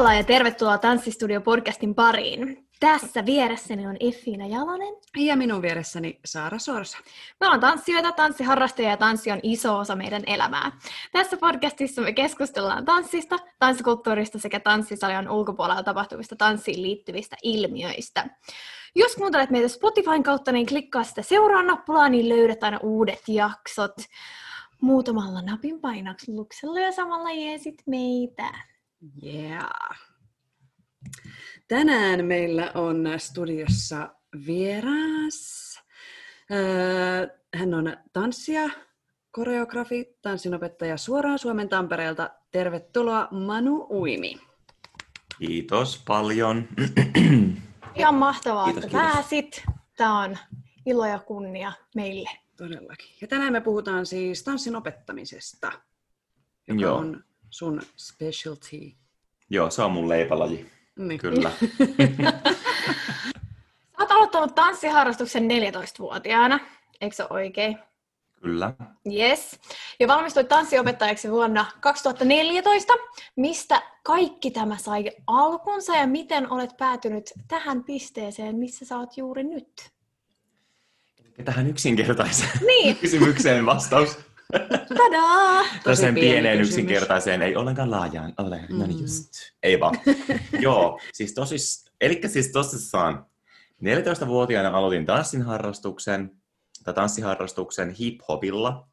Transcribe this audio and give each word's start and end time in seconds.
Teralla 0.00 0.18
ja 0.18 0.24
tervetuloa 0.24 0.78
Tanssistudio 0.78 1.40
podcastin 1.40 1.94
pariin. 1.94 2.68
Tässä 2.80 3.26
vieressäni 3.26 3.86
on 3.86 3.96
Effiina 4.00 4.46
Jalonen. 4.46 4.94
Ja 5.16 5.36
minun 5.36 5.62
vieressäni 5.62 6.20
Saara 6.24 6.58
Sorsa. 6.58 6.98
Me 7.40 7.46
ollaan 7.46 7.60
tanssijoita, 7.60 8.12
tanssiharrastajia 8.12 8.90
ja 8.90 8.96
tanssi 8.96 9.30
on 9.30 9.40
iso 9.42 9.78
osa 9.78 9.96
meidän 9.96 10.22
elämää. 10.26 10.72
Tässä 11.12 11.36
podcastissa 11.36 12.02
me 12.02 12.12
keskustellaan 12.12 12.84
tanssista, 12.84 13.38
tanssikulttuurista 13.58 14.38
sekä 14.38 14.60
tanssisalion 14.60 15.30
ulkopuolella 15.30 15.82
tapahtuvista 15.82 16.36
tanssiin 16.36 16.82
liittyvistä 16.82 17.36
ilmiöistä. 17.42 18.26
Jos 18.94 19.14
kuuntelet 19.16 19.50
meitä 19.50 19.68
Spotifyn 19.68 20.22
kautta, 20.22 20.52
niin 20.52 20.66
klikkaa 20.66 21.04
sitä 21.04 21.22
seuraa 21.22 21.62
nappulaa, 21.62 22.08
niin 22.08 22.28
löydät 22.28 22.64
aina 22.64 22.78
uudet 22.82 23.22
jaksot 23.28 23.94
muutamalla 24.80 25.42
napin 25.42 25.80
painakluksella 25.80 26.80
ja 26.80 26.92
samalla 26.92 27.30
jeesit 27.30 27.82
meitä. 27.86 28.69
Yeah. 29.26 29.70
Tänään 31.68 32.24
meillä 32.24 32.72
on 32.74 33.04
studiossa 33.16 34.14
vieras. 34.46 35.60
Öö, 36.52 37.26
Hän 37.54 37.74
on 37.74 37.96
tanssija, 38.12 38.70
koreografi, 39.30 40.18
tanssinopettaja 40.22 40.96
suoraan 40.96 41.38
Suomen 41.38 41.68
Tampereelta. 41.68 42.30
Tervetuloa 42.50 43.28
Manu 43.30 43.86
Uimi. 43.90 44.40
Kiitos 45.38 46.02
paljon. 46.06 46.68
Ihan 47.94 48.14
mahtavaa, 48.14 48.64
Kiitos, 48.64 48.84
että 48.84 48.98
kiitos. 48.98 49.14
pääsit. 49.14 49.62
Tämä 49.96 50.20
on 50.22 50.38
ilo 50.86 51.06
ja 51.06 51.18
kunnia 51.18 51.72
meille. 51.94 52.30
Todellakin. 52.56 53.08
Ja 53.20 53.26
tänään 53.28 53.52
me 53.52 53.60
puhutaan 53.60 54.06
siis 54.06 54.42
tanssin 54.44 54.76
opettamisesta, 54.76 55.72
joka 56.68 56.80
Joo. 56.82 56.96
on 56.96 57.24
sun 57.50 57.82
specialty. 57.96 58.76
Joo, 59.50 59.70
se 59.70 59.82
on 59.82 59.92
mun 59.92 60.08
leipälaji. 60.08 60.70
Niin. 60.96 61.20
Kyllä. 61.20 61.50
Sä 63.98 64.04
oot 64.04 64.10
aloittanut 64.10 64.54
tanssiharrastuksen 64.54 65.44
14-vuotiaana, 65.44 66.60
eikö 67.00 67.16
se 67.16 67.26
oikein? 67.30 67.78
Kyllä. 68.42 68.74
Yes. 69.12 69.60
Ja 70.00 70.08
valmistuit 70.08 70.48
tanssiopettajaksi 70.48 71.30
vuonna 71.30 71.66
2014. 71.80 72.92
Mistä 73.36 73.82
kaikki 74.02 74.50
tämä 74.50 74.76
sai 74.76 75.10
alkunsa 75.26 75.96
ja 75.96 76.06
miten 76.06 76.52
olet 76.52 76.76
päätynyt 76.78 77.32
tähän 77.48 77.84
pisteeseen, 77.84 78.56
missä 78.56 78.84
sä 78.84 78.98
oot 78.98 79.16
juuri 79.16 79.44
nyt? 79.44 79.90
Tähän 81.44 81.66
yksinkertaiseen 81.66 82.50
Niin, 82.66 82.96
kysymykseen 83.02 83.66
vastaus. 83.66 84.18
Tadaa! 84.88 85.62
Pieni 85.84 86.20
pieneen 86.20 86.58
kysymys. 86.58 86.68
yksinkertaiseen, 86.68 87.42
ei 87.42 87.56
ollenkaan 87.56 87.90
laajaan 87.90 88.34
ole. 88.38 88.60
No 88.68 88.78
Mm. 88.78 88.88
niin 88.88 89.00
just. 89.00 89.32
Ei 89.62 89.80
vaan. 89.80 89.94
Joo, 90.60 91.00
siis 91.12 91.34
tosis, 91.34 91.90
eli 92.00 92.20
siis 92.26 92.52
tosissaan 92.52 93.26
14-vuotiaana 93.84 94.68
aloitin 94.78 95.06
tanssin 95.06 95.42
harrastuksen, 95.42 96.30
tai 96.84 96.94
tanssiharrastuksen 96.94 97.90
hip-hopilla. 97.90 98.88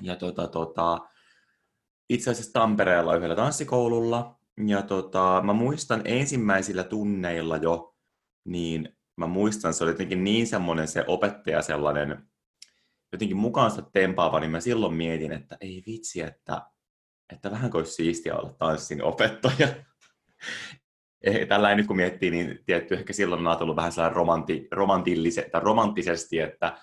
Ja 0.00 0.16
tota, 0.16 0.48
tota, 0.48 0.98
itse 2.08 2.30
asiassa 2.30 2.52
Tampereella 2.52 3.16
yhdellä 3.16 3.36
tanssikoululla. 3.36 4.38
Ja 4.66 4.82
tota, 4.82 5.40
mä 5.44 5.52
muistan 5.52 6.02
ensimmäisillä 6.04 6.84
tunneilla 6.84 7.56
jo, 7.56 7.94
niin 8.44 8.96
mä 9.16 9.26
muistan, 9.26 9.74
se 9.74 9.84
oli 9.84 9.90
jotenkin 9.90 10.24
niin 10.24 10.46
semmoinen 10.46 10.88
se 10.88 11.04
opettaja 11.06 11.62
sellainen, 11.62 12.26
jotenkin 13.12 13.36
mukaansa 13.36 13.82
tempaava, 13.82 14.40
niin 14.40 14.50
mä 14.50 14.60
silloin 14.60 14.94
mietin, 14.94 15.32
että 15.32 15.56
ei 15.60 15.82
vitsi, 15.86 16.20
että, 16.20 16.62
että 17.32 17.50
vähän 17.50 17.70
olisi 17.74 17.92
siistiä 17.92 18.36
olla 18.36 18.52
tanssin 18.58 19.02
opettaja. 19.02 19.68
Tällä 21.48 21.74
nyt 21.74 21.86
kun 21.86 21.96
miettii, 21.96 22.30
niin 22.30 22.58
tietty 22.66 22.94
ehkä 22.94 23.12
silloin 23.12 23.40
on 23.40 23.46
ajatellut 23.46 23.76
vähän 23.76 23.92
sellainen 23.92 24.16
romanti, 24.16 24.68
romantillise, 24.72 25.48
tai 25.52 25.60
romanttisesti, 25.60 26.38
että 26.38 26.76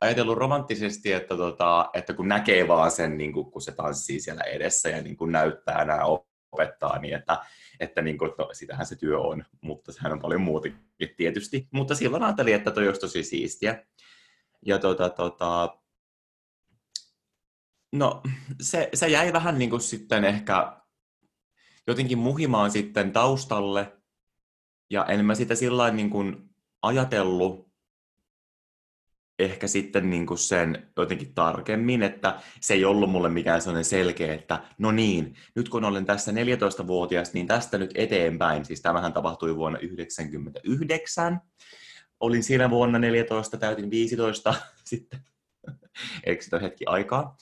ajatellut 0.00 0.38
romanttisesti, 0.38 1.12
että, 1.12 1.36
tota, 1.36 1.90
että 1.94 2.14
kun 2.14 2.28
näkee 2.28 2.68
vaan 2.68 2.90
sen, 2.90 3.18
niin 3.18 3.32
kuin, 3.32 3.50
kun 3.50 3.62
se 3.62 3.72
tanssii 3.72 4.20
siellä 4.20 4.42
edessä 4.42 4.88
ja 4.88 5.02
niin 5.02 5.16
kuin 5.16 5.32
näyttää 5.32 5.84
nämä 5.84 6.04
opettaa, 6.52 6.98
niin 6.98 7.14
että, 7.14 7.38
että 7.80 8.02
niin 8.02 8.18
kuin, 8.18 8.30
no, 8.38 8.48
sitähän 8.52 8.86
se 8.86 8.96
työ 8.96 9.20
on, 9.20 9.44
mutta 9.60 9.92
sehän 9.92 10.12
on 10.12 10.20
paljon 10.20 10.40
muutakin 10.40 10.76
tietysti. 11.16 11.68
Mutta 11.70 11.94
silloin 11.94 12.22
ajattelin, 12.22 12.54
että 12.54 12.70
toi 12.70 12.86
olisi 12.86 13.00
tosi 13.00 13.22
siistiä. 13.22 13.84
Ja 14.66 14.78
tota, 14.78 15.10
tota, 15.10 15.78
no, 17.92 18.22
se, 18.60 18.88
se 18.94 19.08
jäi 19.08 19.32
vähän 19.32 19.58
niin 19.58 19.70
kuin 19.70 19.82
sitten 19.82 20.24
ehkä 20.24 20.82
jotenkin 21.86 22.18
muhimaan 22.18 22.70
sitten 22.70 23.12
taustalle, 23.12 23.96
ja 24.90 25.04
en 25.04 25.24
mä 25.24 25.34
sitä 25.34 25.54
sillä 25.54 25.90
niin 25.90 26.10
kuin 26.10 26.50
ajatellut 26.82 27.72
ehkä 29.38 29.66
sitten 29.66 30.10
niin 30.10 30.26
kuin 30.26 30.38
sen 30.38 30.92
jotenkin 30.96 31.34
tarkemmin, 31.34 32.02
että 32.02 32.40
se 32.60 32.74
ei 32.74 32.84
ollut 32.84 33.10
mulle 33.10 33.28
mikään 33.28 33.60
sellainen 33.60 33.84
selkeä, 33.84 34.34
että 34.34 34.64
no 34.78 34.92
niin, 34.92 35.36
nyt 35.54 35.68
kun 35.68 35.84
olen 35.84 36.06
tässä 36.06 36.32
14-vuotias, 36.32 37.32
niin 37.32 37.46
tästä 37.46 37.78
nyt 37.78 37.90
eteenpäin, 37.94 38.64
siis 38.64 38.82
tämähän 38.82 39.12
tapahtui 39.12 39.56
vuonna 39.56 39.78
1999, 39.78 41.40
olin 42.22 42.42
siinä 42.42 42.70
vuonna 42.70 42.98
14, 42.98 43.56
täytin 43.56 43.90
15 43.90 44.54
sitten, 44.84 45.20
eikö 46.24 46.42
sitä 46.42 46.58
hetki 46.58 46.86
aikaa, 46.86 47.36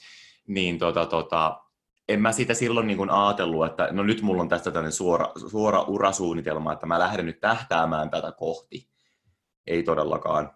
niin 0.47 0.79
tota, 0.79 1.05
tota, 1.05 1.61
en 2.09 2.21
mä 2.21 2.31
sitä 2.31 2.53
silloin 2.53 2.87
niin 2.87 2.97
kuin 2.97 3.09
ajatellut, 3.09 3.65
että 3.65 3.87
no 3.91 4.03
nyt 4.03 4.21
mulla 4.21 4.41
on 4.41 4.49
tästä 4.49 4.71
tämmöinen 4.71 4.91
suora, 4.91 5.31
suora 5.49 5.81
urasuunnitelma, 5.81 6.73
että 6.73 6.85
mä 6.85 6.99
lähden 6.99 7.25
nyt 7.25 7.39
tähtäämään 7.39 8.09
tätä 8.09 8.31
kohti. 8.31 8.89
Ei 9.67 9.83
todellakaan. 9.83 10.51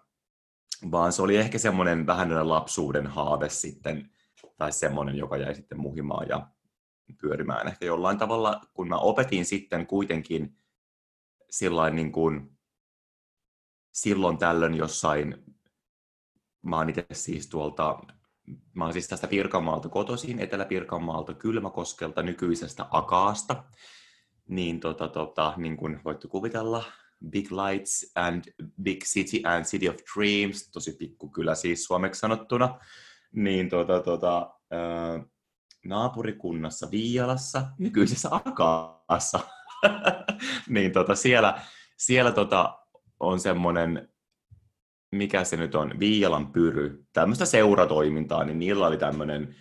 Vaan 0.90 1.12
se 1.12 1.22
oli 1.22 1.36
ehkä 1.36 1.58
semmoinen 1.58 2.06
vähän 2.06 2.48
lapsuuden 2.48 3.06
haave 3.06 3.48
sitten, 3.48 4.10
tai 4.56 4.72
semmoinen, 4.72 5.16
joka 5.16 5.36
jäi 5.36 5.54
sitten 5.54 5.80
muhimaan 5.80 6.28
ja 6.28 6.48
pyörimään 7.20 7.68
ehkä 7.68 7.86
jollain 7.86 8.18
tavalla, 8.18 8.60
kun 8.74 8.88
mä 8.88 8.96
opetin 8.96 9.44
sitten 9.44 9.86
kuitenkin 9.86 10.56
sillain 11.50 11.96
niin 11.96 12.12
kuin 12.12 12.55
silloin 13.96 14.38
tällöin 14.38 14.74
jossain, 14.74 15.44
mä 16.62 16.76
oon 16.76 16.88
itse 16.88 17.06
siis 17.12 17.48
tuolta 17.48 17.98
Mä 18.74 18.84
oon 18.84 18.92
siis 18.92 19.08
tästä 19.08 19.26
Pirkanmaalta 19.26 19.88
kotoisin, 19.88 20.38
Etelä-Pirkanmaalta, 20.38 21.34
Kylmäkoskelta, 21.34 22.22
nykyisestä 22.22 22.86
Akaasta. 22.90 23.64
Niin, 24.48 24.80
tota, 24.80 25.08
tota, 25.08 25.54
niin 25.56 25.76
kuin 25.76 26.00
voitte 26.04 26.28
kuvitella, 26.28 26.84
Big 27.30 27.48
Lights 27.52 28.12
and 28.14 28.44
Big 28.82 29.02
City 29.04 29.40
and 29.44 29.64
City 29.64 29.88
of 29.88 29.96
Dreams, 30.16 30.70
tosi 30.70 30.92
pikku 30.92 31.28
kylä 31.28 31.54
siis 31.54 31.84
suomeksi 31.84 32.20
sanottuna. 32.20 32.78
Niin 33.32 33.68
tota, 33.68 34.00
tota, 34.00 34.50
ää, 34.70 35.24
naapurikunnassa 35.84 36.90
Viialassa, 36.90 37.66
nykyisessä 37.78 38.28
Akaassa. 38.32 39.40
niin 40.68 40.92
tota, 40.92 41.14
siellä, 41.14 41.60
siellä 41.96 42.32
tota, 42.32 42.85
on 43.20 43.40
semmoinen 43.40 44.08
mikä 45.12 45.44
se 45.44 45.56
nyt 45.56 45.74
on, 45.74 46.00
Viialan 46.00 46.52
pyry, 46.52 47.04
tämmöistä 47.12 47.46
seuratoimintaa, 47.46 48.44
niin 48.44 48.58
niillä 48.58 48.86
oli 48.86 48.98
tämmöinen, 48.98 49.54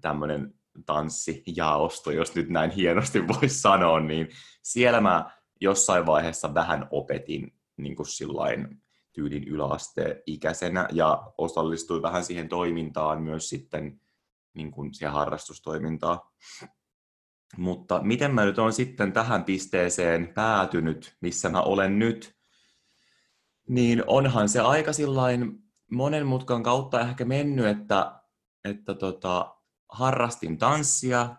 tämmöinen 0.00 0.54
tanssijaosto, 0.86 2.10
jos 2.10 2.34
nyt 2.34 2.48
näin 2.48 2.70
hienosti 2.70 3.28
voisi 3.28 3.60
sanoa, 3.60 4.00
niin 4.00 4.28
siellä 4.62 5.00
mä 5.00 5.30
jossain 5.60 6.06
vaiheessa 6.06 6.54
vähän 6.54 6.88
opetin 6.90 7.54
niin 7.76 7.96
kuin 7.96 8.06
sillain 8.06 8.82
tyylin 9.12 9.44
yläasteikäisenä 9.44 10.88
ja 10.92 11.32
osallistuin 11.38 12.02
vähän 12.02 12.24
siihen 12.24 12.48
toimintaan 12.48 13.22
myös 13.22 13.48
sitten 13.48 14.00
niin 14.54 14.70
kuin 14.70 14.94
siihen 14.94 15.12
harrastustoimintaan. 15.12 16.20
Mutta 17.56 18.00
miten 18.02 18.34
mä 18.34 18.44
nyt 18.44 18.58
olen 18.58 18.72
sitten 18.72 19.12
tähän 19.12 19.44
pisteeseen 19.44 20.32
päätynyt, 20.34 21.16
missä 21.20 21.48
mä 21.48 21.60
olen 21.60 21.98
nyt, 21.98 22.35
niin 23.68 24.02
onhan 24.06 24.48
se 24.48 24.60
aika 24.60 24.92
sillain 24.92 25.58
monen 25.90 26.26
mutkan 26.26 26.62
kautta 26.62 27.00
ehkä 27.00 27.24
mennyt, 27.24 27.66
että, 27.66 28.20
että 28.64 28.94
tota, 28.94 29.56
harrastin 29.88 30.58
tanssia 30.58 31.36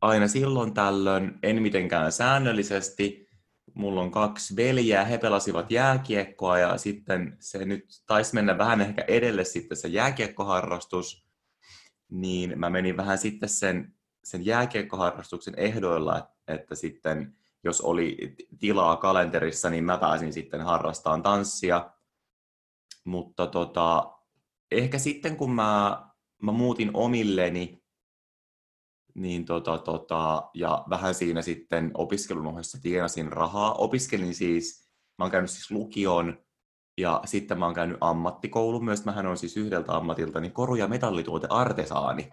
aina 0.00 0.28
silloin 0.28 0.74
tällöin, 0.74 1.38
en 1.42 1.62
mitenkään 1.62 2.12
säännöllisesti. 2.12 3.28
Mulla 3.74 4.00
on 4.00 4.10
kaksi 4.10 4.56
veljeä, 4.56 5.04
he 5.04 5.18
pelasivat 5.18 5.70
jääkiekkoa 5.70 6.58
ja 6.58 6.78
sitten 6.78 7.36
se 7.40 7.64
nyt 7.64 7.84
taisi 8.06 8.34
mennä 8.34 8.58
vähän 8.58 8.80
ehkä 8.80 9.04
edelle 9.08 9.44
sitten 9.44 9.76
se 9.76 9.88
jääkiekkoharrastus. 9.88 11.26
Niin 12.10 12.58
mä 12.58 12.70
menin 12.70 12.96
vähän 12.96 13.18
sitten 13.18 13.48
sen, 13.48 13.94
sen 14.24 14.46
jääkiekkoharrastuksen 14.46 15.54
ehdoilla, 15.56 16.28
että, 16.48 16.74
sitten 16.74 17.36
jos 17.64 17.80
oli 17.80 18.36
tilaa 18.58 18.96
kalenterissa, 18.96 19.70
niin 19.70 19.84
mä 19.84 19.98
pääsin 19.98 20.32
sitten 20.32 20.60
harrastamaan 20.60 21.22
tanssia. 21.22 21.90
Mutta 23.04 23.46
tota, 23.46 24.12
ehkä 24.70 24.98
sitten 24.98 25.36
kun 25.36 25.54
mä, 25.54 26.02
mä 26.42 26.52
muutin 26.52 26.90
omilleni, 26.94 27.82
niin 29.14 29.44
tota, 29.44 29.78
tota, 29.78 30.50
ja 30.54 30.84
vähän 30.90 31.14
siinä 31.14 31.42
sitten 31.42 31.90
opiskelun 31.94 32.46
ohessa 32.46 32.78
tienasin 32.82 33.32
rahaa. 33.32 33.74
Opiskelin 33.74 34.34
siis, 34.34 34.88
mä 35.18 35.24
oon 35.24 35.30
käynyt 35.30 35.50
siis 35.50 35.70
lukion, 35.70 36.38
ja 36.98 37.20
sitten 37.24 37.58
mä 37.58 37.64
oon 37.64 37.74
käynyt 37.74 37.96
ammattikoulun 38.00 38.84
myös. 38.84 39.04
Mähän 39.04 39.26
on 39.26 39.36
siis 39.36 39.56
yhdeltä 39.56 39.96
ammatilta 39.96 40.40
niin 40.40 40.52
koru- 40.52 40.76
ja 40.76 40.88
metallituoteartesaani. 40.88 42.32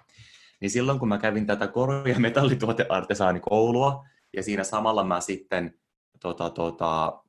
Niin 0.61 0.69
silloin 0.69 0.99
kun 0.99 1.07
mä 1.07 1.17
kävin 1.17 1.45
tätä 1.45 1.67
koru- 1.67 2.07
ja 2.07 2.19
metallituoteartesaanikoulua, 2.19 4.05
ja 4.33 4.43
siinä 4.43 4.63
samalla 4.63 5.03
mä 5.03 5.21
sitten 5.21 5.79
tota, 6.19 6.49
tota, 6.49 7.23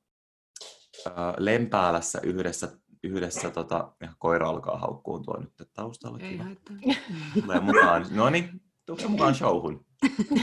Lempäälässä 1.39 2.21
yhdessä, 2.23 2.69
yhdessä 3.03 3.51
tota, 3.51 3.93
ja 4.01 4.09
koira 4.19 4.49
alkaa 4.49 4.79
haukkuun 4.79 5.25
tuo 5.25 5.37
nyt 5.41 5.71
taustalla. 5.73 6.19
Ei 6.21 6.33
kiva. 6.33 6.45
haittaa. 6.45 6.77
Tulee 7.43 7.61
mukaan. 7.61 8.07
No 8.11 8.31
niin, 8.31 8.63
tuutko 8.87 9.09
mukaan 9.09 9.35
showhun? 9.35 9.87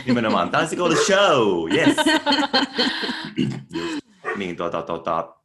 Nimenomaan 0.05 0.49
tanssikoulu 0.49 0.95
show, 0.95 1.71
yes! 1.71 1.95
Just. 3.73 3.99
Niin 4.37 4.55
tota, 4.55 4.81
tota, 4.81 5.35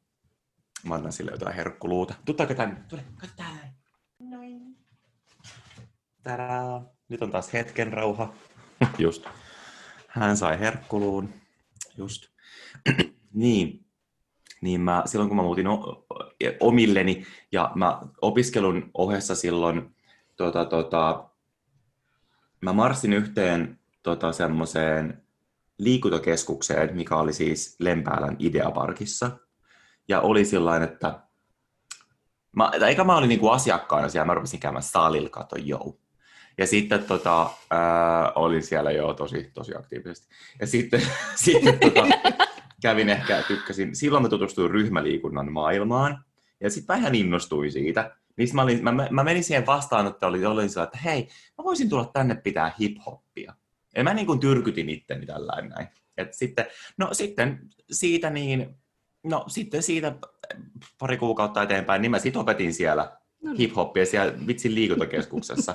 mä 0.84 0.94
annan 0.94 1.12
sille 1.12 1.30
jotain 1.30 1.54
herkkuluuta. 1.54 2.14
Tuttaako 2.24 2.54
tänne? 2.54 2.76
Tule, 2.88 3.04
katso 3.20 3.36
täällä. 3.36 3.72
Noin. 4.18 4.76
Tadaa. 6.22 6.84
Nyt 7.08 7.22
on 7.22 7.30
taas 7.30 7.52
hetken 7.52 7.92
rauha. 7.92 8.32
Just. 8.98 9.26
Hän 10.12 10.36
sai 10.36 10.58
herkkuluun. 10.60 11.34
Just. 11.96 12.26
niin. 13.32 13.84
Niin 14.60 14.80
mä, 14.80 15.02
silloin 15.06 15.28
kun 15.28 15.36
mä 15.36 15.42
muutin 15.42 15.66
o- 15.66 16.06
omilleni 16.60 17.26
ja 17.52 17.72
mä 17.74 18.00
opiskelun 18.22 18.90
ohessa 18.94 19.34
silloin 19.34 19.94
tota, 20.36 20.64
tota, 20.64 21.28
mä 22.60 22.72
marssin 22.72 23.12
yhteen 23.12 23.78
tota, 24.02 24.32
semmoiseen 24.32 25.22
liikuntakeskukseen, 25.78 26.96
mikä 26.96 27.16
oli 27.16 27.32
siis 27.32 27.76
Lempäälän 27.78 28.36
Ideaparkissa. 28.38 29.30
Ja 30.08 30.20
oli 30.20 30.44
sillain, 30.44 30.82
että 30.82 31.20
mä, 32.56 32.70
eikä 32.86 33.04
mä 33.04 33.16
olin 33.16 33.28
niinku 33.28 33.48
asiakkaana 33.48 34.08
siellä, 34.08 34.26
mä 34.26 34.34
rupesin 34.34 34.60
käymään 34.60 34.82
salilla, 34.82 35.28
kato, 35.28 35.56
joo. 35.56 35.98
Ja 36.58 36.66
sitten 36.66 37.04
tota, 37.04 37.50
ää, 37.70 38.32
olin 38.34 38.62
siellä 38.62 38.90
jo 38.90 39.14
tosi, 39.14 39.50
tosi 39.54 39.74
aktiivisesti. 39.74 40.34
Ja 40.60 40.66
sitten, 40.66 41.02
sitten 41.44 41.78
tota, 41.78 42.06
kävin 42.82 43.08
ehkä, 43.08 43.42
tykkäsin, 43.48 43.96
silloin 43.96 44.22
mä 44.22 44.28
tutustuin 44.28 44.70
ryhmäliikunnan 44.70 45.52
maailmaan. 45.52 46.24
Ja 46.60 46.70
sitten 46.70 46.96
mä 46.96 47.00
ihan 47.00 47.14
innostuin 47.14 47.72
siitä. 47.72 48.16
Niin 48.36 48.48
mä, 48.52 48.62
olin, 48.62 48.84
mä, 48.84 49.08
mä 49.10 49.24
menin 49.24 49.44
siihen 49.44 49.66
vastaanottoon, 49.66 50.30
oli, 50.30 50.44
olin 50.44 50.70
sillä, 50.70 50.84
että 50.84 50.98
hei, 50.98 51.28
mä 51.58 51.64
voisin 51.64 51.88
tulla 51.88 52.10
tänne 52.12 52.34
pitää 52.34 52.72
hip-hoppia. 52.80 53.52
Ja 53.96 54.04
mä 54.04 54.14
niin 54.14 54.26
kuin 54.26 54.40
tyrkytin 54.40 54.88
itteni 54.88 55.26
tällainen 55.26 55.70
näin. 55.70 55.88
Et 56.16 56.34
sitten, 56.34 56.66
no 56.98 57.08
sitten 57.12 57.60
siitä 57.90 58.30
niin, 58.30 58.74
no 59.22 59.44
sitten 59.48 59.82
siitä 59.82 60.14
pari 60.98 61.16
kuukautta 61.16 61.62
eteenpäin, 61.62 62.02
niin 62.02 62.10
mä 62.10 62.18
sit 62.18 62.36
opetin 62.36 62.74
siellä 62.74 63.16
No 63.42 63.52
niin. 63.52 63.70
hip-hoppia 63.70 64.06
siellä 64.06 64.34
vitsin 64.46 64.74
liikuntakeskuksessa. 64.74 65.74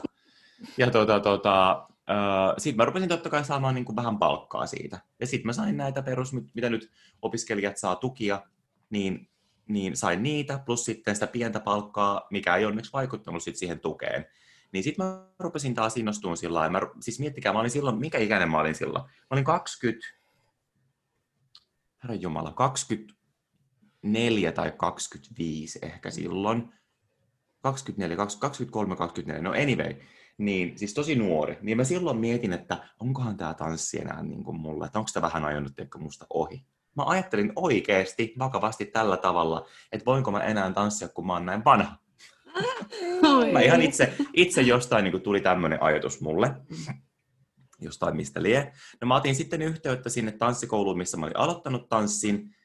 Ja 0.77 0.91
tota, 0.91 1.19
tota, 1.19 1.87
äh, 2.09 2.53
sitten 2.57 2.77
mä 2.77 2.85
rupesin 2.85 3.09
totta 3.09 3.29
kai 3.29 3.45
saamaan 3.45 3.75
niin 3.75 3.85
kuin 3.85 3.95
vähän 3.95 4.19
palkkaa 4.19 4.65
siitä. 4.65 4.99
Ja 5.19 5.27
sitten 5.27 5.47
mä 5.47 5.53
sain 5.53 5.77
näitä 5.77 6.01
perus, 6.01 6.33
mit- 6.33 6.55
mitä 6.55 6.69
nyt 6.69 6.91
opiskelijat 7.21 7.77
saa 7.77 7.95
tukia, 7.95 8.41
niin, 8.89 9.29
niin 9.67 9.97
sain 9.97 10.23
niitä, 10.23 10.59
plus 10.65 10.85
sitten 10.85 11.15
sitä 11.15 11.27
pientä 11.27 11.59
palkkaa, 11.59 12.27
mikä 12.31 12.55
ei 12.55 12.65
onneksi 12.65 12.93
vaikuttanut 12.93 13.43
sit 13.43 13.55
siihen 13.55 13.79
tukeen. 13.79 14.25
Niin 14.71 14.83
sitten 14.83 15.05
mä 15.05 15.27
rupesin 15.39 15.73
taas 15.73 15.97
innostumaan 15.97 16.37
sillä 16.37 16.59
lailla. 16.59 16.79
Siis 16.99 17.19
miettikää, 17.19 17.53
mä 17.53 17.59
olin 17.59 17.71
silloin, 17.71 17.97
mikä 17.97 18.17
ikäinen 18.17 18.51
mä 18.51 18.59
olin 18.59 18.75
silloin? 18.75 19.03
Mä 19.03 19.09
olin 19.29 19.43
20, 19.43 20.07
herran 22.03 22.21
jumala, 22.21 22.51
24 22.51 24.51
tai 24.51 24.73
25 24.77 25.79
ehkä 25.81 26.11
silloin. 26.11 26.73
24, 27.61 28.17
23, 28.17 28.95
24, 28.95 29.41
no 29.41 29.51
anyway, 29.51 29.95
niin 30.37 30.77
siis 30.77 30.93
tosi 30.93 31.15
nuori, 31.15 31.57
niin 31.61 31.77
mä 31.77 31.83
silloin 31.83 32.17
mietin, 32.17 32.53
että 32.53 32.77
onkohan 32.99 33.37
tämä 33.37 33.53
tanssi 33.53 34.01
enää 34.01 34.23
niin 34.23 34.43
kuin 34.43 34.59
mulle, 34.59 34.85
että 34.85 34.99
onko 34.99 35.07
sitä 35.07 35.21
vähän 35.21 35.45
ajanut 35.45 35.75
teikö 35.75 35.97
musta 35.97 36.25
ohi. 36.29 36.65
Mä 36.95 37.03
ajattelin 37.05 37.51
oikeasti, 37.55 38.33
vakavasti 38.39 38.85
tällä 38.85 39.17
tavalla, 39.17 39.65
että 39.91 40.05
voinko 40.05 40.31
mä 40.31 40.39
enää 40.39 40.71
tanssia, 40.71 41.07
kun 41.07 41.27
mä 41.27 41.33
oon 41.33 41.45
näin 41.45 41.65
vanha. 41.65 41.95
Oi. 43.37 43.51
Mä 43.51 43.59
ihan 43.59 43.81
itse, 43.81 44.13
itse 44.33 44.61
jostain 44.61 45.03
niin 45.03 45.11
kuin 45.11 45.23
tuli 45.23 45.41
tämmöinen 45.41 45.83
ajatus 45.83 46.21
mulle, 46.21 46.53
jostain 47.79 48.15
mistä 48.15 48.43
lie. 48.43 48.73
No 49.01 49.07
mä 49.07 49.15
otin 49.15 49.35
sitten 49.35 49.61
yhteyttä 49.61 50.09
sinne 50.09 50.31
tanssikouluun, 50.31 50.97
missä 50.97 51.17
mä 51.17 51.25
olin 51.25 51.37
aloittanut 51.37 51.89
tanssin, 51.89 52.55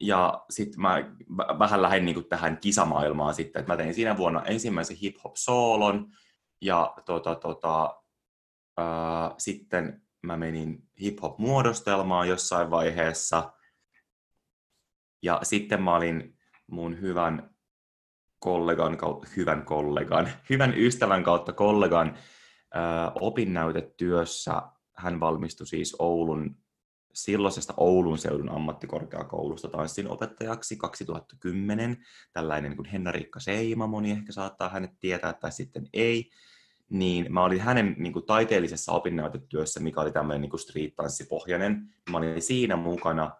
ja 0.00 0.44
sitten 0.50 0.80
mä 0.80 0.98
vä- 1.30 1.58
vähän 1.58 1.82
lähdin 1.82 2.04
niin 2.04 2.28
tähän 2.28 2.58
kisamaailmaan 2.60 3.34
sitten, 3.34 3.60
että 3.60 3.72
mä 3.72 3.76
tein 3.76 3.94
siinä 3.94 4.16
vuonna 4.16 4.42
ensimmäisen 4.42 4.96
hip-hop-soolon, 4.96 6.12
ja 6.60 6.94
tota, 7.04 7.34
tota, 7.34 8.02
ää, 8.76 9.34
sitten 9.38 10.02
mä 10.22 10.36
menin 10.36 10.88
hip-hop-muodostelmaan 11.00 12.28
jossain 12.28 12.70
vaiheessa, 12.70 13.52
ja 15.22 15.40
sitten 15.42 15.82
mä 15.82 15.96
olin 15.96 16.38
mun 16.66 17.00
hyvän 17.00 17.54
kollegan, 18.38 18.98
hyvän 19.36 19.64
kollegan, 19.64 20.30
hyvän 20.50 20.74
ystävän 20.76 21.24
kautta 21.24 21.52
kollegan 21.52 22.18
ää, 22.74 23.12
opinnäytetyössä. 23.20 24.62
Hän 24.96 25.20
valmistui 25.20 25.66
siis 25.66 25.96
Oulun, 25.98 26.56
silloisesta 27.12 27.74
Oulun 27.76 28.18
seudun 28.18 28.50
ammattikorkeakoulusta 28.50 29.68
tanssin 29.68 30.08
opettajaksi 30.08 30.76
2010. 30.76 32.04
Tällainen 32.32 32.76
kuin 32.76 32.86
Henna-Riikka 32.86 33.40
Seima, 33.40 33.86
moni 33.86 34.10
ehkä 34.10 34.32
saattaa 34.32 34.68
hänet 34.68 34.90
tietää 35.00 35.32
tai 35.32 35.52
sitten 35.52 35.88
ei. 35.92 36.30
Niin 36.90 37.32
mä 37.32 37.44
olin 37.44 37.60
hänen 37.60 37.94
niin 37.98 38.12
kuin, 38.12 38.26
taiteellisessa 38.26 38.92
opinnäytetyössä, 38.92 39.80
mikä 39.80 40.00
oli 40.00 40.12
tämmöinen 40.12 40.40
niin 40.40 40.58
street-tanssipohjainen. 40.58 41.88
Mä 42.10 42.16
olin 42.16 42.42
siinä 42.42 42.76
mukana 42.76 43.30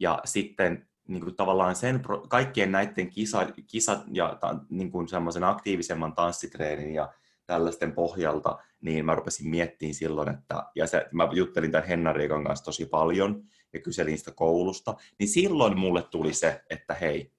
ja 0.00 0.20
sitten 0.24 0.88
niin 1.08 1.22
kuin 1.22 1.36
tavallaan 1.36 1.76
sen, 1.76 2.02
kaikkien 2.28 2.72
näiden 2.72 3.10
kisa, 3.10 3.46
kisat 3.66 4.04
ja 4.12 4.36
ta, 4.40 4.58
niin 4.68 4.90
kuin 4.90 5.08
semmoisen 5.08 5.44
aktiivisemman 5.44 6.14
tanssitreenin 6.14 6.94
ja 6.94 7.12
tällaisten 7.50 7.92
pohjalta, 7.92 8.58
niin 8.80 9.04
mä 9.04 9.14
rupesin 9.14 9.50
miettimään 9.50 9.94
silloin, 9.94 10.28
että, 10.28 10.64
ja 10.74 10.86
se, 10.86 11.08
mä 11.12 11.28
juttelin 11.32 11.72
tämän 11.72 11.88
Henna 11.88 12.14
kanssa 12.44 12.64
tosi 12.64 12.86
paljon 12.86 13.42
ja 13.72 13.80
kyselin 13.80 14.18
sitä 14.18 14.30
koulusta, 14.30 14.94
niin 15.18 15.28
silloin 15.28 15.78
mulle 15.78 16.02
tuli 16.02 16.32
se, 16.32 16.62
että 16.70 16.94
hei, 16.94 17.32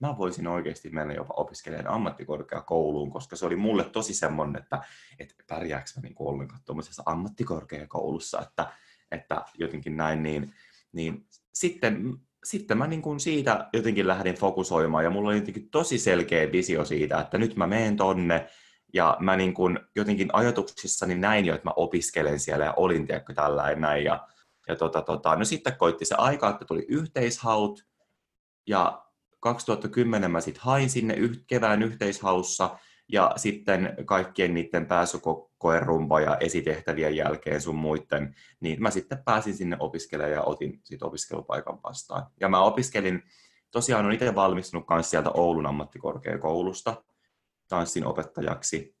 mä 0.00 0.14
voisin 0.18 0.46
oikeasti 0.46 0.90
mennä 0.90 1.14
jopa 1.14 1.34
opiskelemaan 1.36 1.94
ammattikorkeakouluun, 1.94 3.10
koska 3.10 3.36
se 3.36 3.46
oli 3.46 3.56
mulle 3.56 3.84
tosi 3.84 4.14
semmoinen, 4.14 4.62
että, 4.62 4.82
että 5.18 5.34
pärjääkö 5.48 5.90
mä 5.96 6.02
niin 6.02 6.14
ollenkaan 6.18 6.60
tuommoisessa 6.64 7.02
ammattikorkeakoulussa, 7.06 8.40
että, 8.40 8.72
että 9.10 9.44
jotenkin 9.58 9.96
näin, 9.96 10.22
niin, 10.22 10.54
niin 10.92 11.26
sitten 11.54 12.18
sitten 12.44 12.78
mä 12.78 12.86
niin 12.86 13.02
kuin 13.02 13.20
siitä 13.20 13.68
jotenkin 13.72 14.06
lähdin 14.06 14.34
fokusoimaan 14.34 15.04
ja 15.04 15.10
mulla 15.10 15.28
oli 15.28 15.36
jotenkin 15.36 15.70
tosi 15.70 15.98
selkeä 15.98 16.52
visio 16.52 16.84
siitä, 16.84 17.20
että 17.20 17.38
nyt 17.38 17.56
mä 17.56 17.66
menen 17.66 17.96
tonne 17.96 18.46
ja 18.94 19.16
mä 19.20 19.36
niin 19.36 19.54
kuin 19.54 19.78
jotenkin 19.96 20.28
ajatuksissani 20.32 21.14
näin 21.14 21.44
jo, 21.44 21.54
että 21.54 21.68
mä 21.68 21.72
opiskelen 21.76 22.40
siellä 22.40 22.64
ja 22.64 22.74
olin 22.76 23.06
tiedätkö 23.06 23.34
tällä 23.34 23.70
ja 23.70 23.76
näin 23.76 24.04
ja, 24.04 24.28
ja 24.68 24.76
tota, 24.76 25.02
tota. 25.02 25.36
no 25.36 25.44
sitten 25.44 25.76
koitti 25.76 26.04
se 26.04 26.14
aika, 26.14 26.50
että 26.50 26.64
tuli 26.64 26.84
yhteishaut 26.88 27.86
ja 28.66 29.04
2010 29.40 30.30
mä 30.30 30.40
sitten 30.40 30.62
hain 30.62 30.90
sinne 30.90 31.14
yh- 31.14 31.44
kevään 31.46 31.82
yhteishaussa 31.82 32.78
ja 33.08 33.32
sitten 33.36 33.96
kaikkien 34.04 34.54
niiden 34.54 34.86
pääsykoerumpa 34.86 36.20
ja 36.20 36.36
esitehtävien 36.36 37.16
jälkeen 37.16 37.60
sun 37.60 37.74
muiden, 37.74 38.34
niin 38.60 38.82
mä 38.82 38.90
sitten 38.90 39.24
pääsin 39.24 39.54
sinne 39.54 39.76
opiskelemaan 39.80 40.32
ja 40.32 40.42
otin 40.42 40.80
siitä 40.84 41.06
opiskelupaikan 41.06 41.78
vastaan. 41.82 42.26
Ja 42.40 42.48
mä 42.48 42.62
opiskelin, 42.62 43.22
tosiaan 43.70 44.06
on 44.06 44.12
itse 44.12 44.34
valmistunut 44.34 44.86
myös 44.90 45.10
sieltä 45.10 45.30
Oulun 45.30 45.66
ammattikorkeakoulusta 45.66 47.02
tanssin 47.68 48.06
opettajaksi. 48.06 48.94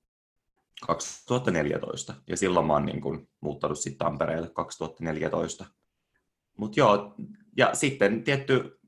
2014. 0.86 2.14
Ja 2.26 2.36
silloin 2.36 2.66
mä 2.66 2.72
oon 2.72 2.86
niin 2.86 3.00
kuin 3.00 3.28
muuttanut 3.40 3.78
sitten 3.78 3.98
Tampereelle 3.98 4.50
2014. 4.50 5.64
Mutta 6.56 6.80
joo, 6.80 7.14
ja 7.56 7.74
sitten 7.74 8.24
tietty 8.24 8.80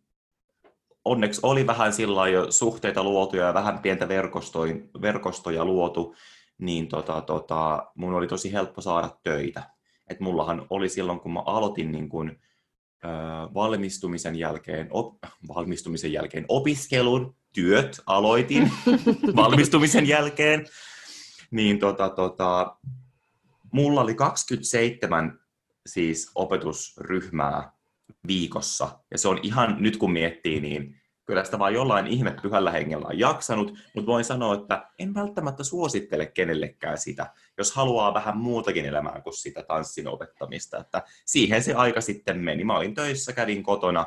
onneksi 1.04 1.40
oli 1.42 1.66
vähän 1.66 1.92
sillä 1.92 2.28
jo 2.28 2.52
suhteita 2.52 3.04
luotu 3.04 3.37
ja 3.37 3.54
vähän 3.54 3.78
pientä 3.78 4.09
verkostoja 5.00 5.64
luotu, 5.64 6.14
niin 6.59 6.88
tota, 6.88 7.21
tota, 7.21 7.87
mun 7.95 8.14
oli 8.14 8.26
tosi 8.26 8.52
helppo 8.52 8.80
saada 8.80 9.11
töitä. 9.23 9.71
Et 10.11 10.21
mullahan 10.21 10.66
oli 10.71 10.88
silloin, 10.88 11.21
kun 11.21 11.33
mä 11.33 11.40
aloitin 11.40 11.92
niin 11.92 12.09
kun, 12.09 12.30
ö, 13.04 13.09
valmistumisen, 13.54 14.37
jälkeen, 14.37 14.88
op, 14.90 15.14
valmistumisen 15.49 16.12
jälkeen 16.12 16.45
opiskelun, 16.49 17.37
työt 17.57 18.01
aloitin 18.07 18.73
valmistumisen 19.37 20.09
jälkeen, 20.09 20.67
niin 21.51 21.79
tota, 21.79 22.09
tota, 22.09 22.77
mulla 23.73 24.01
oli 24.01 24.15
27 24.15 25.41
siis 25.87 26.31
opetusryhmää 26.35 27.73
viikossa. 28.27 28.99
Ja 29.11 29.19
se 29.19 29.29
on 29.29 29.41
ihan, 29.43 29.77
nyt 29.81 29.97
kun 29.97 30.13
miettii, 30.13 30.61
niin 30.61 31.01
kyllä 31.25 31.45
sitä 31.45 31.59
vaan 31.59 31.75
jollain 31.75 32.07
ihme 32.07 32.37
pyhällä 32.43 32.71
hengellä 32.71 33.07
on 33.07 33.19
jaksanut, 33.19 33.79
mutta 33.95 34.07
voin 34.07 34.25
sanoa, 34.25 34.55
että 34.55 34.91
en 34.99 35.15
välttämättä 35.15 35.65
suosittele 35.65 36.27
kenellekään 36.27 36.99
sitä, 36.99 37.33
jos 37.59 37.73
haluaa 37.73 38.15
vähän 38.15 38.37
muutakin 38.37 38.85
elämää 38.85 39.21
kuin 39.21 39.37
sitä 39.37 39.63
tanssin 39.63 40.09
opettamista. 40.09 40.79
Että 40.79 41.03
siihen 41.25 41.63
se 41.63 41.75
aika 41.75 42.01
sitten 42.01 42.39
meni. 42.39 42.65
Mä 42.65 42.77
olin 42.77 42.95
töissä, 42.95 43.33
kävin 43.33 43.63
kotona, 43.63 44.07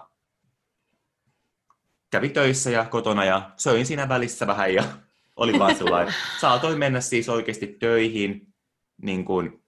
kävin 2.10 2.32
töissä 2.32 2.70
ja 2.70 2.86
kotona 2.86 3.26
ja 3.26 3.52
söin 3.58 3.86
siinä 3.86 4.10
välissä 4.10 4.48
vähän 4.48 4.74
ja 4.74 4.84
oli 5.36 5.60
vaan 5.60 5.76
sellainen. 5.76 6.14
Saatoin 6.42 6.80
mennä 6.80 7.02
siis 7.02 7.30
oikeasti 7.30 7.68
töihin 7.68 8.54
niin 9.02 9.26
kuin 9.26 9.64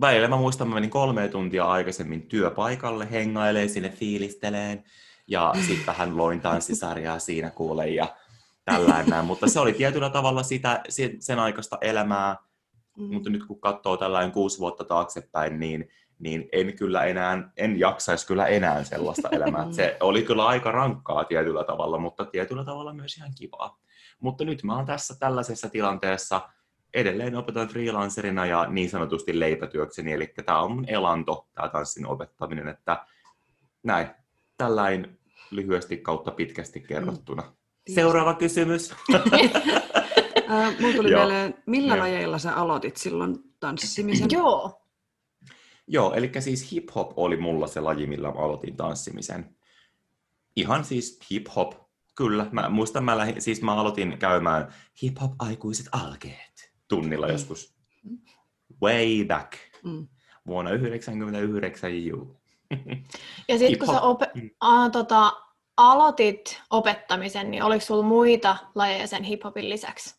välillä 0.00 0.28
mä 0.28 0.36
muistan, 0.36 0.68
mä 0.68 0.74
menin 0.74 0.90
kolme 0.90 1.28
tuntia 1.28 1.64
aikaisemmin 1.64 2.22
työpaikalle, 2.22 3.10
hengailee 3.10 3.68
sinne 3.68 3.88
fiilisteleen 3.88 4.84
ja 5.26 5.54
sitten 5.66 5.86
vähän 5.86 6.16
loin 6.16 6.40
tanssisarjaa 6.40 7.18
siinä 7.18 7.50
kuule 7.50 7.88
ja 7.88 8.16
tällainen. 8.64 9.24
Mutta 9.24 9.48
se 9.48 9.60
oli 9.60 9.72
tietyllä 9.72 10.10
tavalla 10.10 10.42
sitä, 10.42 10.82
sen 11.18 11.38
aikaista 11.38 11.78
elämää, 11.80 12.36
mm. 12.98 13.14
mutta 13.14 13.30
nyt 13.30 13.46
kun 13.46 13.60
katsoo 13.60 13.96
tällainen 13.96 14.32
kuusi 14.32 14.58
vuotta 14.58 14.84
taaksepäin, 14.84 15.60
niin, 15.60 15.88
niin 16.18 16.48
en 16.52 16.76
kyllä 16.76 17.04
enää, 17.04 17.52
en 17.56 17.78
jaksaisi 17.78 18.26
kyllä 18.26 18.46
enää 18.46 18.84
sellaista 18.84 19.28
elämää. 19.36 19.72
Se 19.72 19.96
oli 20.00 20.22
kyllä 20.22 20.46
aika 20.46 20.72
rankkaa 20.72 21.24
tietyllä 21.24 21.64
tavalla, 21.64 21.98
mutta 21.98 22.24
tietyllä 22.24 22.64
tavalla 22.64 22.92
myös 22.92 23.16
ihan 23.16 23.32
kivaa. 23.38 23.80
Mutta 24.20 24.44
nyt 24.44 24.62
mä 24.62 24.76
oon 24.76 24.86
tässä 24.86 25.14
tällaisessa 25.18 25.68
tilanteessa, 25.68 26.48
edelleen 26.94 27.36
opetan 27.36 27.68
freelancerina 27.68 28.46
ja 28.46 28.66
niin 28.66 28.90
sanotusti 28.90 29.40
leipätyökseni, 29.40 30.12
eli 30.12 30.34
tämä 30.46 30.60
on 30.60 30.72
mun 30.72 30.84
elanto, 30.88 31.46
tämä 31.54 31.68
tanssin 31.68 32.06
opettaminen, 32.06 32.68
että 32.68 33.06
näin, 33.82 34.06
tällainen 34.56 35.18
lyhyesti 35.50 35.96
kautta 35.96 36.30
pitkästi 36.30 36.80
kerrottuna. 36.80 37.42
Mm. 37.42 37.94
Seuraava 37.94 38.34
kysymys. 38.34 38.94
Mulla 40.80 40.96
tuli 40.96 41.08
mieleen, 41.08 41.54
millä 41.66 41.98
lajeilla 41.98 42.38
sä 42.38 42.54
aloitit 42.54 42.96
silloin 42.96 43.36
tanssimisen? 43.60 44.28
Joo. 44.30 44.81
Joo, 45.86 46.14
eli 46.14 46.30
siis 46.40 46.72
hip-hop 46.72 47.12
oli 47.16 47.36
mulla 47.36 47.66
se 47.66 47.80
laji, 47.80 48.06
millä 48.06 48.28
mä 48.28 48.38
aloitin 48.38 48.76
tanssimisen. 48.76 49.56
Ihan 50.56 50.84
siis 50.84 51.20
hip-hop, 51.32 51.72
kyllä. 52.16 52.46
Mä 52.52 52.68
muistan, 52.68 53.04
mä, 53.04 53.18
lähdin, 53.18 53.42
siis 53.42 53.62
mä 53.62 53.74
aloitin 53.74 54.18
käymään 54.18 54.74
hip-hop-aikuiset 55.02 55.86
alkeet 55.92 56.72
tunnilla 56.88 57.26
mm. 57.26 57.32
joskus 57.32 57.74
way 58.82 59.24
back 59.24 59.52
mm. 59.84 60.08
vuonna 60.46 60.70
1999. 60.70 62.04
Juu. 62.04 62.36
Ja 63.48 63.58
sitten 63.58 63.78
kun 63.78 63.94
sä 63.94 64.00
op- 64.00 64.34
mm. 64.34 64.50
a, 64.60 64.90
tota, 64.90 65.32
aloitit 65.76 66.62
opettamisen, 66.70 67.50
niin 67.50 67.62
oliko 67.62 67.84
sulla 67.84 68.02
muita 68.02 68.56
lajeja 68.74 69.06
sen 69.06 69.22
hiphopin 69.22 69.68
lisäksi? 69.70 70.14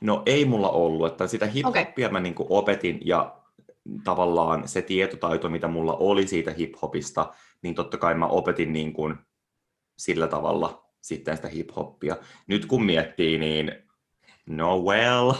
No 0.00 0.22
ei 0.26 0.44
mulla 0.44 0.70
ollut, 0.70 1.06
että 1.06 1.26
sitä 1.26 1.46
hiphopia 1.46 2.06
okay. 2.06 2.12
mä 2.12 2.20
niinku 2.20 2.46
opetin 2.50 3.00
ja 3.04 3.42
tavallaan 4.04 4.68
se 4.68 4.82
tietotaito, 4.82 5.48
mitä 5.48 5.68
mulla 5.68 5.96
oli 5.96 6.26
siitä 6.26 6.52
hiphopista, 6.52 7.32
niin 7.62 7.74
totta 7.74 7.98
kai 7.98 8.14
mä 8.14 8.26
opetin 8.26 8.72
niin 8.72 8.92
kuin 8.92 9.16
sillä 9.98 10.26
tavalla 10.26 10.86
sitten 11.00 11.36
sitä 11.36 11.48
hiphoppia. 11.48 12.16
Nyt 12.46 12.66
kun 12.66 12.84
miettii, 12.84 13.38
niin 13.38 13.72
no 14.46 14.78
well, 14.78 15.32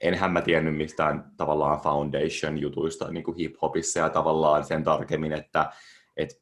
enhän 0.00 0.32
mä 0.32 0.40
tiennyt 0.40 0.76
mistään 0.76 1.32
tavallaan 1.36 1.80
foundation-jutuista 1.80 3.10
niin 3.10 3.24
kuin 3.24 3.36
hip-hopissa 3.36 3.98
ja 3.98 4.10
tavallaan 4.10 4.64
sen 4.64 4.84
tarkemmin, 4.84 5.32
että, 5.32 5.72
että 6.16 6.36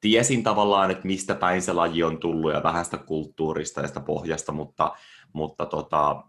tiesin 0.00 0.42
tavallaan, 0.42 0.90
että 0.90 1.06
mistä 1.06 1.34
päin 1.34 1.62
se 1.62 1.72
laji 1.72 2.02
on 2.02 2.18
tullut 2.18 2.52
ja 2.52 2.62
vähän 2.62 2.84
sitä 2.84 2.98
kulttuurista 2.98 3.80
ja 3.80 3.88
sitä 3.88 4.00
pohjasta, 4.00 4.52
mutta, 4.52 4.92
mutta, 5.32 5.66
tota, 5.66 6.24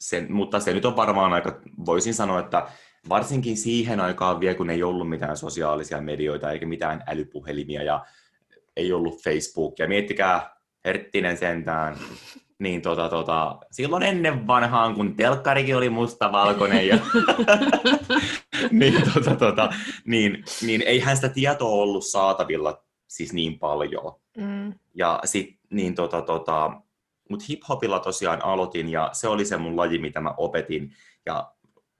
sen, 0.00 0.32
mutta 0.32 0.60
se 0.60 0.72
nyt 0.72 0.84
on 0.84 0.96
varmaan 0.96 1.32
aika, 1.32 1.60
voisin 1.86 2.14
sanoa, 2.14 2.40
että 2.40 2.68
varsinkin 3.08 3.56
siihen 3.56 4.00
aikaan 4.00 4.40
vielä, 4.40 4.54
kun 4.54 4.70
ei 4.70 4.82
ollut 4.82 5.08
mitään 5.08 5.36
sosiaalisia 5.36 6.00
medioita 6.00 6.52
eikä 6.52 6.66
mitään 6.66 7.02
älypuhelimia 7.06 7.82
ja 7.82 8.06
ei 8.76 8.92
ollut 8.92 9.22
Facebookia. 9.22 9.88
Miettikää, 9.88 10.56
Herttinen 10.84 11.36
sentään, 11.36 11.96
niin 12.58 12.82
tota, 12.82 13.08
tota, 13.08 13.58
silloin 13.70 14.02
ennen 14.02 14.46
vanhaan, 14.46 14.94
kun 14.94 15.16
telkkarikin 15.16 15.76
oli 15.76 15.90
mustavalkoinen, 15.90 16.88
ja, 16.88 16.98
niin, 18.70 19.02
tota, 19.14 19.36
tota, 19.36 19.70
niin, 20.04 20.44
niin 20.62 20.82
eihän 20.82 21.16
sitä 21.16 21.28
tietoa 21.28 21.70
ollut 21.70 22.06
saatavilla 22.06 22.84
siis 23.08 23.32
niin 23.32 23.58
paljon. 23.58 24.14
Mm. 24.36 24.74
Ja 24.94 25.20
sit, 25.24 25.58
niin 25.70 25.94
tota, 25.94 26.22
tota, 26.22 26.80
mutta 27.30 27.44
hip-hopilla 27.48 28.00
tosiaan 28.00 28.44
aloitin, 28.44 28.88
ja 28.88 29.10
se 29.12 29.28
oli 29.28 29.44
se 29.44 29.56
mun 29.56 29.76
laji, 29.76 29.98
mitä 29.98 30.20
mä 30.20 30.34
opetin. 30.36 30.92
Ja 31.26 31.52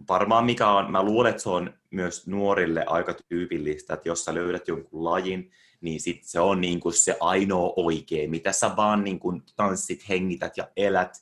varmaan 0.08 0.44
mikä 0.44 0.68
on, 0.68 0.92
mä 0.92 1.02
luulen, 1.02 1.30
että 1.30 1.42
se 1.42 1.48
on 1.48 1.74
myös 1.90 2.26
nuorille 2.26 2.84
aika 2.86 3.14
tyypillistä, 3.28 3.94
että 3.94 4.08
jos 4.08 4.24
sä 4.24 4.34
löydät 4.34 4.68
jonkun 4.68 5.04
lajin, 5.04 5.50
niin 5.80 6.00
sit 6.00 6.24
se 6.24 6.40
on 6.40 6.60
niin 6.60 6.80
kuin 6.80 6.92
se 6.92 7.16
ainoa 7.20 7.72
oikea, 7.76 8.28
mitä 8.28 8.52
sä 8.52 8.76
vaan 8.76 9.04
niin 9.04 9.18
kuin 9.18 9.42
tanssit, 9.56 10.08
hengität 10.08 10.56
ja 10.56 10.68
elät. 10.76 11.12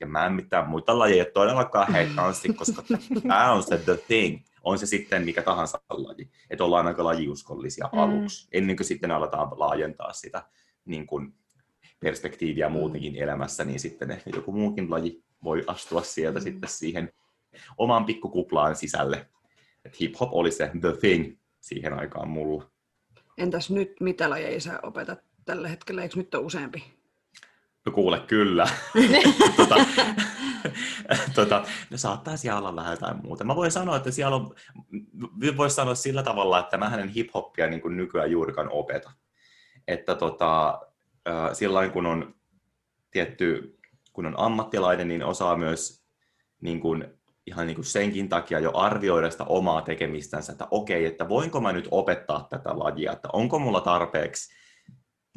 Ja 0.00 0.06
mä 0.06 0.26
en 0.26 0.32
mitään 0.32 0.68
muita 0.68 0.98
lajeja 0.98 1.24
todellakaan 1.34 1.92
hei 1.92 2.06
tanssi, 2.16 2.52
koska 2.52 2.82
tämä 3.28 3.52
on 3.52 3.62
se 3.62 3.78
the 3.78 3.96
thing. 4.06 4.40
On 4.62 4.78
se 4.78 4.86
sitten 4.86 5.24
mikä 5.24 5.42
tahansa 5.42 5.80
laji. 5.90 6.30
Että 6.50 6.64
ollaan 6.64 6.86
aika 6.86 7.04
lajiuskollisia 7.04 7.88
mm. 7.92 7.98
aluksi, 7.98 8.48
ennen 8.52 8.76
kuin 8.76 8.86
sitten 8.86 9.10
aletaan 9.10 9.48
laajentaa 9.56 10.12
sitä 10.12 10.42
niin 10.84 11.06
kuin 11.06 11.34
perspektiiviä 12.00 12.68
muutenkin 12.68 13.16
elämässä, 13.16 13.64
niin 13.64 13.80
sitten 13.80 14.10
ehkä 14.10 14.30
joku 14.34 14.52
muukin 14.52 14.90
laji 14.90 15.24
voi 15.44 15.64
astua 15.66 16.02
sieltä 16.02 16.38
mm. 16.38 16.42
sitten 16.42 16.70
siihen 16.70 17.12
omaan 17.78 18.04
pikkukuplaan 18.04 18.76
sisälle. 18.76 19.28
Et 19.84 20.00
hip-hop 20.00 20.28
oli 20.32 20.50
se 20.50 20.70
the 20.80 20.92
thing 21.00 21.36
siihen 21.60 21.92
aikaan 21.92 22.28
mulla. 22.28 22.70
Entäs 23.38 23.70
nyt, 23.70 23.92
mitä 24.00 24.30
lajeja 24.30 24.60
sä 24.60 24.80
opetat 24.82 25.18
tällä 25.44 25.68
hetkellä? 25.68 26.02
Eikö 26.02 26.16
nyt 26.16 26.34
ole 26.34 26.44
useampi? 26.44 26.84
No 27.86 27.92
kuule, 27.92 28.20
kyllä. 28.20 28.68
tota, 29.56 29.74
tota, 31.34 31.64
no 31.90 31.96
saattaisi 31.96 32.50
olla 32.50 32.76
vähän 32.76 32.92
jotain 32.92 33.16
muuta. 33.22 33.44
Mä 33.44 33.56
voin 33.56 33.70
sanoa, 33.70 33.96
että 33.96 34.10
siellä 34.10 34.36
on, 34.36 34.54
voisi 35.56 35.76
sanoa 35.76 35.94
sillä 35.94 36.22
tavalla, 36.22 36.58
että 36.58 36.76
mä 36.78 36.88
hänen 36.88 37.08
hip-hoppia 37.08 37.70
niin 37.70 37.80
kuin 37.80 37.96
nykyään 37.96 38.30
juurikaan 38.30 38.68
opeta. 38.70 39.12
Että 39.88 40.14
tota, 40.14 40.80
silloin 41.52 41.90
kun 41.90 42.06
on 42.06 42.34
tietty, 43.10 43.78
kun 44.12 44.26
on 44.26 44.38
ammattilainen, 44.38 45.08
niin 45.08 45.24
osaa 45.24 45.56
myös 45.56 46.06
niin 46.60 46.80
kuin 46.80 47.04
ihan 47.46 47.66
niin 47.66 47.74
kuin 47.74 47.84
senkin 47.84 48.28
takia 48.28 48.58
jo 48.58 48.70
arvioida 48.74 49.30
sitä 49.30 49.44
omaa 49.44 49.82
tekemistänsä, 49.82 50.52
että 50.52 50.68
okei, 50.70 51.04
että 51.04 51.28
voinko 51.28 51.60
mä 51.60 51.72
nyt 51.72 51.88
opettaa 51.90 52.46
tätä 52.50 52.78
lajia, 52.78 53.12
että 53.12 53.28
onko 53.32 53.58
mulla 53.58 53.80
tarpeeksi 53.80 54.54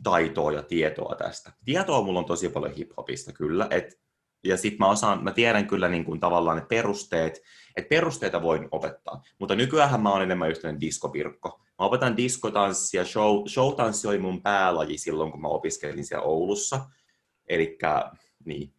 taitoa 0.04 0.52
ja 0.52 0.64
tietoa 0.64 1.16
tästä. 1.16 1.52
Tietoa 1.66 2.02
mulla 2.02 2.20
on 2.20 2.26
tosi 2.26 2.50
paljon 2.50 2.74
hiphopista 2.74 3.34
kyllä, 3.34 3.68
et, 3.70 4.00
ja 4.44 4.58
sitten 4.58 4.80
mä 4.80 4.90
osaan, 4.90 5.24
mä 5.24 5.32
tiedän 5.32 5.68
kyllä 5.68 5.90
niin 5.90 6.06
kuin 6.06 6.20
tavallaan 6.20 6.58
ne 6.58 6.66
perusteet, 6.70 7.42
että 7.76 7.90
perusteita 7.90 8.42
voin 8.42 8.68
opettaa, 8.72 9.22
mutta 9.40 9.56
nykyään 9.56 10.02
mä 10.02 10.12
oon 10.12 10.22
enemmän 10.22 10.50
just 10.50 10.64
diskopirkko. 10.82 11.62
Mä 11.80 11.86
opetan 11.86 12.18
diskotanssia, 12.18 13.06
show, 13.06 13.48
showtanssi 13.48 14.08
oli 14.08 14.18
mun 14.18 14.42
päälaji 14.42 14.98
silloin, 14.98 15.32
kun 15.32 15.42
mä 15.42 15.48
opiskelin 15.48 16.06
siellä 16.06 16.26
Oulussa, 16.26 16.86
eli 17.48 17.78
niin, 18.46 18.74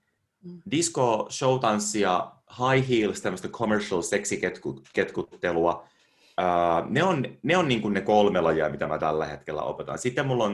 Mm. 0.44 0.62
disco, 0.70 1.26
showtanssia, 1.30 2.32
high 2.58 2.88
heels, 2.88 3.20
tämmöistä 3.20 3.48
commercial 3.48 4.02
seksiketkuttelua. 4.02 5.84
Uh, 6.40 6.90
ne 6.90 7.02
on, 7.02 7.24
ne, 7.42 7.56
on 7.56 7.68
niin 7.68 7.82
kuin 7.82 7.94
ne 7.94 8.00
kolme 8.00 8.40
lajia, 8.40 8.68
mitä 8.68 8.86
mä 8.86 8.98
tällä 8.98 9.26
hetkellä 9.26 9.62
opetan. 9.62 9.98
Sitten 9.98 10.26
mulla 10.26 10.44
on, 10.44 10.52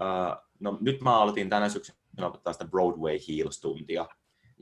uh, 0.00 0.44
no 0.60 0.78
nyt 0.80 1.00
mä 1.00 1.20
aloitin 1.20 1.48
tänä 1.48 1.68
syksynä 1.68 2.26
opettaa 2.26 2.52
sitä 2.52 2.64
Broadway 2.64 3.18
Heels-tuntia. 3.18 4.06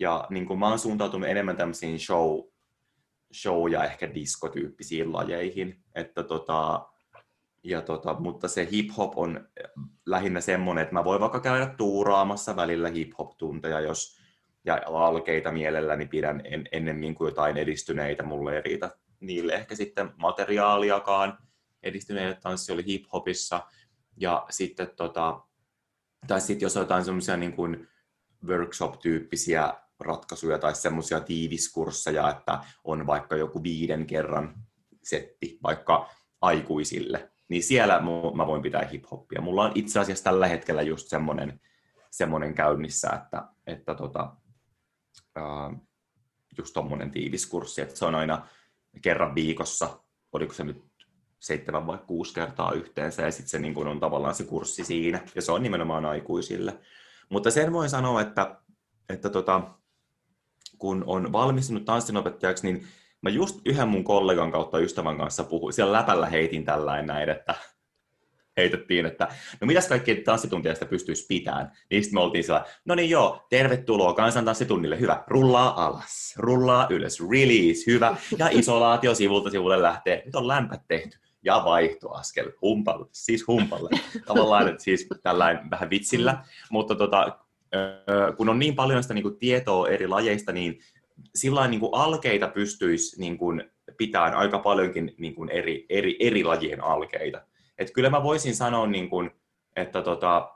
Ja 0.00 0.26
niin 0.30 0.47
kuin 0.47 0.59
mä 0.59 0.68
oon 0.68 0.78
suuntautunut 0.78 1.28
enemmän 1.28 1.56
tämmöisiin 1.56 2.00
show, 2.00 2.40
show- 3.35 3.73
ja 3.73 3.85
ehkä 3.85 4.14
diskotyyppisiin 4.14 5.12
lajeihin. 5.12 5.83
Että 5.95 6.23
tota, 6.23 6.88
ja 7.62 7.83
tota, 7.83 8.16
mutta 8.18 8.49
se 8.49 8.68
hip-hop 8.73 9.12
on 9.16 9.49
lähinnä 10.06 10.40
semmoinen, 10.40 10.83
että 10.83 10.95
mä 10.95 11.04
voin 11.04 11.21
vaikka 11.21 11.40
käydä 11.40 11.66
tuuraamassa 11.66 12.56
välillä 12.56 12.88
hip-hop-tunteja, 12.88 13.80
jos 13.80 14.15
ja 14.66 14.82
alkeita 14.87 15.52
mielelläni 15.52 16.06
pidän 16.06 16.42
en, 16.44 16.68
ennemmin 16.73 17.14
kuin 17.14 17.28
jotain 17.28 17.56
edistyneitä. 17.56 18.23
Mulle 18.23 18.56
ei 18.56 18.62
riitä 18.62 18.90
niille 19.20 19.52
ehkä 19.52 19.75
sitten 19.75 20.11
materiaaliakaan. 20.16 21.38
Edistyneille 21.82 22.35
tanssi 22.35 22.73
oli 22.73 22.85
hip-hopissa. 22.87 23.61
Ja 24.16 24.46
sitten 24.50 24.90
tota, 24.96 25.40
tai 26.26 26.40
sitten 26.40 26.66
jos 26.66 26.75
jotain 26.75 27.04
semmoisia 27.04 27.37
niin 27.37 27.52
kuin 27.52 27.88
workshop-tyyppisiä 28.46 29.75
ratkaisuja 30.00 30.58
tai 30.58 30.75
semmoisia 30.75 31.20
tiiviskursseja, 31.20 32.30
että 32.30 32.58
on 32.85 33.06
vaikka 33.06 33.37
joku 33.37 33.62
viiden 33.62 34.06
kerran 34.06 34.54
setti 35.02 35.58
vaikka 35.62 36.11
aikuisille, 36.40 37.30
niin 37.49 37.62
siellä 37.62 38.00
mä 38.35 38.46
voin 38.46 38.62
pitää 38.62 38.88
hip-hoppia. 38.92 39.40
Mulla 39.40 39.64
on 39.64 39.73
itse 39.75 40.00
asiassa 40.00 40.25
tällä 40.25 40.46
hetkellä 40.46 40.82
just 40.82 41.08
semmoinen, 41.08 41.61
semmoinen 42.11 42.54
käynnissä, 42.54 43.11
että, 43.11 43.49
että 43.66 43.94
tota, 43.94 44.37
uh, 45.38 45.78
just 46.58 46.75
tommonen 46.75 47.11
tiiviskurssi, 47.11 47.82
että 47.82 47.96
se 47.96 48.04
on 48.04 48.14
aina 48.14 48.46
kerran 49.02 49.35
viikossa, 49.35 50.00
oliko 50.32 50.52
se 50.52 50.64
nyt 50.64 50.85
seitsemän 51.38 51.87
vai 51.87 51.99
kuusi 52.06 52.35
kertaa 52.35 52.73
yhteensä, 52.73 53.23
ja 53.23 53.30
sitten 53.30 53.49
se 53.49 53.58
niin 53.58 53.75
kun 53.75 53.87
on 53.87 54.00
tavallaan 54.00 54.35
se 54.35 54.44
kurssi 54.44 54.85
siinä, 54.85 55.20
ja 55.35 55.42
se 55.42 55.52
on 55.52 55.62
nimenomaan 55.62 56.04
aikuisille. 56.04 56.78
Mutta 57.28 57.50
sen 57.50 57.73
voin 57.73 57.90
sanoa, 57.90 58.20
että, 58.20 58.56
että 59.08 59.30
tota, 59.30 59.62
kun 60.78 61.04
on 61.06 61.32
valmistunut 61.32 61.85
tanssinopettajaksi, 61.85 62.73
niin 62.73 62.87
mä 63.23 63.30
just 63.30 63.61
yhden 63.64 63.88
mun 63.88 64.04
kollegan 64.04 64.52
kautta 64.52 64.78
ystävän 64.78 65.18
kanssa 65.18 65.44
puhuin, 65.44 65.73
siellä 65.73 65.92
läpällä 65.92 66.26
heitin 66.26 66.64
tällainen 66.64 67.06
näin, 67.06 67.28
että 67.28 67.54
heitettiin, 68.56 69.06
että 69.06 69.28
no 69.60 69.66
mitäs 69.66 69.88
kaikki 69.88 70.14
tanssituntia 70.14 70.75
pystyisi 70.90 71.26
pitämään. 71.28 71.72
Niin 71.90 72.02
sitten 72.02 72.16
me 72.16 72.22
oltiin 72.22 72.44
siellä, 72.44 72.64
no 72.84 72.94
niin 72.94 73.10
joo, 73.10 73.46
tervetuloa 73.50 74.14
kansantanssitunnille, 74.14 75.00
hyvä, 75.00 75.25
rullaa 75.26 75.86
alas, 75.86 76.34
rullaa 76.36 76.86
ylös, 76.90 77.20
release, 77.30 77.82
hyvä, 77.86 78.16
ja 78.38 78.48
isolaatio 78.50 79.14
sivulta 79.14 79.50
sivulle 79.50 79.82
lähtee, 79.82 80.22
nyt 80.25 80.34
on 80.34 80.48
lämpät 80.48 80.80
tehty, 80.88 81.18
ja 81.46 81.62
vaihtoaskel, 81.64 82.52
humpalle, 82.62 83.06
siis 83.12 83.46
humpalle. 83.46 83.90
Tavallaan, 84.26 84.68
että 84.68 84.82
siis 84.82 85.08
tällainen 85.22 85.70
vähän 85.70 85.90
vitsillä, 85.90 86.44
mutta 86.70 86.94
tota, 86.94 87.38
kun 88.36 88.48
on 88.48 88.58
niin 88.58 88.75
paljon 88.75 89.02
sitä 89.02 89.14
niin 89.14 89.22
kuin 89.22 89.38
tietoa 89.38 89.88
eri 89.88 90.08
lajeista, 90.08 90.52
niin 90.52 90.78
sillä 91.34 91.68
niin 91.68 91.80
kuin 91.80 91.94
alkeita 91.94 92.48
pystyisi 92.48 93.20
niin 93.20 93.38
kuin 93.38 93.70
pitämään 93.96 94.34
aika 94.34 94.58
paljonkin 94.58 95.14
niin 95.18 95.34
kuin 95.34 95.50
eri, 95.50 95.86
eri, 95.88 96.16
eri 96.20 96.44
lajien 96.44 96.84
alkeita. 96.84 97.42
Et 97.78 97.90
kyllä 97.90 98.11
mä 98.11 98.23
voisin 98.23 98.56
sanoa, 98.56 98.87
niin 98.87 99.11
kuin, 99.11 99.30
että 99.76 100.02
tota, 100.02 100.50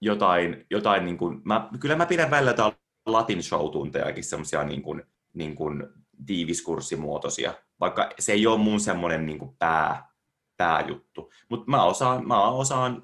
jotain, 0.00 0.66
jotain 0.70 1.04
niin 1.04 1.18
kuin, 1.18 1.40
mä, 1.44 1.68
kyllä 1.80 1.96
mä 1.96 2.06
pidän 2.06 2.30
välillä 2.30 2.50
jotain 2.50 2.72
latin 3.06 3.42
show-tuntejakin 3.42 4.24
semmoisia 4.24 4.64
niin 4.64 4.82
kuin, 4.82 5.02
niin 5.34 5.54
kuin 5.54 5.86
tiiviskurssimuotoisia, 6.26 7.54
vaikka 7.80 8.10
se 8.18 8.32
ei 8.32 8.46
ole 8.46 8.58
mun 8.58 8.80
semmoinen 8.80 9.26
niin 9.26 9.38
kuin 9.38 9.56
pää, 9.58 10.10
pääjuttu. 10.56 11.32
Mutta 11.48 11.70
mä 11.70 11.84
osaan, 11.84 12.28
mä 12.28 12.48
osaan 12.48 13.02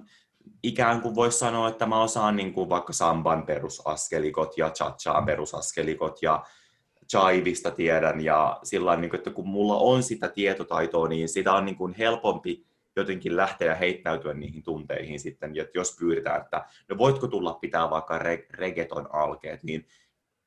ikään 0.62 1.00
kuin 1.00 1.15
voisi 1.15 1.38
sanoa, 1.38 1.69
että 1.69 1.87
mä 1.87 2.03
osaan 2.03 2.37
niin 2.37 2.53
kuin 2.53 2.69
vaikka 2.69 2.93
samban 2.93 3.47
perusaskelikot 3.47 4.59
ja 4.59 4.71
chachaan 4.71 5.26
perusaskelikot 5.26 6.23
ja 6.23 6.45
chaivista 7.11 7.71
tiedän 7.71 8.21
ja 8.21 8.59
sillä 8.62 8.97
niin 8.97 9.11
kuin, 9.11 9.19
että 9.19 9.31
kun 9.31 9.49
mulla 9.49 9.76
on 9.76 10.03
sitä 10.03 10.29
tietotaitoa, 10.29 11.09
niin 11.09 11.29
sitä 11.29 11.53
on 11.53 11.65
niin 11.65 11.76
kuin 11.76 11.95
helpompi 11.99 12.67
jotenkin 12.97 13.37
lähteä 13.37 13.75
heittäytyä 13.75 14.35
niihin 14.35 14.63
tunteihin 14.63 15.21
sitten, 15.21 15.56
että 15.56 15.78
jos 15.78 15.97
pyydetään, 15.99 16.41
että 16.41 16.65
no 16.89 16.99
voitko 16.99 17.28
tulla 17.28 17.54
pitää 17.54 17.91
vaikka 17.91 18.19
reggaeton 18.50 19.09
alkeet, 19.13 19.63
niin 19.63 19.87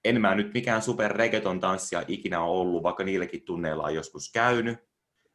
en 0.06 0.22
mä 0.22 0.36
nyt 0.36 0.54
mikään 0.54 0.82
super 0.82 1.12
reggaeton 1.12 1.60
tanssija 1.60 2.04
ikinä 2.08 2.42
ollut, 2.42 2.84
vaikka 2.84 3.04
niillekin 3.04 3.42
tunneilla 3.42 3.84
on 3.84 3.96
joskus 3.96 4.32
käynyt, 4.32 4.78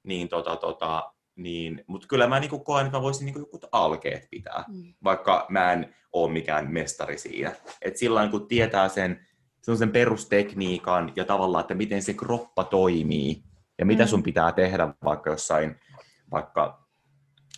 niin 0.03 0.29
tota, 0.29 0.57
tota, 0.57 1.13
niin, 1.37 1.85
mutta 1.87 2.07
kyllä 2.07 2.27
mä 2.27 2.41
niinku 2.41 2.59
koen, 2.59 2.87
että 2.87 2.99
mä 2.99 3.03
voisin 3.03 3.25
niinku 3.25 3.39
joku 3.39 3.61
alkeet 3.73 4.29
pitää, 4.31 4.65
mm. 4.69 4.95
vaikka 5.05 5.47
mä 5.49 5.73
en 5.73 5.95
ole 6.13 6.33
mikään 6.33 6.73
mestari 6.73 7.19
siinä. 7.19 7.53
Et 7.83 7.97
silloin 7.97 8.31
kun 8.31 8.49
tietää 8.49 8.89
sen, 8.89 9.27
sen 9.79 9.91
perustekniikan 9.91 11.13
ja 11.17 11.25
tavallaan, 11.25 11.61
että 11.61 11.75
miten 11.75 12.03
se 12.03 12.15
kroppa 12.15 12.65
toimii 12.65 13.43
ja 13.79 13.87
mitä 13.87 14.05
mm. 14.05 14.09
sun 14.09 14.23
pitää 14.23 14.53
tehdä 14.53 14.89
vaikka 15.05 15.31
jossain 15.31 15.81
vaikka 16.31 16.84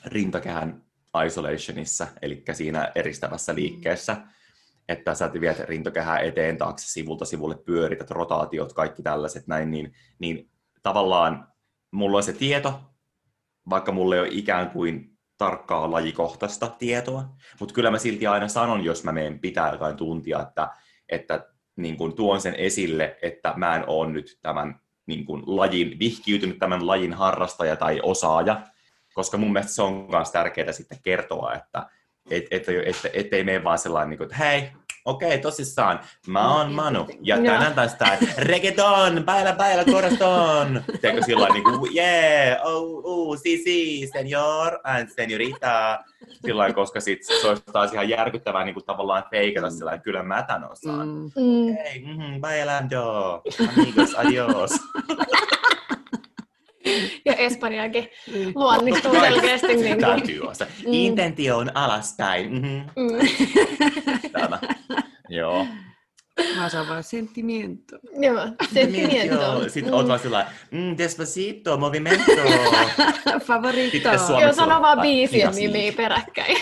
rintakehän 0.07 0.83
isolationissa, 1.27 2.07
eli 2.23 2.45
siinä 2.53 2.93
eristävässä 2.95 3.53
mm. 3.53 3.57
liikkeessä, 3.57 4.17
että 4.89 5.15
sä 5.15 5.33
viet 5.41 5.59
rintokehää 5.59 6.19
eteen 6.19 6.59
taakse, 6.59 6.93
sivulta 6.93 7.25
sivulle 7.25 7.59
pyörität, 7.59 8.11
rotaatiot, 8.11 8.73
kaikki 8.73 9.03
tällaiset 9.03 9.47
näin, 9.47 9.71
niin, 9.71 9.95
niin 10.19 10.51
tavallaan 10.83 11.49
mulla 11.91 12.17
on 12.17 12.23
se 12.23 12.33
tieto, 12.33 12.81
vaikka 13.71 13.93
mulla 13.93 14.15
ei 14.15 14.21
ole 14.21 14.29
ikään 14.31 14.71
kuin 14.71 15.17
tarkkaa 15.39 15.91
lajikohtaista 15.91 16.69
tietoa, 16.79 17.25
mutta 17.61 17.75
kyllä 17.75 17.91
mä 17.91 17.99
silti 17.99 18.27
aina 18.27 18.49
sanon, 18.49 18.85
jos 18.85 19.05
mä 19.05 19.13
menen 19.13 19.39
pitää 19.39 19.73
jotain 19.73 19.97
tuntia, 19.97 20.43
että, 20.43 20.69
että 21.09 21.47
niin 21.77 21.97
kuin 21.97 22.17
tuon 22.17 22.41
sen 22.41 22.55
esille, 22.55 23.19
että 23.23 23.55
mä 23.57 23.77
en 23.77 23.85
ole 23.87 24.11
nyt 24.11 24.39
tämän 24.43 24.81
niin 25.07 25.25
kuin 25.25 25.43
lajin, 25.47 25.99
vihkiytynyt 25.99 26.59
tämän 26.59 26.87
lajin 26.87 27.13
harrastaja 27.13 27.77
tai 27.77 28.01
osaaja, 28.03 28.63
koska 29.17 29.37
mun 29.37 29.53
mielestä 29.53 29.75
se 29.75 29.83
on 29.83 30.07
myös 30.11 30.31
tärkeää 30.31 30.73
sitten 30.73 30.99
kertoa, 31.03 31.55
että 31.55 31.87
et, 32.31 32.45
et, 32.51 32.69
et, 32.69 32.87
et, 32.87 33.11
ettei 33.13 33.45
mene 33.45 33.65
vaan 33.65 33.79
sellainen, 33.79 34.11
niin 34.11 34.19
kuin, 34.19 34.25
että 34.25 34.37
hei, 34.37 34.71
okei, 35.05 35.29
okay, 35.29 35.39
tosissaan, 35.39 36.01
mä 36.27 36.57
oon 36.57 36.73
Manu, 36.73 37.07
ja 37.21 37.37
tänään 37.37 37.75
taas 37.75 37.97
reggaeton, 38.39 39.25
päällä 39.25 39.53
päällä 39.53 39.85
koraston. 39.85 40.83
Teekö 41.01 41.23
sillä 41.23 41.49
niin 41.49 41.65
kuin, 41.65 41.97
yeah, 41.97 42.67
oh, 42.67 43.01
oh, 43.05 43.39
si, 43.43 43.59
si, 43.65 44.11
senor, 44.13 44.79
and 44.85 45.09
senorita. 45.09 45.99
Sillä 46.47 46.73
koska 46.73 47.01
sit 47.01 47.25
se 47.25 47.49
olisi 47.49 47.63
taas 47.73 47.93
ihan 47.93 48.09
järkyttävää 48.09 48.65
niin 48.65 48.75
kuin 48.75 48.87
tavallaan 48.87 49.25
feikata 49.31 49.71
sillä 49.71 49.93
että 49.93 50.05
kyllä 50.05 50.23
mä 50.23 50.43
tän 50.43 50.71
osaan. 50.71 51.09
Mm. 51.09 51.27
Okei, 51.27 52.03
okay, 52.03 52.15
mm-hmm, 52.15 52.41
bailando, 52.41 53.43
amigos, 53.77 54.15
adios. 54.15 54.71
ja 57.25 57.35
Espanjakin 57.35 58.09
mm. 58.35 58.53
luonnistuu 58.55 59.13
selkeästi. 59.13 59.77
Niin. 59.77 59.99
Täytyy. 59.99 60.41
Mm. 60.41 60.93
Intentio 60.93 61.59
on 61.59 61.71
alaspäin. 61.75 62.53
Mm-hmm. 62.53 62.83
Mm. 62.97 63.29
Tämä. 64.33 64.59
Joo. 65.29 65.67
Mä 66.57 66.69
saan 66.69 66.89
vaan 66.89 67.03
sentimiento. 67.03 67.97
Joo, 68.21 68.41
sentimiento. 68.75 69.69
Sitten 69.69 69.93
mm. 69.93 69.97
oot 69.97 70.09
vaan 70.09 70.21
sillä 70.21 70.47
mm, 70.71 70.99
despacito, 70.99 71.77
movimento. 71.77 72.33
Favorito. 73.47 74.09
Joo, 74.41 74.53
sano 74.53 74.83
vaan 74.83 75.01
biisien 75.01 75.55
nimiä 75.55 75.93
peräkkäin. 75.93 76.57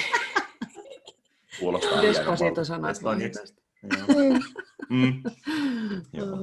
Kuulostaa 1.60 2.02
Despacito 2.02 2.64
sanat. 2.64 2.96
Mm. 4.88 5.22
Joo. 6.12 6.38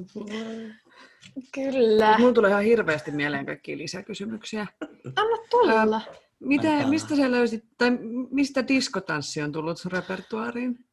Kyllä. 1.53 2.17
Mulla 2.19 2.33
tulee 2.33 2.49
ihan 2.49 2.63
hirveästi 2.63 3.11
mieleen 3.11 3.45
kaikkia 3.45 3.77
lisäkysymyksiä. 3.77 4.67
Anna 5.15 5.37
tulla. 5.49 5.95
Äh, 5.95 6.07
miten, 6.39 6.89
mistä 6.89 7.15
sä 7.15 7.31
löysit, 7.31 7.63
tai 7.77 7.91
mistä 8.31 8.67
diskotanssi 8.67 9.41
on 9.41 9.51
tullut 9.51 9.77
sun 9.77 9.91
repertuaariin? 9.91 10.85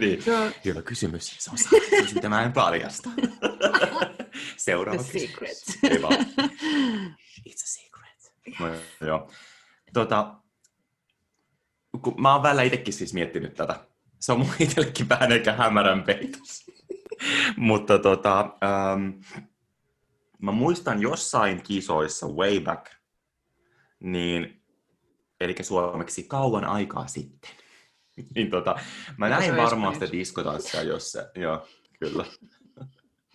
niin. 0.00 0.22
Se 0.22 0.36
on... 0.36 0.52
Hyvä 0.64 0.82
kysymys. 0.82 1.36
Se 1.38 1.50
on 1.50 1.58
salaisuus, 1.58 2.14
mitä 2.14 2.28
mä 2.28 2.42
en 2.42 2.52
paljasta. 2.52 3.10
Seuraava 4.56 5.02
The 5.02 5.12
kysymys. 5.12 5.60
secret. 5.60 6.26
It's 7.48 7.62
a 7.62 7.66
secret. 7.66 8.32
No, 8.60 9.06
joo. 9.06 9.30
Tota, 9.92 10.34
kun 12.02 12.22
mä 12.22 12.32
oon 12.32 12.42
välillä 12.42 12.62
itsekin 12.62 12.94
siis 12.94 13.14
miettinyt 13.14 13.54
tätä. 13.54 13.86
Se 14.20 14.32
on 14.32 14.38
mun 14.38 14.54
itsellekin 14.58 15.08
vähän 15.08 15.32
eikä 15.32 15.52
hämärän 15.52 16.02
peitos. 16.02 16.63
Mutta 17.56 17.98
tota, 17.98 18.40
ähm, 18.40 19.10
mä 20.42 20.52
muistan 20.52 21.02
jossain 21.02 21.62
kisoissa 21.62 22.26
way 22.26 22.60
back, 22.60 22.86
niin, 24.00 24.62
eli 25.40 25.54
suomeksi 25.62 26.22
kauan 26.22 26.64
aikaa 26.64 27.06
sitten, 27.06 27.50
niin 28.34 28.50
tota, 28.50 28.76
mä 29.16 29.28
näin 29.28 29.56
varmaan 29.56 29.94
sitä 29.94 30.12
diskotanssia, 30.12 30.82
jos 30.82 31.12
se, 31.12 31.30
joo, 31.40 31.66
kyllä, 31.98 32.24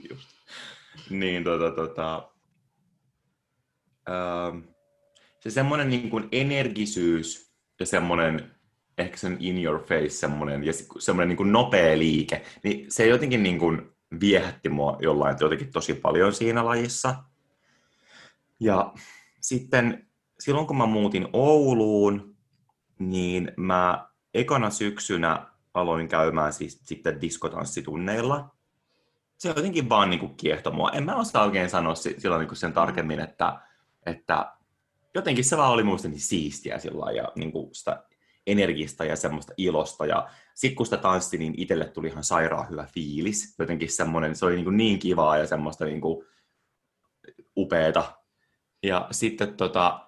just. 0.10 0.30
Niin 1.10 1.44
tota, 1.44 1.72
tota, 1.72 2.32
ähm, 4.10 4.60
se 5.40 5.50
semmoinen 5.50 5.90
niin 5.90 6.10
kuin 6.10 6.28
energisyys 6.32 7.54
ja 7.80 7.86
semmoinen 7.86 8.59
ehkä 9.00 9.18
sen 9.18 9.38
in 9.40 9.64
your 9.64 9.80
face 9.84 10.10
semmoinen, 10.10 10.64
ja 10.64 10.74
semmoinen 11.00 11.30
niin 11.30 11.38
kuin 11.38 11.52
nopea 11.52 11.98
liike, 11.98 12.42
niin 12.64 12.92
se 12.92 13.08
jotenkin 13.08 13.44
niin 13.44 13.60
kuin 13.60 13.92
viehätti 14.20 14.70
mua 14.70 14.98
jollain 15.02 15.38
jotenkin 15.40 15.72
tosi 15.72 15.94
paljon 15.94 16.34
siinä 16.34 16.66
lajissa. 16.66 17.16
Ja 18.60 18.94
sitten 19.42 20.08
silloin 20.40 20.68
kun 20.68 20.78
mä 20.78 20.86
muutin 20.86 21.28
Ouluun, 21.34 22.36
niin 23.00 23.52
mä 23.58 24.10
ekana 24.34 24.70
syksynä 24.70 25.48
aloin 25.74 26.08
käymään 26.08 26.54
siis 26.54 26.82
sitten 26.84 27.22
diskotanssitunneilla. 27.22 28.56
Se 29.38 29.50
jotenkin 29.50 29.90
vaan 29.90 30.10
niin 30.10 30.20
kuin 30.20 30.36
kiehtoi 30.36 30.74
mua. 30.74 30.92
En 30.92 31.04
mä 31.04 31.16
osaa 31.16 31.46
oikein 31.46 31.70
sanoa 31.70 31.96
silloin 31.96 32.48
niin 32.48 32.56
sen 32.56 32.74
tarkemmin, 32.74 33.20
että, 33.20 33.60
että 34.06 34.54
jotenkin 35.16 35.46
se 35.46 35.58
vaan 35.58 35.72
oli 35.72 35.84
muista 35.84 36.08
niin 36.08 36.20
siistiä 36.20 36.80
sillä 36.80 37.12
ja 37.12 37.32
niin 37.36 37.52
kuin 37.52 37.76
sitä 37.76 38.04
energista 38.52 39.06
ja 39.06 39.16
semmoista 39.16 39.54
ilosta. 39.58 40.06
Ja 40.06 40.30
sitten 40.56 40.76
kun 40.76 40.86
sitä 40.86 40.98
tanssi, 40.98 41.38
niin 41.38 41.54
itselle 41.58 41.86
tuli 41.86 42.08
ihan 42.08 42.24
sairaan 42.24 42.70
hyvä 42.70 42.88
fiilis. 42.94 43.56
Jotenkin 43.60 43.92
semmoinen, 43.92 44.36
se 44.36 44.46
oli 44.46 44.56
niin, 44.56 44.64
kuin 44.64 44.78
niin 44.78 45.00
kivaa 45.00 45.38
ja 45.38 45.48
semmoista 45.48 45.86
niin 45.86 46.02
kuin 46.02 46.26
upeeta. 47.58 48.14
Ja 48.84 49.08
sitten 49.12 49.54
tota, 49.54 50.08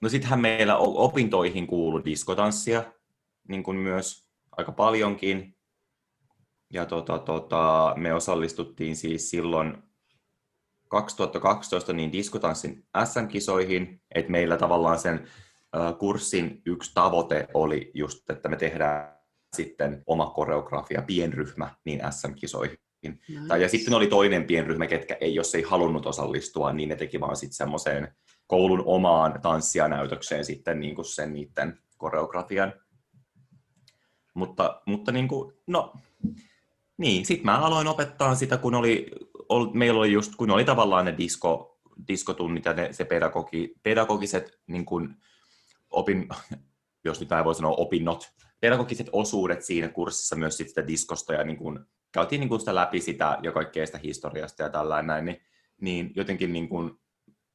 no 0.00 0.08
sittenhän 0.08 0.40
meillä 0.40 0.76
opintoihin 0.76 1.66
kuului 1.66 2.04
diskotanssia 2.04 2.84
niin 3.48 3.62
kuin 3.62 3.76
myös 3.76 4.28
aika 4.56 4.72
paljonkin. 4.72 5.56
Ja 6.72 6.86
tota, 6.86 7.18
tota, 7.18 7.94
me 7.96 8.14
osallistuttiin 8.14 8.96
siis 8.96 9.30
silloin 9.30 9.82
2012 10.88 11.92
niin 11.92 12.12
diskotanssin 12.12 12.86
SM-kisoihin, 13.04 14.02
että 14.14 14.30
meillä 14.30 14.56
tavallaan 14.56 14.98
sen 14.98 15.28
kurssin 15.98 16.62
yksi 16.66 16.90
tavoite 16.94 17.48
oli 17.54 17.90
just, 17.94 18.30
että 18.30 18.48
me 18.48 18.56
tehdään 18.56 19.18
sitten 19.56 20.02
oma 20.06 20.30
koreografia, 20.30 21.02
pienryhmä, 21.02 21.74
niin 21.84 22.00
SM-kisoihin. 22.10 22.78
Nice. 23.02 23.46
Tai, 23.48 23.62
ja 23.62 23.68
sitten 23.68 23.94
oli 23.94 24.06
toinen 24.06 24.44
pienryhmä, 24.44 24.86
ketkä 24.86 25.16
ei, 25.20 25.34
jos 25.34 25.54
ei 25.54 25.62
halunnut 25.62 26.06
osallistua, 26.06 26.72
niin 26.72 26.88
ne 26.88 26.96
teki 26.96 27.20
vaan 27.20 27.36
sitten 27.36 27.56
semmoiseen 27.56 28.14
koulun 28.46 28.82
omaan 28.86 29.40
tanssianäytökseen 29.42 30.44
sitten 30.44 30.80
niin 30.80 30.94
kuin 30.94 31.04
sen 31.04 31.32
niiden 31.32 31.78
koreografian. 31.98 32.72
Mutta, 34.34 34.82
mutta 34.86 35.12
niin 35.12 35.28
kuin, 35.28 35.52
no, 35.66 35.92
niin, 36.96 37.26
sitten 37.26 37.46
mä 37.46 37.58
aloin 37.58 37.86
opettaa 37.86 38.34
sitä, 38.34 38.56
kun 38.56 38.74
oli, 38.74 39.10
oli, 39.48 39.70
meillä 39.72 39.98
oli 39.98 40.12
just, 40.12 40.36
kun 40.36 40.50
oli 40.50 40.64
tavallaan 40.64 41.04
ne 41.04 41.14
disko, 41.18 41.80
diskotunnit 42.08 42.64
ja 42.64 42.72
ne, 42.72 42.92
se 42.92 43.04
pedagogi, 43.04 43.74
pedagogiset 43.82 44.60
niin 44.66 44.84
kuin, 44.84 45.16
opin, 45.92 46.28
jos 47.04 47.20
nyt 47.20 47.30
näin 47.30 47.44
voi 47.44 47.54
sanoa 47.54 47.74
opinnot, 47.76 48.32
pedagogiset 48.60 49.08
osuudet 49.12 49.64
siinä 49.64 49.88
kurssissa 49.88 50.36
myös 50.36 50.56
sit 50.56 50.68
sitä 50.68 50.86
diskosta 50.86 51.32
ja 51.32 51.44
niin 51.44 51.56
kuin, 51.58 51.78
käytiin 52.12 52.40
niin 52.40 52.48
kuin 52.48 52.60
sitä 52.60 52.74
läpi 52.74 53.00
sitä 53.00 53.38
ja 53.42 53.52
kaikkea 53.52 53.86
sitä 53.86 53.98
historiasta 53.98 54.62
ja 54.62 54.70
tällainen 54.70 55.06
näin, 55.06 55.24
niin, 55.24 55.42
niin 55.80 56.12
jotenkin 56.16 56.52
niin 56.52 56.68
kuin, 56.68 57.00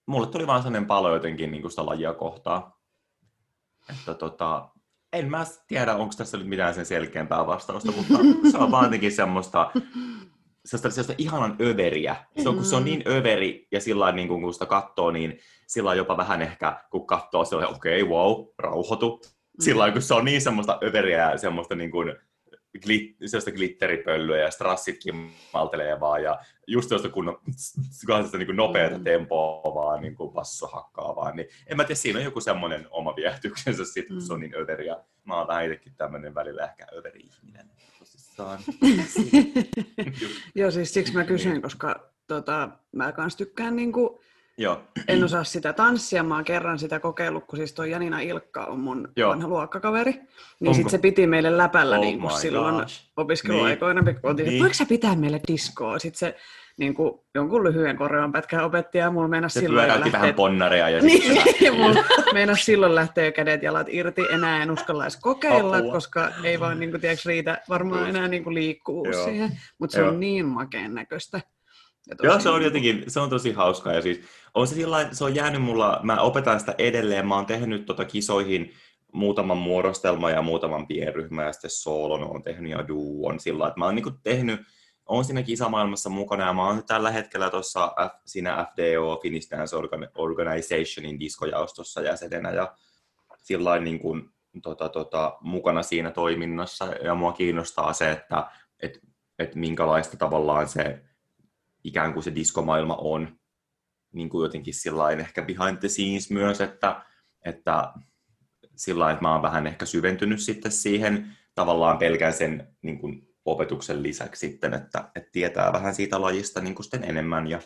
mulle 0.06 0.28
tuli 0.28 0.48
vaan 0.48 0.62
sellainen 0.62 0.88
palo 0.88 1.14
jotenkin 1.14 1.52
niin 1.52 1.70
sitä 1.70 1.86
lajia 1.86 2.14
kohtaa. 2.14 2.80
Että 3.90 4.14
tota, 4.14 4.70
en 5.14 5.30
mä 5.30 5.46
tiedä, 5.68 5.96
onko 5.96 6.14
tässä 6.18 6.38
nyt 6.38 6.48
mitään 6.48 6.74
sen 6.74 6.86
selkeämpää 6.86 7.48
vastausta, 7.48 7.92
mutta 7.92 8.14
se 8.52 8.58
on 8.58 8.72
vaan 8.72 8.84
jotenkin 8.84 9.12
semmoista, 9.12 9.72
sellaista, 10.68 10.90
sellaista 10.90 11.14
ihanan 11.18 11.56
överiä. 11.62 12.16
Se 12.44 12.50
on, 12.50 12.56
kun 12.56 12.66
se 12.66 12.76
on 12.76 12.86
niin 12.86 13.04
överi 13.08 13.68
ja 13.72 13.82
sillä 13.82 14.12
niin 14.12 14.28
kun 14.28 14.54
sitä 14.54 14.66
katsoo, 14.66 15.12
niin 15.12 15.40
sillä 15.68 15.96
jopa 15.96 16.18
vähän 16.18 16.42
ehkä, 16.42 16.82
kun 16.92 17.08
katsoo, 17.08 17.46
se 17.46 17.56
on 17.56 17.68
okei, 17.68 18.02
okay, 18.02 18.14
wow, 18.14 18.46
rauhoitu. 18.58 19.22
Sillä 19.60 19.92
kun 19.92 20.02
se 20.02 20.14
on 20.14 20.26
niin 20.26 20.42
semmoista 20.42 20.80
överiä 20.84 21.32
ja 21.32 21.38
semmoista 21.38 21.76
niin 21.76 21.92
kuin, 21.92 22.16
glit, 22.84 23.16
sellaista 23.26 23.52
glitteripölyä 23.52 24.38
ja 24.38 24.52
strassit 24.52 24.98
kimmaltelee 25.00 26.00
vaan 26.00 26.24
ja 26.24 26.40
just 26.68 26.90
sellaista 26.90 27.10
kunnon 27.10 27.40
niin 28.38 28.46
kuin 28.46 28.56
nopeata 28.56 28.98
mm. 28.98 29.04
tempoa 29.04 29.76
vaan 29.76 30.02
niin 30.02 30.16
kuin 30.16 30.34
basso 30.34 30.68
hakkaa 30.68 31.16
vaan. 31.16 31.36
Niin, 31.36 31.48
en 31.68 31.78
mä 31.78 31.84
tiedä, 31.84 31.96
siinä 31.96 32.20
on 32.20 32.26
joku 32.26 32.42
semmoinen 32.42 32.88
oma 32.90 33.16
viehtyksensä 33.16 33.86
sit, 33.86 34.08
kun 34.08 34.22
se 34.22 34.34
on 34.34 34.40
mm. 34.40 34.42
niin 34.42 34.56
överi 34.56 34.86
ja 34.86 35.04
mä 35.24 35.38
oon 35.38 35.48
vähän 35.48 35.66
itsekin 35.66 35.96
tämmöinen 35.96 36.36
välillä 36.36 36.64
ehkä 36.64 36.86
överi 36.96 37.20
ihminen. 37.20 37.72
Tosissaan. 38.38 38.60
Joo, 40.56 40.72
siis 40.72 40.94
siksi 40.94 41.14
mä 41.14 41.24
kysyin, 41.24 41.52
niin. 41.52 41.62
koska 41.62 42.10
tota, 42.28 42.70
mä 42.96 43.12
kans 43.12 43.36
tykkään 43.36 43.76
niin 43.76 43.92
kuin 43.92 44.10
Joo. 44.60 44.82
En 45.08 45.24
osaa 45.24 45.44
sitä 45.44 45.74
tanssia, 45.74 46.24
mä 46.24 46.36
oon 46.36 46.44
kerran 46.44 46.80
sitä 46.80 47.00
kokeillut, 47.00 47.46
kun 47.46 47.58
siis 47.58 47.74
toi 47.74 47.92
Janina 47.92 48.20
Ilkka 48.20 48.66
on 48.66 48.80
mun 48.80 49.08
Joo. 49.16 49.30
vanha 49.30 49.48
luokkakaveri. 49.48 50.22
Niin 50.60 50.76
sit 50.76 50.90
se 50.90 50.98
piti 50.98 51.28
meille 51.28 51.58
läpällä 51.58 51.96
oh 51.96 52.02
niin 52.02 52.20
kuin 52.22 52.32
silloin 52.32 52.76
gosh. 52.76 53.10
opiskeluaikoina, 53.18 54.02
niin. 54.02 54.22
kun 54.22 54.36
niin. 54.36 54.62
voiko 54.62 54.74
sä 54.74 54.86
pitää 54.86 55.16
meille 55.16 55.42
diskoa? 55.48 56.00
Sitten 56.00 56.20
se 56.20 56.36
niin 56.78 56.94
kuin, 56.94 57.12
jonkun 57.36 57.64
lyhyen 57.64 57.98
korean 57.98 58.32
pätkän 58.32 58.64
opetti 58.64 58.98
ja 58.98 59.12
mulla 59.12 59.28
meinasi 59.28 59.60
silloin 59.60 59.88
lähteä... 59.88 60.12
vähän 60.12 60.34
ponnaria 60.34 60.90
ja 60.90 61.02
niin, 61.02 61.36
ja 61.66 61.74
mulla 61.74 62.56
silloin 62.56 62.96
lähteä 62.96 63.32
kädet 63.32 63.64
jalat 63.64 63.88
irti. 63.90 64.22
Enää 64.32 64.64
en 64.64 64.72
uskalla 64.72 65.04
edes 65.04 65.18
kokeilla, 65.22 65.78
Apua. 65.78 65.92
koska 65.92 66.32
ei 66.44 66.60
vaan 66.60 66.80
niin 66.80 66.92
kuin, 66.92 67.02
tiedätkö, 67.02 67.30
riitä 67.30 67.62
varmaan 67.70 68.10
enää 68.10 68.28
niin 68.28 68.44
kuin 68.44 68.54
liikkuu 68.54 69.08
siihen. 69.26 69.60
Mutta 69.80 69.94
se 69.94 70.00
Joo. 70.00 70.10
on 70.10 70.20
niin 70.20 70.46
makeen 70.46 70.94
näköistä. 70.94 71.42
Joo, 72.24 72.40
se 72.40 72.50
on 72.50 72.64
jotenkin, 72.64 73.04
se 73.08 73.20
on 73.20 73.30
tosi 73.30 73.52
hauskaa 73.52 73.94
ja 73.94 74.02
siis 74.02 74.22
on 74.54 74.68
se, 74.68 74.76
sillain, 74.76 75.16
se 75.16 75.24
on 75.24 75.36
jäänyt 75.36 75.62
mulla, 75.62 76.00
mä 76.04 76.22
opetan 76.22 76.60
sitä 76.60 76.76
edelleen, 76.78 77.28
mä 77.28 77.36
oon 77.36 77.46
tehnyt 77.46 77.86
tota 77.86 78.06
kisoihin 78.06 78.74
muutaman 79.14 79.58
muodostelman 79.58 80.32
ja 80.32 80.42
muutaman 80.42 80.88
pienryhmän 80.88 81.46
ja 81.46 81.52
sitten 81.52 81.70
soolon 81.70 82.24
on 82.24 82.44
tehnyt 82.44 82.72
ja 82.72 82.88
duon 82.88 83.40
sillä 83.40 83.68
että 83.68 83.80
mä 83.80 83.86
oon 83.86 83.96
niinku 83.96 84.12
tehnyt, 84.24 84.62
on 85.08 85.26
siinä 85.26 85.44
kisamaailmassa 85.44 86.10
mukana 86.10 86.46
ja 86.46 86.54
mä 86.54 86.68
oon 86.68 86.84
tällä 86.84 87.12
hetkellä 87.12 87.50
tuossa 87.50 87.88
F, 87.88 88.22
siinä 88.26 88.66
FDO, 88.72 89.20
Finnish 89.22 89.52
Dance 89.52 89.76
Organizationin 90.16 91.20
diskojaostossa 91.20 92.02
jäsenenä 92.02 92.52
ja 92.52 92.76
sillä 93.38 93.80
niin 93.80 94.00
kuin, 94.00 94.30
tota, 94.62 94.90
tota, 94.90 95.38
mukana 95.42 95.84
siinä 95.84 96.12
toiminnassa. 96.12 96.86
Ja 96.86 97.16
mua 97.16 97.34
kiinnostaa 97.34 97.94
se, 97.94 98.12
että 98.12 98.52
et, 98.80 99.00
et 99.40 99.56
minkälaista 99.56 100.18
tavallaan 100.18 100.68
se 100.68 101.04
ikään 101.84 102.14
kuin 102.14 102.24
se 102.24 102.36
diskomaailma 102.36 102.96
on. 102.96 103.40
Niin 104.14 104.30
kuin 104.30 104.44
jotenkin 104.44 104.74
sillain 104.74 105.20
ehkä 105.20 105.42
behind 105.42 105.78
the 105.78 105.88
scenes 105.88 106.32
myös, 106.32 106.62
että, 106.62 107.06
että 107.46 107.94
sillä 108.76 109.12
että 109.12 109.22
mä 109.22 109.34
oon 109.34 109.42
vähän 109.42 109.68
ehkä 109.68 109.86
syventynyt 109.86 110.40
sitten 110.40 110.72
siihen 110.72 111.38
tavallaan 111.56 111.98
pelkän 111.98 112.34
sen 112.34 112.78
niin 112.82 113.00
kuin 113.00 113.27
opetuksen 113.48 114.04
lisäksi 114.04 114.48
sitten, 114.48 114.74
että, 114.74 115.10
että 115.16 115.30
tietää 115.32 115.74
vähän 115.74 115.96
siitä 115.96 116.22
lajista 116.22 116.62
niin 116.62 116.76
kuin 116.76 116.84
sitten 116.84 117.04
enemmän 117.04 117.48
ja, 117.48 117.60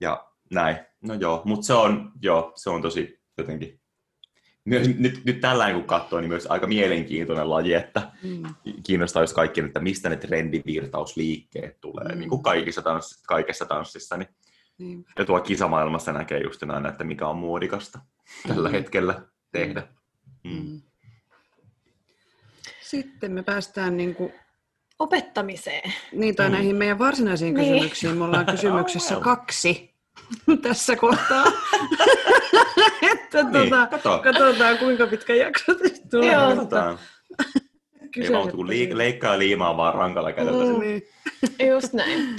ja 0.00 0.28
näin. 0.50 0.76
No 1.00 1.14
joo, 1.14 1.42
mutta 1.44 1.66
se 1.66 1.72
on, 1.72 2.12
joo, 2.22 2.52
se 2.56 2.70
on 2.70 2.82
tosi 2.82 3.20
jotenkin 3.38 3.80
myös, 4.64 4.88
nyt, 4.98 5.24
nyt 5.24 5.40
tällä 5.40 5.72
kun 5.72 5.84
katsoo, 5.84 6.20
niin 6.20 6.28
myös 6.28 6.46
aika 6.46 6.66
mielenkiintoinen 6.66 7.50
laji, 7.50 7.74
että 7.74 8.12
mm. 8.22 8.42
kiinnostaa 8.86 9.22
jos 9.22 9.32
kaikki, 9.32 9.60
että 9.60 9.80
mistä 9.80 10.08
ne 10.08 10.16
trendivirtausliikkeet 10.16 11.80
tulee, 11.80 12.12
mm. 12.12 12.18
niin 12.18 12.28
kuin 12.28 12.42
kaikissa 12.42 12.82
tanssissa, 12.82 13.24
kaikessa 13.28 13.66
tanssissa. 13.66 14.16
Niin. 14.16 14.28
Mm. 14.78 15.04
Ja 15.18 15.24
tuo 15.24 15.40
kisamaailmassa 15.40 16.12
näkee 16.12 16.40
just 16.40 16.62
aina, 16.62 16.88
että 16.88 17.04
mikä 17.04 17.28
on 17.28 17.36
muodikasta 17.36 17.98
mm. 17.98 18.54
tällä 18.54 18.68
hetkellä 18.70 19.22
tehdä. 19.52 19.88
Mm. 20.44 20.50
mm. 20.50 20.82
Sitten 22.80 23.32
me 23.32 23.42
päästään 23.42 23.96
niin 23.96 24.14
kuin 24.14 24.32
opettamiseen. 25.04 25.92
Niin, 26.12 26.36
tai 26.36 26.48
mm. 26.48 26.52
näihin 26.52 26.76
meidän 26.76 26.98
varsinaisiin 26.98 27.54
niin. 27.54 27.72
kysymyksiin. 27.72 28.16
Me 28.16 28.24
ollaan 28.24 28.46
kysymyksessä 28.56 29.16
kaksi 29.16 29.94
tässä 30.62 30.96
kohtaa. 30.96 31.44
että 33.12 33.42
niin, 33.42 33.52
tuota, 33.52 33.86
kato. 33.86 34.18
katsotaan, 34.18 34.78
kuinka 34.78 35.06
pitkä 35.06 35.34
jakso 35.34 35.72
tulee. 36.10 36.32
Joo, 36.32 36.48
katsotaan. 36.48 36.98
Ei 38.16 38.32
vaan 38.32 38.50
kun 38.50 38.68
liik- 38.68 38.96
leikkaa 38.96 39.38
liimaa 39.38 39.76
vaan 39.76 39.94
rankalla 39.94 40.32
kädellä. 40.32 40.64
Mm, 40.64 40.80
niin. 40.80 41.02
Just 41.70 41.92
näin. 41.92 42.36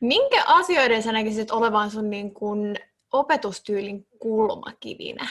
Minkä 0.00 0.44
asioiden 0.46 1.02
sä 1.02 1.12
näkisit 1.12 1.50
olevan 1.50 1.90
sun 1.90 2.10
niin 2.10 2.34
kun 2.34 2.76
opetustyylin 3.12 4.06
kulmakivinä? 4.18 5.28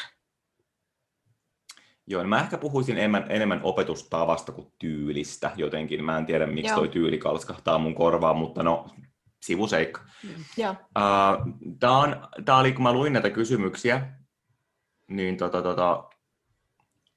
Joo, 2.07 2.21
niin 2.21 2.29
mä 2.29 2.39
ehkä 2.39 2.57
puhuisin 2.57 2.97
enemmän, 2.97 3.25
enemmän 3.29 3.59
opetustavasta 3.63 4.51
kuin 4.51 4.71
tyylistä 4.79 5.51
jotenkin. 5.55 6.03
Mä 6.03 6.17
en 6.17 6.25
tiedä, 6.25 6.47
miksi 6.47 6.71
Joo. 6.71 6.77
toi 6.77 6.87
tyyli 6.87 7.17
kalskahtaa 7.17 7.77
mun 7.77 7.95
korvaan, 7.95 8.37
mutta 8.37 8.63
no, 8.63 8.89
sivuseikka. 9.41 10.01
Joo. 10.57 10.71
Uh, 10.71 11.53
tää, 11.79 11.91
on, 11.91 12.27
tää 12.45 12.57
oli, 12.57 12.71
kun 12.71 12.83
mä 12.83 12.93
luin 12.93 13.13
näitä 13.13 13.29
kysymyksiä, 13.29 14.13
niin 15.07 15.37
tota, 15.37 15.61
tota, 15.61 16.09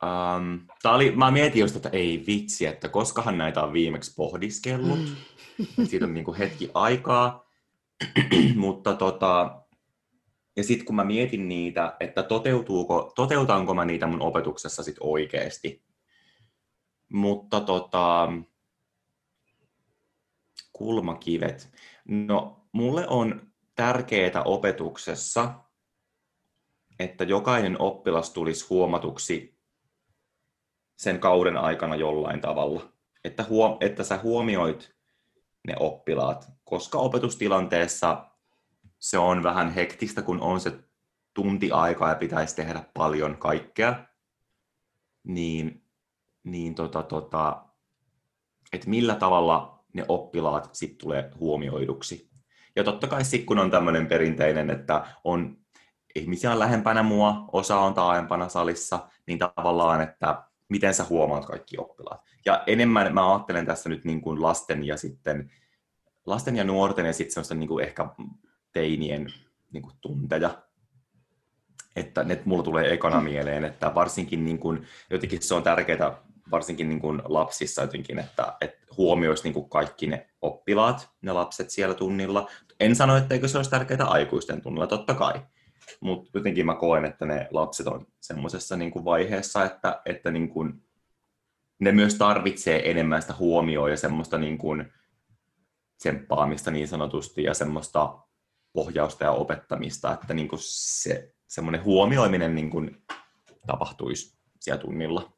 um, 0.02 0.66
tää 0.82 0.92
oli, 0.92 1.10
mä 1.10 1.30
mietin 1.30 1.60
just, 1.60 1.76
että 1.76 1.88
ei 1.88 2.24
vitsi, 2.26 2.66
että 2.66 2.88
koskahan 2.88 3.38
näitä 3.38 3.62
on 3.62 3.72
viimeksi 3.72 4.14
pohdiskellut. 4.16 4.98
Mm. 4.98 5.86
Siitä 5.86 6.04
on 6.04 6.14
niinku 6.14 6.34
hetki 6.38 6.70
aikaa. 6.74 7.44
Mutta 8.56 8.94
tota, 8.94 9.59
ja 10.56 10.64
sitten 10.64 10.86
kun 10.86 10.96
mä 10.96 11.04
mietin 11.04 11.48
niitä, 11.48 11.96
että 12.00 12.22
toteutuuko, 12.22 13.12
toteutanko 13.14 13.74
mä 13.74 13.84
niitä 13.84 14.06
mun 14.06 14.22
opetuksessa 14.22 14.82
sit 14.82 14.96
oikeasti, 15.00 15.84
mutta 17.12 17.60
tota, 17.60 18.32
kulmakivet. 20.72 21.72
No, 22.08 22.66
mulle 22.72 23.08
on 23.08 23.52
tärkeää 23.74 24.42
opetuksessa, 24.44 25.54
että 26.98 27.24
jokainen 27.24 27.80
oppilas 27.80 28.30
tulisi 28.30 28.66
huomatuksi 28.70 29.58
sen 30.96 31.18
kauden 31.20 31.56
aikana 31.56 31.96
jollain 31.96 32.40
tavalla. 32.40 32.92
Että, 33.24 33.44
huom- 33.48 33.76
että 33.80 34.04
sä 34.04 34.18
huomioit 34.22 34.94
ne 35.66 35.74
oppilaat, 35.80 36.46
koska 36.64 36.98
opetustilanteessa 36.98 38.29
se 39.00 39.18
on 39.18 39.42
vähän 39.42 39.70
hektistä, 39.70 40.22
kun 40.22 40.40
on 40.40 40.60
se 40.60 40.72
tunti 41.34 41.72
aikaa 41.72 42.08
ja 42.08 42.14
pitäisi 42.14 42.56
tehdä 42.56 42.84
paljon 42.94 43.36
kaikkea, 43.36 44.04
niin, 45.24 45.84
niin 46.44 46.74
tota, 46.74 47.02
tota, 47.02 47.64
että 48.72 48.90
millä 48.90 49.14
tavalla 49.14 49.84
ne 49.92 50.04
oppilaat 50.08 50.68
sitten 50.72 50.98
tulee 50.98 51.30
huomioiduksi. 51.40 52.30
Ja 52.76 52.84
totta 52.84 53.06
kai 53.06 53.24
sitten 53.24 53.46
kun 53.46 53.58
on 53.58 53.70
tämmöinen 53.70 54.06
perinteinen, 54.06 54.70
että 54.70 55.06
on 55.24 55.56
ihmisiä 56.14 56.52
on 56.52 56.58
lähempänä 56.58 57.02
mua, 57.02 57.44
osa 57.52 57.78
on 57.78 57.94
taaempana 57.94 58.48
salissa, 58.48 59.08
niin 59.26 59.38
tavallaan, 59.38 60.00
että 60.00 60.42
miten 60.68 60.94
sä 60.94 61.04
huomaat 61.08 61.46
kaikki 61.46 61.78
oppilaat. 61.78 62.20
Ja 62.46 62.62
enemmän 62.66 63.14
mä 63.14 63.32
ajattelen 63.32 63.66
tässä 63.66 63.88
nyt 63.88 64.04
niin 64.04 64.20
kuin 64.20 64.42
lasten 64.42 64.84
ja 64.84 64.96
sitten 64.96 65.50
lasten 66.26 66.56
ja 66.56 66.64
nuorten 66.64 67.06
ja 67.06 67.12
sitten 67.12 67.34
semmoista 67.34 67.54
niin 67.54 67.68
kuin 67.68 67.84
ehkä 67.84 68.08
teinien 68.72 69.32
niin 69.72 69.82
kuin 69.82 69.94
tunteja. 70.00 70.62
Että 71.96 72.24
ne 72.24 72.42
mulla 72.44 72.62
tulee 72.62 72.92
ekana 72.92 73.20
mieleen, 73.20 73.64
että 73.64 73.94
varsinkin 73.94 74.44
niin 74.44 74.58
kuin, 74.58 74.86
jotenkin 75.10 75.42
se 75.42 75.54
on 75.54 75.62
tärkeää 75.62 76.22
varsinkin 76.50 76.88
niin 76.88 77.00
kuin 77.00 77.22
lapsissa 77.24 77.82
jotenkin, 77.82 78.18
että, 78.18 78.56
että 78.60 78.86
huomioisi 78.96 79.44
niin 79.44 79.54
kuin 79.54 79.68
kaikki 79.68 80.06
ne 80.06 80.30
oppilaat, 80.42 81.10
ne 81.22 81.32
lapset 81.32 81.70
siellä 81.70 81.94
tunnilla. 81.94 82.50
En 82.80 82.96
sano, 82.96 83.16
etteikö 83.16 83.48
se 83.48 83.58
olisi 83.58 83.70
tärkeää 83.70 84.04
aikuisten 84.04 84.62
tunnilla, 84.62 84.86
totta 84.86 85.14
kai. 85.14 85.34
Mutta 86.00 86.30
jotenkin 86.34 86.66
mä 86.66 86.74
koen, 86.74 87.04
että 87.04 87.26
ne 87.26 87.48
lapset 87.50 87.86
on 87.86 88.06
semmoisessa 88.20 88.76
niin 88.76 88.90
kuin 88.90 89.04
vaiheessa, 89.04 89.64
että, 89.64 90.02
että 90.04 90.30
niin 90.30 90.48
kuin 90.48 90.82
ne 91.78 91.92
myös 91.92 92.14
tarvitsee 92.14 92.90
enemmän 92.90 93.22
sitä 93.22 93.34
huomioon 93.38 93.90
ja 93.90 93.96
semmoista 93.96 94.38
niin 94.38 94.58
kuin 94.58 94.92
tsemppaamista 95.98 96.70
niin 96.70 96.88
sanotusti 96.88 97.42
ja 97.42 97.54
semmoista 97.54 98.18
ohjausta 98.74 99.24
ja 99.24 99.32
opettamista, 99.32 100.12
että 100.12 100.34
niin 100.34 100.48
kuin 100.48 100.60
se 100.62 101.34
semmoinen 101.46 101.84
huomioiminen 101.84 102.54
niin 102.54 102.70
kuin 102.70 103.02
tapahtuisi 103.66 104.38
siellä 104.60 104.82
tunnilla. 104.82 105.32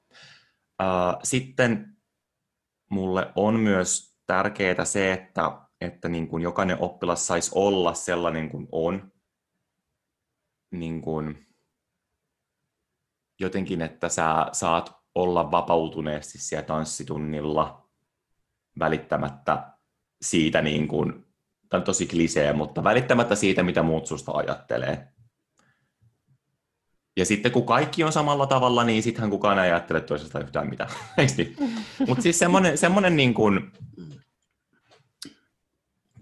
Sitten 1.23 1.97
mulle 2.91 3.33
on 3.37 3.61
myös 3.61 4.17
tärkeää 4.27 4.85
se, 4.85 5.13
että, 5.13 5.59
että 5.81 6.09
niin 6.09 6.29
kuin 6.29 6.43
jokainen 6.43 6.81
oppilas 6.81 7.27
saisi 7.27 7.51
olla 7.55 7.95
sellainen 7.95 8.49
kuin 8.49 8.69
on. 8.73 9.13
Niin 10.71 11.03
kuin 11.03 11.47
jotenkin, 13.41 13.83
että 13.83 14.09
sä 14.09 14.47
saat 14.53 14.97
olla 15.15 15.51
vapautuneesti 15.51 16.39
siellä 16.39 16.67
tanssitunnilla 16.67 17.89
välittämättä 18.79 19.73
siitä, 20.23 20.63
niin 20.63 20.89
kuin, 20.89 21.32
tämä 21.73 21.81
on 21.81 21.85
tosi 21.85 22.07
klisee, 22.07 22.53
mutta 22.53 22.85
välittämättä 22.85 23.35
siitä, 23.35 23.63
mitä 23.63 23.83
muut 23.83 24.07
susta 24.07 24.33
ajattelee. 24.33 25.09
Ja 27.17 27.25
sitten 27.25 27.53
kun 27.53 27.67
kaikki 27.67 28.05
on 28.05 28.13
samalla 28.13 28.47
tavalla, 28.47 28.85
niin 28.85 29.03
sittenhän 29.03 29.31
kukaan 29.31 29.59
ei 29.59 29.71
ajattele 29.71 30.01
toisesta 30.01 30.41
yhtään 30.41 30.71
mitään. 30.71 30.91
niin? 31.37 31.57
Mutta 32.07 32.23
siis 32.23 32.39
semmoinen, 32.39 32.79
semmoinen, 32.79 33.17
niin 33.17 33.35
kuin, 33.35 33.73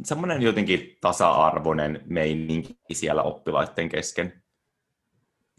semmoinen 0.05 0.43
jotenkin 0.43 0.99
tasa-arvoinen 1.01 2.03
meininki 2.07 2.75
siellä 2.93 3.23
oppilaiden 3.23 3.89
kesken 3.89 4.43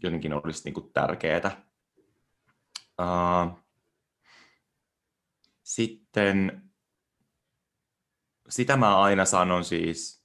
jotenkin 0.02 0.32
olisi 0.32 0.64
niin 0.64 0.74
kuin 0.74 0.92
tärkeää. 0.92 1.62
Uh, 3.00 3.58
sitten 5.62 6.62
sitä 8.52 8.76
mä 8.76 9.00
aina 9.00 9.24
sanon 9.24 9.64
siis, 9.64 10.24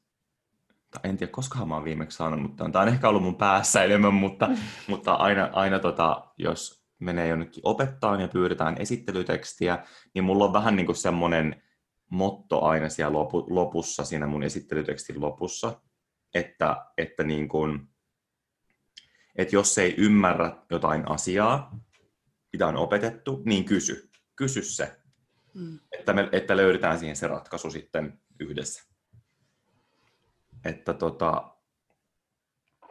en 1.04 1.18
tiedä 1.18 1.32
koska 1.32 1.66
mä 1.66 1.76
oon 1.76 1.84
viimeksi 1.84 2.18
sanonut, 2.18 2.42
mutta 2.42 2.70
tämä 2.70 2.84
on 2.84 2.90
ehkä 2.90 3.10
ollut 3.10 3.24
mun 3.24 3.36
päässä 3.36 3.84
enemmän, 3.84 4.14
mutta, 4.14 4.50
mutta 4.88 5.14
aina, 5.14 5.50
aina 5.54 5.80
tota, 5.80 6.34
jos 6.38 6.86
menee 7.00 7.28
jonnekin 7.28 7.62
opettaan 7.64 8.22
ja 8.22 8.28
pyydetään 8.28 8.76
esittelytekstiä, 8.82 9.86
niin 10.14 10.24
mulla 10.24 10.46
on 10.46 10.54
vähän 10.54 10.76
niin 10.76 10.86
kuin 10.86 10.96
semmoinen 10.96 11.64
motto 12.10 12.62
aina 12.62 12.90
siellä 12.90 13.18
lopu, 13.18 13.46
lopussa, 13.50 14.06
siinä 14.06 14.28
mun 14.28 14.44
esittelytekstin 14.44 15.22
lopussa, 15.22 15.82
että, 16.34 16.86
että, 16.98 17.24
niin 17.24 17.48
kuin, 17.48 17.90
että 19.36 19.56
jos 19.56 19.78
ei 19.78 19.96
ymmärrä 19.98 20.58
jotain 20.70 21.12
asiaa, 21.12 21.80
mitä 22.54 22.68
on 22.68 22.78
opetettu, 22.78 23.42
niin 23.46 23.66
kysy. 23.66 24.10
Kysy 24.36 24.62
se. 24.62 25.07
Mm. 25.58 25.80
Että, 26.00 26.14
me, 26.14 26.30
että 26.32 26.58
löydetään 26.58 27.00
siihen 27.00 27.16
se 27.16 27.28
ratkaisu 27.28 27.72
sitten 27.72 28.20
yhdessä 28.40 28.88
että 30.66 30.94
tota, 30.94 31.52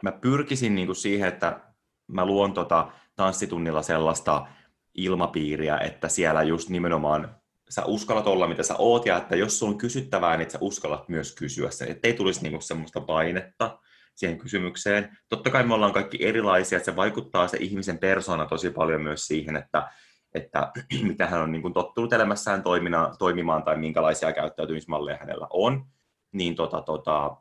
mä 0.03 0.11
pyrkisin 0.11 0.75
niin 0.75 0.87
kuin 0.87 0.95
siihen, 0.95 1.27
että 1.27 1.59
mä 2.07 2.25
luon 2.25 2.53
tota 2.53 2.91
tanssitunnilla 3.15 3.81
sellaista 3.81 4.47
ilmapiiriä, 4.95 5.77
että 5.77 6.09
siellä 6.09 6.43
just 6.43 6.69
nimenomaan 6.69 7.35
sä 7.69 7.85
uskallat 7.85 8.27
olla 8.27 8.47
mitä 8.47 8.63
sä 8.63 8.75
oot 8.77 9.05
ja 9.05 9.17
että 9.17 9.35
jos 9.35 9.59
sulla 9.59 9.71
on 9.71 9.77
kysyttävää, 9.77 10.37
niin 10.37 10.51
sä 10.51 10.57
uskallat 10.61 11.09
myös 11.09 11.35
kysyä 11.35 11.71
sen, 11.71 11.91
ettei 11.91 12.13
tulisi 12.13 12.43
niinku 12.43 12.61
semmoista 12.61 13.01
painetta 13.01 13.79
siihen 14.15 14.37
kysymykseen. 14.37 15.17
Totta 15.29 15.49
kai 15.49 15.63
me 15.63 15.73
ollaan 15.73 15.93
kaikki 15.93 16.25
erilaisia, 16.25 16.77
että 16.77 16.91
se 16.91 16.95
vaikuttaa 16.95 17.47
se 17.47 17.57
ihmisen 17.57 17.97
persona 17.97 18.45
tosi 18.45 18.69
paljon 18.69 19.01
myös 19.01 19.27
siihen, 19.27 19.55
että, 19.55 19.91
että 20.37 20.71
mitä 21.09 21.27
hän 21.27 21.41
on 21.41 21.51
niin 21.51 21.61
kuin 21.61 21.73
tottunut 21.73 22.13
elämässään 22.13 22.63
toimina, 22.63 23.15
toimimaan 23.19 23.63
tai 23.63 23.77
minkälaisia 23.77 24.33
käyttäytymismalleja 24.33 25.17
hänellä 25.17 25.47
on. 25.49 25.85
Niin 26.31 26.55
tota, 26.55 26.81
tota, 26.81 27.37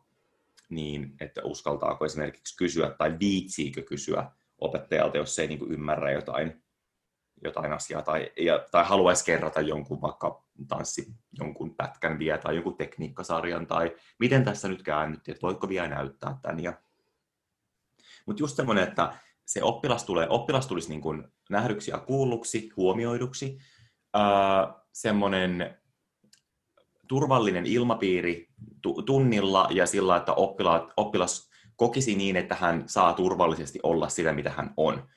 niin 0.69 1.15
että 1.21 1.41
uskaltaako 1.45 2.05
esimerkiksi 2.05 2.57
kysyä 2.57 2.91
tai 2.91 3.17
viitsiikö 3.21 3.83
kysyä 3.83 4.31
opettajalta, 4.59 5.17
jos 5.17 5.39
ei 5.39 5.49
niin 5.49 5.59
kuin 5.59 5.73
ymmärrä 5.73 6.13
jotain, 6.13 6.63
jotain 7.45 7.73
asiaa 7.73 8.03
tai, 8.03 8.33
ja, 8.37 8.67
tai 8.71 8.85
haluaisi 8.85 9.25
kerrata 9.25 9.61
jonkun 9.61 10.01
vaikka 10.01 10.45
tanssi, 10.69 11.15
jonkun 11.39 11.77
pätkän 11.77 12.19
vielä 12.19 12.39
tai 12.39 12.55
jonkun 12.55 12.77
tekniikkasarjan 12.77 13.67
tai 13.67 13.97
miten 14.19 14.45
tässä 14.45 14.69
nyt 14.69 14.83
käännytti, 14.83 15.31
että 15.31 15.43
voiko 15.43 15.69
vielä 15.69 15.89
näyttää 15.89 16.39
tämän. 16.43 16.63
Ja... 16.63 16.73
Mutta 18.27 18.43
just 18.43 18.57
semmoinen, 18.57 18.89
että 18.89 19.13
se 19.47 19.63
oppilas, 19.63 20.05
tulee, 20.05 20.29
oppilas 20.29 20.67
tulisi 20.67 20.89
niin 20.89 21.01
kuin 21.01 21.25
nähdyksi 21.51 21.91
ja 21.91 21.99
kuulluksi, 21.99 22.71
huomioiduksi, 22.77 23.59
öö, 24.17 24.23
semmoinen 24.93 25.79
turvallinen 27.09 27.67
ilmapiiri 27.67 28.49
tunnilla 29.07 29.69
ja 29.71 29.87
sillä, 29.87 30.17
että 30.17 30.33
oppilaat, 30.33 30.93
oppilas 30.97 31.51
kokisi 31.77 32.15
niin, 32.15 32.37
että 32.37 32.55
hän 32.55 32.85
saa 32.87 33.13
turvallisesti 33.13 33.79
olla 33.83 34.09
sitä, 34.09 34.33
mitä 34.33 34.51
hän 34.51 34.75
on. 34.77 35.09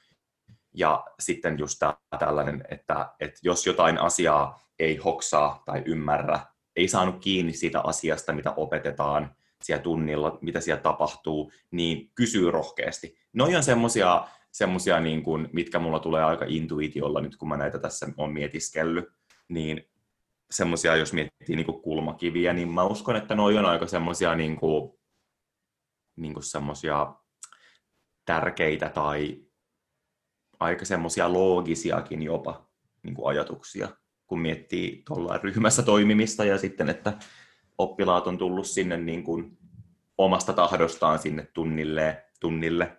Ja 0.74 1.06
sitten 1.20 1.60
just 1.60 1.80
tämä 1.80 1.94
tällainen, 2.20 2.64
että, 2.72 3.14
että 3.20 3.40
jos 3.44 3.68
jotain 3.68 3.98
asiaa 3.98 4.60
ei 4.80 4.98
hoksaa 4.98 5.64
tai 5.66 5.84
ymmärrä, 5.86 6.40
ei 6.76 6.88
saanut 6.88 7.20
kiinni 7.20 7.54
siitä 7.54 7.82
asiasta, 7.82 8.34
mitä 8.34 8.52
opetetaan 8.52 9.36
siellä 9.64 9.84
tunnilla, 9.84 10.38
mitä 10.42 10.60
siellä 10.62 10.82
tapahtuu, 10.82 11.52
niin 11.72 12.12
kysyy 12.16 12.52
rohkeasti. 12.52 13.18
Noi 13.34 13.56
on 13.56 13.64
semmosia, 13.64 14.28
semmosia 14.52 15.00
niin 15.00 15.24
kuin, 15.24 15.50
mitkä 15.54 15.80
mulla 15.80 16.00
tulee 16.00 16.24
aika 16.24 16.46
intuitiolla 16.48 17.22
nyt, 17.22 17.36
kun 17.36 17.50
mä 17.50 17.58
näitä 17.58 17.80
tässä 17.80 18.08
on 18.18 18.34
mietiskellyt, 18.34 19.06
niin 19.50 19.90
semmoisia, 20.52 20.96
jos 20.96 21.14
miettii 21.14 21.56
niin 21.56 21.66
kuin 21.66 21.82
kulmakiviä, 21.82 22.54
niin 22.54 22.74
mä 22.74 22.84
uskon, 22.84 23.16
että 23.16 23.36
noi 23.36 23.58
on 23.58 23.66
aika 23.66 23.88
semmoisia 23.88 24.36
niin 24.36 24.56
kuin, 24.56 25.00
niin 26.16 26.34
kuin 26.34 26.44
semmoisia 26.44 27.14
tärkeitä 28.26 28.90
tai 28.90 29.38
aika 30.60 30.86
semmoisia 30.86 31.34
loogisiakin 31.34 32.24
jopa 32.24 32.70
niin 33.04 33.16
kuin 33.16 33.28
ajatuksia, 33.28 33.90
kun 34.28 34.40
miettii 34.40 35.04
tuolla 35.08 35.38
ryhmässä 35.38 35.84
toimimista 35.84 36.46
ja 36.46 36.58
sitten, 36.58 36.90
että 36.90 37.14
oppilaat 37.80 38.28
on 38.28 38.38
tullut 38.38 38.68
sinne 38.68 38.98
niin 38.98 39.24
kuin 39.24 39.58
omasta 40.18 40.54
tahdostaan 40.54 41.20
sinne 41.20 41.48
tunnille, 41.54 42.26
tunnille 42.40 42.98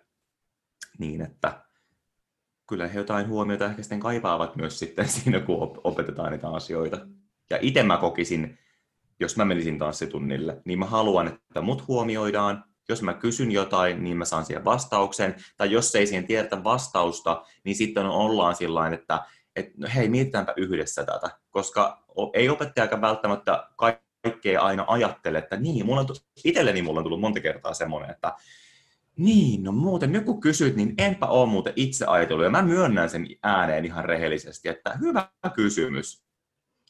niin, 0.99 1.21
että 1.21 1.65
kyllä 2.69 2.87
he 2.87 2.99
jotain 2.99 3.27
huomiota 3.27 3.65
ehkä 3.65 3.81
sitten 3.81 3.99
kaipaavat 3.99 4.55
myös 4.55 4.79
sitten 4.79 5.09
siinä, 5.19 5.39
kun 5.39 5.81
opetetaan 5.83 6.31
niitä 6.31 6.49
asioita. 6.49 7.07
Ja 7.49 7.57
itse 7.61 7.83
mä 7.83 7.97
kokisin, 7.97 8.59
jos 9.19 9.37
mä 9.37 9.45
menisin 9.45 9.79
tanssitunnille, 9.79 10.61
niin 10.65 10.79
mä 10.79 10.85
haluan, 10.85 11.27
että 11.27 11.61
mut 11.61 11.87
huomioidaan. 11.87 12.63
Jos 12.89 13.01
mä 13.01 13.13
kysyn 13.13 13.51
jotain, 13.51 14.03
niin 14.03 14.17
mä 14.17 14.25
saan 14.25 14.45
siihen 14.45 14.65
vastauksen. 14.65 15.35
Tai 15.57 15.71
jos 15.71 15.95
ei 15.95 16.07
siihen 16.07 16.27
tiedetä 16.27 16.63
vastausta, 16.63 17.43
niin 17.63 17.75
sitten 17.75 18.05
ollaan 18.05 18.55
sillä 18.55 18.87
että, 18.87 19.25
että 19.55 19.73
no 19.77 19.87
hei, 19.95 20.09
mietitäänpä 20.09 20.53
yhdessä 20.57 21.03
tätä, 21.05 21.29
koska 21.49 22.03
ei 22.33 22.49
opettajakaan 22.49 23.01
välttämättä 23.01 23.67
kaikkea 24.23 24.61
aina 24.61 24.85
ajattele, 24.87 25.37
että 25.37 25.57
niin, 25.57 25.85
mulla 25.85 25.99
on 25.99 26.07
tullut, 26.07 26.25
itselleni 26.43 26.81
mulla 26.81 26.99
on 26.99 27.03
tullut 27.03 27.21
monta 27.21 27.39
kertaa 27.39 27.73
semmoinen, 27.73 28.11
että 28.11 28.33
niin, 29.17 29.63
no 29.63 29.71
muuten 29.71 30.11
nyt 30.11 30.25
kun 30.25 30.41
kysyt, 30.41 30.75
niin 30.75 30.93
enpä 30.97 31.25
ole 31.25 31.49
muuten 31.49 31.73
itse 31.75 32.05
ajatellut, 32.05 32.43
ja 32.43 32.49
mä 32.49 32.61
myönnän 32.61 33.09
sen 33.09 33.27
ääneen 33.43 33.85
ihan 33.85 34.05
rehellisesti, 34.05 34.69
että 34.69 34.97
hyvä 35.01 35.29
kysymys. 35.55 36.23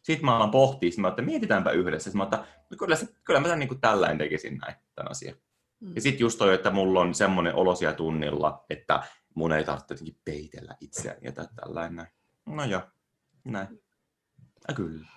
Sitten 0.03 0.25
mä 0.25 0.35
alan 0.35 0.51
pohtia, 0.51 0.89
sitten 0.89 1.01
mä 1.01 1.07
että 1.07 1.21
mietitäänpä 1.21 1.71
yhdessä. 1.71 2.03
Sitten 2.03 2.17
mä 2.17 2.23
että 2.23 2.37
no 2.69 2.77
kyllä, 2.79 2.95
se, 2.95 3.07
kyllä 3.23 3.39
mä 3.39 3.43
tämän 3.43 3.59
niin 3.59 3.67
kuin 3.67 3.81
tällainen 3.81 4.17
tekisin 4.17 4.57
näin, 4.57 4.75
tämän 4.95 5.11
asian. 5.11 5.35
Mm. 5.79 5.95
Ja 5.95 6.01
sitten 6.01 6.19
just 6.19 6.37
toi, 6.37 6.53
että 6.53 6.71
mulla 6.71 6.99
on 6.99 7.15
semmoinen 7.15 7.55
olosia 7.55 7.93
tunnilla, 7.93 8.65
että 8.69 9.03
mun 9.35 9.51
ei 9.51 9.63
tarvitse 9.63 9.93
jotenkin 9.93 10.19
peitellä 10.25 10.75
itseäni 10.79 11.19
ja 11.23 11.31
tällainen 11.31 11.95
näin. 11.95 12.07
No 12.45 12.65
joo, 12.65 12.81
näin. 13.45 13.67
Ja 14.67 14.73
kyllä. 14.73 15.07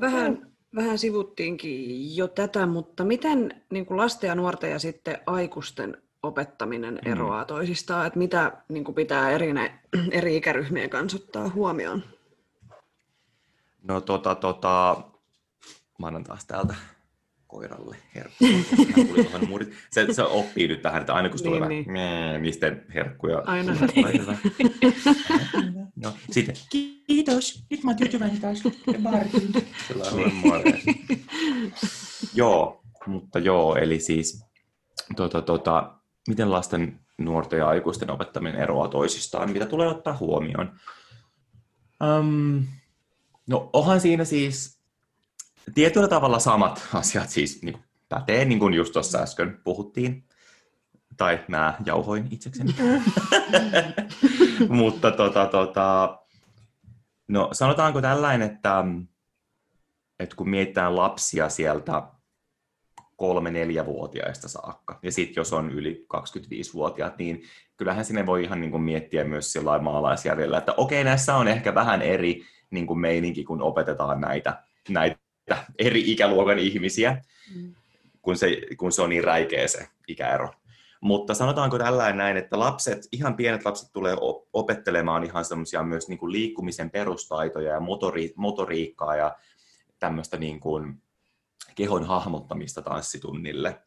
Vähän, 0.00 0.52
vähän 0.74 0.98
sivuttiinkin 0.98 2.16
jo 2.16 2.28
tätä, 2.28 2.66
mutta 2.66 3.04
miten 3.04 3.62
niin 3.70 3.86
kuin 3.86 3.98
lasten 3.98 4.28
ja 4.28 4.34
nuorten 4.34 4.70
ja 4.70 4.78
sitten 4.78 5.18
aikuisten 5.26 5.96
opettaminen 6.22 6.94
mm. 6.94 7.12
eroaa 7.12 7.44
toisistaan? 7.44 8.06
Että 8.06 8.18
mitä 8.18 8.52
niin 8.68 8.84
kuin 8.84 8.94
pitää 8.94 9.30
eri, 9.30 9.54
eri 10.10 10.36
ikäryhmien 10.36 10.90
kanssa 10.90 11.18
ottaa 11.18 11.48
huomioon? 11.48 12.02
No 13.82 14.00
tota, 14.00 14.34
tota, 14.34 15.02
mä 15.98 16.06
annan 16.06 16.24
taas 16.24 16.44
täältä 16.44 16.74
koiralle 17.46 17.96
herkkuja. 18.14 19.64
Se, 19.90 20.06
se 20.12 20.22
oppii 20.22 20.68
nyt 20.68 20.82
tähän, 20.82 21.00
että 21.00 21.14
aina 21.14 21.28
kun 21.28 21.42
tulee 21.42 21.68
niin, 21.68 21.92
niin. 21.92 22.40
mistä 22.40 22.76
herkkuja. 22.94 23.42
Aina. 23.46 23.72
No, 26.02 26.12
sitten 26.30 26.54
kiitos, 27.06 27.64
nyt 27.70 27.84
mä 27.84 27.90
oon 27.90 27.98
tyytyväinen 27.98 28.40
taas. 28.40 28.62
joo, 32.34 32.82
mutta 33.06 33.38
joo, 33.38 33.76
eli 33.76 34.00
siis 34.00 34.44
tota, 35.16 35.42
tota, 35.42 35.94
miten 36.28 36.50
lasten, 36.50 37.00
nuorten 37.18 37.58
ja 37.58 37.68
aikuisten 37.68 38.10
opettaminen 38.10 38.60
eroaa 38.60 38.88
toisistaan, 38.88 39.50
mitä 39.52 39.66
tulee 39.66 39.88
ottaa 39.88 40.16
huomioon. 40.20 40.72
Um, 42.18 42.66
no 43.46 43.70
onhan 43.72 44.00
siinä 44.00 44.24
siis 44.24 44.80
tietyllä 45.74 46.08
tavalla 46.08 46.38
samat 46.38 46.88
asiat 46.94 47.28
siis 47.28 47.62
niin 47.62 47.72
kuin, 47.72 47.84
pätee, 48.08 48.44
niin 48.44 48.58
kuin 48.58 48.74
just 48.74 48.92
tuossa 48.92 49.18
äsken 49.18 49.60
puhuttiin. 49.64 50.24
Tai 51.16 51.44
mä 51.48 51.74
jauhoin 51.84 52.28
itsekseni. 52.30 52.74
Mutta 54.68 55.10
tota, 55.10 55.46
tota, 55.46 56.18
no, 57.28 57.48
sanotaanko 57.52 58.00
tällainen, 58.00 58.50
että, 58.50 58.84
että 60.18 60.36
kun 60.36 60.50
mietitään 60.50 60.96
lapsia 60.96 61.48
sieltä 61.48 62.02
kolme-neljävuotiaista 63.16 64.48
saakka, 64.48 64.98
ja 65.02 65.12
sitten 65.12 65.40
jos 65.40 65.52
on 65.52 65.70
yli 65.70 66.06
25-vuotiaat, 66.16 67.18
niin 67.18 67.42
kyllähän 67.76 68.04
sinne 68.04 68.26
voi 68.26 68.44
ihan 68.44 68.60
niin 68.60 68.70
kuin 68.70 68.82
miettiä 68.82 69.24
myös 69.24 69.52
sillä 69.52 69.78
maalaisjärjellä, 69.78 70.58
että 70.58 70.74
okei, 70.76 71.04
näissä 71.04 71.36
on 71.36 71.48
ehkä 71.48 71.74
vähän 71.74 72.02
eri 72.02 72.42
niin 72.70 72.86
kuin 72.86 72.98
meininki, 72.98 73.44
kun 73.44 73.62
opetetaan 73.62 74.20
näitä, 74.20 74.62
näitä 74.88 75.18
eri 75.78 76.12
ikäluokan 76.12 76.58
ihmisiä, 76.58 77.22
mm. 77.54 77.74
kun, 78.22 78.36
se, 78.36 78.60
kun 78.76 78.92
se 78.92 79.02
on 79.02 79.10
niin 79.10 79.24
räikeä 79.24 79.68
se 79.68 79.88
ikäero. 80.08 80.48
Mutta 81.00 81.34
sanotaanko 81.34 81.78
tällainen 81.78 82.16
näin, 82.16 82.36
että 82.36 82.58
lapset, 82.58 83.08
ihan 83.12 83.36
pienet 83.36 83.64
lapset 83.64 83.92
tulee 83.92 84.16
opettelemaan 84.52 85.24
ihan 85.24 85.44
semmoisia 85.44 85.82
myös 85.82 86.08
niin 86.08 86.18
kuin 86.18 86.32
liikkumisen 86.32 86.90
perustaitoja 86.90 87.72
ja 87.72 87.80
motori, 87.80 88.32
motoriikkaa 88.36 89.16
ja 89.16 89.36
tämmöistä 89.98 90.36
niin 90.36 90.60
kuin 90.60 91.02
kehon 91.74 92.04
hahmottamista 92.04 92.82
tanssitunnille. 92.82 93.80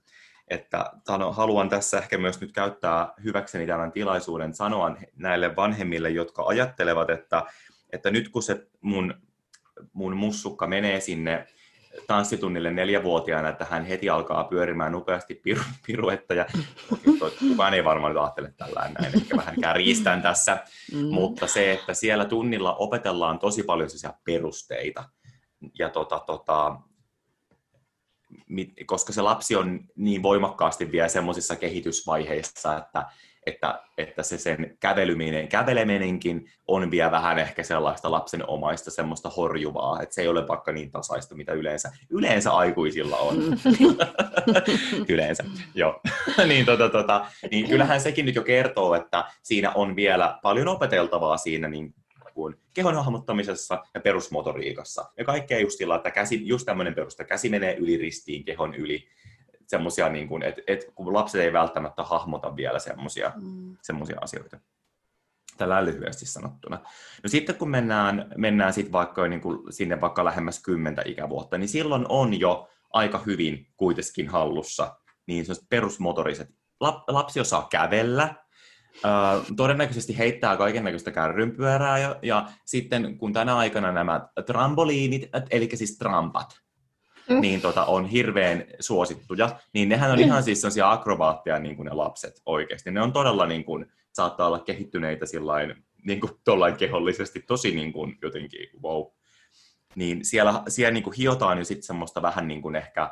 Että 0.48 0.92
haluan 1.32 1.70
tässä 1.70 1.98
ehkä 1.98 2.18
myös 2.18 2.42
nyt 2.42 2.52
käyttää 2.52 3.14
hyväkseni 3.24 3.68
tämän 3.68 3.92
tilaisuuden 3.92 4.54
sanoa 4.54 4.96
näille 5.16 5.56
vanhemmille, 5.56 6.10
jotka 6.10 6.44
ajattelevat, 6.44 7.10
että, 7.10 7.44
että 7.92 8.12
nyt 8.12 8.30
kun 8.30 8.44
se 8.44 8.68
mun 8.82 9.14
mun 9.94 10.18
mussukka 10.18 10.68
menee 10.68 11.00
sinne 11.00 11.48
tanssitunnille 12.08 12.72
neljävuotiaana, 12.72 13.50
että 13.50 13.66
hän 13.66 13.86
heti 13.86 14.10
alkaa 14.10 14.44
pyörimään 14.44 14.92
nopeasti 14.92 15.36
piru, 15.36 15.62
piruetta 15.88 16.34
ja 16.34 16.46
kukaan 17.40 17.74
ei 17.74 17.84
varmaan 17.84 18.14
nyt 18.14 18.22
ajattele 18.22 18.54
tällä 18.58 18.90
näin, 19.00 19.16
ehkä 19.16 19.38
vähän 19.38 19.62
kärjistän 19.62 20.22
tässä, 20.22 20.58
mm. 20.94 21.06
mutta 21.06 21.48
se, 21.48 21.72
että 21.72 21.94
siellä 21.94 22.26
tunnilla 22.26 22.76
opetellaan 22.76 23.40
tosi 23.40 23.64
paljon 23.64 23.90
perusteita 24.24 25.04
ja 25.80 25.90
tota, 25.90 26.20
tota, 26.20 26.76
koska 28.86 29.14
se 29.14 29.22
lapsi 29.22 29.56
on 29.56 29.80
niin 29.96 30.24
voimakkaasti 30.24 30.92
vielä 30.92 31.08
semmoisissa 31.08 31.56
kehitysvaiheissa, 31.56 32.78
että 32.78 33.06
että, 33.46 33.82
että 33.98 34.24
se 34.24 34.38
sen 34.38 34.78
kävelyminen, 34.80 35.48
käveleminenkin 35.48 36.50
on 36.68 36.92
vielä 36.92 37.12
vähän 37.12 37.40
ehkä 37.40 37.64
sellaista 37.64 38.12
lapsen 38.12 38.50
omaista 38.50 38.92
semmoista 38.92 39.30
horjuvaa, 39.30 40.02
että 40.02 40.16
se 40.16 40.22
ei 40.22 40.28
ole 40.28 40.48
vaikka 40.48 40.72
niin 40.72 40.92
tasaista, 40.92 41.36
mitä 41.36 41.54
yleensä, 41.54 41.92
yleensä 42.10 42.52
aikuisilla 42.52 43.18
on. 43.18 43.36
yleensä, 45.14 45.44
joo. 45.76 46.02
niin, 46.48 46.66
tota, 46.66 46.90
tota, 46.90 47.26
niin 47.52 47.70
kyllähän 47.70 48.02
sekin 48.02 48.26
nyt 48.26 48.36
jo 48.36 48.44
kertoo, 48.44 48.96
että 48.96 49.24
siinä 49.44 49.72
on 49.72 49.96
vielä 49.96 50.40
paljon 50.42 50.68
opeteltavaa 50.68 51.38
siinä 51.38 51.68
niin 51.68 51.94
kuin 52.34 52.56
kehon 52.74 52.96
hahmottamisessa 52.96 53.84
ja 53.94 54.02
perusmotoriikassa. 54.02 55.06
Ja 55.18 55.26
kaikkea 55.26 55.60
just 55.60 55.78
sillä, 55.78 55.96
että 55.96 56.12
käsi, 56.12 56.48
just 56.48 56.66
tämmöinen 56.66 56.96
perusta, 56.96 57.24
käsi 57.24 57.50
menee 57.50 57.76
yli 57.76 57.98
ristiin 57.98 58.44
kehon 58.44 58.76
yli, 58.76 59.08
semmoisia, 59.74 60.10
niin 60.10 60.28
kuin, 60.28 60.44
että, 60.44 60.62
että 60.68 60.86
kun 60.96 61.14
lapset 61.14 61.42
ei 61.42 61.54
välttämättä 61.54 62.04
hahmota 62.04 62.56
vielä 62.56 62.80
semmoisia 62.80 63.32
mm. 63.36 63.78
asioita. 64.22 64.60
Tällä 65.58 65.86
lyhyesti 65.86 66.26
sanottuna. 66.26 66.80
No 67.24 67.30
sitten 67.30 67.56
kun 67.56 67.70
mennään, 67.70 68.32
mennään 68.38 68.74
sit 68.74 68.92
vaikka 68.92 69.28
niin 69.28 69.42
kuin 69.42 69.74
sinne 69.74 70.02
vaikka 70.02 70.26
lähemmäs 70.26 70.62
kymmentä 70.64 71.02
ikävuotta, 71.06 71.58
niin 71.58 71.70
silloin 71.70 72.06
on 72.10 72.40
jo 72.40 72.70
aika 72.94 73.22
hyvin 73.26 73.68
kuitenkin 73.78 74.30
hallussa 74.30 74.96
niin 75.28 75.46
perusmotoriset. 75.70 76.50
Lapsi 77.08 77.40
osaa 77.40 77.68
kävellä, 77.72 78.36
Uh, 78.94 79.56
todennäköisesti 79.56 80.18
heittää 80.18 80.58
kaiken 80.58 80.84
näköistä 80.84 81.12
kärrynpyörää 81.12 81.98
ja, 81.98 82.16
ja 82.22 82.48
sitten 82.66 83.18
kun 83.18 83.34
tänä 83.34 83.58
aikana 83.58 83.92
nämä 83.92 84.28
tramboliinit, 84.46 85.30
eli 85.50 85.70
siis 85.74 85.98
trampat, 85.98 86.60
mm. 87.30 87.42
niin 87.42 87.62
tota, 87.62 87.86
on 87.86 88.06
hirveän 88.06 88.66
suosittuja, 88.80 89.60
niin 89.74 89.90
nehän 89.90 90.12
on 90.12 90.20
ihan 90.20 90.44
siis 90.44 90.62
sellaisia 90.62 90.92
akrobaatteja 90.92 91.60
niin 91.60 91.76
kuin 91.76 91.86
ne 91.86 91.94
lapset 91.94 92.42
oikeasti. 92.46 92.92
Ne 92.92 93.02
on 93.02 93.14
todella 93.14 93.46
niin 93.46 93.64
kuin, 93.64 93.86
saattaa 94.14 94.48
olla 94.48 94.60
kehittyneitä 94.60 95.26
sillain, 95.26 95.76
niin 96.06 96.20
kuin, 96.20 96.32
kehollisesti 96.78 97.40
tosi 97.48 97.76
niin 97.76 97.94
kuin, 97.94 98.18
jotenkin 98.22 98.70
wow. 98.84 99.06
Niin 99.96 100.26
siellä, 100.26 100.64
siellä 100.68 100.92
niin 100.92 101.04
kuin 101.04 101.16
hiotaan 101.18 101.58
jo 101.58 101.66
sitten 101.66 101.84
semmoista 101.84 102.22
vähän 102.22 102.48
niin 102.48 102.62
kuin 102.62 102.76
ehkä 102.76 103.10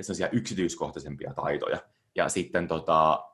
sellaisia 0.00 0.28
yksityiskohtaisempia 0.32 1.34
taitoja. 1.34 1.78
Ja 2.14 2.28
sitten, 2.28 2.68
tota, 2.68 3.24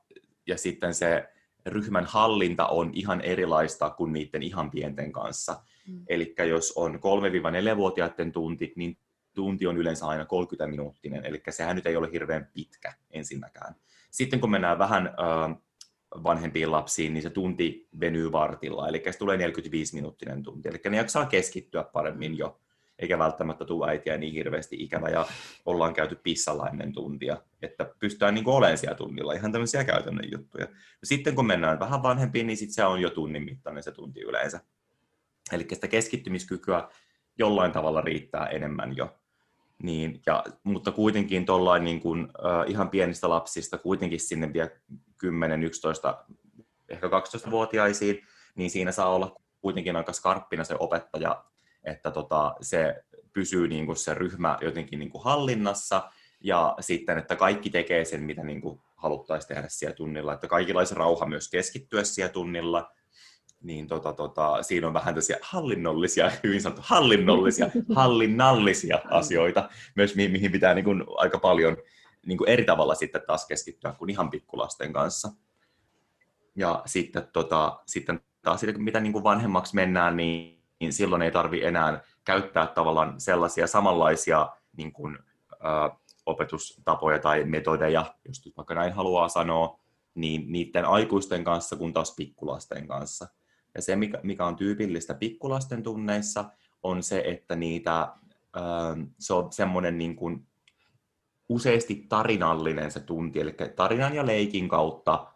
ja 0.46 0.59
sitten 0.59 0.94
se 0.94 1.28
ryhmän 1.66 2.07
hallinta 2.07 2.66
on 2.66 2.90
ihan 2.94 3.20
erilaista 3.20 3.90
kuin 3.90 4.12
niiden 4.12 4.42
ihan 4.42 4.70
pienten 4.70 5.12
kanssa. 5.12 5.62
Mm. 5.88 6.02
Eli 6.09 6.35
jos 6.48 6.72
on 6.76 6.94
3-4-vuotiaiden 6.94 8.33
tunti, 8.33 8.72
niin 8.76 8.98
tunti 9.38 9.66
on 9.66 9.77
yleensä 9.77 10.07
aina 10.07 10.24
30 10.24 10.66
minuuttinen, 10.66 11.24
eli 11.24 11.42
sehän 11.51 11.77
nyt 11.77 11.87
ei 11.87 11.96
ole 11.96 12.12
hirveän 12.12 12.48
pitkä 12.55 12.92
ensinnäkään. 13.11 13.74
Sitten 14.11 14.40
kun 14.40 14.51
mennään 14.51 14.79
vähän 14.79 15.07
äh, 15.07 15.57
vanhempiin 16.22 16.72
lapsiin, 16.72 17.14
niin 17.14 17.22
se 17.22 17.31
tunti 17.31 17.88
venyy 18.01 18.33
vartilla, 18.33 18.88
eli 18.88 19.03
se 19.11 19.18
tulee 19.18 19.37
45-minuuttinen 19.37 20.42
tunti, 20.42 20.68
eli 20.68 20.81
ne 20.90 20.96
jaksaa 20.96 21.26
keskittyä 21.26 21.84
paremmin 21.84 22.39
jo, 22.39 22.61
eikä 22.99 23.18
välttämättä 23.18 23.64
tule 23.64 23.89
äitiä 23.89 24.18
niin 24.18 24.32
hirveästi 24.32 24.76
ikävä, 24.78 25.09
ja 25.09 25.26
ollaan 25.66 25.95
käyty 25.95 26.16
pissalla 26.22 26.68
ennen 26.68 26.93
tuntia, 26.93 27.43
että 27.62 27.95
pystytään 27.99 28.34
niin 28.34 28.49
olemaan 28.49 28.78
siellä 28.78 28.97
tunnilla, 28.97 29.32
ihan 29.32 29.53
tämmöisiä 29.53 29.84
käytännön 29.84 30.30
juttuja. 30.32 30.66
Sitten 31.05 31.34
kun 31.34 31.47
mennään 31.47 31.80
vähän 31.80 32.03
vanhempiin, 32.03 32.47
niin 32.47 32.57
sit 32.57 32.70
se 32.70 32.84
on 32.84 33.01
jo 33.01 33.11
tunnin 33.11 33.45
mittainen 33.45 33.82
se 33.82 33.93
tunti 33.93 34.20
yleensä. 34.20 34.61
Eli 35.53 35.66
sitä 35.72 35.89
keskittymiskykyä 35.89 36.89
jollain 37.39 37.72
tavalla 37.72 38.01
riittää 38.01 38.47
enemmän 38.47 38.97
jo 38.97 39.17
niin, 39.83 40.22
ja, 40.26 40.45
mutta 40.64 40.93
kuitenkin 40.93 41.47
tuollain 41.47 41.85
niin 41.85 42.01
kuin, 42.01 42.20
äh, 42.20 42.70
ihan 42.70 42.91
pienistä 42.91 43.29
lapsista 43.29 43.79
kuitenkin 43.79 44.20
sinne 44.20 44.53
vielä 44.53 44.70
10, 45.18 45.62
11, 45.62 46.24
ehkä 46.89 47.07
12-vuotiaisiin, 47.07 48.26
niin 48.55 48.70
siinä 48.70 48.93
saa 48.93 49.14
olla 49.14 49.37
kuitenkin 49.61 49.97
aika 49.97 50.12
skarppina 50.12 50.64
se 50.64 50.76
opettaja, 50.79 51.45
että 51.85 52.11
tota, 52.11 52.55
se 52.61 53.05
pysyy 53.33 53.68
niin 53.68 53.87
kuin 53.87 53.97
se 53.97 54.14
ryhmä 54.14 54.59
jotenkin 54.61 54.99
niin 54.99 55.11
kuin 55.11 55.24
hallinnassa 55.24 56.11
ja 56.41 56.74
sitten, 56.81 57.18
että 57.18 57.37
kaikki 57.37 57.70
tekee 57.70 58.05
sen, 58.05 58.22
mitä 58.22 58.45
niin 58.45 58.61
kuin 58.61 58.81
haluttaisiin 58.97 59.49
tehdä 59.49 59.68
siellä 59.68 59.95
tunnilla, 59.95 60.35
että 60.35 60.49
kaikilla 60.49 60.81
olisi 60.81 60.95
rauha 60.95 61.26
myös 61.26 61.51
keskittyä 61.51 62.05
siellä 62.05 62.33
tunnilla 62.33 62.91
niin 63.61 63.88
tota, 63.88 64.12
tota, 64.12 64.62
siinä 64.62 64.86
on 64.86 64.94
vähän 64.94 65.14
tällaisia 65.14 65.36
hallinnollisia, 65.42 66.30
hyvin 66.44 66.62
sanottu 66.62 66.82
hallinnollisia, 66.84 67.70
hallinnallisia 67.96 68.98
asioita, 69.11 69.68
myös 69.96 70.16
mi- 70.16 70.28
mihin 70.28 70.52
pitää 70.52 70.74
niin 70.74 70.84
kuin, 70.84 71.04
aika 71.16 71.38
paljon 71.38 71.76
niin 72.26 72.38
kuin 72.38 72.48
eri 72.48 72.64
tavalla 72.64 72.94
sitten 72.94 73.22
taas 73.26 73.46
keskittyä 73.46 73.94
kuin 73.98 74.11
ihan 74.11 74.30
pikkulasten 74.30 74.92
kanssa. 74.92 75.28
Ja 76.56 76.82
sitten, 76.86 77.28
tota, 77.32 77.80
sitten 77.86 78.20
taas 78.42 78.62
mitä 78.76 79.00
niin 79.00 79.12
kuin 79.12 79.24
vanhemmaksi 79.24 79.74
mennään, 79.74 80.16
niin, 80.16 80.62
niin 80.80 80.92
silloin 80.92 81.22
ei 81.22 81.30
tarvi 81.30 81.64
enää 81.64 82.02
käyttää 82.24 82.66
tavallaan 82.66 83.20
sellaisia 83.20 83.66
samanlaisia 83.66 84.48
niin 84.76 84.92
kuin, 84.92 85.18
ä, 85.52 85.90
opetustapoja 86.26 87.18
tai 87.18 87.44
metodeja, 87.44 88.14
jos 88.28 88.52
vaikka 88.56 88.74
näin 88.74 88.92
haluaa 88.92 89.28
sanoa, 89.28 89.80
niin 90.14 90.52
niiden 90.52 90.84
aikuisten 90.84 91.44
kanssa 91.44 91.76
kuin 91.76 91.92
taas 91.92 92.14
pikkulasten 92.16 92.88
kanssa. 92.88 93.28
Ja 93.79 93.83
se, 93.83 93.97
mikä, 93.97 94.20
mikä 94.22 94.47
on 94.47 94.57
tyypillistä 94.57 95.14
pikkulasten 95.14 95.83
tunneissa, 95.83 96.45
on 96.83 97.03
se, 97.03 97.22
että 97.26 97.57
niitä, 97.57 98.01
ä, 98.01 98.12
se 99.18 99.35
on 99.35 99.53
semmoinen 99.53 99.99
niin 99.99 100.16
kuin 100.16 100.47
useasti 101.49 102.07
tarinallinen 102.09 102.91
se 102.91 103.01
tunti, 103.01 103.41
eli 103.41 103.55
tarinan 103.76 104.14
ja 104.14 104.26
leikin 104.26 104.68
kautta 104.68 105.33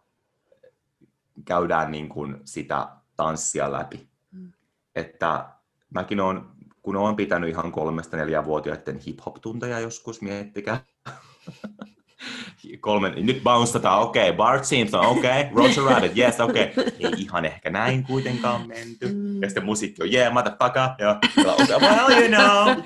käydään 1.44 1.90
niin 1.90 2.08
kuin 2.08 2.36
sitä 2.44 2.88
tanssia 3.16 3.72
läpi. 3.72 4.08
Mm. 4.32 4.52
Että 4.94 5.48
mäkin 5.94 6.20
olen, 6.20 6.40
kun 6.82 6.96
olen 6.96 7.16
pitänyt 7.16 7.50
ihan 7.50 7.72
kolmesta 7.72 8.16
neljävuotiaiden 8.16 8.98
hip-hop-tunteja 8.98 9.80
joskus, 9.80 10.22
miettikää. 10.22 10.84
Kolme, 12.80 13.10
nyt 13.10 13.42
bounceataan, 13.42 14.02
okei, 14.02 14.22
okay. 14.22 14.36
Bart 14.36 14.64
Simpson, 14.64 15.06
okei, 15.06 15.40
okay. 15.40 15.50
Roger 15.54 15.84
Rabbit, 15.84 16.18
yes, 16.18 16.40
okei. 16.40 16.62
Okay. 16.62 16.84
Ei 17.00 17.12
ihan 17.16 17.44
ehkä 17.44 17.70
näin 17.70 18.04
kuitenkaan 18.04 18.68
menty. 18.68 19.06
Ja 19.42 19.48
sitten 19.48 19.64
musiikki 19.64 20.02
on, 20.02 20.12
yeah, 20.12 20.32
motherfucker, 20.32 20.82
ja 20.98 21.10
okay, 21.10 21.80
well, 21.80 22.10
you 22.10 22.28
know. 22.28 22.84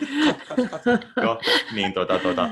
Joo, 1.23 1.41
niin 1.75 1.93
tota, 1.93 2.19
tota. 2.19 2.51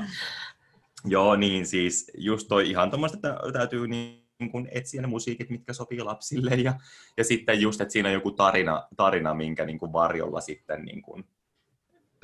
Joo, 1.05 1.35
niin 1.35 1.65
siis 1.65 2.11
just 2.17 2.47
toi 2.47 2.69
ihan 2.69 2.89
tuommoista, 2.89 3.17
että 3.17 3.51
täytyy 3.53 3.87
niin 3.87 4.25
kuin 4.51 4.67
etsiä 4.71 5.01
ne 5.01 5.07
musiikit, 5.07 5.49
mitkä 5.49 5.73
sopii 5.73 6.01
lapsille. 6.01 6.51
Ja, 6.55 6.73
ja 7.17 7.23
sitten 7.23 7.61
just, 7.61 7.81
että 7.81 7.91
siinä 7.91 8.09
on 8.09 8.13
joku 8.13 8.31
tarina, 8.31 8.87
tarina 8.97 9.33
minkä 9.33 9.65
niin 9.65 9.79
kuin 9.79 9.93
varjolla 9.93 10.41
sitten 10.41 10.85
niin 10.85 11.01
kuin 11.01 11.25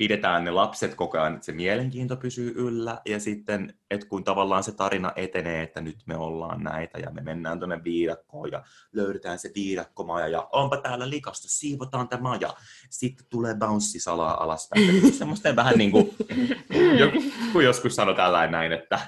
pidetään 0.02 0.44
ne 0.44 0.50
lapset 0.50 0.94
koko 0.94 1.18
ajan, 1.18 1.34
että 1.34 1.46
se 1.46 1.52
mielenkiinto 1.52 2.16
pysyy 2.16 2.52
yllä, 2.56 3.00
ja 3.06 3.20
sitten, 3.20 3.74
että 3.90 4.06
kun 4.06 4.24
tavallaan 4.24 4.64
se 4.64 4.72
tarina 4.72 5.12
etenee, 5.16 5.62
että 5.62 5.80
nyt 5.80 5.96
me 6.06 6.16
ollaan 6.16 6.62
näitä, 6.62 6.98
ja 6.98 7.10
me 7.10 7.20
mennään 7.20 7.58
tuonne 7.58 7.84
viidakkoon, 7.84 8.52
ja 8.52 8.64
löydetään 8.92 9.38
se 9.38 9.50
viidakkomaja, 9.54 10.28
ja 10.28 10.48
onpa 10.52 10.76
täällä 10.76 11.10
likasta, 11.10 11.48
siivotaan 11.48 12.08
tämä 12.08 12.22
maja, 12.22 12.54
sitten 12.90 13.26
tulee 13.30 13.54
bounce-salaa 13.54 14.42
alaspäin. 14.42 15.12
Semmoista 15.12 15.56
vähän 15.56 15.78
niin 15.78 15.90
kuin, 15.90 16.14
joku 17.00 17.60
joskus 17.60 17.96
sanoi 17.96 18.14
tällainen 18.14 18.52
näin, 18.52 18.72
että 18.72 18.98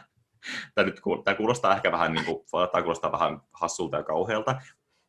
tämä, 0.74 0.86
nyt, 0.86 1.00
tämä 1.24 1.34
kuulostaa 1.34 1.76
ehkä 1.76 1.92
vähän, 1.92 2.12
niin 2.12 2.24
kuin, 2.24 2.38
tämä 2.72 2.82
kuulostaa 2.82 3.12
vähän 3.12 3.40
hassulta 3.52 3.96
ja 3.96 4.02
kauhealta, 4.02 4.60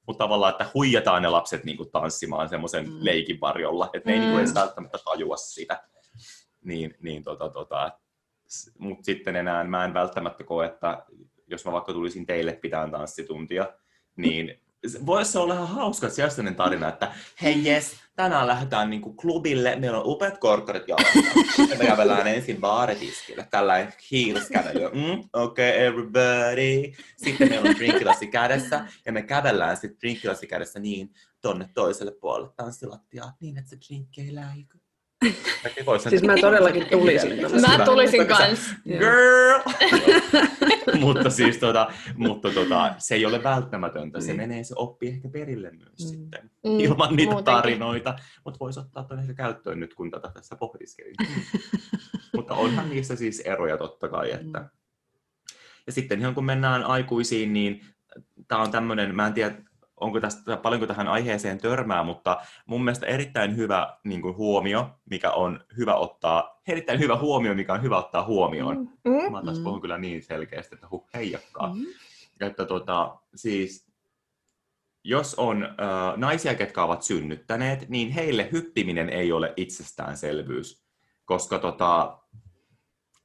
mutta 0.07 0.23
tavallaan, 0.23 0.51
että 0.51 0.69
huijataan 0.73 1.21
ne 1.21 1.29
lapset 1.29 1.63
niin 1.63 1.77
kuin 1.77 1.91
tanssimaan 1.91 2.49
semmoisen 2.49 2.89
mm. 2.89 2.97
leikin 2.99 3.41
varjolla, 3.41 3.89
että 3.93 4.09
ne 4.09 4.15
mm. 4.15 4.19
ei 4.19 4.19
niin 4.19 4.31
kuin 4.31 4.43
edes 4.43 4.55
välttämättä 4.55 4.97
tajua 5.05 5.37
sitä. 5.37 5.83
Niin, 6.63 6.95
niin 7.01 7.23
tota, 7.23 7.49
tota, 7.49 7.91
mutta 8.79 9.05
sitten 9.05 9.35
enää 9.35 9.63
mä 9.63 9.85
en 9.85 9.93
välttämättä 9.93 10.43
koe, 10.43 10.65
että 10.65 11.05
jos 11.47 11.65
mä 11.65 11.71
vaikka 11.71 11.93
tulisin 11.93 12.25
teille 12.25 12.53
pitämään 12.53 12.91
tanssituntia, 12.91 13.65
niin 14.15 14.61
voisi 15.05 15.38
olla 15.38 15.53
ihan 15.53 15.67
hauska 15.67 16.09
sijainen 16.09 16.55
tarina, 16.55 16.89
että 16.89 17.11
hei 17.41 17.65
jes, 17.65 17.95
tänään 18.15 18.47
lähdetään 18.47 18.89
niinku 18.89 19.13
klubille, 19.13 19.75
meillä 19.75 19.99
on 19.99 20.07
upeat 20.07 20.38
korkkarit 20.38 20.88
jalassa. 20.88 21.19
me 21.77 21.86
kävellään 21.86 22.27
ensin 22.27 22.57
baaritiskille, 22.57 23.47
tällainen 23.51 23.93
heels 24.11 24.49
kävely. 24.49 24.89
Mm, 24.93 25.23
okei, 25.33 25.69
okay, 25.69 25.86
everybody. 25.86 26.91
Sitten 27.17 27.49
meillä 27.49 27.69
on 27.69 27.75
drinkilassi 27.75 28.27
kädessä, 28.27 28.86
ja 29.05 29.11
me 29.11 29.21
kävellään 29.21 29.77
sitten 29.77 29.99
drinkilassi 29.99 30.47
kädessä 30.47 30.79
niin 30.79 31.09
tonne 31.41 31.69
toiselle 31.73 32.11
puolelle 32.11 32.49
tanssilattiaa, 32.55 33.33
niin 33.39 33.57
että 33.57 33.69
se 33.69 33.77
drinkki 33.88 34.21
ei 34.21 34.36
läiky. 34.36 34.79
Siis 36.09 36.23
mä 36.23 36.36
todellakin 36.41 36.86
tulisin. 36.86 37.33
Mä 37.61 37.86
tulisin 37.86 38.27
kanssa. 38.27 38.75
Girl! 38.88 39.59
mutta 41.05 41.29
siis 41.29 41.57
tota, 41.57 41.91
mutta 42.15 42.51
tota, 42.51 42.95
se 42.97 43.15
ei 43.15 43.25
ole 43.25 43.43
välttämätöntä. 43.43 44.21
Se 44.21 44.33
mm. 44.33 44.37
menee, 44.37 44.63
se 44.63 44.73
oppii 44.77 45.09
ehkä 45.09 45.29
perille 45.29 45.71
myös 45.71 45.99
mm. 45.99 46.07
sitten. 46.07 46.51
Mm, 46.63 46.79
ilman 46.79 47.15
niitä 47.15 47.31
muutenkin. 47.31 47.61
tarinoita. 47.61 48.15
Mutta 48.45 48.59
voisi 48.59 48.79
ottaa 48.79 49.03
tuon 49.03 49.19
ehkä 49.19 49.33
käyttöön 49.33 49.79
nyt, 49.79 49.93
kun 49.93 50.11
tätä 50.11 50.31
tässä 50.33 50.55
pohdiskelin. 50.55 51.15
mutta 52.35 52.53
onhan 52.53 52.89
niissä 52.89 53.15
siis 53.15 53.39
eroja 53.39 53.77
totta 53.77 54.09
kai. 54.09 54.31
Että... 54.31 54.59
Mm. 54.59 54.69
Ja 55.87 55.91
sitten 55.91 56.19
ihan 56.19 56.35
kun 56.35 56.45
mennään 56.45 56.83
aikuisiin, 56.83 57.53
niin 57.53 57.85
tämä 58.47 58.61
on 58.61 58.71
tämmöinen, 58.71 59.15
mä 59.15 59.27
en 59.27 59.33
tiedä, 59.33 59.55
onko 59.97 60.19
tästä, 60.19 60.57
paljonko 60.57 60.87
tähän 60.87 61.07
aiheeseen 61.07 61.57
törmää, 61.57 62.03
mutta 62.03 62.41
mun 62.65 62.83
mielestä 62.83 63.05
erittäin 63.05 63.55
hyvä 63.55 63.97
niin 64.03 64.21
kuin 64.21 64.37
huomio, 64.37 64.89
mikä 65.09 65.31
on 65.31 65.63
hyvä 65.77 65.95
ottaa, 65.95 66.61
erittäin 66.67 66.99
hyvä 66.99 67.17
huomio, 67.17 67.53
mikä 67.53 67.73
on 67.73 67.81
hyvä 67.81 67.97
ottaa 67.97 68.25
huomioon. 68.25 68.77
Mm. 68.77 69.11
mm. 69.11 69.31
Mä 69.31 69.43
taas 69.43 69.59
puhun 69.59 69.81
kyllä 69.81 69.97
niin 69.97 70.23
selkeästi, 70.23 70.75
että 70.75 70.87
huh, 70.91 71.07
heijakkaa. 71.13 71.73
Mm. 71.73 71.85
Että 72.41 72.65
tota, 72.65 73.15
siis 73.35 73.85
jos 75.03 75.35
on 75.35 75.63
äh, 75.63 76.17
naisia, 76.17 76.55
ketkä 76.55 76.83
ovat 76.83 77.03
synnyttäneet, 77.03 77.89
niin 77.89 78.09
heille 78.09 78.49
hyppiminen 78.51 79.09
ei 79.09 79.31
ole 79.31 79.53
itsestäänselvyys, 79.55 80.83
koska 81.25 81.59
tota, 81.59 82.17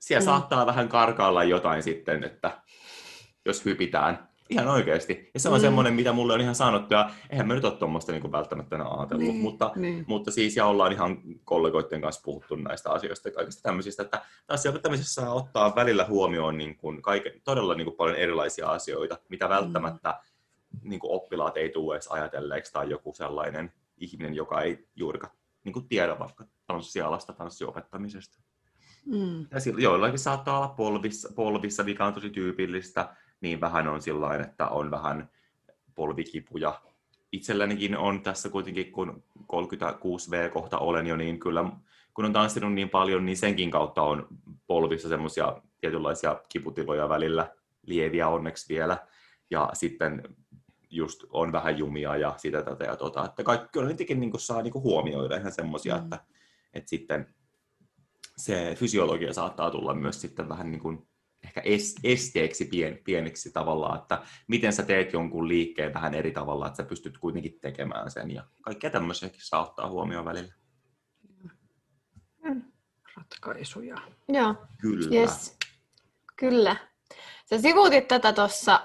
siellä 0.00 0.22
mm. 0.22 0.24
saattaa 0.24 0.66
vähän 0.66 0.88
karkaalla 0.88 1.44
jotain 1.44 1.82
sitten, 1.82 2.24
että 2.24 2.62
jos 3.44 3.64
hypitään. 3.64 4.29
Ihan 4.51 4.68
oikeasti. 4.68 5.30
Ja 5.34 5.40
se 5.40 5.48
on 5.48 5.59
mm. 5.59 5.61
semmoinen, 5.61 5.94
mitä 5.94 6.12
mulle 6.12 6.32
on 6.32 6.40
ihan 6.40 6.55
sanottu, 6.55 6.94
ja 6.94 7.11
eihän 7.30 7.46
mä 7.46 7.55
nyt 7.55 7.64
ole 7.64 7.72
tuommoista 7.72 8.12
niin 8.12 8.32
välttämättä 8.32 8.76
ajatellut, 8.76 9.26
niin, 9.26 9.36
mutta, 9.36 9.72
niin. 9.76 10.05
mutta 10.09 10.30
siis, 10.30 10.57
ja 10.57 10.66
ollaan 10.66 10.92
ihan 10.92 11.18
kollegoiden 11.44 12.01
kanssa 12.01 12.22
puhuttu 12.24 12.57
näistä 12.57 12.90
asioista 12.90 13.28
ja 13.28 13.32
kaikista 13.32 13.62
tämmöisistä, 13.62 14.03
että 14.03 14.22
taas 14.46 14.66
opettamisessa 14.66 15.22
saa 15.22 15.34
ottaa 15.34 15.74
välillä 15.76 16.05
huomioon 16.05 16.59
niin 16.59 16.76
kuin 16.76 17.03
kaiken, 17.03 17.32
todella 17.44 17.74
niin 17.74 17.84
kuin 17.84 17.96
paljon 17.96 18.18
erilaisia 18.18 18.68
asioita, 18.68 19.18
mitä 19.28 19.46
mm. 19.46 19.51
välttämättä 19.51 20.09
mm. 20.11 20.90
niin 20.90 21.01
kuin 21.01 21.12
oppilaat 21.12 21.57
ei 21.57 21.68
tule 21.68 21.94
edes 21.94 22.09
ajatelleeksi, 22.09 22.72
tai 22.72 22.90
joku 22.90 23.12
sellainen 23.14 23.72
ihminen, 23.98 24.34
joka 24.34 24.62
ei 24.62 24.88
juurikaan 24.96 25.32
niin 25.64 25.72
kuin 25.72 25.88
tiedä 25.88 26.18
vaikka 26.18 26.44
tanssialasta, 26.66 27.32
tanssiopettamisesta. 27.32 28.38
Mm. 29.07 29.46
Ja 29.51 29.61
silloin 29.61 29.84
joillakin 29.84 30.18
saattaa 30.18 30.59
olla 30.59 30.68
polvissa, 30.68 31.32
polvissa, 31.34 31.82
mikä 31.82 32.07
on 32.07 32.14
tosi 32.14 32.30
tyypillistä, 32.30 33.16
niin 33.41 33.61
vähän 33.61 33.88
on 33.88 34.03
sillä 34.03 34.34
että 34.34 34.68
on 34.68 34.91
vähän 34.91 35.30
polvikipuja. 35.95 36.80
Itsellänikin 37.32 37.97
on 37.97 38.22
tässä 38.22 38.49
kuitenkin, 38.49 38.93
kun 38.93 39.22
36V 39.53 40.51
kohta 40.53 40.78
olen 40.78 41.07
jo, 41.07 41.16
niin 41.16 41.41
kyllä 41.41 41.64
kun 42.14 42.24
on 42.24 42.32
tanssinut 42.32 42.72
niin 42.72 42.91
paljon, 42.91 43.26
niin 43.26 43.36
senkin 43.36 43.70
kautta 43.70 44.03
on 44.03 44.26
polvissa 44.66 45.09
semmoisia 45.09 45.62
tietynlaisia 45.80 46.41
kiputiloja 46.49 47.09
välillä, 47.09 47.55
lieviä 47.86 48.28
onneksi 48.28 48.74
vielä. 48.74 48.99
Ja 49.51 49.70
sitten 49.72 50.22
just 50.91 51.24
on 51.30 51.53
vähän 51.53 51.78
jumia 51.78 52.16
ja 52.16 52.34
sitä 52.36 52.62
tätä 52.62 52.84
ja 52.84 52.97
tota, 52.97 53.24
että 53.24 53.43
kaikki 53.43 53.68
kyllä 53.72 53.88
niitäkin 53.88 54.20
niin 54.20 54.32
saa 54.36 54.62
niin 54.62 54.74
huomioida 54.74 55.36
ihan 55.36 55.53
semmoisia, 55.53 55.97
mm. 55.97 56.03
että, 56.03 56.18
että 56.74 56.88
sitten 56.91 57.34
se 58.36 58.74
fysiologia 58.78 59.32
saattaa 59.32 59.70
tulla 59.70 59.95
myös 59.95 60.20
sitten 60.20 60.49
vähän 60.49 60.70
niin 60.70 60.80
kuin 60.80 61.07
ehkä 61.45 61.62
esteeksi 62.05 62.64
pien, 62.64 62.99
pieneksi 63.05 63.53
tavallaan, 63.53 63.99
että 63.99 64.22
miten 64.49 64.72
sä 64.72 64.82
teet 64.82 65.12
jonkun 65.12 65.49
liikkeen 65.49 65.95
vähän 65.95 66.14
eri 66.14 66.30
tavalla, 66.30 66.66
että 66.66 66.76
sä 66.76 66.88
pystyt 66.88 67.18
kuitenkin 67.18 67.59
tekemään 67.61 68.11
sen 68.11 68.30
ja 68.30 68.45
kaikkea 68.61 68.91
tämmöisiäkin 68.91 69.41
saa 69.45 69.66
ottaa 69.66 69.91
huomioon 69.91 70.24
välillä. 70.24 70.55
Mm. 72.45 72.62
Ratkaisuja. 73.16 73.97
Joo. 74.28 74.55
Kyllä. 74.80 75.20
Yes. 75.20 75.57
Kyllä. 76.36 76.76
Sä 77.51 77.61
sivuutit 77.61 78.09
tätä 78.09 78.32
tuossa 78.32 78.80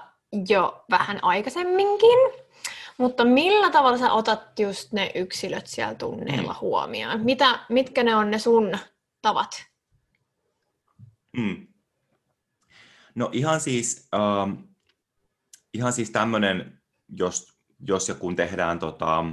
jo 0.48 0.84
vähän 0.90 1.18
aikaisemminkin, 1.22 2.18
mutta 2.98 3.24
millä 3.24 3.70
tavalla 3.70 3.98
sä 3.98 4.12
otat 4.12 4.58
just 4.58 4.92
ne 4.92 5.10
yksilöt 5.14 5.66
siellä 5.66 5.94
tunneilla 5.94 6.52
mm. 6.52 6.58
huomioon? 6.60 7.20
Mitä, 7.20 7.58
mitkä 7.68 8.02
ne 8.02 8.16
on 8.16 8.30
ne 8.30 8.38
sun 8.38 8.78
tavat? 9.22 9.66
Mm. 11.36 11.66
No 13.16 13.30
ihan 13.32 13.60
siis, 13.60 14.08
ähm, 14.14 14.52
ihan 15.74 15.92
siis 15.92 16.10
tämmöinen, 16.10 16.82
jos, 17.08 17.58
jos 17.88 18.08
ja 18.08 18.14
kun 18.14 18.36
tehdään, 18.36 18.78
tota, 18.78 19.24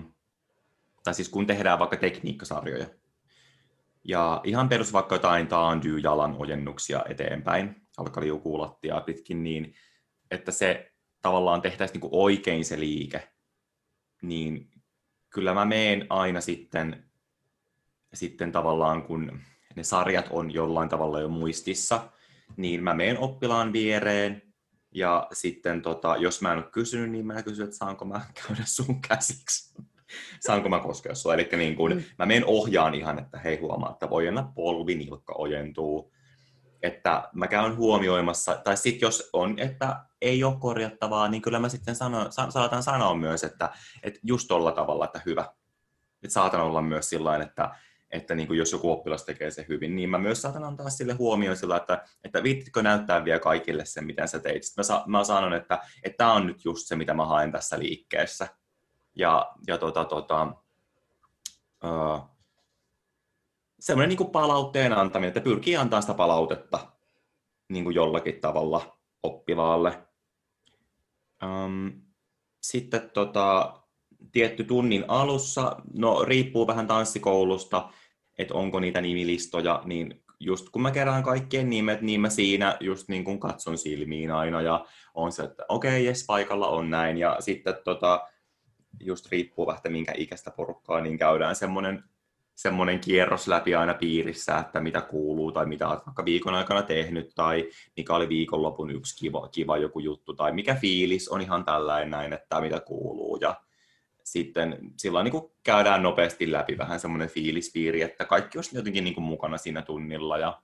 tai 1.03 1.13
siis 1.13 1.29
kun 1.29 1.47
tehdään 1.47 1.79
vaikka 1.79 1.97
tekniikkasarjoja, 1.97 2.87
ja 4.03 4.41
ihan 4.43 4.69
perus 4.69 4.93
vaikka 4.93 5.15
jotain 5.15 5.47
taandyy 5.47 5.99
jalan 5.99 6.35
ojennuksia 6.39 7.03
eteenpäin, 7.09 7.87
alkaliukuulattia 7.97 9.01
pitkin, 9.01 9.43
niin 9.43 9.75
että 10.31 10.51
se 10.51 10.91
tavallaan 11.21 11.61
tehtäisiin 11.61 12.01
niin 12.01 12.09
oikein 12.13 12.65
se 12.65 12.79
liike, 12.79 13.31
niin 14.21 14.71
kyllä 15.29 15.53
mä 15.53 15.65
meen 15.65 16.05
aina 16.09 16.41
sitten, 16.41 17.05
sitten 18.13 18.51
tavallaan, 18.51 19.03
kun 19.03 19.39
ne 19.75 19.83
sarjat 19.83 20.27
on 20.29 20.51
jollain 20.51 20.89
tavalla 20.89 21.19
jo 21.19 21.29
muistissa, 21.29 22.09
niin 22.57 22.83
mä 22.83 22.93
meen 22.93 23.19
oppilaan 23.19 23.73
viereen, 23.73 24.53
ja 24.93 25.27
sitten 25.33 25.81
tota, 25.81 26.15
jos 26.17 26.41
mä 26.41 26.51
en 26.51 26.57
ole 26.57 26.69
kysynyt, 26.71 27.11
niin 27.11 27.25
mä 27.25 27.43
kysyn, 27.43 27.63
että 27.63 27.77
saanko 27.77 28.05
mä 28.05 28.21
käydä 28.47 28.63
sun 28.65 29.01
käsiksi. 29.01 29.73
saanko 30.39 30.69
mä 30.69 30.79
koskea 30.79 31.15
sua. 31.15 31.33
Eli 31.33 31.49
niin 31.57 31.75
kun, 31.75 31.93
mm. 31.93 32.03
mä 32.17 32.25
menen 32.25 32.45
ohjaan 32.45 32.93
ihan, 32.93 33.19
että 33.19 33.39
hei 33.39 33.57
huomaa, 33.57 33.91
että 33.91 34.09
voi 34.09 34.27
enää 34.27 34.51
polvi, 34.55 34.95
nilkka 34.95 35.33
ojentuu. 35.37 36.13
Että 36.81 37.29
mä 37.33 37.47
käyn 37.47 37.77
huomioimassa, 37.77 38.61
tai 38.63 38.77
sitten 38.77 39.07
jos 39.07 39.29
on, 39.33 39.59
että 39.59 40.05
ei 40.21 40.43
ole 40.43 40.55
korjattavaa, 40.59 41.27
niin 41.27 41.41
kyllä 41.41 41.59
mä 41.59 41.69
sitten 41.69 41.95
sano, 41.95 42.31
sa, 42.31 42.51
saatan 42.51 42.83
sanoa 42.83 43.15
myös, 43.15 43.43
että, 43.43 43.69
että 44.03 44.19
just 44.23 44.47
tolla 44.47 44.71
tavalla, 44.71 45.05
että 45.05 45.21
hyvä. 45.25 45.45
Että 46.23 46.33
saatan 46.33 46.61
olla 46.61 46.81
myös 46.81 47.09
sillä 47.09 47.37
että, 47.37 47.75
että 48.13 48.35
niin 48.35 48.47
kuin 48.47 48.59
jos 48.59 48.71
joku 48.71 48.91
oppilas 48.91 49.25
tekee 49.25 49.51
se 49.51 49.65
hyvin, 49.69 49.95
niin 49.95 50.09
mä 50.09 50.17
myös 50.17 50.41
saatan 50.41 50.63
antaa 50.63 50.89
sille 50.89 51.13
huomioon 51.13 51.57
sillä, 51.57 51.77
että, 51.77 52.05
että 52.23 52.43
viittitkö 52.43 52.81
näyttää 52.81 53.25
vielä 53.25 53.39
kaikille 53.39 53.85
sen, 53.85 54.05
miten 54.05 54.27
sä 54.27 54.39
teit. 54.39 54.63
Sitten 54.63 54.81
mä, 54.81 54.83
sa, 54.83 55.03
mä 55.07 55.23
sanon, 55.23 55.53
että 55.53 55.79
tämä 56.17 56.33
on 56.33 56.47
nyt 56.47 56.65
just 56.65 56.87
se, 56.87 56.95
mitä 56.95 57.13
mä 57.13 57.25
haen 57.25 57.51
tässä 57.51 57.79
liikkeessä. 57.79 58.47
Ja, 59.15 59.51
ja 59.67 59.77
tota, 59.77 60.05
tota, 60.05 60.47
uh, 61.83 62.29
semmoinen 63.79 64.17
niin 64.17 64.31
palautteen 64.31 64.93
antaminen, 64.93 65.27
että 65.27 65.41
pyrkii 65.41 65.77
antaa 65.77 66.01
sitä 66.01 66.13
palautetta 66.13 66.79
niin 67.69 67.83
kuin 67.83 67.95
jollakin 67.95 68.41
tavalla 68.41 68.97
oppilaalle. 69.23 70.07
Um, 71.43 72.01
sitten 72.61 73.09
tota, 73.13 73.73
tietty 74.31 74.63
tunnin 74.63 75.05
alussa, 75.07 75.75
no 75.93 76.23
riippuu 76.23 76.67
vähän 76.67 76.87
tanssikoulusta, 76.87 77.89
että 78.37 78.53
onko 78.53 78.79
niitä 78.79 79.01
nimilistoja, 79.01 79.81
niin 79.85 80.23
just 80.39 80.69
kun 80.69 80.81
mä 80.81 80.91
kerään 80.91 81.23
kaikkien 81.23 81.69
nimet, 81.69 82.01
niin 82.01 82.21
mä 82.21 82.29
siinä 82.29 82.77
just 82.79 83.09
niin 83.09 83.23
kuin 83.23 83.39
katson 83.39 83.77
silmiin 83.77 84.31
aina 84.31 84.61
ja 84.61 84.85
on 85.13 85.31
se, 85.31 85.43
että 85.43 85.65
okei, 85.69 85.91
okay, 85.91 86.01
jes, 86.01 86.25
paikalla 86.27 86.67
on 86.67 86.89
näin. 86.89 87.17
Ja 87.17 87.37
sitten 87.39 87.75
tota, 87.83 88.27
just 88.99 89.31
riippuu 89.31 89.67
vähän, 89.67 89.81
minkä 89.87 90.13
ikäistä 90.17 90.51
porukkaa, 90.51 91.01
niin 91.01 91.17
käydään 91.17 91.55
semmoinen 91.55 92.03
semmoinen 92.55 92.99
kierros 92.99 93.47
läpi 93.47 93.75
aina 93.75 93.93
piirissä, 93.93 94.57
että 94.57 94.79
mitä 94.79 95.01
kuuluu 95.01 95.51
tai 95.51 95.65
mitä 95.65 95.87
olet 95.87 96.05
vaikka 96.05 96.25
viikon 96.25 96.53
aikana 96.53 96.81
tehnyt 96.81 97.31
tai 97.35 97.69
mikä 97.97 98.15
oli 98.15 98.29
viikonlopun 98.29 98.91
yksi 98.91 99.17
kiva, 99.17 99.47
kiva 99.47 99.77
joku 99.77 99.99
juttu 99.99 100.33
tai 100.33 100.51
mikä 100.51 100.75
fiilis 100.75 101.29
on 101.29 101.41
ihan 101.41 101.65
tällainen 101.65 102.11
näin, 102.11 102.33
että 102.33 102.61
mitä 102.61 102.79
kuuluu 102.79 103.37
ja 103.41 103.55
sitten 104.23 104.77
silloin 104.97 105.23
niin 105.23 105.51
käydään 105.63 106.03
nopeasti 106.03 106.51
läpi 106.51 106.77
vähän 106.77 106.99
semmoinen 106.99 107.29
fiilispiiri, 107.29 108.01
että 108.01 108.25
kaikki 108.25 108.57
olisi 108.57 108.75
jotenkin 108.75 109.03
niin 109.03 109.21
mukana 109.21 109.57
siinä 109.57 109.81
tunnilla 109.81 110.37
ja 110.37 110.61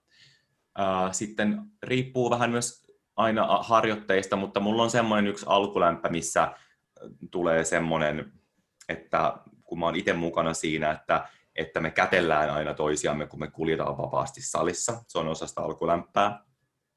ää, 0.78 1.14
sitten 1.14 1.62
riippuu 1.84 2.30
vähän 2.30 2.52
myös 2.52 2.84
aina 3.16 3.48
harjoitteista, 3.62 4.36
mutta 4.36 4.60
mulla 4.60 4.84
on 4.84 4.92
semmoinen 4.92 5.28
yksi 5.28 5.46
alkulämpä, 5.50 6.10
missä 6.10 6.54
tulee 7.32 7.64
semmoinen, 7.64 8.32
että 8.90 9.38
kun 9.64 9.80
mä 9.80 9.86
oon 9.86 9.96
itse 9.96 10.14
mukana 10.14 10.54
siinä, 10.54 10.92
että 10.92 11.28
että 11.56 11.80
me 11.80 11.92
kätellään 11.92 12.50
aina 12.50 12.74
toisiamme, 12.74 13.28
kun 13.28 13.40
me 13.40 13.48
kuljetaan 13.48 13.98
vapaasti 13.98 14.42
salissa. 14.42 15.04
Se 15.08 15.20
on 15.20 15.28
osa 15.28 15.48
sitä 15.48 15.62
alkulämpää. 15.62 16.44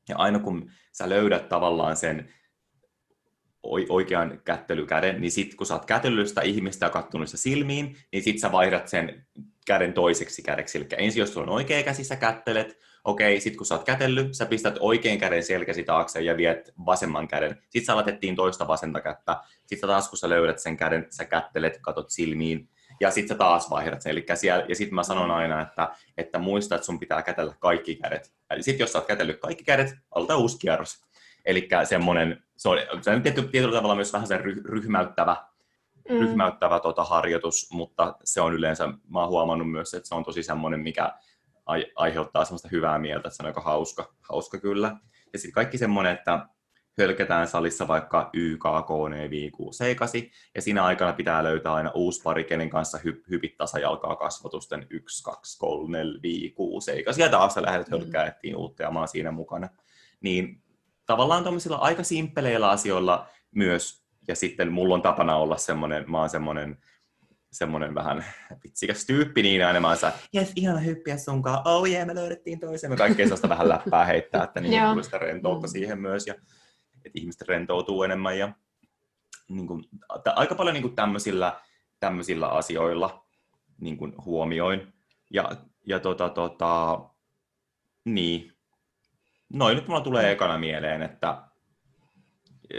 Ja 0.09 0.17
aina 0.17 0.39
kun 0.39 0.71
sä 0.93 1.09
löydät 1.09 1.49
tavallaan 1.49 1.97
sen 1.97 2.33
oikean 3.89 4.41
kättelykäden, 4.45 5.21
niin 5.21 5.31
sitten 5.31 5.57
kun 5.57 5.67
sä 5.67 5.75
oot 5.75 5.85
kätellyt 5.85 6.29
sitä 6.29 6.43
ihmistä 6.43 6.87
ja 6.87 6.91
kattonut 6.91 7.29
sitä 7.29 7.43
silmiin, 7.43 7.97
niin 8.13 8.23
sitten 8.23 8.41
sä 8.41 8.53
vaihdat 8.53 8.89
sen 8.89 9.27
käden 9.67 9.93
toiseksi 9.93 10.43
kädeksi. 10.43 10.79
Eli 10.79 10.87
ensin 10.99 11.21
jos 11.21 11.33
sulla 11.33 11.47
on 11.47 11.53
oikea 11.53 11.83
käsi, 11.83 12.05
sä 12.05 12.17
kättelet, 12.17 12.79
okei, 13.05 13.41
sitten 13.41 13.57
kun 13.57 13.67
sä 13.67 13.75
oot 13.75 13.85
kätellyt, 13.85 14.35
sä 14.35 14.47
pistät 14.47 14.77
oikean 14.81 15.19
käden 15.19 15.45
selkäsi 15.45 15.85
taakse 15.85 16.21
ja 16.21 16.37
viet 16.37 16.73
vasemman 16.87 17.29
käden. 17.29 17.59
Sitten 17.63 17.85
sä 17.85 17.97
latettiin 17.97 18.37
toista 18.37 18.69
vasenta 18.69 19.01
kättä. 19.01 19.37
Sitten 19.67 19.89
taas 19.89 20.09
kun 20.09 20.19
sä 20.19 20.29
löydät 20.29 20.59
sen 20.59 20.77
käden, 20.77 21.07
sä 21.11 21.25
kättelet, 21.25 21.79
katot 21.81 22.11
silmiin 22.11 22.69
ja 23.01 23.11
sitten 23.11 23.35
sä 23.35 23.39
taas 23.39 23.71
vaihdat 23.71 24.03
sen. 24.03 24.11
Eli 24.11 24.25
siellä, 24.35 24.65
ja 24.69 24.75
sitten 24.75 24.95
mä 24.95 25.03
sanon 25.03 25.31
aina, 25.31 25.63
että, 25.63 25.89
että 26.17 26.39
muista, 26.39 26.75
että 26.75 26.87
sun 26.87 27.01
pitää 27.01 27.23
kätellä 27.23 27.55
kaikki 27.59 27.97
kädet. 27.97 28.33
Eli 28.51 28.63
sitten 28.63 28.85
jos 28.85 28.93
sä 28.93 28.99
oot 28.99 29.07
kätellyt 29.07 29.41
kaikki 29.41 29.65
kädet, 29.65 29.95
aloita 30.15 30.37
uusi 30.37 30.59
kierros. 30.59 31.05
Eli 31.45 31.69
semmoinen, 31.85 32.43
se 32.57 32.69
on, 32.69 32.79
se 33.01 33.11
on 33.11 33.23
tietyllä, 33.23 33.49
tietyllä 33.49 33.75
tavalla 33.75 33.95
myös 33.95 34.13
vähän 34.13 34.29
se 34.29 34.39
ryhmäyttävä, 34.65 35.37
mm. 36.11 36.21
ryhmäyttävä 36.21 36.81
tota, 36.81 37.05
harjoitus, 37.05 37.69
mutta 37.73 38.17
se 38.25 38.41
on 38.41 38.55
yleensä, 38.55 38.87
mä 38.87 39.21
oon 39.21 39.29
huomannut 39.29 39.71
myös, 39.71 39.95
että 39.95 40.09
se 40.09 40.15
on 40.15 40.25
tosi 40.25 40.43
semmoinen, 40.43 40.81
mikä 40.81 41.13
aiheuttaa 41.97 42.45
semmoista 42.45 42.69
hyvää 42.73 42.99
mieltä, 42.99 43.29
että 43.29 43.37
se 43.37 43.43
on 43.43 43.47
aika 43.47 43.61
hauska, 43.61 44.15
hauska 44.21 44.59
kyllä. 44.59 44.97
Ja 45.33 45.39
sitten 45.39 45.53
kaikki 45.53 45.79
semmoinen, 45.79 46.13
että 46.13 46.47
hölketään 46.99 47.49
salissa 47.49 47.89
vaikka 47.89 48.31
YK, 48.33 48.63
KN, 48.63 49.31
5, 49.31 49.53
8, 49.97 50.21
ja 50.55 50.63
siinä 50.63 50.85
aikana 50.85 51.13
pitää 51.13 51.45
löytää 51.45 51.75
aina 51.75 51.91
uusi 51.95 52.23
pari, 52.23 52.45
kenen 52.45 52.71
kanssa 52.71 52.99
hy- 52.99 53.25
hypit 53.31 53.57
tasajalkaa 53.57 54.17
kasvatusten 54.17 54.87
1, 54.91 55.25
2, 55.25 55.59
3, 55.59 55.99
4, 55.99 56.23
5, 56.23 56.51
6, 56.51 56.85
7, 56.85 57.19
ja 57.19 57.29
taas 57.29 57.57
lähdet 57.57 57.91
hölkkää 57.91 58.27
etsiin 58.27 58.57
uutta 58.57 58.83
ja 58.83 58.91
mä 58.91 58.99
oon 58.99 59.09
siinä 59.09 59.31
mukana. 59.31 59.69
Niin 60.21 60.62
tavallaan 61.13 61.43
tuollaisilla 61.43 61.77
aika 61.77 62.03
simppeleillä 62.03 62.71
asioilla 62.71 63.27
myös, 63.55 64.05
ja 64.29 64.37
sitten 64.37 64.73
mulla 64.73 64.95
on 64.95 65.03
tapana 65.03 65.37
olla 65.37 65.57
semmoinen, 65.57 66.05
mä 66.11 66.19
oon 66.19 66.31
semmoinen 66.31 66.79
semmoinen 67.53 67.95
vähän 67.95 68.25
vitsikäs 68.65 69.07
tyyppi 69.07 69.43
niin 69.43 69.67
aina 69.67 69.81
mä 69.81 69.89
oon 69.89 70.13
jes, 70.33 70.53
ihana 70.57 70.79
hyppiä 70.79 71.17
sunkaan, 71.17 71.69
oh 71.69 71.89
yeah, 71.89 72.07
me 72.07 72.15
löydettiin 72.15 72.61
toisemme, 72.61 72.97
kaikkea 72.97 73.27
sellaista 73.27 73.49
vähän 73.49 73.69
läppää 73.69 74.05
heittää, 74.05 74.45
että 74.45 74.61
niin 74.61 74.83
tuli 74.93 75.05
sitä 75.05 75.19
rentoutta 75.19 75.67
mm. 75.67 75.71
siihen 75.71 76.01
myös, 76.01 76.27
ja 76.27 76.35
että 77.05 77.19
ihmiset 77.19 77.49
rentoutuu 77.49 78.03
enemmän 78.03 78.39
ja 78.39 78.53
niin 79.49 79.67
kuin, 79.67 79.85
aika 80.37 80.55
paljon 80.55 80.75
niin 80.75 80.83
kuin 80.83 80.95
tämmöisillä, 80.95 81.61
tämmöisillä 82.01 82.49
asioilla 82.49 83.27
niin 83.81 83.97
kuin 83.97 84.15
huomioin. 84.25 84.93
Ja, 85.31 85.51
ja 85.87 86.01
tota, 86.01 86.29
tota, 86.29 87.01
niin. 88.05 88.52
Noin 89.53 89.77
nyt 89.77 89.89
mulla 89.89 90.01
tulee 90.01 90.33
ekana 90.33 90.59
mieleen, 90.59 91.03
että 91.03 91.43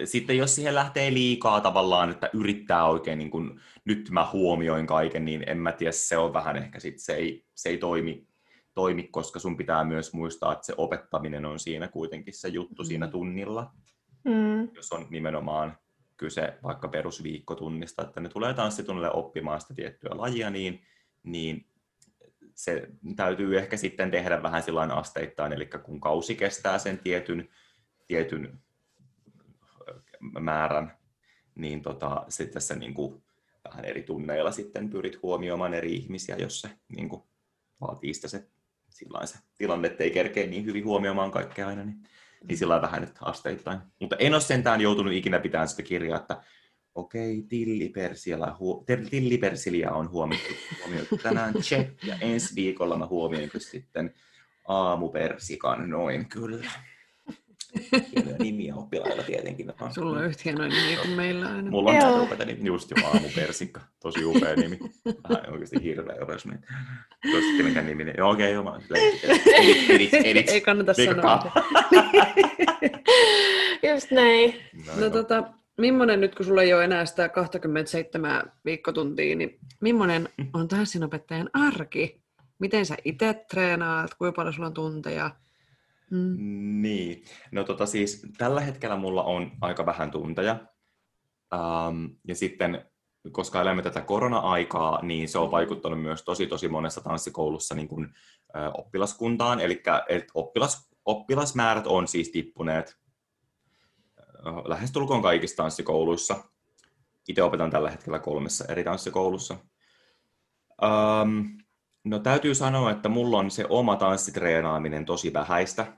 sitten 0.05 0.37
jos 0.37 0.55
siihen 0.55 0.75
lähtee 0.75 1.13
liikaa 1.13 1.61
tavallaan, 1.61 2.09
että 2.09 2.29
yrittää 2.33 2.85
oikein, 2.85 3.17
niin 3.19 3.31
kun, 3.31 3.59
nyt 3.85 4.09
mä 4.11 4.29
huomioin 4.33 4.87
kaiken, 4.87 5.25
niin 5.25 5.43
en 5.47 5.57
mä 5.57 5.71
tiedä, 5.71 5.91
se 5.91 6.17
on 6.17 6.33
vähän 6.33 6.55
ehkä 6.55 6.79
sit, 6.79 6.99
se 6.99 7.13
ei, 7.13 7.45
se 7.55 7.69
ei 7.69 7.77
toimi, 7.77 8.27
toimi, 8.73 9.03
koska 9.03 9.39
sun 9.39 9.57
pitää 9.57 9.83
myös 9.83 10.13
muistaa, 10.13 10.53
että 10.53 10.65
se 10.65 10.73
opettaminen 10.77 11.45
on 11.45 11.59
siinä 11.59 11.87
kuitenkin 11.87 12.33
se 12.33 12.47
juttu 12.47 12.83
mm. 12.83 12.87
siinä 12.87 13.07
tunnilla. 13.07 13.71
Mm. 14.23 14.75
Jos 14.75 14.91
on 14.91 15.07
nimenomaan 15.09 15.77
kyse 16.17 16.57
vaikka 16.63 16.87
perusviikkotunnista, 16.87 18.01
että 18.03 18.19
ne 18.19 18.29
tulee 18.29 18.53
tanssitunnille 18.53 19.11
oppimaan 19.11 19.61
sitä 19.61 19.73
tiettyä 19.73 20.11
lajia, 20.13 20.49
niin, 20.49 20.81
niin 21.23 21.65
se 22.55 22.87
täytyy 23.15 23.57
ehkä 23.57 23.77
sitten 23.77 24.11
tehdä 24.11 24.43
vähän 24.43 24.63
silloin 24.63 24.91
asteittain, 24.91 25.53
eli 25.53 25.69
kun 25.83 25.99
kausi 25.99 26.35
kestää 26.35 26.77
sen 26.77 26.99
tietyn, 26.99 27.49
tietyn 28.07 28.59
määrän, 30.39 30.97
niin 31.55 31.81
tota, 31.81 32.25
sitten 32.29 32.61
se 32.61 32.75
niin 32.75 32.93
kuin, 32.93 33.23
vähän 33.69 33.85
eri 33.85 34.03
tunneilla 34.03 34.51
sitten 34.51 34.89
pyrit 34.89 35.21
huomioimaan 35.21 35.73
eri 35.73 35.95
ihmisiä, 35.95 36.35
jos 36.35 36.61
se 36.61 36.69
niin 36.95 37.09
kuin, 37.09 37.23
vaatii 37.81 38.13
sitä 38.13 38.27
se, 38.27 38.47
se 39.25 39.39
tilanne, 39.57 39.87
ettei 39.87 40.11
kerkeä 40.11 40.47
niin 40.47 40.65
hyvin 40.65 40.85
huomioimaan 40.85 41.31
kaikkea 41.31 41.67
aina, 41.67 41.83
niin 41.83 42.03
niin 42.47 42.57
sillä 42.57 42.81
vähän 42.81 43.01
nyt 43.01 43.15
asteittain. 43.21 43.79
Mutta 43.99 44.15
en 44.19 44.33
ole 44.33 44.41
sentään 44.41 44.81
joutunut 44.81 45.13
ikinä 45.13 45.39
pitämään 45.39 45.67
sitä 45.67 45.83
kirjaa, 45.83 46.19
että 46.19 46.43
okei, 46.95 47.37
okay, 47.37 47.47
tillipersilia 49.09 49.91
on 49.91 50.09
huomioitu, 50.09 50.53
huomioitu 50.79 51.17
tänään, 51.17 51.53
check, 51.53 52.03
ja 52.03 52.15
ensi 52.21 52.55
viikolla 52.55 52.97
mä 52.97 53.07
huomioin 53.07 53.51
sitten 53.57 54.13
aamupersikan, 54.67 55.89
noin 55.89 56.29
kyllä. 56.29 56.71
Hienoja 58.15 58.37
nimiä 58.39 58.75
oppilailla 58.75 59.23
tietenkin. 59.23 59.73
On. 59.81 59.93
Sulla 59.93 60.19
on 60.19 60.25
yhtä 60.25 60.41
hienoja 60.45 60.69
nimiä 60.69 60.97
kuin 60.97 61.09
meillä 61.09 61.47
aina. 61.47 61.71
Mulla 61.71 61.91
on 61.91 61.99
tämä 61.99 62.17
rupeta 62.17 62.45
nimi, 62.45 62.67
just 62.67 62.91
jo 62.91 63.07
aamupersikka. 63.07 63.81
Tosi 63.99 64.25
upea 64.25 64.55
nimi. 64.55 64.79
Vähän 65.29 65.51
oikeasti 65.51 65.83
hirveä 65.83 66.15
jos 66.15 66.45
me. 66.45 66.59
Tosi 67.31 67.63
mikä 67.63 67.81
nimi. 67.81 68.05
Joo, 68.17 68.31
okei, 68.31 68.53
joo, 68.53 68.63
mä 68.63 68.79
edit, 69.89 70.13
edit, 70.13 70.49
Ei 70.53 70.61
kannata 70.61 70.93
sanoa. 70.93 71.51
just 73.93 74.11
näin. 74.11 74.55
No, 74.87 75.01
no 75.01 75.09
tota, 75.09 75.53
millainen 75.77 76.21
nyt, 76.21 76.35
kun 76.35 76.45
sulla 76.45 76.61
ei 76.61 76.73
ole 76.73 76.83
enää 76.83 77.05
sitä 77.05 77.29
27 77.29 78.51
viikkotuntia, 78.65 79.35
niin 79.35 79.59
millainen 79.81 80.29
on 80.53 80.67
tanssinopettajan 80.67 81.49
arki? 81.53 82.23
Miten 82.59 82.85
sä 82.85 82.95
itse 83.05 83.45
treenaat? 83.49 84.13
Kuinka 84.13 84.35
paljon 84.35 84.53
sulla 84.53 84.67
on 84.67 84.73
tunteja? 84.73 85.31
Mm. 86.11 86.37
Niin, 86.81 87.23
no 87.51 87.63
tota 87.63 87.85
siis 87.85 88.27
tällä 88.37 88.61
hetkellä 88.61 88.95
mulla 88.95 89.23
on 89.23 89.51
aika 89.61 89.85
vähän 89.85 90.11
tunteja. 90.11 90.59
Um, 91.53 92.15
ja 92.27 92.35
sitten 92.35 92.85
koska 93.31 93.61
elämme 93.61 93.81
tätä 93.81 94.01
korona-aikaa, 94.01 94.99
niin 95.01 95.29
se 95.29 95.37
on 95.37 95.51
vaikuttanut 95.51 96.01
myös 96.01 96.23
tosi 96.23 96.47
tosi 96.47 96.67
monessa 96.67 97.01
tanssikoulussa 97.01 97.75
niin 97.75 97.87
kuin, 97.87 98.05
ö, 98.55 98.71
oppilaskuntaan, 98.73 99.59
eli 99.59 99.83
oppilas, 100.33 100.89
oppilasmäärät 101.05 101.87
on 101.87 102.07
siis 102.07 102.31
tippuneet 102.31 102.97
lähestulkoon 104.65 105.21
kaikissa 105.21 105.55
tanssikouluissa. 105.55 106.43
Itse 107.27 107.43
opetan 107.43 107.71
tällä 107.71 107.91
hetkellä 107.91 108.19
kolmessa 108.19 108.65
eri 108.65 108.83
tanssikoulussa. 108.83 109.55
Um, 110.81 111.57
no 112.03 112.19
täytyy 112.19 112.55
sanoa, 112.55 112.91
että 112.91 113.09
mulla 113.09 113.37
on 113.37 113.51
se 113.51 113.65
oma 113.69 113.95
tanssitreenaaminen 113.95 115.05
tosi 115.05 115.33
vähäistä. 115.33 115.97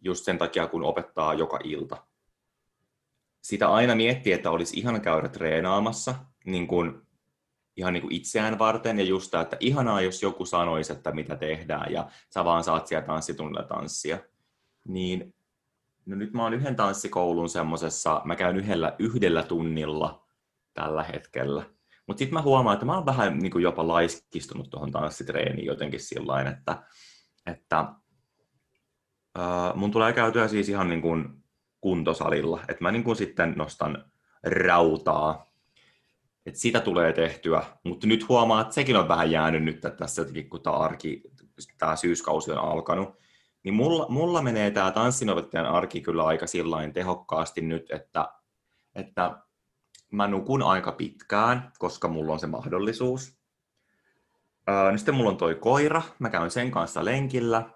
Just 0.00 0.24
sen 0.24 0.38
takia, 0.38 0.66
kun 0.66 0.84
opettaa 0.84 1.34
joka 1.34 1.58
ilta. 1.64 2.06
Sitä 3.42 3.68
aina 3.68 3.94
miettii, 3.94 4.32
että 4.32 4.50
olisi 4.50 4.78
ihan 4.78 5.00
käydä 5.00 5.28
treenaamassa 5.28 6.14
niin 6.44 6.66
kuin, 6.66 7.02
ihan 7.76 7.92
niin 7.92 8.02
kuin 8.02 8.14
itseään 8.14 8.58
varten. 8.58 8.98
Ja 8.98 9.04
just 9.04 9.30
tämä, 9.30 9.42
että 9.42 9.56
ihanaa, 9.60 10.00
jos 10.00 10.22
joku 10.22 10.46
sanoisi, 10.46 10.92
että 10.92 11.12
mitä 11.12 11.36
tehdään 11.36 11.92
ja 11.92 12.10
sä 12.34 12.44
vaan 12.44 12.64
saat 12.64 12.86
siellä 12.86 13.06
tanssitunnilla 13.06 13.62
tanssia. 13.62 14.18
Niin 14.88 15.35
no 16.06 16.16
nyt 16.16 16.32
mä 16.32 16.42
oon 16.42 16.54
yhden 16.54 16.76
tanssikoulun 16.76 17.48
semmosessa, 17.48 18.22
mä 18.24 18.36
käyn 18.36 18.56
yhdellä, 18.56 18.96
yhdellä 18.98 19.42
tunnilla 19.42 20.26
tällä 20.74 21.02
hetkellä. 21.02 21.62
Mutta 22.06 22.18
sitten 22.18 22.34
mä 22.34 22.42
huomaan, 22.42 22.74
että 22.74 22.86
mä 22.86 22.94
oon 22.94 23.06
vähän 23.06 23.38
niin 23.38 23.52
kuin 23.52 23.62
jopa 23.62 23.88
laiskistunut 23.88 24.70
tuohon 24.70 24.92
tanssitreeniin 24.92 25.66
jotenkin 25.66 26.00
sillä 26.00 26.40
että, 26.40 26.82
että 27.46 27.84
mun 29.74 29.90
tulee 29.90 30.12
käytyä 30.12 30.48
siis 30.48 30.68
ihan 30.68 30.88
niin 30.88 31.02
kuin 31.02 31.44
kuntosalilla, 31.80 32.60
että 32.68 32.84
mä 32.84 32.92
niin 32.92 33.04
kuin 33.04 33.16
sitten 33.16 33.54
nostan 33.56 34.04
rautaa, 34.44 35.46
että 36.46 36.60
sitä 36.60 36.80
tulee 36.80 37.12
tehtyä, 37.12 37.62
mutta 37.84 38.06
nyt 38.06 38.28
huomaa, 38.28 38.60
että 38.60 38.74
sekin 38.74 38.96
on 38.96 39.08
vähän 39.08 39.30
jäänyt 39.30 39.64
nyt 39.64 39.74
että 39.74 39.90
tässä 39.90 40.20
jotenkin, 40.20 40.50
kun 40.50 40.62
tämä 40.62 40.76
arki, 40.76 41.22
tämä 41.78 41.96
syyskausi 41.96 42.52
on 42.52 42.58
alkanut, 42.58 43.08
niin 43.66 43.74
mulla, 43.74 44.06
mulla 44.08 44.42
menee 44.42 44.70
tämä 44.70 44.90
tanssinopettajan 44.90 45.66
arki 45.66 46.00
kyllä 46.00 46.24
aika 46.24 46.46
sillain 46.46 46.92
tehokkaasti 46.92 47.60
nyt, 47.60 47.90
että, 47.90 48.28
että 48.94 49.42
mä 50.12 50.26
nukun 50.26 50.62
aika 50.62 50.92
pitkään, 50.92 51.72
koska 51.78 52.08
mulla 52.08 52.32
on 52.32 52.40
se 52.40 52.46
mahdollisuus. 52.46 53.38
Öö, 54.68 54.96
sitten 54.96 55.14
mulla 55.14 55.30
on 55.30 55.36
toi 55.36 55.54
koira, 55.54 56.02
mä 56.18 56.30
käyn 56.30 56.50
sen 56.50 56.70
kanssa 56.70 57.04
lenkillä. 57.04 57.70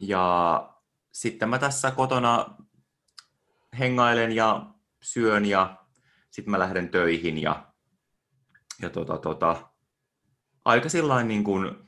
Ja 0.00 0.68
sitten 1.12 1.48
mä 1.48 1.58
tässä 1.58 1.90
kotona 1.90 2.56
hengailen 3.78 4.32
ja 4.32 4.66
syön 5.02 5.44
ja 5.44 5.76
sitten 6.30 6.50
mä 6.50 6.58
lähden 6.58 6.88
töihin 6.88 7.42
ja, 7.42 7.72
ja 8.82 8.90
tota, 8.90 9.18
tota, 9.18 9.70
aika 10.64 10.88
sillain 10.88 11.28
niin 11.28 11.44
kuin 11.44 11.85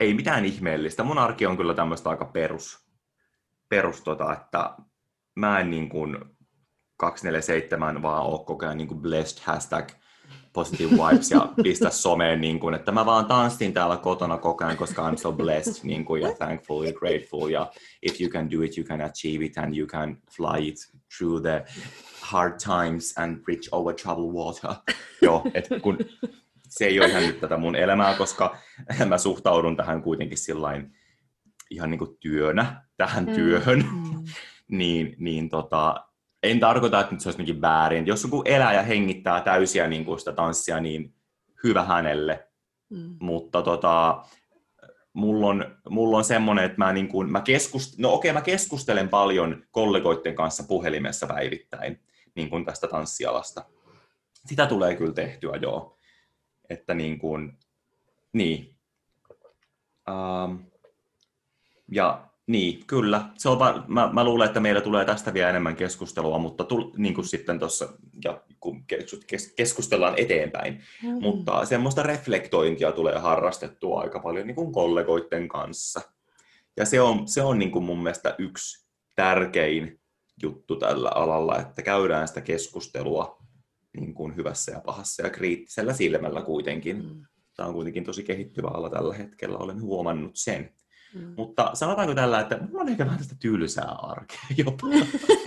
ei 0.00 0.14
mitään 0.14 0.44
ihmeellistä. 0.44 1.04
Mun 1.04 1.18
arki 1.18 1.46
on 1.46 1.56
kyllä 1.56 1.74
tämmöistä 1.74 2.10
aika 2.10 2.24
perus, 2.24 2.86
perus 3.68 4.00
tota, 4.00 4.32
että 4.32 4.76
mä 5.34 5.60
en 5.60 5.70
niin 5.70 5.88
kuin 5.88 6.18
247 6.96 8.02
vaan 8.02 8.22
ole 8.22 8.44
koko 8.44 8.66
ajan 8.66 8.78
niin 8.78 8.88
kuin 8.88 9.00
blessed 9.00 9.42
hashtag 9.44 9.88
positive 10.52 10.90
vibes 10.90 11.30
ja 11.30 11.48
pistä 11.62 11.90
someen, 11.90 12.40
niin 12.40 12.60
kuin, 12.60 12.74
että 12.74 12.92
mä 12.92 13.06
vaan 13.06 13.26
tanssin 13.26 13.72
täällä 13.72 13.96
kotona 13.96 14.38
koko 14.38 14.64
ajan, 14.64 14.76
koska 14.76 15.10
I'm 15.10 15.16
so 15.16 15.32
blessed 15.32 15.84
niin 15.84 16.04
kuin, 16.04 16.22
ja 16.22 16.32
thankful 16.32 16.82
ja 16.82 16.92
grateful 16.92 17.48
ja 17.48 17.72
if 18.02 18.20
you 18.20 18.30
can 18.30 18.50
do 18.50 18.62
it, 18.62 18.78
you 18.78 18.86
can 18.86 19.00
achieve 19.00 19.44
it 19.44 19.58
and 19.58 19.76
you 19.76 19.86
can 19.86 20.16
fly 20.36 20.68
it 20.68 20.76
through 21.18 21.42
the 21.42 21.64
hard 22.20 22.52
times 22.58 23.18
and 23.18 23.42
bridge 23.42 23.68
over 23.72 23.94
troubled 23.94 24.32
water. 24.32 24.70
Joo, 25.22 25.42
että 25.54 25.80
kun 25.80 25.98
se 26.78 26.84
ei 26.84 27.00
ole 27.00 27.08
ihan 27.08 27.22
nyt 27.22 27.40
tätä 27.40 27.56
mun 27.56 27.76
elämää, 27.76 28.14
koska 28.14 28.56
mä 29.08 29.18
suhtaudun 29.18 29.76
tähän 29.76 30.02
kuitenkin 30.02 30.38
sillain 30.38 30.92
ihan 31.70 31.90
niin 31.90 31.98
kuin 31.98 32.16
työnä, 32.20 32.84
tähän 32.96 33.24
mm. 33.24 33.34
työhön, 33.34 33.78
mm. 33.78 34.24
niin, 34.78 35.16
niin 35.18 35.48
tota, 35.48 36.08
en 36.42 36.60
tarkoita, 36.60 37.00
että 37.00 37.12
nyt 37.12 37.20
se 37.20 37.28
olisi 37.28 37.42
jotenkin 37.42 37.60
väärin. 37.60 38.06
Jos 38.06 38.22
joku 38.22 38.42
elää 38.44 38.74
ja 38.74 38.82
hengittää 38.82 39.40
täysiä 39.40 39.88
niin 39.88 40.04
kuin 40.04 40.18
sitä 40.18 40.32
tanssia, 40.32 40.80
niin 40.80 41.14
hyvä 41.64 41.84
hänelle. 41.84 42.48
Mm. 42.90 43.16
Mutta 43.20 43.62
tota, 43.62 44.24
mulla 45.12 45.46
on, 45.46 45.76
mulla 45.88 46.16
on 46.16 46.24
semmoinen, 46.24 46.64
että 46.64 46.78
mä, 46.78 46.92
niin 46.92 47.08
kuin, 47.08 47.32
mä, 47.32 47.40
keskust, 47.40 47.98
no 47.98 48.12
okei, 48.12 48.32
mä 48.32 48.40
keskustelen 48.40 49.08
paljon 49.08 49.62
kollegoiden 49.70 50.34
kanssa 50.34 50.64
puhelimessa 50.68 51.26
päivittäin 51.26 52.00
niin 52.34 52.50
kuin 52.50 52.64
tästä 52.64 52.86
tanssialasta. 52.86 53.64
Sitä 54.46 54.66
tulee 54.66 54.96
kyllä 54.96 55.12
tehtyä, 55.12 55.56
joo 55.56 55.93
että 56.70 56.94
niin 56.94 57.18
kuin, 57.18 57.58
niin. 58.32 58.76
Um, 60.10 60.64
ja 61.92 62.28
niin, 62.46 62.86
kyllä. 62.86 63.24
Se 63.36 63.48
on 63.48 63.58
va- 63.58 63.84
mä, 63.88 64.10
mä 64.12 64.24
luulen, 64.24 64.46
että 64.46 64.60
meillä 64.60 64.80
tulee 64.80 65.04
tästä 65.04 65.34
vielä 65.34 65.50
enemmän 65.50 65.76
keskustelua, 65.76 66.38
mutta 66.38 66.64
tul, 66.64 66.90
niin 66.96 67.14
kuin 67.14 67.24
sitten 67.26 67.58
tuossa, 67.58 67.88
ja 68.24 68.42
kun 68.60 68.84
kes- 68.86 69.52
keskustellaan 69.56 70.14
eteenpäin, 70.16 70.82
mm. 71.02 71.08
mutta 71.20 71.64
semmoista 71.64 72.02
reflektointia 72.02 72.92
tulee 72.92 73.18
harrastettua 73.18 74.00
aika 74.00 74.20
paljon 74.20 74.46
niin 74.46 74.54
kuin 74.54 74.72
kollegoiden 74.72 75.48
kanssa. 75.48 76.00
Ja 76.76 76.84
se 76.84 77.00
on, 77.00 77.28
se 77.28 77.42
on 77.42 77.58
niin 77.58 77.70
kuin 77.70 77.84
mun 77.84 78.02
mielestä 78.02 78.34
yksi 78.38 78.88
tärkein 79.14 80.00
juttu 80.42 80.76
tällä 80.76 81.10
alalla, 81.14 81.58
että 81.58 81.82
käydään 81.82 82.28
sitä 82.28 82.40
keskustelua 82.40 83.43
niin 83.96 84.14
kuin 84.14 84.36
hyvässä 84.36 84.72
ja 84.72 84.80
pahassa 84.80 85.22
ja 85.22 85.30
kriittisellä 85.30 85.92
silmällä 85.92 86.42
kuitenkin. 86.42 87.04
Mm. 87.04 87.24
Tämä 87.56 87.66
on 87.66 87.74
kuitenkin 87.74 88.04
tosi 88.04 88.22
kehittyvä 88.22 88.68
ala 88.68 88.90
tällä 88.90 89.14
hetkellä, 89.14 89.58
olen 89.58 89.80
huomannut 89.80 90.36
sen. 90.36 90.72
Mm. 91.14 91.34
Mutta 91.36 91.70
sanotaanko 91.74 92.14
tällä, 92.14 92.40
että 92.40 92.58
mulla 92.58 92.80
on 92.80 92.88
ehkä 92.88 93.06
vähän 93.06 93.18
tästä 93.18 93.36
tylsää 93.40 93.88
arkea 93.88 94.40
jopa. 94.64 94.86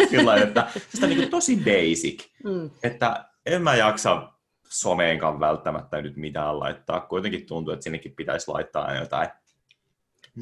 Sillä 0.10 0.36
että 0.36 0.68
tästä 0.92 1.08
niin 1.08 1.18
kuin 1.18 1.30
tosi 1.30 1.56
basic, 1.56 2.24
mm. 2.44 2.70
että 2.84 3.30
en 3.46 3.62
mä 3.62 3.76
jaksa 3.76 4.32
someenkaan 4.70 5.40
välttämättä 5.40 6.02
nyt 6.02 6.18
mitään 6.18 6.60
laittaa. 6.60 7.00
Kuitenkin 7.00 7.46
tuntuu, 7.46 7.74
että 7.74 7.84
sinnekin 7.84 8.16
pitäisi 8.16 8.52
laittaa 8.52 8.96
jotain 8.96 9.30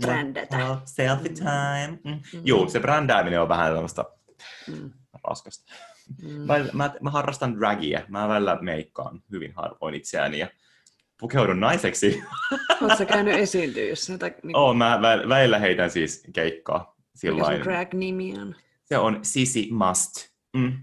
Brändätä. 0.01 0.77
Selfie 0.85 1.33
time. 1.33 1.99
Mm. 2.03 2.11
Mm. 2.11 2.41
Joo, 2.43 2.67
se 2.67 2.79
brändääminen 2.79 3.41
on 3.41 3.49
vähän 3.49 3.73
tämmöistä 3.73 4.05
mm. 4.67 4.91
raskasta. 5.23 5.73
Mm. 6.23 6.29
Mä, 6.29 6.65
mä, 6.73 6.91
mä 7.01 7.09
harrastan 7.09 7.59
dragia. 7.59 8.01
Mä 8.07 8.27
välillä 8.27 8.57
meikkaan 8.61 9.21
hyvin 9.31 9.53
harvoin 9.55 9.95
itseäni 9.95 10.39
ja 10.39 10.47
pukeudun 11.19 11.59
naiseksi. 11.59 12.23
Oletko 12.81 13.05
käynyt 13.05 13.33
esiintyä 13.39 13.83
jos 13.83 14.09
Niin... 14.09 14.55
Oh, 14.55 14.75
mä 14.75 14.99
vä- 15.01 15.29
välillä 15.29 15.59
heitän 15.59 15.91
siis 15.91 16.23
keikkaa. 16.33 16.95
Mikä 17.23 17.45
sun 17.45 17.63
drag-nimi 17.63 18.39
on? 18.41 18.55
Se 18.85 18.97
on 18.97 19.19
Sisi 19.21 19.69
Must. 19.71 20.29
Mm. 20.57 20.73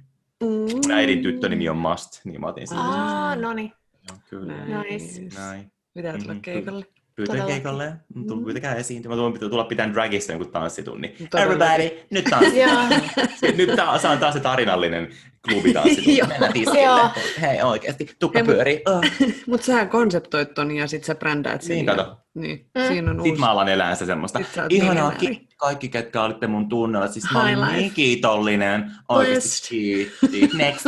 Mm. 0.43 0.93
Äidin 0.93 1.23
tyttönimi 1.23 1.69
on 1.69 1.77
Must, 1.77 2.25
niin 2.25 2.41
mä 2.41 2.47
otin 2.47 2.69
sen. 2.69 2.79
Ah, 2.79 3.39
no 3.39 3.53
niin. 3.53 3.73
Kyllä. 4.31 4.55
Nice. 4.83 5.23
Näin. 5.39 5.73
Pitää 5.95 6.19
tulla 6.19 6.35
mm, 6.35 6.41
keikalle. 6.41 6.87
Pyytää 7.15 7.47
keikalle, 7.47 7.93
mm. 8.15 8.45
pyytäkää 8.45 8.75
esiintymään. 8.75 9.19
Mä 9.19 9.33
tulen 9.33 9.51
tulla 9.51 9.65
pitämään 9.65 9.95
dragissa 9.95 10.33
jonkun 10.33 10.53
tanssitunnin. 10.53 11.17
Everybody, 11.37 11.91
nyt 12.11 12.25
tanssi. 12.25 12.59
nyt 13.57 13.77
taas 13.77 14.05
on 14.05 14.19
taas 14.19 14.35
se 14.35 14.41
tarinallinen 14.41 15.09
klubitanssitunni. 15.49 16.21
Mennään 16.29 16.53
tiskille. 16.53 17.11
Hei 17.41 17.63
oikeasti, 17.63 18.11
tukka 18.19 18.39
Hei, 18.39 18.47
pyörii. 18.47 18.83
Oh. 18.87 19.01
Mutta 19.51 19.67
sähän 19.67 19.89
konseptoit 19.89 20.55
ton 20.55 20.71
ja 20.71 20.87
sit 20.87 21.05
sä 21.05 21.15
brändäät 21.15 21.63
siinä. 21.63 21.77
Niin, 21.77 21.87
kato. 21.87 22.17
Niin, 22.35 22.67
mm. 22.75 22.87
siinä 22.89 23.11
on 23.11 23.17
Sitten 23.17 23.33
uusi. 23.33 23.41
mä 23.41 23.51
alan 23.51 23.69
elää 23.69 23.95
sitä 23.95 24.07
semmoista. 24.07 24.41
Ihanaa, 24.69 25.13
ki- 25.13 25.49
kaikki 25.57 25.89
ketkä 25.89 26.23
olitte 26.23 26.47
mun 26.47 26.69
tunnella. 26.69 27.09
Siis 27.09 27.25
mä 27.33 27.41
oon 27.41 27.73
niin 27.73 27.93
kiitollinen. 27.93 28.91
Oikeasti 29.09 29.69
kiitti. 29.69 30.57
Next. 30.57 30.87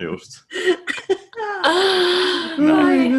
Just. 0.00 0.30
Näin. 2.58 3.12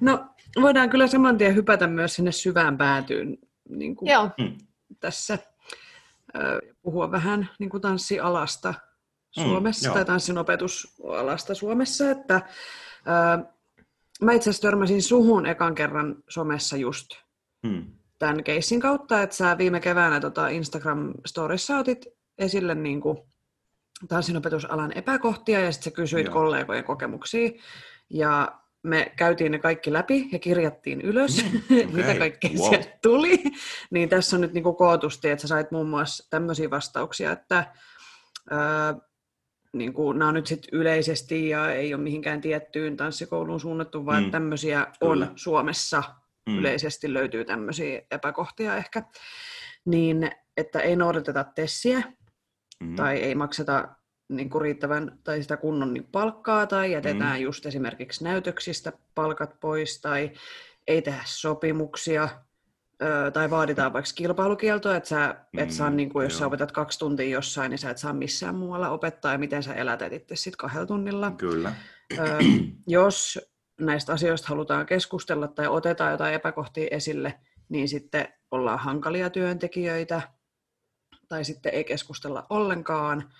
No, 0.00 0.26
voidaan 0.62 0.90
kyllä 0.90 1.06
saman 1.06 1.38
tien 1.38 1.54
hypätä 1.54 1.86
myös 1.86 2.14
sinne 2.14 2.32
syvään 2.32 2.78
päätyyn 2.78 3.38
niin 3.68 3.96
kuin 3.96 4.10
Joo. 4.10 4.30
Mm. 4.38 4.58
tässä. 5.00 5.38
Puhua 6.82 7.10
vähän 7.10 7.48
niin 7.58 7.70
kuin 7.70 7.80
tanssialasta 7.80 8.74
mm, 9.36 9.42
Suomessa 9.42 9.88
mm, 9.88 9.94
tai 9.94 10.04
tanssin 10.04 10.38
opetusalasta 10.38 11.54
Suomessa. 11.54 12.10
Että, 12.10 12.40
ää, 13.06 13.44
mä 14.22 14.32
itse 14.32 14.50
asiassa 14.50 14.68
törmäsin 14.68 15.02
suhun 15.02 15.46
ekan 15.46 15.74
kerran 15.74 16.16
somessa 16.28 16.76
just 16.76 17.06
mm. 17.62 17.84
tämän 18.18 18.44
keissin 18.44 18.80
kautta, 18.80 19.22
että 19.22 19.36
sä 19.36 19.58
viime 19.58 19.80
keväänä 19.80 20.20
tota 20.20 20.48
Instagram-storissa 20.48 21.78
otit 21.78 22.06
esille 22.38 22.74
niin 22.74 23.00
kuin 23.00 23.18
tanssinopetusalan 24.08 24.92
epäkohtia 24.92 25.60
ja 25.60 25.72
sitten 25.72 25.92
sä 25.92 25.96
kysyit 25.96 26.26
Joo. 26.26 26.32
kollegojen 26.32 26.84
kokemuksia. 26.84 27.50
Ja 28.10 28.60
me 28.82 29.12
käytiin 29.16 29.52
ne 29.52 29.58
kaikki 29.58 29.92
läpi 29.92 30.28
ja 30.32 30.38
kirjattiin 30.38 31.00
ylös, 31.00 31.44
mm, 31.44 31.60
okay. 31.64 31.92
mitä 31.96 32.14
kaikkea 32.14 32.50
wow. 32.50 32.68
sieltä 32.68 32.98
tuli. 33.02 33.42
Niin 33.90 34.08
tässä 34.08 34.36
on 34.36 34.40
nyt 34.40 34.52
niinku 34.52 34.72
kootusti, 34.72 35.28
että 35.28 35.42
sä 35.42 35.48
sait 35.48 35.70
muun 35.70 35.88
muassa 35.88 36.30
tämmöisiä 36.30 36.70
vastauksia, 36.70 37.32
että 37.32 37.66
ää, 38.50 38.94
niin 39.72 39.92
kuin, 39.92 40.18
nämä 40.18 40.28
on 40.28 40.34
nyt 40.34 40.46
sit 40.46 40.66
yleisesti 40.72 41.48
ja 41.48 41.72
ei 41.72 41.94
ole 41.94 42.02
mihinkään 42.02 42.40
tiettyyn 42.40 42.96
tanssikouluun 42.96 43.60
suunnattu, 43.60 44.06
vaan 44.06 44.24
mm. 44.24 44.30
tämmöisiä 44.30 44.86
on 45.00 45.12
Kyllä. 45.12 45.32
Suomessa. 45.36 46.02
Mm. 46.46 46.58
Yleisesti 46.58 47.14
löytyy 47.14 47.44
tämmöisiä 47.44 48.02
epäkohtia 48.10 48.76
ehkä. 48.76 49.02
Niin, 49.84 50.30
että 50.56 50.80
ei 50.80 50.96
noudateta 50.96 51.44
tessiä 51.44 52.02
mm. 52.80 52.96
tai 52.96 53.16
ei 53.16 53.34
makseta 53.34 53.88
niin 54.28 54.50
kuin 54.50 54.62
riittävän 54.62 55.18
tai 55.24 55.42
sitä 55.42 55.56
kunnon 55.56 55.94
niin 55.94 56.08
palkkaa 56.12 56.66
tai 56.66 56.92
jätetään 56.92 57.38
mm. 57.38 57.42
just 57.42 57.66
esimerkiksi 57.66 58.24
näytöksistä 58.24 58.92
palkat 59.14 59.60
pois 59.60 60.00
tai 60.00 60.30
ei 60.86 61.02
tehdä 61.02 61.22
sopimuksia 61.24 62.28
ö, 63.02 63.30
tai 63.30 63.50
vaaditaan 63.50 63.92
vaikka 63.92 64.10
kilpailukieltoa, 64.14 64.96
että 64.96 65.08
sä 65.08 65.34
et 65.58 65.70
saa, 65.70 65.90
mm, 65.90 65.96
niin 65.96 66.08
kuin, 66.08 66.24
jos 66.24 66.32
joo. 66.32 66.38
sä 66.38 66.46
opetat 66.46 66.72
kaksi 66.72 66.98
tuntia 66.98 67.28
jossain, 67.28 67.70
niin 67.70 67.78
sä 67.78 67.90
et 67.90 67.98
saa 67.98 68.12
missään 68.12 68.54
muualla 68.54 68.90
opettaa 68.90 69.32
ja 69.32 69.38
miten 69.38 69.62
sä 69.62 69.74
elätät 69.74 70.12
itse 70.12 70.36
sitten 70.36 70.58
kahdella 70.58 70.86
tunnilla. 70.86 71.30
Kyllä. 71.30 71.72
Ö, 72.18 72.38
jos 72.86 73.38
näistä 73.80 74.12
asioista 74.12 74.48
halutaan 74.48 74.86
keskustella 74.86 75.48
tai 75.48 75.66
otetaan 75.66 76.12
jotain 76.12 76.34
epäkohtia 76.34 76.88
esille, 76.90 77.34
niin 77.68 77.88
sitten 77.88 78.28
ollaan 78.50 78.78
hankalia 78.78 79.30
työntekijöitä 79.30 80.22
tai 81.28 81.44
sitten 81.44 81.74
ei 81.74 81.84
keskustella 81.84 82.46
ollenkaan, 82.50 83.32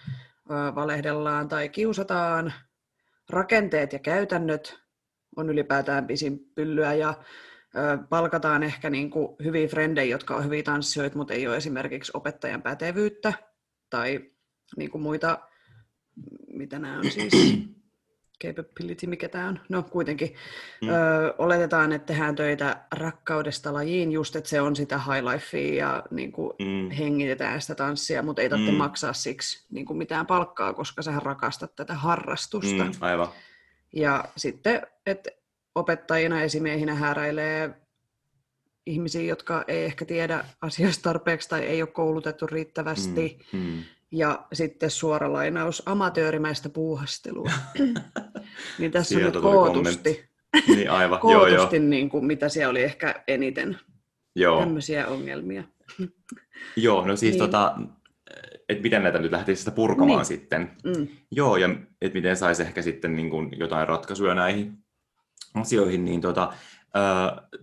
valehdellaan 0.74 1.49
tai 1.49 1.68
kiusataan. 1.68 2.53
Rakenteet 3.30 3.93
ja 3.93 3.99
käytännöt 3.99 4.78
on 5.37 5.51
ylipäätään 5.51 6.07
pisin 6.07 6.39
pyllyä 6.55 6.95
ja 6.95 7.14
palkataan 8.09 8.62
ehkä 8.62 8.91
niin 8.91 9.11
kuin 9.11 9.37
hyviä 9.45 9.68
frendejä, 9.68 10.11
jotka 10.11 10.37
on 10.37 10.45
hyviä 10.45 10.62
tanssijoita, 10.62 11.16
mutta 11.16 11.34
ei 11.34 11.47
ole 11.47 11.57
esimerkiksi 11.57 12.12
opettajan 12.14 12.62
pätevyyttä 12.62 13.32
tai 13.91 14.30
niin 14.76 14.91
kuin 14.91 15.03
muita, 15.03 15.39
mitä 16.49 16.78
nämä 16.78 16.99
on 16.99 17.11
siis, 17.11 17.32
capability, 18.45 19.07
mikä 19.07 19.28
tämä 19.28 19.49
on, 19.49 19.61
no 19.68 19.82
kuitenkin, 19.82 20.34
mm. 20.82 20.89
ö, 20.89 20.93
oletetaan, 21.39 21.93
että 21.93 22.07
tehdään 22.07 22.37
töitä 22.37 22.76
rakkaudesta 22.95 23.72
lajiin, 23.72 24.12
just 24.12 24.37
että 24.37 24.51
se 24.51 24.61
on 24.61 24.76
sitä 24.76 24.99
high 24.99 25.24
lifea 25.24 25.74
ja 25.74 26.03
niin 26.11 26.32
kuin 26.32 26.53
mm. 26.59 26.91
hengitetään 26.91 27.61
sitä 27.61 27.74
tanssia, 27.74 28.22
mutta 28.22 28.43
ei 28.43 28.49
tarvitse 28.49 28.72
mm. 28.72 28.78
maksaa 28.78 29.12
siksi 29.12 29.66
niin 29.70 29.87
kuin 29.87 29.97
mitään 29.97 30.26
palkkaa, 30.26 30.74
koska 30.74 31.03
sä 31.03 31.20
rakastat 31.24 31.76
tätä 31.76 31.95
harrastusta. 31.95 32.84
Mm, 32.84 32.93
aivan. 33.01 33.28
Ja 33.93 34.24
sitten, 34.37 34.82
että 35.07 35.30
opettajina 35.74 36.43
esimiehinä 36.43 36.95
hääräilee 36.95 37.74
ihmisiä, 38.87 39.22
jotka 39.22 39.64
ei 39.68 39.84
ehkä 39.84 40.05
tiedä 40.05 40.45
asioista 40.61 41.03
tarpeeksi 41.03 41.49
tai 41.49 41.61
ei 41.61 41.82
ole 41.82 41.91
koulutettu 41.91 42.47
riittävästi. 42.47 43.39
Mm, 43.53 43.59
mm. 43.61 43.82
Ja 44.13 44.47
sitten 44.53 44.91
suora 44.91 45.33
lainaus, 45.33 45.83
amatöörimäistä 45.87 46.69
puuhastelua. 46.69 47.51
niin 48.79 48.93
tässä 48.93 49.09
Sieltä 49.09 49.39
on 49.39 49.45
nyt 49.45 49.53
kootusti, 49.53 50.31
niin 50.69 50.91
aivan. 50.91 51.21
kootusti 51.21 51.55
joo, 51.55 51.71
joo. 51.71 51.89
Niin 51.89 52.09
kuin, 52.09 52.25
mitä 52.25 52.49
siellä 52.49 52.71
oli 52.71 52.83
ehkä 52.83 53.23
eniten 53.29 53.79
joo. 54.37 54.61
tämmöisiä 54.61 55.07
ongelmia. 55.07 55.65
joo, 56.77 57.07
no 57.07 57.17
siis 57.17 57.33
niin. 57.33 57.39
tota, 57.39 57.77
että 58.69 58.83
miten 58.83 59.03
näitä 59.03 59.19
nyt 59.19 59.33
lähtisi 59.33 59.59
sitä 59.59 59.71
purkamaan 59.71 60.19
niin. 60.19 60.27
sitten. 60.27 60.71
Mm. 60.85 61.09
Joo, 61.31 61.57
ja 61.57 61.69
että 62.01 62.17
miten 62.17 62.37
saisi 62.37 62.63
ehkä 62.63 62.83
sitten 62.83 63.17
niin 63.17 63.31
kuin 63.31 63.49
jotain 63.59 63.89
ratkaisuja 63.89 64.35
näihin 64.35 64.73
asioihin, 65.55 66.05
niin 66.05 66.21
tota, 66.21 66.53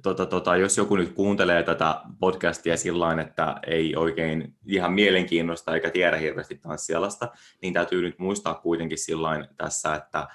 tota, 0.01 0.25
tota, 0.25 0.57
jos 0.57 0.77
joku 0.77 0.95
nyt 0.95 1.13
kuuntelee 1.13 1.63
tätä 1.63 2.01
podcastia 2.19 2.77
sillä 2.77 3.21
että 3.21 3.55
ei 3.67 3.95
oikein 3.95 4.55
ihan 4.65 4.93
mielenkiinnosta 4.93 5.75
eikä 5.75 5.89
tiedä 5.89 6.17
hirveästi 6.17 6.55
tanssialasta, 6.55 7.31
niin 7.61 7.73
täytyy 7.73 8.01
nyt 8.01 8.19
muistaa 8.19 8.53
kuitenkin 8.53 8.97
sillä 8.97 9.47
tässä, 9.57 9.95
että, 9.95 10.27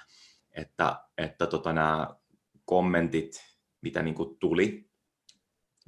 että, 0.51 0.95
että 1.17 1.47
tota, 1.47 1.73
nämä 1.73 2.07
kommentit, 2.65 3.41
mitä 3.81 4.01
niin 4.01 4.15
kuin 4.15 4.37
tuli, 4.39 4.89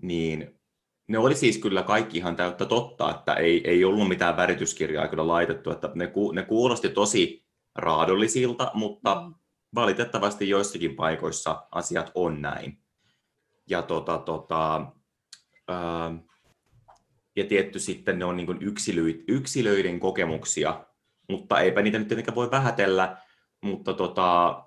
niin 0.01 0.59
ne 1.07 1.17
oli 1.17 1.35
siis 1.35 1.57
kyllä 1.57 1.83
kaikki 1.83 2.17
ihan 2.17 2.35
täyttä 2.35 2.65
totta, 2.65 3.11
että 3.11 3.33
ei, 3.33 3.69
ei 3.69 3.85
ollut 3.85 4.07
mitään 4.07 4.37
värityskirjaa 4.37 5.07
kyllä 5.07 5.27
laitettu, 5.27 5.71
että 5.71 5.91
ne, 5.95 6.07
ku, 6.07 6.31
ne 6.31 6.43
kuulosti 6.43 6.89
tosi 6.89 7.45
raadollisilta, 7.75 8.71
mutta 8.73 9.15
mm. 9.15 9.33
valitettavasti 9.75 10.49
joissakin 10.49 10.95
paikoissa 10.95 11.67
asiat 11.71 12.11
on 12.15 12.41
näin 12.41 12.80
ja, 13.69 13.81
tota, 13.81 14.17
tota, 14.17 14.91
ää, 15.67 16.11
ja 17.35 17.45
tietty 17.45 17.79
sitten 17.79 18.19
ne 18.19 18.25
on 18.25 18.37
niin 18.37 18.61
yksilöid, 18.61 19.23
yksilöiden 19.27 19.99
kokemuksia, 19.99 20.85
mutta 21.29 21.59
eipä 21.59 21.81
niitä 21.81 21.99
nyt 21.99 22.07
tietenkään 22.07 22.35
voi 22.35 22.51
vähätellä, 22.51 23.17
mutta 23.61 23.93
tota, 23.93 24.63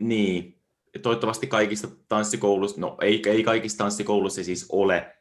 niin, 0.00 0.62
toivottavasti 1.02 1.46
kaikista 1.46 1.88
tanssikouluissa, 2.08 2.80
no 2.80 2.96
ei, 3.00 3.22
ei 3.26 3.42
kaikista 3.42 3.78
tanssikouluissa 3.78 4.44
siis 4.44 4.66
ole, 4.72 5.16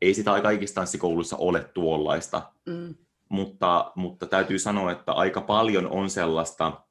ei 0.00 0.14
sitä 0.14 0.40
kaikissa 0.42 0.74
tanssikouluissa 0.74 1.36
ole 1.36 1.64
tuollaista, 1.74 2.52
mm. 2.66 2.94
mutta, 3.28 3.92
mutta 3.94 4.26
täytyy 4.26 4.58
sanoa, 4.58 4.92
että 4.92 5.12
aika 5.12 5.40
paljon 5.40 5.86
on 5.90 6.10
sellaista, 6.10 6.84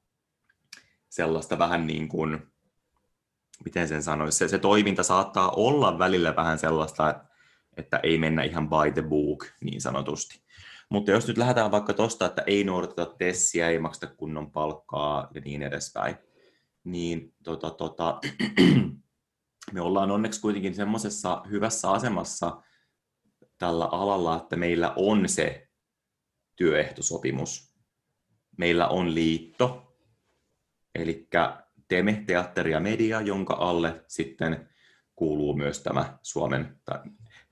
sellaista 1.09 1.59
vähän 1.59 1.87
niin 1.87 2.09
kuin, 2.09 2.51
miten 3.65 3.87
sen 3.87 4.03
sanoisi, 4.03 4.37
se, 4.37 4.47
se 4.47 4.59
toiminta 4.59 5.03
saattaa 5.03 5.51
olla 5.51 5.99
välillä 5.99 6.35
vähän 6.35 6.59
sellaista, 6.59 7.25
että 7.77 7.99
ei 8.03 8.17
mennä 8.17 8.43
ihan 8.43 8.69
by 8.69 8.91
the 8.93 9.01
book 9.01 9.45
niin 9.61 9.81
sanotusti. 9.81 10.41
Mutta 10.89 11.11
jos 11.11 11.27
nyt 11.27 11.37
lähdetään 11.37 11.71
vaikka 11.71 11.93
tuosta, 11.93 12.25
että 12.25 12.43
ei 12.47 12.63
noudateta 12.63 13.05
tessiä, 13.05 13.69
ei 13.69 13.79
makseta 13.79 14.15
kunnon 14.15 14.51
palkkaa 14.51 15.27
ja 15.33 15.41
niin 15.41 15.63
edespäin, 15.63 16.15
niin 16.83 17.33
tota, 17.43 17.69
tota, 17.69 18.19
me 19.73 19.81
ollaan 19.81 20.11
onneksi 20.11 20.41
kuitenkin 20.41 20.75
semmoisessa 20.75 21.43
hyvässä 21.49 21.91
asemassa 21.91 22.61
tällä 23.57 23.85
alalla, 23.85 24.37
että 24.37 24.55
meillä 24.55 24.93
on 24.95 25.29
se 25.29 25.69
työehtosopimus. 26.55 27.75
Meillä 28.57 28.87
on 28.87 29.15
liitto, 29.15 29.95
eli 30.95 31.27
teemme 31.89 32.23
teatteri 32.27 32.71
ja 32.71 32.79
media, 32.79 33.21
jonka 33.21 33.53
alle 33.53 34.03
sitten 34.07 34.69
kuuluu 35.15 35.53
myös 35.53 35.83
tämä 35.83 36.17
Suomen, 36.21 36.77
tai 36.85 36.99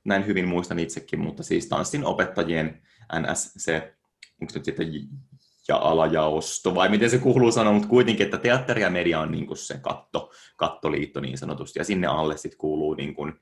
näin 0.03 0.25
hyvin 0.25 0.47
muistan 0.47 0.79
itsekin, 0.79 1.19
mutta 1.19 1.43
siis 1.43 1.69
tanssin 1.69 2.05
opettajien 2.05 2.81
NS, 3.19 3.53
se, 3.57 3.93
onko 4.41 4.53
nyt 4.55 4.65
sitten 4.65 4.87
ja 5.67 5.77
alajaosto, 5.77 6.75
vai 6.75 6.89
miten 6.89 7.09
se 7.09 7.17
kuuluu 7.17 7.51
sanoa, 7.51 7.73
mutta 7.73 7.87
kuitenkin, 7.87 8.25
että 8.25 8.37
teatteri 8.37 8.81
ja 8.81 8.89
media 8.89 9.19
on 9.19 9.31
niin 9.31 9.47
kuin 9.47 9.57
se 9.57 9.77
katto, 9.81 10.31
kattoliitto 10.57 11.19
niin 11.19 11.37
sanotusti, 11.37 11.79
ja 11.79 11.83
sinne 11.83 12.07
alle 12.07 12.37
sitten 12.37 12.57
kuuluu 12.57 12.93
niin 12.93 13.15
kuin, 13.15 13.33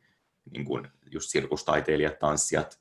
niin 0.51 0.65
kuin 0.65 0.87
just 1.11 1.29
sirkustaiteilijat, 1.29 2.19
tanssijat, 2.19 2.79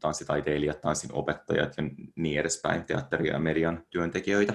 tanssitaiteilijat, 0.00 0.80
tanssin 0.80 1.12
opettajat 1.12 1.76
ja 1.76 1.82
niin 2.16 2.40
edespäin, 2.40 2.84
teatteri 2.84 3.28
ja 3.28 3.38
median 3.38 3.86
työntekijöitä. 3.90 4.54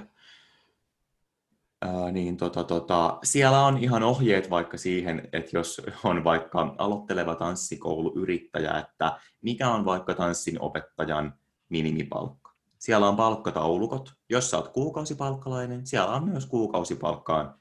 Ää, 1.82 2.12
niin 2.12 2.38
tota, 2.38 2.64
tota, 2.64 3.20
siellä 3.24 3.66
on 3.66 3.78
ihan 3.78 4.04
ohjeet 4.04 4.50
vaikka 4.50 4.78
siihen, 4.78 5.30
että 5.34 5.58
jos 5.58 5.82
on 6.04 6.24
vaikka 6.24 6.76
aloitteleva 6.78 7.36
tanssikouluyrittäjä, 7.36 8.80
että 8.80 9.20
mikä 9.42 9.70
on 9.72 9.86
vaikka 9.86 10.14
tanssin 10.14 10.62
opettajan 10.62 11.34
minimipalkka. 11.70 12.52
Siellä 12.80 13.10
on 13.10 13.16
palkkataulukot. 13.16 14.14
Jos 14.30 14.52
sä 14.52 14.58
oot 14.58 14.68
kuukausipalkkalainen, 14.68 15.88
siellä 15.88 16.16
on 16.16 16.30
myös 16.30 16.46
kuukausipalkkaan, 16.46 17.56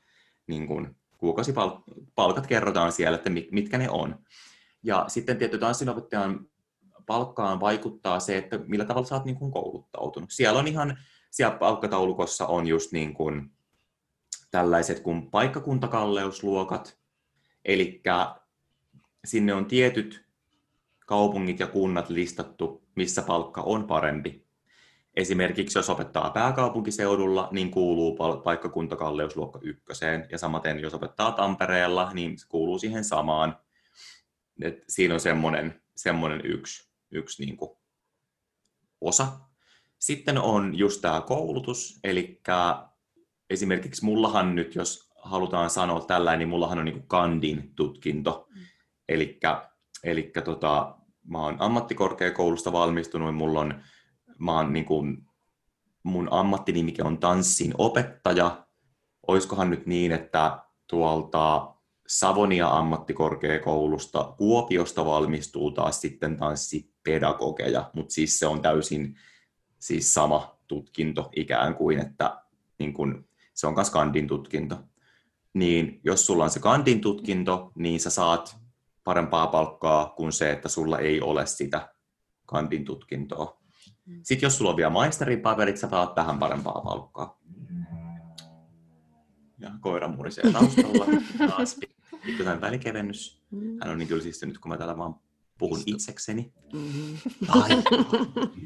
niin 0.47 0.67
kun, 0.67 0.97
kuukausipalkat 1.19 2.47
kerrotaan 2.47 2.93
siellä, 2.93 3.17
että 3.17 3.31
mitkä 3.31 3.79
ne 3.79 3.91
on. 3.91 4.19
Ja 4.83 5.05
sitten 5.09 5.39
tietty 5.39 5.59
tanssinopettajan 5.59 6.47
palkkaan 7.07 7.61
vaikuttaa 7.61 8.21
se, 8.21 8.39
että 8.39 8.59
millä 8.67 8.85
tavalla 8.85 9.07
sä 9.07 9.15
oot 9.15 9.25
niin 9.25 9.37
kun 9.37 9.51
kouluttautunut. 9.51 10.31
Siellä 10.31 10.59
on 10.59 10.67
ihan, 10.67 10.99
siellä 11.31 11.59
palkkataulukossa 11.59 12.47
on 12.47 12.67
just 12.67 12.93
niin 12.93 13.15
kuin, 13.15 13.51
tällaiset 14.51 15.01
kuin 15.01 15.31
paikkakuntakalleusluokat, 15.31 16.99
eli 17.65 18.03
sinne 19.25 19.55
on 19.55 19.67
tietyt 19.67 20.29
kaupungit 21.07 21.61
ja 21.61 21.67
kunnat 21.67 22.11
listattu, 22.11 22.83
missä 22.95 23.23
palkka 23.23 23.61
on 23.61 23.87
parempi. 23.87 24.49
Esimerkiksi 25.15 25.79
jos 25.79 25.91
opettaa 25.91 26.31
pääkaupunkiseudulla, 26.31 27.49
niin 27.53 27.71
kuuluu 27.71 28.19
paikkakuntakalleusluokka 28.45 29.59
ykköseen, 29.63 30.27
ja 30.31 30.39
samaten 30.39 30.81
jos 30.81 30.95
opettaa 30.95 31.33
Tampereella, 31.33 32.13
niin 32.13 32.39
se 32.39 32.47
kuuluu 32.49 32.79
siihen 32.79 33.05
samaan. 33.05 33.59
Et 34.63 34.85
siinä 34.89 35.15
on 35.15 35.21
semmoinen, 35.21 35.83
semmoinen 35.97 36.41
yksi, 36.45 36.91
yksi 37.11 37.45
niin 37.45 37.57
kuin 37.57 37.71
osa. 39.01 39.29
Sitten 39.99 40.39
on 40.39 40.79
just 40.79 41.01
tämä 41.01 41.21
koulutus, 41.21 42.01
eli 42.05 42.41
esimerkiksi 43.51 44.05
mullahan 44.05 44.55
nyt, 44.55 44.75
jos 44.75 45.11
halutaan 45.17 45.71
sanoa 45.71 46.01
tällainen, 46.01 46.39
niin 46.39 46.49
mullahan 46.49 46.79
on 46.79 46.85
niin 46.85 47.07
kandin 47.07 47.73
tutkinto. 47.77 48.47
Mm. 48.55 48.61
Eli 50.05 50.33
tota, 50.45 50.99
mä 51.29 51.39
oon 51.39 51.57
ammattikorkeakoulusta 51.59 52.73
valmistunut, 52.73 53.37
mulla 53.37 53.61
on, 53.61 53.83
mä 54.39 54.57
oon 54.57 54.73
niin 54.73 54.85
kuin, 54.85 55.27
mun 56.03 56.29
ammattinimike 56.31 57.03
on 57.03 57.19
tanssin 57.19 57.75
opettaja. 57.79 58.67
Oiskohan 59.29 59.71
nyt 59.71 59.87
niin, 59.87 60.13
että 60.13 60.59
tuolta 60.87 61.75
Savonia 62.09 62.69
ammattikorkeakoulusta 62.69 64.35
Kuopiosta 64.39 65.05
valmistuu 65.05 65.71
taas 65.71 66.01
sitten 66.01 66.37
tanssipedagogeja, 66.37 67.91
mutta 67.93 68.13
siis 68.13 68.39
se 68.39 68.47
on 68.47 68.63
täysin 68.63 69.17
siis 69.79 70.15
sama 70.15 70.59
tutkinto 70.67 71.31
ikään 71.37 71.75
kuin, 71.75 71.99
että 71.99 72.43
niin 72.79 72.93
kun, 72.93 73.28
se 73.59 73.67
on 73.67 73.75
myös 73.75 73.91
kandin 73.91 74.27
tutkinto. 74.27 74.79
Niin 75.55 76.01
jos 76.05 76.27
sulla 76.27 76.45
on 76.45 76.51
se 76.51 76.61
kandin 76.61 77.01
tutkinto, 77.01 77.73
niin 77.75 78.01
sä 78.01 78.11
saat 78.11 78.57
parempaa 79.05 79.47
palkkaa 79.47 80.07
kuin 80.17 80.33
se, 80.33 80.51
että 80.51 80.69
sulla 80.69 80.99
ei 80.99 81.21
ole 81.21 81.47
sitä 81.47 81.95
kandin 82.47 82.85
tutkintoa. 82.85 83.61
Mm. 84.07 84.21
Sitten 84.23 84.47
jos 84.47 84.59
sulla 84.59 84.71
on 84.71 84.77
vielä 84.77 84.91
maisterin 84.91 85.41
paperit, 85.41 85.77
sä 85.77 85.89
saat 85.91 86.15
tähän 86.15 86.39
parempaa 86.39 86.81
palkkaa. 86.85 87.39
Ja 89.59 89.71
koira 89.81 90.09
murisee 90.09 90.53
taustalla. 90.53 91.07
Taas 91.49 91.81
pikkuisen 92.25 92.61
välikevennys. 92.61 93.43
Mm. 93.51 93.79
Hän 93.81 93.91
on 93.91 93.99
niin 93.99 94.09
tylsistynyt, 94.09 94.59
kun 94.59 94.69
mä 94.69 94.77
täällä 94.77 94.97
vaan 94.99 95.15
puhun 95.59 95.79
Istu. 95.79 95.91
itsekseni. 95.95 96.53
Mm-hmm. 96.73 97.19
Ai, 97.49 97.69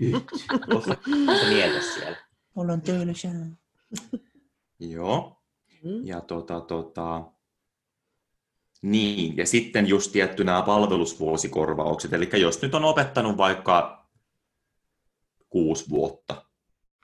nyt. 0.00 0.26
mieltä 1.48 1.80
siellä? 1.94 2.16
Mulla 2.54 2.72
on 2.72 2.80
tylsää. 2.80 3.46
Joo. 4.90 5.42
Mm. 5.84 6.06
Ja 6.06 6.20
tota, 6.20 6.60
tota, 6.60 7.22
niin, 8.82 9.36
ja 9.36 9.46
sitten 9.46 9.86
just 9.86 10.12
tietty 10.12 10.44
nämä 10.44 10.62
palvelusvuosikorvaukset. 10.62 12.12
Eli 12.12 12.30
jos 12.32 12.62
nyt 12.62 12.74
on 12.74 12.84
opettanut 12.84 13.36
vaikka 13.36 14.06
kuusi 15.48 15.90
vuotta, 15.90 16.44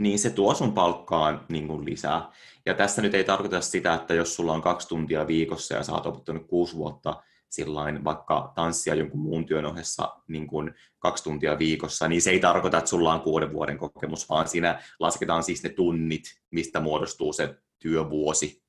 niin 0.01 0.19
se 0.19 0.31
tuo 0.31 0.55
sun 0.55 0.73
palkkaan 0.73 1.47
niin 1.49 1.69
kuin 1.69 1.85
lisää. 1.85 2.33
Ja 2.67 2.75
tässä 2.75 3.03
nyt 3.03 3.15
ei 3.15 3.25
tarkoita 3.25 3.61
sitä, 3.61 3.95
että 3.95 4.15
jos 4.15 4.35
sulla 4.35 4.53
on 4.53 4.63
kaksi 4.63 4.89
tuntia 4.89 5.27
viikossa 5.27 5.75
ja 5.75 5.83
sä 5.83 5.93
oot 5.93 6.07
opettanut 6.07 6.47
kuusi 6.47 6.77
vuotta 6.77 7.23
sillain 7.49 8.05
vaikka 8.05 8.53
tanssia 8.55 8.95
jonkun 8.95 9.21
muun 9.21 9.47
työn 9.47 9.65
ohessa 9.65 10.17
niin 10.29 10.47
kuin 10.47 10.75
kaksi 10.99 11.25
tuntia 11.25 11.59
viikossa, 11.59 12.09
niin 12.09 12.23
se 12.23 12.31
ei 12.31 12.41
tarkoita, 12.41 12.79
että 12.79 12.91
sulla 12.91 13.15
on 13.15 13.21
kuuden 13.21 13.53
vuoden 13.53 13.79
kokemus, 13.79 14.29
vaan 14.29 14.49
siinä 14.49 14.83
lasketaan 15.01 15.43
siis 15.43 15.63
ne 15.63 15.69
tunnit, 15.69 16.23
mistä 16.51 16.81
muodostuu 16.81 17.33
se 17.33 17.55
työvuosi. 17.79 18.63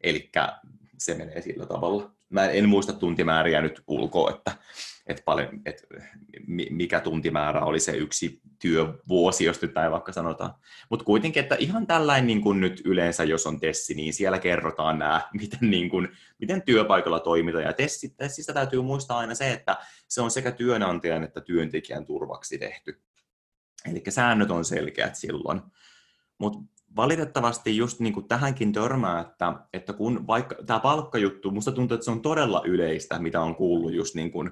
Eli 0.00 0.30
se 0.98 1.14
menee 1.14 1.42
sillä 1.42 1.66
tavalla. 1.66 2.10
Mä 2.28 2.46
en 2.46 2.68
muista 2.68 2.92
tuntimääriä 2.92 3.62
nyt 3.62 3.82
ulkoa, 3.86 4.30
että, 4.30 4.52
että, 5.06 5.22
paljon, 5.24 5.60
että 5.66 5.82
mikä 6.70 7.00
tuntimäärä 7.00 7.60
oli 7.60 7.80
se 7.80 7.92
yksi 7.92 8.40
työvuosi, 8.58 9.44
jos 9.44 9.62
nyt 9.62 9.74
näin 9.74 9.92
vaikka 9.92 10.12
sanotaan. 10.12 10.54
Mutta 10.90 11.04
kuitenkin, 11.04 11.42
että 11.42 11.56
ihan 11.58 11.86
tällainen 11.86 12.26
niin 12.26 12.40
kuin 12.40 12.60
nyt 12.60 12.82
yleensä, 12.84 13.24
jos 13.24 13.46
on 13.46 13.60
tessi, 13.60 13.94
niin 13.94 14.14
siellä 14.14 14.38
kerrotaan 14.38 14.98
nämä, 14.98 15.28
miten, 15.40 15.70
niin 15.70 15.90
kuin, 15.90 16.08
miten 16.38 16.62
työpaikalla 16.62 17.20
toimitaan. 17.20 17.64
Ja 17.64 17.72
tessi, 17.72 18.14
tessistä 18.16 18.52
täytyy 18.52 18.82
muistaa 18.82 19.18
aina 19.18 19.34
se, 19.34 19.52
että 19.52 19.76
se 20.08 20.20
on 20.20 20.30
sekä 20.30 20.52
työnantajan 20.52 21.24
että 21.24 21.40
työntekijän 21.40 22.06
turvaksi 22.06 22.58
tehty. 22.58 23.00
Eli 23.90 24.02
säännöt 24.08 24.50
on 24.50 24.64
selkeät 24.64 25.16
silloin. 25.16 25.60
Mutta 26.38 26.58
valitettavasti 26.96 27.76
just 27.76 28.00
niin 28.00 28.12
kuin 28.12 28.28
tähänkin 28.28 28.72
törmää, 28.72 29.20
että, 29.20 29.54
että 29.72 29.92
kun 29.92 30.26
vaikka 30.26 30.56
tämä 30.66 30.80
palkkajuttu, 30.80 31.50
musta 31.50 31.72
tuntuu, 31.72 31.94
että 31.94 32.04
se 32.04 32.10
on 32.10 32.22
todella 32.22 32.62
yleistä, 32.64 33.18
mitä 33.18 33.40
on 33.40 33.54
kuullut 33.54 33.92
just 33.92 34.14
niin 34.14 34.32
kuin 34.32 34.50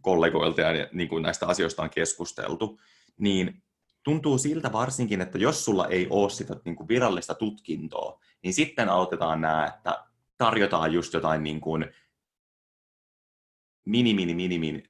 kollegoilta 0.00 0.60
ja 0.60 0.88
niin 0.92 1.08
kuin 1.08 1.22
näistä 1.22 1.46
asioista 1.46 1.82
on 1.82 1.90
keskusteltu, 1.90 2.80
niin 3.18 3.62
tuntuu 4.02 4.38
siltä 4.38 4.72
varsinkin, 4.72 5.20
että 5.20 5.38
jos 5.38 5.64
sulla 5.64 5.86
ei 5.86 6.06
ole 6.10 6.30
sitä 6.30 6.56
niin 6.64 6.76
kuin 6.76 6.88
virallista 6.88 7.34
tutkintoa, 7.34 8.20
niin 8.42 8.54
sitten 8.54 8.88
aloitetaan 8.88 9.40
nämä, 9.40 9.66
että 9.66 10.04
tarjotaan 10.38 10.92
just 10.92 11.14
jotain 11.14 11.42
niin 11.42 11.60
kuin 11.60 11.86
mini, 13.84 14.14
mini, 14.14 14.34
minimin 14.34 14.82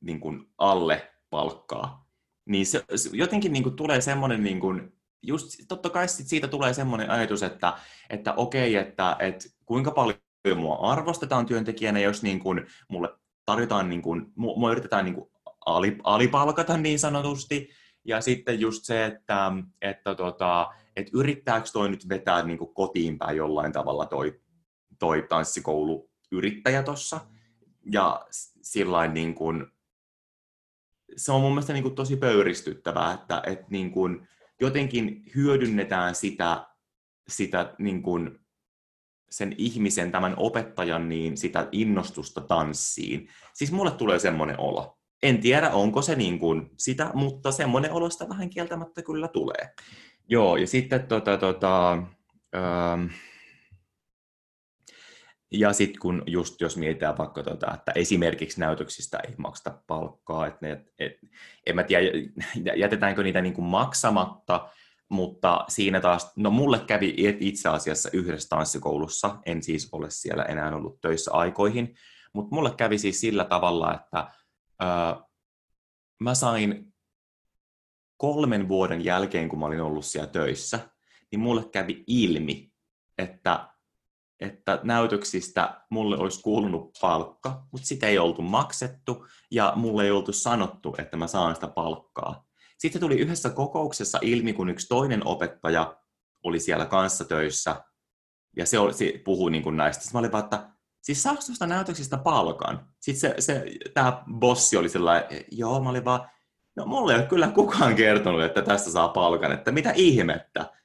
niin 0.00 0.20
kuin 0.20 0.50
alle 0.58 1.10
palkkaa. 1.30 2.10
Niin 2.44 2.66
se, 2.66 2.84
jotenkin 3.12 3.52
niin 3.52 3.62
kuin 3.62 3.76
tulee 3.76 4.00
semmoinen 4.00 4.42
niin 4.42 4.60
kuin 4.60 4.99
just 5.22 5.50
totta 5.68 5.90
kai 5.90 6.08
sit 6.08 6.26
siitä 6.26 6.48
tulee 6.48 6.74
semmoinen 6.74 7.10
ajatus, 7.10 7.42
että, 7.42 7.72
että 8.10 8.32
okei, 8.34 8.76
että, 8.76 9.16
että 9.18 9.48
kuinka 9.66 9.90
paljon 9.90 10.18
mua 10.56 10.74
arvostetaan 10.74 11.46
työntekijänä, 11.46 12.00
jos 12.00 12.22
niin 12.22 12.40
kuin 12.40 12.66
mulle 12.88 13.08
tarjotaan, 13.46 13.88
niin 13.88 14.02
kuin, 14.02 14.32
mua 14.36 14.72
yritetään 14.72 15.04
niin 15.04 15.14
kuin 15.14 15.30
alipalkata 16.04 16.76
niin 16.76 16.98
sanotusti, 16.98 17.68
ja 18.04 18.20
sitten 18.20 18.60
just 18.60 18.84
se, 18.84 19.04
että, 19.04 19.52
että, 19.82 20.14
tota, 20.14 20.68
että 20.96 21.10
yrittääkö 21.14 21.68
toi 21.72 21.88
nyt 21.88 22.08
vetää 22.08 22.42
niin 22.42 22.58
kuin 22.58 22.74
kotiin 22.74 23.18
päin 23.18 23.36
jollain 23.36 23.72
tavalla 23.72 24.06
toi, 24.06 24.40
toi 24.98 25.26
tanssikoulu 25.28 26.10
yrittäjä 26.32 26.82
tuossa, 26.82 27.20
ja 27.92 28.26
sillain 28.62 29.14
niin 29.14 29.34
kuin, 29.34 29.66
se 31.16 31.32
on 31.32 31.40
mun 31.40 31.52
mielestä 31.52 31.72
niin 31.72 31.82
kuin 31.82 31.94
tosi 31.94 32.16
pöyristyttävää, 32.16 33.12
että, 33.12 33.42
että 33.46 33.66
niin 33.70 33.90
kuin, 33.90 34.28
jotenkin 34.60 35.22
hyödynnetään 35.34 36.14
sitä, 36.14 36.66
sitä 37.28 37.74
niin 37.78 38.02
kuin 38.02 38.38
sen 39.30 39.54
ihmisen, 39.58 40.12
tämän 40.12 40.34
opettajan, 40.36 41.08
niin 41.08 41.36
sitä 41.36 41.68
innostusta 41.72 42.40
tanssiin. 42.40 43.28
Siis 43.54 43.72
mulle 43.72 43.90
tulee 43.90 44.18
semmoinen 44.18 44.60
olo. 44.60 44.98
En 45.22 45.40
tiedä, 45.40 45.70
onko 45.70 46.02
se 46.02 46.14
niin 46.14 46.38
kuin 46.38 46.70
sitä, 46.78 47.10
mutta 47.14 47.52
semmoinen 47.52 47.92
olo 47.92 48.10
sitä 48.10 48.28
vähän 48.28 48.50
kieltämättä 48.50 49.02
kyllä 49.02 49.28
tulee. 49.28 49.74
Joo, 50.28 50.56
ja 50.56 50.66
sitten 50.66 51.06
tota, 51.06 51.36
tota, 51.36 51.92
ähm, 52.54 53.06
ja 55.52 55.72
sitten 55.72 56.00
kun 56.00 56.22
just 56.26 56.60
jos 56.60 56.76
mietitään 56.76 57.18
vaikka, 57.18 57.42
tota, 57.42 57.74
että 57.74 57.92
esimerkiksi 57.94 58.60
näytöksistä 58.60 59.18
ei 59.28 59.34
makseta 59.38 59.82
palkkaa, 59.86 60.46
että 60.46 60.66
ne, 60.66 60.84
et, 60.98 61.12
en 61.66 61.76
mä 61.76 61.82
tiedä, 61.82 62.06
jätetäänkö 62.76 63.22
niitä 63.22 63.40
niin 63.40 63.62
maksamatta, 63.62 64.68
mutta 65.08 65.64
siinä 65.68 66.00
taas, 66.00 66.32
no 66.36 66.50
mulle 66.50 66.78
kävi 66.78 67.14
itse 67.40 67.68
asiassa 67.68 68.10
yhdessä 68.12 68.48
tanssikoulussa, 68.48 69.38
en 69.46 69.62
siis 69.62 69.88
ole 69.92 70.06
siellä 70.10 70.42
enää 70.44 70.76
ollut 70.76 71.00
töissä 71.00 71.32
aikoihin, 71.32 71.94
mutta 72.32 72.54
mulle 72.54 72.70
kävi 72.76 72.98
siis 72.98 73.20
sillä 73.20 73.44
tavalla, 73.44 73.94
että 73.94 74.30
ää, 74.80 75.20
mä 76.20 76.34
sain 76.34 76.94
kolmen 78.16 78.68
vuoden 78.68 79.04
jälkeen, 79.04 79.48
kun 79.48 79.58
mä 79.58 79.66
olin 79.66 79.80
ollut 79.80 80.04
siellä 80.04 80.30
töissä, 80.30 80.78
niin 81.30 81.40
mulle 81.40 81.64
kävi 81.72 82.04
ilmi, 82.06 82.72
että 83.18 83.68
että 84.40 84.80
näytöksistä 84.82 85.80
mulle 85.90 86.18
olisi 86.18 86.42
kuulunut 86.42 86.90
palkka, 87.00 87.66
mutta 87.72 87.86
sitä 87.86 88.06
ei 88.06 88.18
oltu 88.18 88.42
maksettu 88.42 89.26
ja 89.50 89.72
mulle 89.76 90.04
ei 90.04 90.10
oltu 90.10 90.32
sanottu, 90.32 90.94
että 90.98 91.16
mä 91.16 91.26
saan 91.26 91.54
sitä 91.54 91.68
palkkaa. 91.68 92.44
Sitten 92.78 93.00
tuli 93.00 93.18
yhdessä 93.18 93.50
kokouksessa 93.50 94.18
ilmi, 94.22 94.52
kun 94.52 94.68
yksi 94.68 94.88
toinen 94.88 95.26
opettaja 95.26 95.96
oli 96.42 96.60
siellä 96.60 96.86
kanssa 96.86 97.24
töissä 97.24 97.84
ja 98.56 98.66
se, 98.66 98.78
oli, 98.78 98.94
se 98.94 99.20
puhui 99.24 99.50
niin 99.50 99.62
kuin 99.62 99.76
näistä. 99.76 100.02
Sitten 100.02 100.16
mä 100.16 100.20
olin 100.20 100.32
vaan, 100.32 100.44
että 100.44 100.70
siis 101.02 101.22
saako 101.22 101.40
tuosta 101.46 101.66
näytöksistä 101.66 102.16
palkan? 102.16 102.86
Sitten 103.00 103.20
se, 103.20 103.40
se, 103.40 103.64
tämä 103.94 104.22
bossi 104.38 104.76
oli 104.76 104.88
sellainen, 104.88 105.44
joo, 105.50 105.80
mä 105.80 105.90
olin 105.90 106.04
vaan, 106.04 106.30
no 106.76 106.86
mulle 106.86 107.12
ei 107.12 107.18
ole 107.18 107.26
kyllä 107.26 107.48
kukaan 107.48 107.96
kertonut, 107.96 108.42
että 108.42 108.62
tästä 108.62 108.90
saa 108.90 109.08
palkan, 109.08 109.52
että 109.52 109.72
mitä 109.72 109.92
ihmettä. 109.96 110.79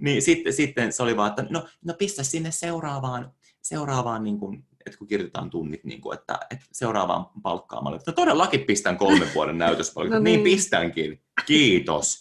Niin 0.00 0.22
sitten, 0.22 0.52
sitten 0.52 0.92
se 0.92 1.02
oli 1.02 1.16
vaan, 1.16 1.28
että 1.28 1.46
no, 1.50 1.66
no 1.84 1.94
pistä 1.94 2.22
sinne 2.22 2.50
seuraavaan, 2.50 3.32
seuraavaan 3.62 4.24
niin 4.24 4.38
kuin, 4.38 4.64
että 4.86 4.98
kun 4.98 5.06
kirjoitetaan 5.06 5.50
tunnit, 5.50 5.84
niin 5.84 6.00
kuin, 6.00 6.18
että, 6.18 6.38
että 6.50 6.64
seuraavaan 6.72 7.26
palkkaamaan. 7.42 7.96
Että 7.96 8.12
todellakin 8.12 8.60
pistän 8.60 8.96
kolmen 8.96 9.28
vuoden 9.34 9.58
näytöspalkkaa. 9.58 10.18
no 10.18 10.24
niin. 10.24 10.44
niin 10.44 10.56
pistänkin. 10.56 11.22
Kiitos. 11.46 12.18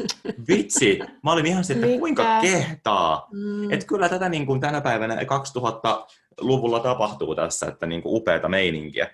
Vitsi. 0.48 1.00
Mä 1.24 1.32
olin 1.32 1.46
ihan 1.46 1.64
sitten, 1.64 1.90
että 1.90 2.00
kuinka 2.00 2.42
kehtaa. 2.42 3.28
Mm. 3.32 3.72
Että 3.72 3.86
kyllä 3.86 4.10
tätä 4.10 4.30
niin 4.30 4.46
kuin 4.46 4.62
tänä 4.62 4.82
päivänä 4.82 5.16
2000-luvulla 5.16 6.80
tapahtuu 6.80 7.36
tässä, 7.36 7.66
että 7.66 7.86
niin 7.86 8.02
kuin 8.02 8.16
upeata 8.16 8.50
meininkiä. 8.50 9.12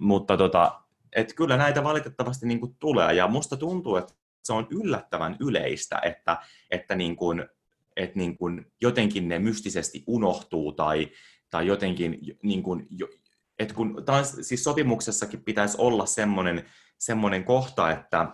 Mutta 0.00 0.36
tota, 0.36 0.80
että 1.16 1.34
kyllä 1.34 1.56
näitä 1.56 1.84
valitettavasti 1.84 2.46
niin 2.46 2.60
kuin 2.60 2.76
tulee. 2.78 3.14
Ja 3.14 3.28
musta 3.28 3.56
tuntuu, 3.56 3.96
että 3.96 4.14
se 4.44 4.52
on 4.52 4.66
yllättävän 4.70 5.36
yleistä, 5.40 6.00
että, 6.02 6.36
että 6.70 6.94
niin 6.94 7.16
kuin, 7.16 7.48
että 7.98 8.18
niin 8.18 8.38
kuin 8.38 8.66
jotenkin 8.80 9.28
ne 9.28 9.38
mystisesti 9.38 10.04
unohtuu 10.06 10.72
tai, 10.72 11.08
tai 11.50 11.66
jotenkin, 11.66 12.18
niin 12.42 12.62
kuin, 12.62 12.88
että 13.58 13.74
kun 13.74 14.02
taas, 14.04 14.36
siis 14.40 14.64
sopimuksessakin 14.64 15.44
pitäisi 15.44 15.76
olla 15.80 16.06
semmoinen, 16.06 16.64
semmoinen 16.98 17.44
kohta, 17.44 17.90
että, 17.90 18.28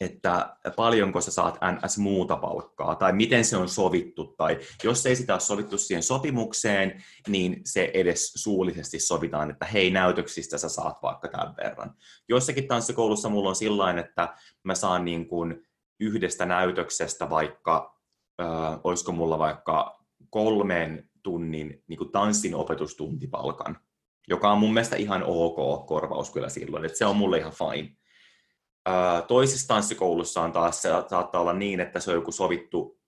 että 0.00 0.56
paljonko 0.76 1.20
sä 1.20 1.30
saat 1.30 1.58
NS 1.72 1.98
muuta 1.98 2.36
palkkaa, 2.36 2.94
tai 2.94 3.12
miten 3.12 3.44
se 3.44 3.56
on 3.56 3.68
sovittu, 3.68 4.24
tai 4.24 4.58
jos 4.84 5.06
ei 5.06 5.16
sitä 5.16 5.34
ole 5.34 5.40
sovittu 5.40 5.78
siihen 5.78 6.02
sopimukseen, 6.02 7.04
niin 7.28 7.60
se 7.64 7.90
edes 7.94 8.32
suullisesti 8.32 9.00
sovitaan, 9.00 9.50
että 9.50 9.66
hei, 9.66 9.90
näytöksistä 9.90 10.58
sä 10.58 10.68
saat 10.68 10.98
vaikka 11.02 11.28
tämän 11.28 11.54
verran. 11.56 11.94
Jossakin 12.28 12.68
tanssikoulussa 12.68 13.28
mulla 13.28 13.48
on 13.48 13.56
sillain, 13.56 13.98
että 13.98 14.36
mä 14.64 14.74
saan 14.74 15.04
niin 15.04 15.28
kuin 15.28 15.66
yhdestä 16.00 16.46
näytöksestä 16.46 17.30
vaikka, 17.30 18.01
äh, 18.42 18.80
olisiko 18.84 19.12
mulla 19.12 19.38
vaikka 19.38 20.04
kolmen 20.30 21.10
tunnin 21.22 21.84
niin 21.88 21.98
kuin 21.98 22.12
tanssin 22.12 22.54
opetustuntipalkan, 22.54 23.78
joka 24.28 24.52
on 24.52 24.58
mun 24.58 24.74
mielestä 24.74 24.96
ihan 24.96 25.22
ok 25.26 25.86
korvaus 25.86 26.30
kyllä 26.30 26.48
silloin, 26.48 26.84
että 26.84 26.98
se 26.98 27.06
on 27.06 27.16
mulle 27.16 27.38
ihan 27.38 27.52
fine. 27.52 27.96
Äh, 28.88 29.26
toisessa 29.28 29.68
tanssikoulussa 29.68 30.42
on 30.42 30.52
taas 30.52 30.82
se 30.82 30.88
saattaa 30.88 31.40
olla 31.40 31.52
niin, 31.52 31.80
että 31.80 32.00
se 32.00 32.10
on 32.10 32.16
joku 32.16 32.32
sovittu 32.32 33.00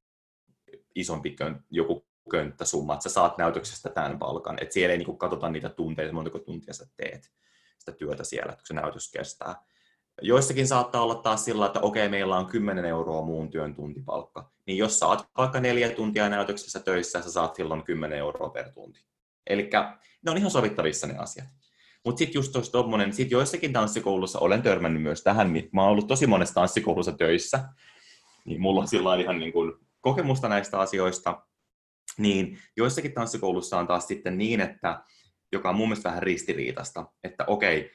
isompi 0.95 1.31
kön, 1.31 1.65
joku 1.71 2.07
könttäsumma, 2.31 2.95
että 2.95 3.03
sä 3.03 3.15
saat 3.15 3.39
näytöksestä 3.39 3.91
tämän 3.91 4.19
palkan. 4.19 4.59
Että 4.61 4.73
siellä 4.75 4.93
ei 4.93 4.99
niin 4.99 5.19
katsota 5.19 5.51
niitä 5.51 5.69
tunteita, 5.69 6.13
montako 6.13 6.39
tuntia 6.39 6.75
sä 6.75 6.87
teet 6.97 7.33
sitä 7.79 7.93
työtä 7.93 8.25
siellä, 8.25 8.53
kun 8.53 8.61
se 8.65 8.75
näytös 8.75 9.11
kestää. 9.13 9.65
Joissakin 10.23 10.69
saattaa 10.69 11.03
olla 11.03 11.15
taas 11.15 11.45
sillä, 11.45 11.67
että 11.67 11.81
okei, 11.81 12.09
meillä 12.09 12.37
on 12.37 12.47
10 12.47 12.85
euroa 12.85 13.23
muun 13.23 13.51
työn 13.51 13.75
tuntipalkka. 13.75 14.51
Niin 14.67 14.79
jos 14.79 14.99
saat 14.99 15.29
vaikka 15.39 15.61
neljä 15.61 15.91
tuntia 15.91 16.29
näytöksessä 16.29 16.81
töissä, 16.81 17.23
sä 17.23 17.31
saat 17.31 17.55
silloin 17.55 17.83
10 17.83 18.19
euroa 18.19 18.51
per 18.51 18.71
tunti. 18.73 19.01
Eli 19.47 19.71
ne 20.25 20.31
on 20.31 20.37
ihan 20.37 20.51
sovittavissa 20.51 21.07
ne 21.07 21.17
asiat. 21.19 21.49
Mutta 22.05 22.19
sitten 22.19 22.35
just 22.35 22.53
tuossa 22.53 22.79
sit 23.11 23.31
joissakin 23.31 23.73
tanssikoulussa 23.73 24.39
olen 24.39 24.63
törmännyt 24.63 25.03
myös 25.03 25.23
tähän, 25.23 25.53
mä 25.73 25.83
oon 25.83 25.91
ollut 25.91 26.09
tosi 26.09 26.27
monessa 26.27 26.55
tanssikoulussa 26.55 27.13
töissä, 27.13 27.65
niin 28.45 28.61
mulla 28.61 28.81
on 28.81 28.89
sillä 28.89 29.17
ihan 29.17 29.39
niin 29.39 29.53
kuin 29.53 29.73
kokemusta 30.01 30.49
näistä 30.49 30.81
asioista, 30.81 31.43
niin 32.19 32.59
joissakin 32.77 33.13
tanssikoulussa 33.13 33.79
on 33.79 33.87
taas 33.87 34.07
sitten 34.07 34.39
niin, 34.39 34.61
että 34.61 35.03
joka 35.53 35.69
on 35.69 35.77
mun 35.77 35.89
mielestä 35.89 36.09
vähän 36.09 36.23
ristiriitasta, 36.23 37.07
että 37.25 37.45
okei, 37.47 37.91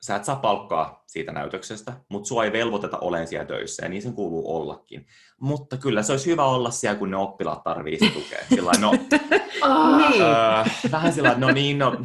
sä 0.00 0.16
et 0.16 0.24
saa 0.24 0.36
palkkaa 0.36 1.02
siitä 1.06 1.32
näytöksestä, 1.32 1.92
mutta 2.08 2.28
sua 2.28 2.44
ei 2.44 2.52
velvoiteta 2.52 2.98
olemaan 2.98 3.28
siellä 3.28 3.46
töissä, 3.46 3.84
ja 3.84 3.88
niin 3.88 4.02
sen 4.02 4.12
kuuluu 4.12 4.56
ollakin. 4.56 5.06
Mutta 5.40 5.76
kyllä 5.76 6.02
se 6.02 6.12
olisi 6.12 6.30
hyvä 6.30 6.44
olla 6.44 6.70
siellä, 6.70 6.98
kun 6.98 7.10
ne 7.10 7.16
oppilaat 7.16 7.64
tarvii 7.64 7.98
tukea. 7.98 8.38
Sillä 8.54 8.72
no, 8.80 8.88
oh, 8.90 9.98
niin. 10.10 10.22
öö, 10.22 10.64
vähän 10.92 11.12
sillä 11.12 11.34
no 11.34 11.50
niin, 11.50 11.78
no, 11.78 12.04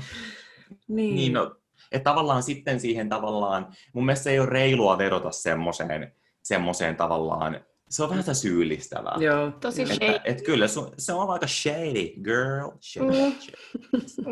niin. 0.88 1.16
niin 1.16 1.34
no, 1.34 1.56
että 1.92 2.10
tavallaan 2.10 2.44
sitten 2.44 2.80
siihen 2.80 3.10
tavallaan, 3.10 3.68
mun 3.94 4.06
mielestä 4.06 4.24
se 4.24 4.32
ei 4.32 4.40
ole 4.40 4.50
reilua 4.50 4.98
vedota 4.98 5.32
semmoiseen, 5.32 6.16
semmoiseen 6.44 6.96
tavallaan 6.96 7.66
se 7.94 8.04
on 8.04 8.10
vähän 8.10 8.36
syyllistävää. 8.36 9.18
Joo. 9.20 9.52
Tosi 9.52 9.82
että, 9.82 9.96
shady. 9.96 10.20
Et 10.26 10.42
kyllä, 10.42 10.68
se 10.68 10.80
on, 10.80 10.92
se 10.98 11.14
on 11.14 11.30
aika 11.30 11.48
shady, 11.48 12.14
girl. 12.24 12.70
Shady, 12.82 13.08
mm. 13.08 13.36
shady. 13.40 14.24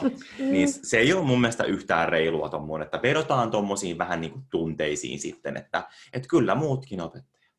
Mm. 0.00 0.50
niin 0.50 0.68
se 0.72 0.98
ei 0.98 1.12
ole 1.12 1.24
mun 1.24 1.40
mielestä 1.40 1.64
yhtään 1.64 2.08
reilua 2.08 2.48
tommoinen, 2.48 2.84
että 2.84 3.02
vedotaan 3.02 3.50
tommosiin 3.50 3.98
vähän 3.98 4.20
niin 4.20 4.32
kuin 4.32 4.44
tunteisiin 4.50 5.18
sitten, 5.18 5.56
että 5.56 5.88
et 6.12 6.26
kyllä 6.26 6.54
muutkin 6.54 7.00
opettajat. 7.00 7.52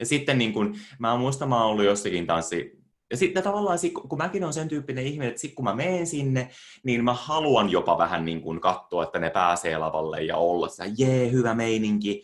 Ja 0.00 0.06
sitten 0.06 0.38
niin 0.38 0.52
kuin, 0.52 0.80
mä 0.98 1.16
muistan, 1.16 1.48
mä 1.48 1.62
oon 1.62 1.70
ollut 1.70 1.84
jossakin 1.84 2.26
tanssi, 2.26 2.78
ja 3.10 3.16
sitten 3.16 3.42
tavallaan, 3.42 3.78
kun 4.08 4.18
mäkin 4.18 4.44
on 4.44 4.52
sen 4.52 4.68
tyyppinen 4.68 5.06
ihminen, 5.06 5.28
että 5.28 5.40
sitten 5.40 5.54
kun 5.54 5.64
mä 5.64 5.74
menen 5.74 6.06
sinne, 6.06 6.50
niin 6.84 7.04
mä 7.04 7.14
haluan 7.14 7.70
jopa 7.70 7.98
vähän 7.98 8.24
niin 8.24 8.40
kuin 8.40 8.60
katsoa, 8.60 9.04
että 9.04 9.18
ne 9.18 9.30
pääsee 9.30 9.78
lavalle 9.78 10.22
ja 10.22 10.36
olla 10.36 10.68
se, 10.68 10.84
jee, 10.98 11.30
hyvä 11.30 11.54
meininki. 11.54 12.22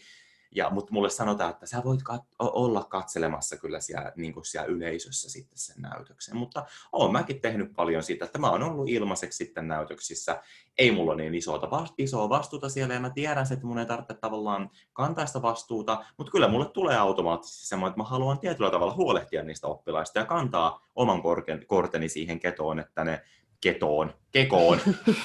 Ja, 0.55 0.70
mutta 0.70 0.92
mulle 0.92 1.11
sanotaan, 1.11 1.50
että 1.50 1.66
sä 1.66 1.82
voit 1.84 2.00
kat- 2.12 2.34
olla 2.38 2.84
katselemassa 2.84 3.57
kyllä 3.57 3.80
siellä, 3.80 4.12
niin 4.16 4.32
kuin 4.34 4.44
siellä 4.44 4.66
yleisössä 4.66 5.30
sitten 5.30 5.59
sen 5.59 5.82
näytöksen. 5.82 6.36
Mutta 6.36 6.66
oon 6.92 7.12
mäkin 7.12 7.40
tehnyt 7.40 7.72
paljon 7.76 8.03
siitä, 8.03 8.24
että 8.24 8.38
mä 8.38 8.50
oon 8.50 8.62
ollut 8.62 8.88
ilmaiseksi 8.88 9.36
sitten 9.36 9.68
näytöksissä. 9.68 10.42
Ei 10.78 10.90
mulla 10.90 11.14
niin 11.14 11.34
isoa, 11.34 11.86
isoa 11.98 12.28
vastuuta 12.28 12.68
siellä 12.68 12.94
ja 12.94 13.00
mä 13.00 13.11
tiedän, 13.11 13.46
että 13.53 13.66
mun 13.66 13.78
ei 13.78 13.86
tarvitse 13.86 14.14
tavallaan 14.14 14.70
kantaa 14.92 15.26
sitä 15.26 15.42
vastuuta, 15.42 16.05
mutta 16.16 16.32
kyllä 16.32 16.48
mulle 16.48 16.68
tulee 16.68 16.96
automaattisesti 16.96 17.66
semmoinen, 17.66 17.90
että 17.90 18.03
mä 18.03 18.09
haluan 18.09 18.38
tietyllä 18.38 18.70
tavalla 18.70 18.94
huolehtia 18.94 19.42
niistä 19.42 19.66
oppilaista 19.66 20.18
ja 20.18 20.26
kantaa 20.26 20.86
oman 20.94 21.22
korteni 21.66 22.09
siihen 22.09 22.40
ketoon, 22.40 22.78
että 22.78 23.05
ne 23.05 23.22
ketoon, 23.61 24.14
kekoon, 24.32 24.80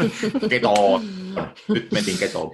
ketoon, 0.50 1.02
nyt 1.68 1.92
mentiin 1.92 2.18
ketoon. 2.18 2.52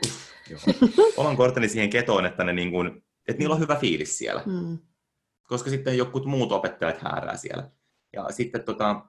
oman 1.18 1.38
korteni 1.38 1.70
siihen 1.70 1.90
ketoon, 1.90 2.26
että, 2.26 2.44
ne 2.44 2.54
niin 2.54 2.72
kuin, 2.72 2.88
että 3.28 3.40
niillä 3.40 3.56
on 3.56 3.62
hyvä 3.62 3.76
fiilis 3.76 4.18
siellä. 4.18 4.44
Mm. 4.46 4.78
Koska 5.48 5.70
sitten 5.70 5.98
jotkut 5.98 6.26
muut 6.26 6.52
opettajat 6.52 7.02
häärää 7.02 7.38
siellä. 7.38 7.70
Ja 8.14 8.28
sitten 8.32 8.64
tota, 8.64 9.06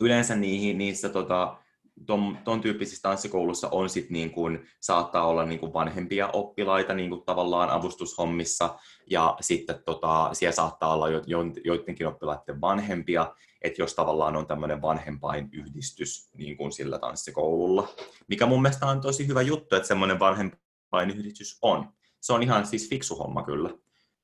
yleensä 0.00 0.36
niihin, 0.36 0.78
niissä 0.78 1.08
tota, 1.08 1.58
ton, 2.06 2.38
ton 2.44 2.60
tyyppisissä 2.60 3.02
tanssikoulussa 3.02 3.68
on 3.68 3.88
sit 3.88 4.10
niin 4.10 4.30
kuin, 4.30 4.66
saattaa 4.80 5.26
olla 5.26 5.44
niin 5.44 5.60
kuin 5.60 5.72
vanhempia 5.72 6.28
oppilaita 6.28 6.94
niin 6.94 7.10
kuin 7.10 7.22
tavallaan 7.24 7.70
avustushommissa, 7.70 8.78
ja 9.10 9.36
sitten 9.40 9.82
tota, 9.84 10.30
siellä 10.32 10.54
saattaa 10.54 10.94
olla 10.94 11.08
jo, 11.08 11.22
jo, 11.26 11.38
joidenkin 11.64 12.06
oppilaiden 12.06 12.60
vanhempia, 12.60 13.34
että 13.62 13.82
jos 13.82 13.94
tavallaan 13.94 14.36
on 14.36 14.46
tämmöinen 14.46 14.82
vanhempain 14.82 15.48
yhdistys 15.52 16.30
niin 16.34 16.56
kuin 16.56 16.72
sillä 16.72 16.98
tanssikoululla, 16.98 17.88
mikä 18.28 18.46
mun 18.46 18.62
mielestä 18.62 18.86
on 18.86 19.00
tosi 19.00 19.26
hyvä 19.26 19.42
juttu, 19.42 19.76
että 19.76 19.88
semmoinen 19.88 20.18
vanhempain 20.18 21.10
yhdistys 21.10 21.58
on. 21.62 21.88
Se 22.20 22.32
on 22.32 22.42
ihan 22.42 22.66
siis 22.66 22.88
fiksu 22.88 23.16
homma 23.16 23.42
kyllä. 23.42 23.70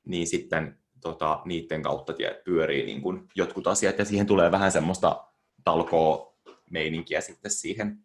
Niin 0.07 0.27
sitten 0.27 0.79
tota, 1.01 1.43
niiden 1.45 1.83
kautta 1.83 2.13
pyörii 2.45 2.87
niin 2.87 3.03
kuin 3.03 3.29
jotkut 3.35 3.67
asiat 3.67 3.99
ja 3.99 4.05
siihen 4.05 4.27
tulee 4.27 4.51
vähän 4.51 4.73
semmoista 4.73 5.25
talkoa 5.65 6.32
meininkiä 6.73 7.21
sitten 7.21 7.51
siihen. 7.51 7.99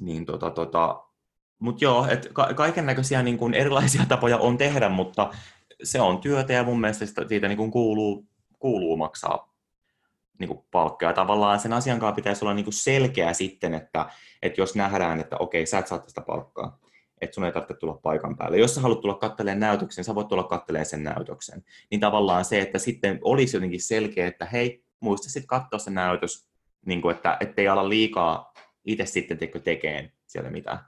Niin 0.00 0.26
tota, 0.26 0.50
tota, 0.50 1.04
mutta 1.58 1.84
joo, 1.84 2.06
että 2.10 2.28
ka- 2.32 2.54
kaiken 2.54 2.86
näköisiä 2.86 3.22
niin 3.22 3.38
kuin 3.38 3.54
erilaisia 3.54 4.06
tapoja 4.08 4.38
on 4.38 4.58
tehdä, 4.58 4.88
mutta 4.88 5.30
se 5.82 6.00
on 6.00 6.18
työtä 6.18 6.52
ja 6.52 6.64
mun 6.64 6.80
mielestä 6.80 7.04
siitä 7.28 7.48
niin 7.48 7.58
kuin 7.58 7.70
kuuluu, 7.70 8.26
kuuluu 8.58 8.96
maksaa 8.96 9.54
niin 10.38 10.48
kuin 10.48 10.64
palkkaa. 10.70 11.12
Tavallaan 11.12 11.60
sen 11.60 11.72
asian 11.72 12.00
kanssa 12.00 12.14
pitäisi 12.14 12.44
olla 12.44 12.54
niin 12.54 12.64
kuin 12.64 12.74
selkeä 12.74 13.32
sitten, 13.32 13.74
että, 13.74 14.06
että 14.42 14.60
jos 14.60 14.74
nähdään, 14.74 15.20
että 15.20 15.36
okei, 15.36 15.66
sä 15.66 15.78
et 15.78 15.86
saa 15.86 15.98
tästä 15.98 16.20
palkkaa, 16.20 16.78
että 17.20 17.34
sun 17.34 17.44
ei 17.44 17.52
tarvitse 17.52 17.74
tulla 17.74 18.00
paikan 18.02 18.36
päälle. 18.36 18.58
Jos 18.58 18.74
sä 18.74 18.80
haluat 18.80 19.00
tulla 19.00 19.14
katteleen 19.14 19.60
näytöksen, 19.60 20.04
sä 20.04 20.14
voit 20.14 20.28
tulla 20.28 20.44
katteleen 20.44 20.86
sen 20.86 21.04
näytöksen. 21.04 21.64
Niin 21.90 22.00
tavallaan 22.00 22.44
se, 22.44 22.60
että 22.60 22.78
sitten 22.78 23.18
olisi 23.22 23.56
jotenkin 23.56 23.82
selkeä, 23.82 24.26
että 24.26 24.46
hei, 24.46 24.84
muista 25.00 25.30
sitten 25.30 25.46
katsoa 25.46 25.78
se 25.78 25.90
näytös, 25.90 26.48
niin 26.86 27.02
kuin, 27.02 27.16
että 27.16 27.36
ettei 27.40 27.68
ala 27.68 27.88
liikaa 27.88 28.52
itse 28.84 29.06
sitten 29.06 29.38
tekö 29.38 29.60
tekeen 29.60 30.12
siellä 30.26 30.50
mitään 30.50 30.78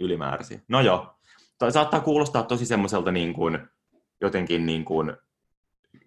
ylimääräisiä. 0.00 0.60
No 0.68 0.80
joo, 0.80 1.14
toi 1.58 1.72
saattaa 1.72 2.00
kuulostaa 2.00 2.42
tosi 2.42 2.66
semmoiselta 2.66 3.12
niin 3.12 3.32
kuin, 3.32 3.58
jotenkin 4.20 4.66
niin 4.66 4.84
kuin 4.84 5.12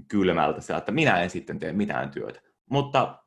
kylmältä 0.08 0.62
se, 0.62 0.76
että 0.76 0.92
minä 0.92 1.22
en 1.22 1.30
sitten 1.30 1.60
tee 1.60 1.74
mitään 1.74 2.12
työtä. 2.12 2.42
Mutta 2.70 3.20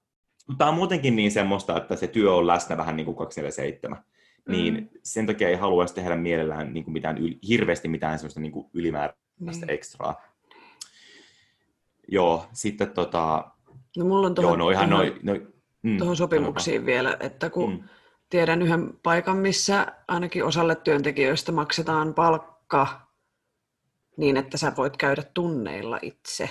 tämä 0.58 0.70
on 0.70 0.76
muutenkin 0.76 1.16
niin 1.16 1.30
semmoista, 1.30 1.76
että 1.76 1.96
se 1.96 2.06
työ 2.06 2.34
on 2.34 2.46
läsnä 2.46 2.76
vähän 2.76 2.96
niin 2.96 3.04
kuin 3.04 3.16
247. 3.16 3.98
Mm. 3.98 4.52
Niin 4.52 4.90
sen 5.02 5.26
takia 5.26 5.48
ei 5.48 5.54
haluaisi 5.54 5.94
tehdä 5.94 6.16
mielellään 6.16 6.74
niin 6.74 6.84
kuin 6.84 6.92
mitään, 6.92 7.16
hirveästi 7.48 7.88
mitään 7.88 8.18
semmoista 8.18 8.40
niin 8.40 8.52
kuin 8.52 8.70
ylimääräistä 8.74 9.66
mm. 9.66 9.68
ekstraa. 9.68 10.22
Joo, 12.08 12.46
sitten 12.52 12.90
tota... 12.90 13.50
No 13.96 14.04
mulla 14.04 14.26
on 14.26 14.34
tuohon, 14.34 14.58
joo, 14.58 14.66
no 14.66 14.70
ihan 14.70 14.90
noi, 14.90 15.18
noi, 15.22 15.46
mm, 15.82 15.98
tuohon 15.98 16.16
sopimuksiin 16.16 16.74
sanotaan. 16.74 16.86
vielä, 16.86 17.16
että 17.20 17.50
kun 17.50 17.70
mm. 17.70 17.88
tiedän 18.30 18.62
yhden 18.62 18.90
paikan, 19.02 19.36
missä 19.36 19.86
ainakin 20.08 20.44
osalle 20.44 20.74
työntekijöistä 20.74 21.52
maksetaan 21.52 22.14
palkka 22.14 23.06
niin, 24.16 24.36
että 24.36 24.56
sä 24.58 24.72
voit 24.76 24.96
käydä 24.96 25.22
tunneilla 25.34 25.98
itse. 26.02 26.48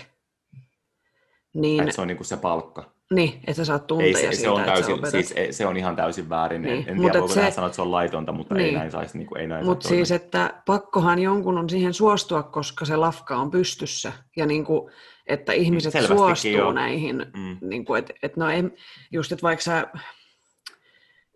Niin, 1.53 1.83
että 1.83 1.95
se 1.95 2.01
on 2.01 2.07
niin 2.07 2.17
kuin 2.17 2.27
se 2.27 2.37
palkka. 2.37 2.95
Niin, 3.13 3.33
että 3.39 3.53
sä 3.53 3.65
saat 3.65 3.87
tunteja 3.87 4.07
ei, 4.07 4.13
se, 4.13 4.19
siitä, 4.19 4.41
se 4.41 4.49
on 4.49 4.63
täysin, 4.63 4.97
siis, 5.11 5.57
se 5.57 5.65
on 5.65 5.77
ihan 5.77 5.95
täysin 5.95 6.29
väärin. 6.29 6.61
Niin. 6.61 6.89
En 6.89 6.97
tiedä, 6.97 7.19
voiko 7.19 7.33
se... 7.33 7.51
sanoa, 7.51 7.67
että 7.67 7.75
se 7.75 7.81
on 7.81 7.91
laitonta, 7.91 8.31
mutta 8.31 8.55
niin. 8.55 8.65
ei 8.65 8.73
näin 8.73 8.91
saisi. 8.91 9.17
Niin 9.17 9.37
ei 9.37 9.47
näin 9.47 9.65
mutta 9.65 9.87
siis, 9.87 10.11
että 10.11 10.53
pakkohan 10.65 11.19
jonkun 11.19 11.57
on 11.57 11.69
siihen 11.69 11.93
suostua, 11.93 12.43
koska 12.43 12.85
se 12.85 12.95
lafka 12.95 13.37
on 13.37 13.51
pystyssä. 13.51 14.13
Ja 14.35 14.45
niin 14.45 14.65
kuin, 14.65 14.91
että 15.27 15.53
ihmiset 15.53 15.91
Selvästikin 15.91 16.17
suostuu 16.17 16.51
jo. 16.51 16.71
näihin. 16.71 17.25
Mm. 17.33 17.57
Niin 17.69 17.85
kuin, 17.85 17.99
että, 17.99 18.13
että 18.23 18.39
no 18.39 18.49
ei, 18.49 18.63
just, 19.11 19.31
että 19.31 19.43
vaikka 19.43 19.63
sä, 19.63 19.87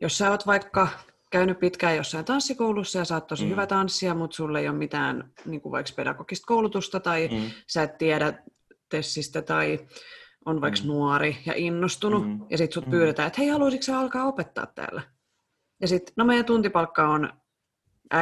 jos 0.02 0.18
sä 0.18 0.32
oot 0.32 0.48
vaikka 0.48 0.88
käynyt 1.32 1.60
pitkään 1.60 1.96
jossain 1.96 2.26
tanssikoulussa 2.26 3.00
ja 3.00 3.06
sä 3.06 3.16
oot 3.16 3.28
tosi 3.28 3.44
mm. 3.44 3.50
hyvä 3.50 3.68
tanssia, 3.68 4.16
mutta 4.16 4.36
sulle 4.36 4.60
ei 4.60 4.70
ole 4.70 4.78
mitään 4.78 5.32
niin 5.46 5.62
kuin 5.62 5.72
vaikka 5.72 5.92
pedagogista 5.96 6.46
koulutusta 6.48 7.00
tai 7.00 7.30
mm. 7.32 7.52
sä 7.68 7.84
et 7.84 7.98
tiedä 7.98 8.34
tessistä 8.90 9.42
tai 9.42 9.80
on 10.46 10.62
vaikka 10.62 10.80
mm. 10.80 10.88
nuori 10.88 11.38
ja 11.46 11.54
innostunut, 11.56 12.28
mm. 12.28 12.40
ja 12.50 12.58
sitten 12.58 12.74
sut 12.74 12.86
mm. 12.86 12.92
pyydetään, 12.92 13.28
että 13.28 13.42
hei, 13.42 13.50
haluaisitko 13.50 13.84
sä 13.84 14.00
alkaa 14.00 14.26
opettaa 14.26 14.66
täällä? 14.66 15.02
Ja 15.82 15.88
sitten, 15.88 16.14
no 16.18 16.26
meidän 16.26 16.46
tuntipalkka 16.46 17.10
on 17.10 17.34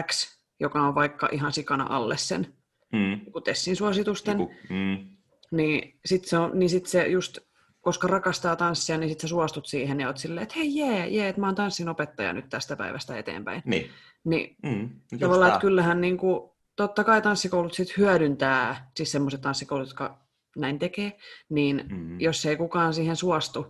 X, 0.02 0.38
joka 0.60 0.82
on 0.82 0.96
vaikka 0.96 1.30
ihan 1.32 1.54
sikana 1.54 1.88
alle 1.90 2.18
sen 2.18 2.54
mm. 2.94 3.22
Tessin 3.44 3.76
suositusten. 3.76 4.40
Joku, 4.40 4.54
mm. 4.70 5.17
Niin 5.52 6.00
sitten 6.06 6.30
se, 6.30 6.38
on, 6.38 6.60
niin 6.60 6.70
sit 6.70 6.86
se 6.86 7.08
just, 7.08 7.38
koska 7.82 8.08
rakastaa 8.08 8.56
tanssia, 8.56 8.98
niin 8.98 9.10
sitten 9.10 9.22
sä 9.22 9.28
suostut 9.28 9.66
siihen 9.66 10.00
ja 10.00 10.08
oot 10.08 10.18
silleen, 10.18 10.44
että 10.44 10.56
hei 10.58 10.76
jee, 10.76 11.08
jee, 11.08 11.28
että 11.28 11.42
mä 11.42 11.48
oon 11.48 11.56
tanssin 11.56 11.90
opettaja 11.90 12.34
nyt 12.34 12.50
tästä 12.50 12.76
päivästä 12.76 13.18
eteenpäin. 13.18 13.62
Niin. 13.66 13.92
Niin 14.24 14.56
mm. 14.64 14.90
tavallaan, 15.20 15.50
että 15.50 15.62
kyllähän 15.62 16.02
niin 16.02 16.18
kuin, 16.18 16.50
totta 16.76 17.04
kai 17.04 17.22
tanssikoulut 17.22 17.74
sit 17.74 17.98
hyödyntää, 17.98 18.92
siis 18.96 19.12
semmoiset 19.12 19.42
tanssikoulut, 19.42 19.88
jotka 19.88 20.20
näin 20.58 20.80
tekee, 20.80 21.18
niin 21.50 21.86
mm. 21.90 22.22
jos 22.22 22.46
ei 22.46 22.58
kukaan 22.58 22.94
siihen 22.94 23.16
suostu, 23.16 23.68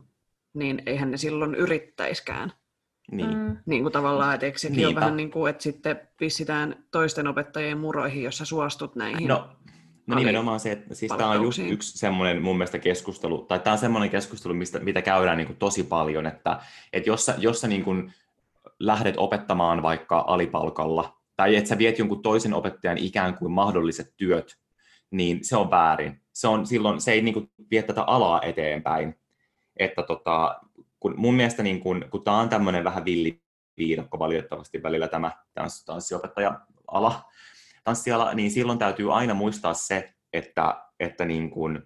niin 0.53 0.82
eihän 0.86 1.11
ne 1.11 1.17
silloin 1.17 1.55
yrittäiskään. 1.55 2.53
Niin. 3.11 3.38
Mm. 3.38 3.57
niin 3.65 3.82
kuin 3.82 3.93
tavallaan, 3.93 4.34
että 4.34 4.45
eikö 4.45 4.57
sekin 4.57 4.88
ole 4.88 4.95
vähän 4.95 5.17
niin 5.17 5.32
kuin, 5.32 5.49
että 5.49 5.63
sitten 5.63 5.99
pissitään 6.17 6.86
toisten 6.91 7.28
opettajien 7.28 7.78
muroihin, 7.78 8.23
jos 8.23 8.38
sä 8.38 8.45
suostut 8.45 8.95
näihin. 8.95 9.28
No, 9.28 9.49
no 10.08 10.16
nimenomaan 10.16 10.60
se, 10.60 10.72
että 10.72 10.95
siis 10.95 11.12
tämä 11.18 11.30
on 11.30 11.43
just 11.43 11.60
yksi 11.60 11.97
semmoinen 11.97 12.41
mun 12.41 12.58
mielestä 12.58 12.80
keskustelu, 12.80 13.38
tai 13.38 13.60
tämä 13.60 13.72
on 13.72 13.78
semmoinen 13.78 14.10
keskustelu, 14.10 14.53
mistä, 14.53 14.80
mitä 14.80 15.01
käydään 15.01 15.38
niin 15.38 15.47
kuin 15.47 15.58
tosi 15.58 15.84
paljon, 15.84 16.26
että, 16.26 16.60
että 16.93 17.10
jos 17.10 17.26
sä, 17.26 17.36
jos 17.38 17.62
sä 17.62 17.68
niin 17.68 17.84
kuin 17.84 18.14
lähdet 18.80 19.16
opettamaan 19.18 19.82
vaikka 19.82 20.26
alipalkalla, 20.28 21.18
tai 21.36 21.55
että 21.55 21.70
sä 21.70 21.78
viet 21.78 21.99
jonkun 21.99 22.22
toisen 22.22 22.53
opettajan 22.53 22.97
ikään 22.97 23.38
kuin 23.38 23.51
mahdolliset 23.51 24.14
työt, 24.18 24.58
niin 25.12 25.39
se 25.41 25.58
on 25.58 25.72
väärin. 25.72 26.22
Se, 26.34 26.47
on, 26.47 26.68
silloin, 26.68 27.01
se 27.01 27.12
ei 27.12 27.22
niin 27.22 27.34
kuin, 27.34 27.51
vie 27.72 27.84
tätä 27.84 28.03
alaa 28.03 28.41
eteenpäin. 28.41 29.16
Että 29.78 30.03
tota, 30.03 30.60
kun 30.99 31.14
mun 31.18 31.34
mielestä 31.34 31.64
niin 31.64 31.80
kun, 31.80 32.05
kun 32.10 32.24
tämä 32.24 32.39
on 32.39 32.49
tämmöinen 32.49 32.84
vähän 32.84 33.05
villi 33.05 33.41
viidakko 33.78 34.20
valitettavasti 34.20 34.84
välillä 34.84 35.08
tämä 35.08 35.32
tans, 35.53 35.86
tanssiopettaja-ala, 35.86 37.22
tanssiala, 37.88 38.34
niin 38.34 38.52
silloin 38.52 38.80
täytyy 38.80 39.14
aina 39.14 39.34
muistaa 39.34 39.74
se, 39.74 40.14
että, 40.34 40.84
että, 41.00 41.26
niin 41.26 41.50
kun, 41.50 41.84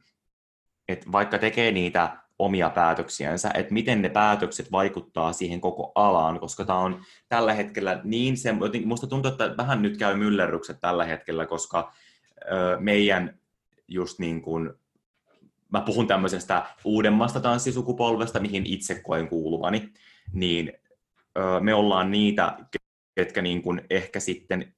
että 0.88 1.12
vaikka 1.12 1.38
tekee 1.38 1.72
niitä 1.72 2.18
omia 2.39 2.70
päätöksiänsä, 2.70 3.52
että 3.54 3.74
miten 3.74 4.02
ne 4.02 4.10
päätökset 4.10 4.72
vaikuttaa 4.72 5.34
siihen 5.34 5.62
koko 5.62 5.91
alaan, 5.95 6.39
koska 6.39 6.66
tämä 6.66 6.80
on 6.80 7.02
tällä 7.30 7.54
hetkellä 7.54 8.02
niin 8.04 8.38
se, 8.38 8.54
musta 8.86 9.08
tuntuu, 9.08 9.32
että 9.32 9.58
vähän 9.58 9.82
nyt 9.82 9.97
käy 9.97 10.16
myllerrykset 10.18 10.78
tällä 10.82 11.06
hetkellä, 11.06 11.45
koska 11.45 11.93
ö, 12.52 12.78
meidän 12.80 13.39
just 13.88 14.20
niin 14.20 14.41
kuin 14.41 14.74
mä 15.70 15.82
puhun 15.82 16.08
tämmöisestä 16.08 16.66
uudemmasta 16.84 17.39
tanssisukupolvesta, 17.39 18.39
mihin 18.39 18.66
itse 18.66 18.95
koen 18.95 19.28
kuuluvani, 19.28 19.89
niin 20.34 20.74
ö, 21.38 21.60
me 21.60 21.74
ollaan 21.74 22.12
niitä, 22.12 22.58
ketkä 23.16 23.41
niin 23.41 23.62
kuin 23.62 23.82
ehkä 23.89 24.20
sitten, 24.20 24.74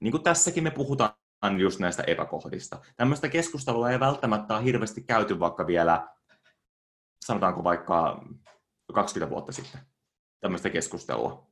niin 0.00 0.10
kuin 0.10 0.22
tässäkin 0.22 0.64
me 0.64 0.70
puhutaan 0.70 1.14
just 1.58 1.80
näistä 1.80 2.02
epäkohdista. 2.06 2.78
Tämmöistä 2.96 3.28
keskustelua 3.28 3.90
ei 3.90 4.00
välttämättä 4.00 4.54
ole 4.54 4.64
hirveästi 4.64 5.02
käyty 5.02 5.40
vaikka 5.40 5.66
vielä, 5.66 6.08
sanotaanko 7.24 7.64
vaikka 7.64 8.24
20 8.94 9.30
vuotta 9.30 9.52
sitten, 9.52 9.80
tämmöistä 10.40 10.70
keskustelua. 10.70 11.46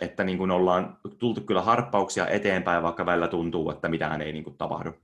Että 0.00 0.24
niin 0.24 0.38
kuin 0.38 0.50
ollaan 0.50 0.98
tultu 1.18 1.40
kyllä 1.40 1.62
harppauksia 1.62 2.26
eteenpäin, 2.26 2.82
vaikka 2.82 3.06
välillä 3.06 3.28
tuntuu, 3.28 3.70
että 3.70 3.88
mitään 3.88 4.22
ei 4.22 4.32
niin 4.32 4.44
kuin 4.44 4.58
tapahdu. 4.58 4.94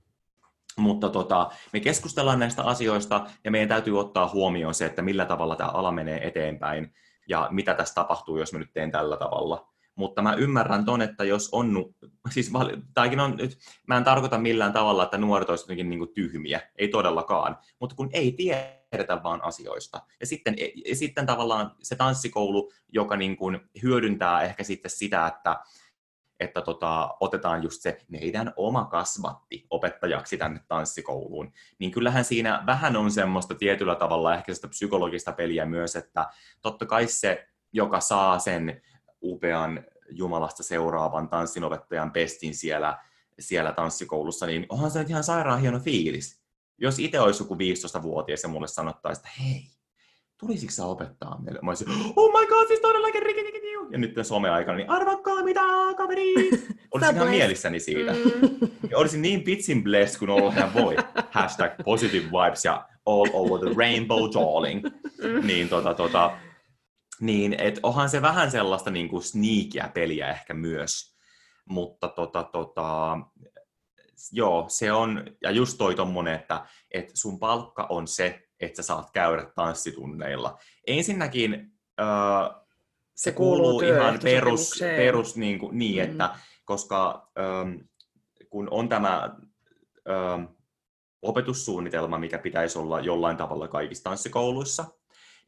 Mutta 0.77 1.09
tota, 1.09 1.49
me 1.73 1.79
keskustellaan 1.79 2.39
näistä 2.39 2.63
asioista 2.63 3.25
ja 3.43 3.51
meidän 3.51 3.69
täytyy 3.69 3.99
ottaa 3.99 4.29
huomioon 4.29 4.73
se, 4.73 4.85
että 4.85 5.01
millä 5.01 5.25
tavalla 5.25 5.55
tämä 5.55 5.69
ala 5.69 5.91
menee 5.91 6.27
eteenpäin 6.27 6.93
ja 7.27 7.47
mitä 7.51 7.73
tässä 7.73 7.95
tapahtuu, 7.95 8.37
jos 8.37 8.53
mä 8.53 8.59
nyt 8.59 8.73
teen 8.73 8.91
tällä 8.91 9.17
tavalla. 9.17 9.74
Mutta 9.95 10.21
mä 10.21 10.33
ymmärrän 10.33 10.85
ton, 10.85 11.01
että 11.01 11.23
jos 11.23 11.49
on, 11.51 11.93
siis 12.29 12.51
tämäkin 12.93 13.19
on 13.19 13.37
nyt, 13.37 13.57
mä 13.87 13.97
en 13.97 14.03
tarkoita 14.03 14.37
millään 14.37 14.73
tavalla, 14.73 15.03
että 15.03 15.17
nuoret 15.17 15.49
olisivat 15.49 15.65
jotenkin 15.69 15.89
niin 15.89 16.13
tyhmiä, 16.13 16.61
ei 16.75 16.87
todellakaan, 16.87 17.57
mutta 17.79 17.95
kun 17.95 18.09
ei 18.13 18.31
tiedetä 18.31 19.23
vaan 19.23 19.43
asioista. 19.43 20.01
Ja 20.19 20.25
sitten, 20.25 20.55
ja 20.85 20.95
sitten 20.95 21.25
tavallaan 21.25 21.71
se 21.81 21.95
tanssikoulu, 21.95 22.71
joka 22.89 23.15
niin 23.15 23.37
kuin 23.37 23.59
hyödyntää 23.83 24.41
ehkä 24.41 24.63
sitten 24.63 24.91
sitä, 24.91 25.27
että 25.27 25.59
että 26.39 26.61
tota, 26.61 27.15
otetaan 27.19 27.63
just 27.63 27.81
se 27.81 27.97
meidän 28.07 28.53
oma 28.55 28.85
kasvatti 28.85 29.65
opettajaksi 29.69 30.37
tänne 30.37 30.59
tanssikouluun, 30.67 31.53
niin 31.79 31.91
kyllähän 31.91 32.25
siinä 32.25 32.63
vähän 32.65 32.95
on 32.95 33.11
semmoista 33.11 33.55
tietyllä 33.55 33.95
tavalla 33.95 34.35
ehkä 34.35 34.53
sitä 34.53 34.67
psykologista 34.67 35.31
peliä 35.31 35.65
myös, 35.65 35.95
että 35.95 36.29
totta 36.61 36.85
kai 36.85 37.07
se, 37.07 37.47
joka 37.73 37.99
saa 37.99 38.39
sen 38.39 38.81
upean 39.33 39.83
Jumalasta 40.09 40.63
seuraavan 40.63 41.29
tanssinopettajan 41.29 42.11
pestin 42.11 42.55
siellä, 42.55 42.97
siellä 43.39 43.71
tanssikoulussa, 43.71 44.45
niin 44.45 44.65
onhan 44.69 44.91
se 44.91 44.99
nyt 44.99 45.09
ihan 45.09 45.23
sairaan 45.23 45.61
hieno 45.61 45.79
fiilis. 45.79 46.41
Jos 46.77 46.99
itse 46.99 47.19
olisi 47.19 47.43
joku 47.43 47.55
15-vuotias 47.55 48.43
ja 48.43 48.49
mulle 48.49 48.67
sanottaisi, 48.67 49.19
että 49.19 49.43
hei, 49.43 49.61
tulisiko 50.37 50.71
sä 50.71 50.85
opettaa 50.85 51.41
meille? 51.41 51.59
Mä 51.63 51.71
olisin, 51.71 51.87
oh 52.15 52.39
my 52.39 52.47
god, 52.47 52.67
siis 52.67 52.79
todellakin 52.79 53.23
rikikikikiu. 53.23 53.87
Ja 53.91 53.97
nyt 53.97 54.13
some-aikana, 54.23 54.77
niin 54.77 54.89
arvakkaa 54.89 55.43
mitä, 55.43 55.61
kaveri! 55.97 56.33
Olisin 56.91 57.15
ihan 57.15 57.29
mielissäni 57.29 57.79
siitä. 57.79 58.13
Mm. 58.13 58.69
Olisin 58.99 59.21
niin 59.21 59.43
pitsin 59.43 59.83
blessed 59.83 60.19
kuin 60.19 60.29
olla 60.29 60.73
voi. 60.73 60.95
Hashtag 61.31 61.71
positive 61.85 62.25
vibes 62.25 62.65
ja 62.65 62.85
all 63.05 63.25
over 63.33 63.59
the 63.59 63.75
rainbow 63.77 64.29
darling. 64.33 64.83
Mm. 65.23 65.47
Niin 65.47 65.69
tota, 65.69 65.93
tota, 65.93 66.37
niin, 67.21 67.55
et 67.59 67.79
onhan 67.83 68.09
se 68.09 68.21
vähän 68.21 68.51
sellaista 68.51 68.91
niin 68.91 69.09
kuin 69.09 69.23
sneakia 69.23 69.91
peliä 69.93 70.31
ehkä 70.31 70.53
myös. 70.53 71.15
Mutta 71.69 72.07
tota, 72.07 72.43
tota, 72.43 73.17
joo, 74.31 74.65
se 74.67 74.91
on, 74.91 75.23
ja 75.41 75.51
just 75.51 75.77
toi 75.77 75.95
tommonen, 75.95 76.35
että, 76.35 76.65
että 76.91 77.11
sun 77.15 77.39
palkka 77.39 77.87
on 77.89 78.07
se, 78.07 78.41
että 78.59 78.81
sä 78.81 78.87
saat 78.87 79.11
käydä 79.11 79.51
tanssitunneilla. 79.55 80.59
Ensinnäkin 80.87 81.71
öö, 81.99 82.07
se, 83.15 83.23
se 83.23 83.31
kuuluu, 83.31 83.63
kuuluu 83.63 83.81
ihan 83.81 84.19
perus, 84.23 84.71
perus 84.79 85.35
niin, 85.35 85.59
kuin, 85.59 85.77
niin 85.77 86.03
mm. 86.03 86.11
että 86.11 86.35
koska 86.65 87.31
öö, 87.39 87.85
kun 88.49 88.67
on 88.71 88.89
tämä 88.89 89.35
öö, 90.09 90.45
opetussuunnitelma, 91.21 92.17
mikä 92.17 92.37
pitäisi 92.37 92.79
olla 92.79 92.99
jollain 92.99 93.37
tavalla 93.37 93.67
kaikissa 93.67 94.03
tanssikouluissa, 94.03 94.85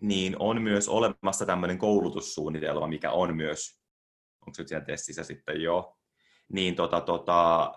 niin 0.02 0.36
on 0.40 0.62
myös 0.62 0.90
olemassa 0.90 1.46
tämmöinen 1.46 1.78
koulutussuunnitelma, 1.78 2.88
mikä 2.88 3.12
on 3.12 3.36
myös, 3.36 3.80
onko 4.42 4.54
se 4.54 4.68
siellä 4.68 4.86
testissä 4.86 5.24
sitten 5.24 5.62
jo, 5.62 5.98
niin 6.50 6.76
tota, 6.76 7.02
tota, 7.02 7.72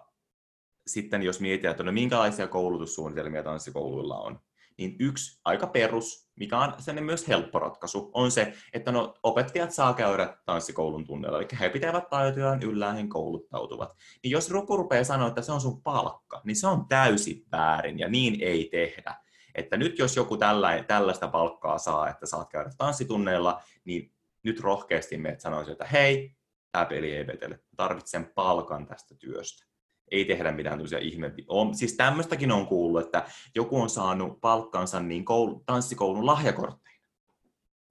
sitten 0.86 1.22
jos 1.22 1.40
mietitään, 1.40 1.70
että 1.70 1.82
no 1.82 1.92
minkälaisia 1.92 2.46
koulutussuunnitelmia 2.48 3.42
tanssikouluilla 3.42 4.18
on, 4.18 4.40
niin 4.78 4.96
yksi 4.98 5.40
aika 5.44 5.66
perus, 5.66 6.30
mikä 6.36 6.58
on 6.58 6.74
sen 6.78 7.04
myös 7.04 7.28
helppo 7.28 7.58
ratkaisu, 7.58 8.10
on 8.14 8.30
se, 8.30 8.54
että 8.72 8.92
no, 8.92 9.14
opettajat 9.22 9.70
saa 9.70 9.94
käydä 9.94 10.36
tanssikoulun 10.46 11.06
tunneilla, 11.06 11.38
eli 11.38 11.48
he 11.60 11.68
pitävät 11.68 12.08
taitojaan 12.10 12.62
yllään, 12.62 12.96
he 12.96 13.06
kouluttautuvat. 13.08 13.96
Niin 14.22 14.30
jos 14.30 14.50
joku 14.50 14.76
rupeaa 14.76 15.04
sanoa, 15.04 15.28
että 15.28 15.42
se 15.42 15.52
on 15.52 15.60
sun 15.60 15.82
palkka, 15.82 16.40
niin 16.44 16.56
se 16.56 16.66
on 16.66 16.86
täysin 16.88 17.46
väärin, 17.52 17.98
ja 17.98 18.08
niin 18.08 18.40
ei 18.40 18.68
tehdä. 18.72 19.14
Että 19.54 19.76
nyt 19.76 19.98
jos 19.98 20.16
joku 20.16 20.36
tällä, 20.36 20.84
tällaista 20.88 21.28
palkkaa 21.28 21.78
saa, 21.78 22.08
että 22.08 22.26
saat 22.26 22.50
käydä 22.50 22.70
tanssitunneilla, 22.78 23.62
niin 23.84 24.12
nyt 24.42 24.60
rohkeasti 24.60 25.16
meidät 25.16 25.40
sanoisi, 25.40 25.72
että 25.72 25.84
hei, 25.84 26.36
tämä 26.72 26.84
peli 26.84 27.16
ei 27.16 27.26
vetele, 27.26 27.58
tarvitsen 27.76 28.32
palkan 28.34 28.86
tästä 28.86 29.14
työstä 29.14 29.70
ei 30.10 30.24
tehdä 30.24 30.52
mitään 30.52 30.78
tämmöisiä 30.78 30.98
ihme... 30.98 31.32
On, 31.48 31.74
siis 31.74 31.96
tämmöistäkin 31.96 32.52
on 32.52 32.66
kuullut, 32.66 33.04
että 33.04 33.24
joku 33.54 33.80
on 33.80 33.90
saanut 33.90 34.40
palkkansa 34.40 35.00
niin 35.00 35.24
koulu, 35.24 35.62
tanssikoulun 35.66 36.26
lahjakortteina. 36.26 37.00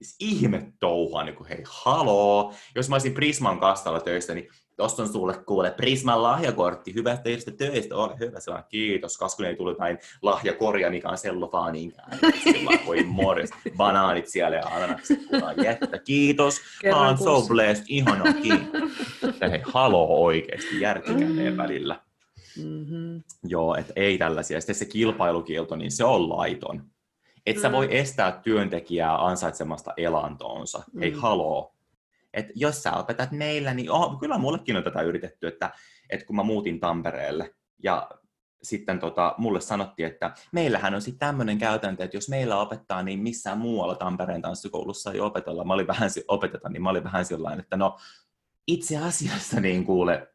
Siis 0.02 0.16
ihme 0.20 0.72
touhua, 0.80 1.24
niin 1.24 1.36
kuin 1.36 1.48
hei, 1.48 1.62
haloo. 1.68 2.54
Jos 2.74 2.88
mä 2.88 2.94
olisin 2.94 3.14
Prisman 3.14 3.60
kastalla 3.60 4.00
töissä, 4.00 4.34
niin 4.34 4.48
tosta 4.80 5.02
on 5.02 5.08
sulle 5.08 5.34
kuule 5.46 5.70
Prisman 5.70 6.22
lahjakortti, 6.22 6.94
hyvä 6.94 7.16
teistä 7.16 7.50
töistä, 7.50 7.96
ole 7.96 8.18
hyvä, 8.20 8.40
se 8.40 8.50
on 8.50 8.62
kiitos, 8.68 9.18
kasvun 9.18 9.46
ei 9.46 9.56
tullut 9.56 9.72
jotain 9.72 9.98
lahjakorja, 10.22 10.90
mikä 10.90 11.08
on 11.08 11.18
sellofaaniin 11.18 11.92
Sillä 12.42 12.70
voi 12.86 13.02
morjes, 13.02 13.50
banaanit 13.76 14.28
siellä 14.28 14.56
ja 14.56 14.66
ananakset, 14.66 15.18
jättä, 15.64 15.98
kiitos, 15.98 16.60
mä 16.90 17.06
oon 17.06 17.18
so 17.18 17.42
blessed, 17.48 17.84
ihana, 17.88 18.32
kiitos. 18.32 18.90
Hei, 19.50 19.60
haloo 19.64 20.24
oikeesti, 20.24 20.80
järkikäteen 20.80 21.56
välillä. 21.56 22.00
Mm-hmm. 22.56 23.22
Joo, 23.44 23.74
että 23.74 23.92
ei 23.96 24.18
tällaisia. 24.18 24.60
Sitten 24.60 24.74
se 24.74 24.84
kilpailukielto, 24.84 25.76
niin 25.76 25.90
se 25.90 26.04
on 26.04 26.28
laiton. 26.28 26.84
Et 27.46 27.56
mm. 27.56 27.62
sä 27.62 27.72
voi 27.72 27.88
estää 27.90 28.40
työntekijää 28.42 29.26
ansaitsemasta 29.26 29.92
elantoonsa. 29.96 30.82
Mm. 30.92 31.02
Ei 31.02 31.12
haloo. 31.12 31.74
Et 32.34 32.46
jos 32.54 32.82
sä 32.82 32.92
opetat 32.92 33.30
meillä, 33.32 33.74
niin 33.74 33.90
oh, 33.90 34.18
kyllä 34.20 34.38
mullekin 34.38 34.76
on 34.76 34.84
tätä 34.84 35.02
yritetty, 35.02 35.46
että, 35.46 35.70
että 36.10 36.26
kun 36.26 36.36
mä 36.36 36.42
muutin 36.42 36.80
Tampereelle 36.80 37.54
ja 37.82 38.10
sitten 38.62 38.98
tota, 38.98 39.34
mulle 39.38 39.60
sanottiin, 39.60 40.08
että 40.08 40.34
meillähän 40.52 40.94
on 40.94 41.02
sitten 41.02 41.28
tämmöinen 41.28 41.58
käytäntö, 41.58 42.04
että 42.04 42.16
jos 42.16 42.28
meillä 42.28 42.60
opettaa, 42.60 43.02
niin 43.02 43.18
missään 43.18 43.58
muualla 43.58 43.94
Tampereen 43.94 44.42
tanssikoulussa 44.42 45.12
ei 45.12 45.20
opetella. 45.20 45.64
Mä 45.64 45.74
olin 45.74 45.86
vähän, 45.86 46.10
opeteta, 46.28 46.68
niin 46.68 46.82
mä 46.82 46.90
olin 46.90 47.04
vähän 47.04 47.24
sellainen, 47.24 47.60
että 47.60 47.76
no 47.76 47.98
itse 48.66 48.98
asiassa 48.98 49.60
niin 49.60 49.84
kuule, 49.84 50.28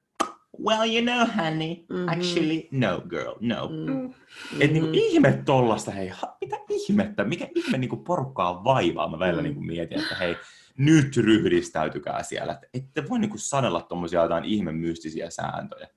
well, 0.64 0.94
you 0.94 1.02
know, 1.02 1.28
honey, 1.38 1.76
mm-hmm. 1.90 2.08
actually, 2.08 2.68
no, 2.72 3.02
girl, 3.10 3.36
no. 3.40 3.68
Mm-hmm. 3.68 4.14
Et 4.60 4.72
niinku 4.72 4.90
ihme 4.94 5.42
tollasta, 5.46 5.92
hei, 5.92 6.08
ha, 6.08 6.38
mitä 6.42 6.56
ihmettä, 6.70 7.24
mikä 7.24 7.48
ihme 7.56 7.78
niinku 7.78 7.98
porukkaa 7.98 8.64
vaivaa, 8.64 9.10
mä 9.10 9.20
välillä 9.20 9.42
mm. 9.42 9.44
niinku 9.44 9.62
mietin, 9.62 10.00
että 10.00 10.16
hei, 10.16 10.36
nyt 10.78 11.18
ryhdistäytykää 11.18 12.24
siellä, 12.24 12.54
että 12.54 12.68
ette 12.74 13.10
voi 13.10 13.20
niinku 13.20 13.38
sanella 13.38 13.82
tommosia 13.82 14.22
jotain 14.22 14.46
ihme 14.46 14.72
mystisiä 14.72 15.30
sääntöjä. 15.30 15.88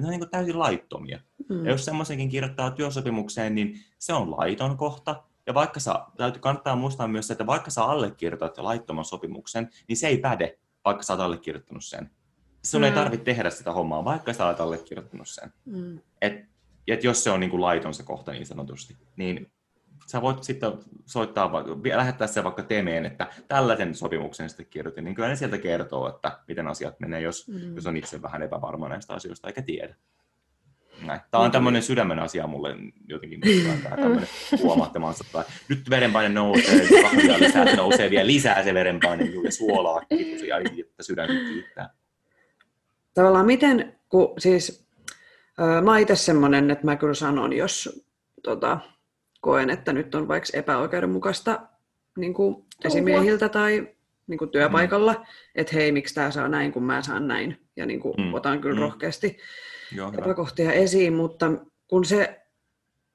Ne 0.00 0.04
on 0.04 0.10
niin 0.10 0.20
kuin 0.20 0.30
täysin 0.30 0.58
laittomia. 0.58 1.20
Mm. 1.48 1.64
Ja 1.64 1.70
jos 1.70 1.84
semmoisenkin 1.84 2.28
kirjoittaa 2.28 2.70
työsopimukseen, 2.70 3.54
niin 3.54 3.74
se 3.98 4.12
on 4.12 4.30
laiton 4.30 4.76
kohta. 4.76 5.22
Ja 5.46 5.54
vaikka 5.54 5.80
sä, 5.80 5.94
täytyy 6.16 6.40
kannattaa 6.40 6.76
muistaa 6.76 7.08
myös 7.08 7.26
se, 7.26 7.32
että 7.32 7.46
vaikka 7.46 7.70
sä 7.70 7.84
allekirjoitat 7.84 8.58
laittoman 8.58 9.04
sopimuksen, 9.04 9.70
niin 9.88 9.96
se 9.96 10.06
ei 10.06 10.18
päde, 10.18 10.58
vaikka 10.84 11.02
sä 11.02 11.12
oot 11.12 11.20
allekirjoittanut 11.20 11.84
sen. 11.84 12.10
Sun 12.64 12.80
mm. 12.80 12.84
ei 12.84 12.92
tarvitse 12.92 13.24
tehdä 13.24 13.50
sitä 13.50 13.72
hommaa, 13.72 14.04
vaikka 14.04 14.32
sä 14.32 14.46
olet 14.46 14.60
allekirjoittanut 14.60 15.28
sen. 15.28 15.52
Mm. 15.64 16.00
Et, 16.20 16.44
et 16.88 17.04
jos 17.04 17.24
se 17.24 17.30
on 17.30 17.40
niin 17.40 17.50
kuin 17.50 17.60
laiton 17.60 17.94
se 17.94 18.02
kohta 18.02 18.32
niin 18.32 18.46
sanotusti, 18.46 18.96
niin 19.16 19.52
sä 20.06 20.22
voit 20.22 20.42
sitten 20.42 20.72
soittaa, 21.06 21.52
lähettää 21.94 22.26
se 22.26 22.44
vaikka 22.44 22.62
Temeen, 22.62 23.06
että 23.06 23.26
tällaisen 23.48 23.94
sopimuksen 23.94 24.48
sitten 24.48 24.66
kirjoitin, 24.66 25.04
niin 25.04 25.14
kyllä 25.14 25.28
ne 25.28 25.36
sieltä 25.36 25.58
kertoo, 25.58 26.08
että 26.08 26.38
miten 26.48 26.68
asiat 26.68 27.00
menee, 27.00 27.20
jos, 27.20 27.48
mm. 27.48 27.74
jos 27.74 27.86
on 27.86 27.96
itse 27.96 28.22
vähän 28.22 28.42
epävarma 28.42 28.88
näistä 28.88 29.14
asioista 29.14 29.48
eikä 29.48 29.62
tiedä. 29.62 29.94
Näin. 31.06 31.20
Tämä 31.30 31.44
on 31.44 31.50
tämmöinen 31.50 31.82
sydämen 31.82 32.18
asia 32.18 32.46
mulle 32.46 32.76
jotenkin, 33.08 33.40
tämä 33.82 33.96
tämmöinen 33.96 34.28
huomattamansa. 34.62 35.44
Nyt 35.68 35.90
verenpaine 35.90 36.28
nousee, 36.28 36.88
kahvia 37.02 37.38
lisää, 37.38 37.66
se 37.66 37.76
nousee 37.76 38.10
vielä 38.10 38.26
lisää 38.26 38.64
se 38.64 38.74
verenpaine, 38.74 39.24
ja 39.24 39.52
suolaa 39.52 40.00
kiitos, 40.08 40.48
ja 40.48 40.58
että 40.58 41.02
sydän 41.02 41.28
kiittää. 41.28 41.94
Tavallaan 43.14 43.46
miten, 43.46 43.98
kun 44.08 44.34
siis 44.38 44.86
äh, 45.60 45.82
mä 45.82 45.98
itse 45.98 46.16
semmoinen, 46.16 46.70
että 46.70 46.84
mä 46.84 46.96
kyllä 46.96 47.14
sanon, 47.14 47.52
jos 47.52 48.04
tota, 48.42 48.78
koen, 49.42 49.70
että 49.70 49.92
nyt 49.92 50.14
on 50.14 50.28
vaikka 50.28 50.48
epäoikeudenmukaista 50.58 51.60
niin 52.18 52.34
kuin 52.34 52.64
esimiehiltä 52.84 53.48
tai 53.48 53.88
niin 54.26 54.38
kuin 54.38 54.50
työpaikalla, 54.50 55.12
mm. 55.12 55.24
että 55.54 55.76
hei, 55.76 55.92
miksi 55.92 56.14
tämä 56.14 56.30
saa 56.30 56.48
näin, 56.48 56.72
kun 56.72 56.82
mä 56.82 57.02
saan 57.02 57.28
näin. 57.28 57.60
Ja 57.76 57.86
niin 57.86 58.00
kuin 58.00 58.14
mm. 58.18 58.34
otan 58.34 58.60
kyllä 58.60 58.76
mm. 58.76 58.82
rohkeasti 58.82 59.38
Joo, 59.92 60.12
epäkohtia 60.18 60.72
esiin, 60.72 61.12
mutta 61.12 61.52
kun 61.88 62.04
se 62.04 62.40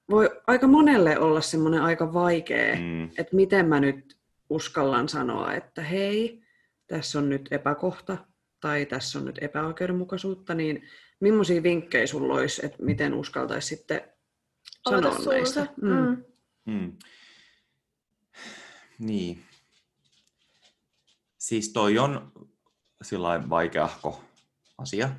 voi 0.09 0.29
aika 0.47 0.67
monelle 0.67 1.19
olla 1.19 1.41
semmoinen 1.41 1.81
aika 1.81 2.13
vaikea, 2.13 2.75
mm. 2.75 3.03
että 3.03 3.35
miten 3.35 3.67
mä 3.67 3.79
nyt 3.79 4.17
uskallan 4.49 5.09
sanoa, 5.09 5.53
että 5.53 5.81
hei, 5.81 6.41
tässä 6.87 7.19
on 7.19 7.29
nyt 7.29 7.47
epäkohta 7.51 8.17
tai 8.59 8.85
tässä 8.85 9.19
on 9.19 9.25
nyt 9.25 9.39
epäoikeudenmukaisuutta, 9.41 10.53
niin 10.53 10.83
millaisia 11.19 11.63
vinkkejä 11.63 12.07
sulla 12.07 12.33
olisi, 12.33 12.65
että 12.65 12.83
miten 12.83 13.13
uskaltaisi 13.13 13.67
sitten 13.67 14.01
sanoa 14.89 15.17
näistä? 15.25 15.67
Mm. 15.81 15.89
Mm. 15.91 16.23
Mm. 16.65 16.97
Niin. 18.99 19.43
Siis 21.37 21.73
toi 21.73 21.99
on 21.99 22.31
sillä 23.01 23.49
vaikeahko 23.49 24.21
asia, 24.77 25.09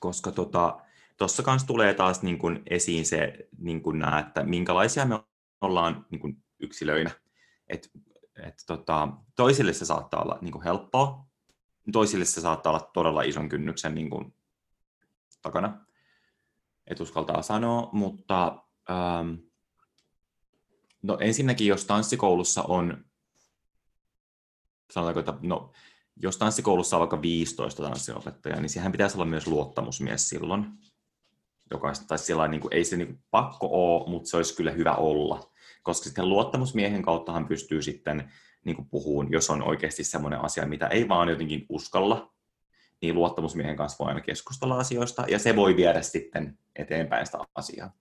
koska 0.00 0.32
tuossa 0.32 0.82
tota, 1.16 1.44
kanssa 1.44 1.66
tulee 1.66 1.94
taas 1.94 2.22
niin 2.22 2.38
kun 2.38 2.62
esiin 2.70 3.06
se, 3.06 3.48
niin 3.58 3.82
kun 3.82 3.98
nää, 3.98 4.18
että 4.18 4.42
minkälaisia 4.42 5.04
me 5.04 5.20
ollaan 5.60 6.06
niin 6.10 6.20
kun 6.20 6.42
yksilöinä. 6.60 7.10
Et, 7.68 7.90
et 8.42 8.54
tota, 8.66 9.08
toisille 9.36 9.72
se 9.72 9.84
saattaa 9.84 10.22
olla 10.22 10.38
niin 10.40 10.62
helppoa, 10.62 11.26
toisille 11.92 12.24
se 12.24 12.40
saattaa 12.40 12.72
olla 12.72 12.90
todella 12.92 13.22
ison 13.22 13.48
kynnyksen 13.48 13.94
niin 13.94 14.10
kun, 14.10 14.34
takana, 15.42 15.86
et 16.86 17.00
uskaltaa 17.00 17.42
sanoa, 17.42 17.88
mutta 17.92 18.62
ähm, 18.90 19.34
no 21.02 21.18
ensinnäkin 21.20 21.66
jos 21.66 21.84
tanssikoulussa 21.84 22.62
on, 22.62 23.04
sanotaanko, 24.90 25.20
että 25.20 25.34
no, 25.42 25.72
jos 26.16 26.36
tanssikoulussa 26.36 26.96
on 26.96 27.00
vaikka 27.00 27.22
15 27.22 27.82
tanssiopettajaa, 27.82 28.60
niin 28.60 28.70
siihen 28.70 28.92
pitäisi 28.92 29.16
olla 29.16 29.24
myös 29.24 29.46
luottamusmies 29.46 30.28
silloin. 30.28 30.66
Jokaista, 31.70 32.06
tai 32.06 32.18
sillä 32.18 32.48
niin 32.48 32.60
kuin, 32.60 32.74
ei 32.74 32.84
se 32.84 32.96
niin 32.96 33.08
kuin, 33.08 33.22
pakko 33.30 33.68
ole, 33.70 34.10
mutta 34.10 34.30
se 34.30 34.36
olisi 34.36 34.56
kyllä 34.56 34.70
hyvä 34.70 34.94
olla. 34.94 35.50
Koska 35.82 36.04
sitten 36.04 36.28
luottamusmiehen 36.28 37.02
kauttahan 37.02 37.48
pystyy 37.48 37.82
sitten 37.82 38.32
niin 38.64 38.88
puhuun, 38.90 39.32
jos 39.32 39.50
on 39.50 39.62
oikeasti 39.62 40.04
semmoinen 40.04 40.44
asia, 40.44 40.66
mitä 40.66 40.86
ei 40.86 41.08
vaan 41.08 41.28
jotenkin 41.28 41.66
uskalla, 41.68 42.35
niin 43.02 43.14
luottamusmiehen 43.14 43.76
kanssa 43.76 44.04
voi 44.04 44.08
aina 44.08 44.20
keskustella 44.20 44.78
asioista, 44.78 45.24
ja 45.28 45.38
se 45.38 45.56
voi 45.56 45.76
viedä 45.76 46.02
sitten 46.02 46.58
eteenpäin 46.76 47.26
sitä 47.26 47.38
asiaa. 47.54 47.92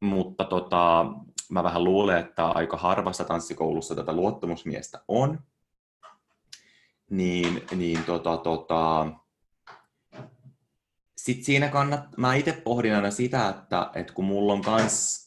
Mutta 0.00 0.44
tota, 0.44 1.06
mä 1.50 1.62
vähän 1.62 1.84
luulen, 1.84 2.18
että 2.18 2.46
aika 2.46 2.76
harvassa 2.76 3.24
tanssikoulussa 3.24 3.94
tätä 3.94 4.12
luottamusmiestä 4.12 5.00
on, 5.08 5.40
niin, 7.10 7.62
niin 7.76 8.04
tota, 8.04 8.36
tota, 8.36 9.06
sit 11.16 11.44
siinä 11.44 11.68
kannat, 11.68 12.16
mä 12.16 12.34
itse 12.34 12.52
pohdin 12.52 12.94
aina 12.94 13.10
sitä, 13.10 13.48
että, 13.48 13.90
että 13.94 14.12
kun 14.12 14.24
mulla 14.24 14.52
on 14.52 14.62
kans, 14.62 15.24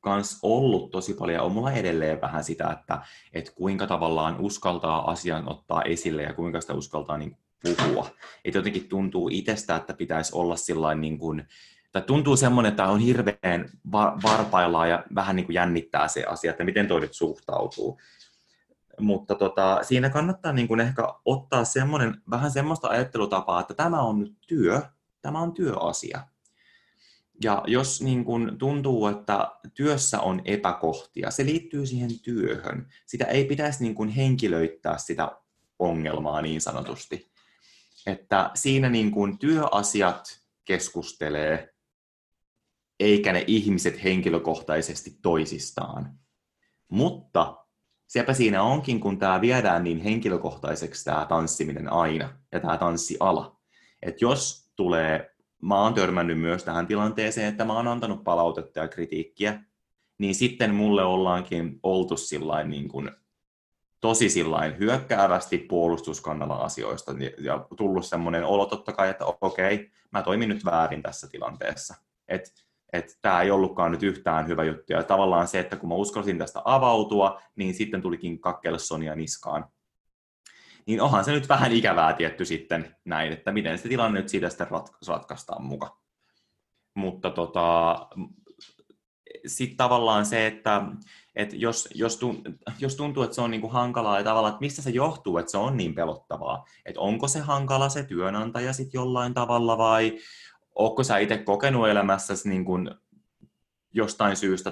kans 0.00 0.38
ollut 0.42 0.90
tosi 0.90 1.14
paljon, 1.14 1.44
on 1.44 1.52
mulla 1.52 1.72
edelleen 1.72 2.20
vähän 2.20 2.44
sitä, 2.44 2.70
että, 2.70 3.02
että 3.32 3.52
kuinka 3.54 3.86
tavallaan 3.86 4.40
uskaltaa 4.40 5.10
asian 5.10 5.48
ottaa 5.48 5.82
esille 5.82 6.22
ja 6.22 6.34
kuinka 6.34 6.60
sitä 6.60 6.74
uskaltaa 6.74 7.18
niin 7.18 7.36
puhua. 7.62 8.10
Että 8.44 8.58
jotenkin 8.58 8.88
tuntuu 8.88 9.28
itsestä, 9.32 9.76
että 9.76 9.94
pitäisi 9.94 10.34
olla 10.34 10.56
sillain 10.56 11.00
niin 11.00 11.18
kuin, 11.18 11.46
tai 11.92 12.02
tuntuu 12.02 12.36
semmoinen, 12.36 12.70
että 12.70 12.86
on 12.86 13.00
hirveän 13.00 13.70
varpaillaan 14.22 14.90
ja 14.90 15.04
vähän 15.14 15.36
niin 15.36 15.46
kuin 15.46 15.54
jännittää 15.54 16.08
se 16.08 16.24
asia, 16.24 16.50
että 16.50 16.64
miten 16.64 16.88
toi 16.88 17.00
nyt 17.00 17.14
suhtautuu 17.14 18.00
mutta 19.00 19.34
tota, 19.34 19.78
siinä 19.82 20.10
kannattaa 20.10 20.52
niin 20.52 20.68
kuin 20.68 20.80
ehkä 20.80 21.02
ottaa 21.24 21.64
semmoinen, 21.64 22.22
vähän 22.30 22.50
semmoista 22.50 22.88
ajattelutapaa, 22.88 23.60
että 23.60 23.74
tämä 23.74 24.02
on 24.02 24.20
nyt 24.20 24.34
työ, 24.48 24.82
tämä 25.22 25.40
on 25.40 25.52
työasia. 25.52 26.20
Ja 27.44 27.62
jos 27.66 28.02
niin 28.02 28.24
kuin 28.24 28.58
tuntuu, 28.58 29.06
että 29.06 29.52
työssä 29.74 30.20
on 30.20 30.42
epäkohtia, 30.44 31.30
se 31.30 31.44
liittyy 31.44 31.86
siihen 31.86 32.20
työhön. 32.20 32.86
Sitä 33.06 33.24
ei 33.24 33.44
pitäisi 33.44 33.82
niin 33.82 33.94
kuin 33.94 34.08
henkilöittää 34.08 34.98
sitä 34.98 35.32
ongelmaa 35.78 36.42
niin 36.42 36.60
sanotusti. 36.60 37.30
Että 38.06 38.50
siinä 38.54 38.88
niin 38.88 39.10
kuin 39.10 39.38
työasiat 39.38 40.40
keskustelee, 40.64 41.74
eikä 43.00 43.32
ne 43.32 43.44
ihmiset 43.46 44.04
henkilökohtaisesti 44.04 45.18
toisistaan. 45.22 46.18
Mutta 46.88 47.66
sepä 48.06 48.34
siinä 48.34 48.62
onkin, 48.62 49.00
kun 49.00 49.18
tämä 49.18 49.40
viedään 49.40 49.84
niin 49.84 50.00
henkilökohtaiseksi 50.00 51.04
tämä 51.04 51.26
tanssiminen 51.28 51.92
aina 51.92 52.38
ja 52.52 52.60
tämä 52.60 52.78
tanssiala. 52.78 53.60
Että 54.02 54.24
jos 54.24 54.70
tulee, 54.76 55.34
mä 55.62 55.82
oon 55.82 55.94
törmännyt 55.94 56.40
myös 56.40 56.64
tähän 56.64 56.86
tilanteeseen, 56.86 57.48
että 57.48 57.64
mä 57.64 57.72
oon 57.72 57.88
antanut 57.88 58.24
palautetta 58.24 58.80
ja 58.80 58.88
kritiikkiä, 58.88 59.62
niin 60.18 60.34
sitten 60.34 60.74
mulle 60.74 61.04
ollaankin 61.04 61.80
oltu 61.82 62.16
sillain 62.16 62.70
niin 62.70 62.88
kuin, 62.88 63.10
tosi 64.06 64.30
sillain 64.30 64.78
hyökkäävästi 64.78 65.58
puolustuskannalla 65.58 66.54
asioista 66.54 67.12
ja 67.38 67.66
tullut 67.76 68.06
semmoinen 68.06 68.44
olo 68.44 68.66
totta 68.66 68.92
kai, 68.92 69.10
että 69.10 69.24
okei, 69.40 69.90
mä 70.10 70.22
toimin 70.22 70.48
nyt 70.48 70.64
väärin 70.64 71.02
tässä 71.02 71.28
tilanteessa. 71.28 71.94
Että 72.28 72.50
että 72.92 73.12
tämä 73.22 73.42
ei 73.42 73.50
ollutkaan 73.50 73.92
nyt 73.92 74.02
yhtään 74.02 74.48
hyvä 74.48 74.64
juttu. 74.64 74.92
Ja 74.92 75.02
tavallaan 75.02 75.48
se, 75.48 75.60
että 75.60 75.76
kun 75.76 75.88
mä 75.88 75.94
uskalsin 75.94 76.38
tästä 76.38 76.62
avautua, 76.64 77.40
niin 77.56 77.74
sitten 77.74 78.02
tulikin 78.02 78.40
kakkelle 78.40 78.78
Sonia 78.78 79.14
niskaan. 79.14 79.68
Niin 80.86 81.00
onhan 81.00 81.24
se 81.24 81.32
nyt 81.32 81.48
vähän 81.48 81.72
ikävää 81.72 82.12
tietty 82.12 82.44
sitten 82.44 82.96
näin, 83.04 83.32
että 83.32 83.52
miten 83.52 83.78
se 83.78 83.88
tilanne 83.88 84.20
nyt 84.20 84.28
siitä 84.28 84.48
sitten 84.48 84.66
ratkaistaan 85.08 85.64
muka. 85.64 85.98
Mutta 86.94 87.30
tota, 87.30 87.96
sitten 89.46 89.76
tavallaan 89.76 90.26
se, 90.26 90.46
että, 90.46 90.82
että 91.36 91.56
jos, 91.56 91.88
jos, 91.94 92.20
jos 92.80 92.96
tuntuu, 92.96 93.22
että 93.22 93.34
se 93.34 93.40
on 93.40 93.50
niinku 93.50 93.68
hankalaa 93.68 94.18
ja 94.18 94.24
tavallaan, 94.24 94.52
että 94.52 94.64
mistä 94.64 94.82
se 94.82 94.90
johtuu, 94.90 95.38
että 95.38 95.50
se 95.50 95.58
on 95.58 95.76
niin 95.76 95.94
pelottavaa. 95.94 96.64
Että 96.84 97.00
onko 97.00 97.28
se 97.28 97.40
hankala 97.40 97.88
se 97.88 98.02
työnantaja 98.02 98.72
sitten 98.72 98.98
jollain 98.98 99.34
tavalla 99.34 99.78
vai 99.78 100.18
Oletko 100.76 101.04
sä 101.04 101.18
itse 101.18 101.38
kokenut 101.38 101.88
elämässäsi 101.88 102.48
niin 102.48 102.64
kuin 102.64 102.90
jostain 103.94 104.36
syystä 104.36 104.70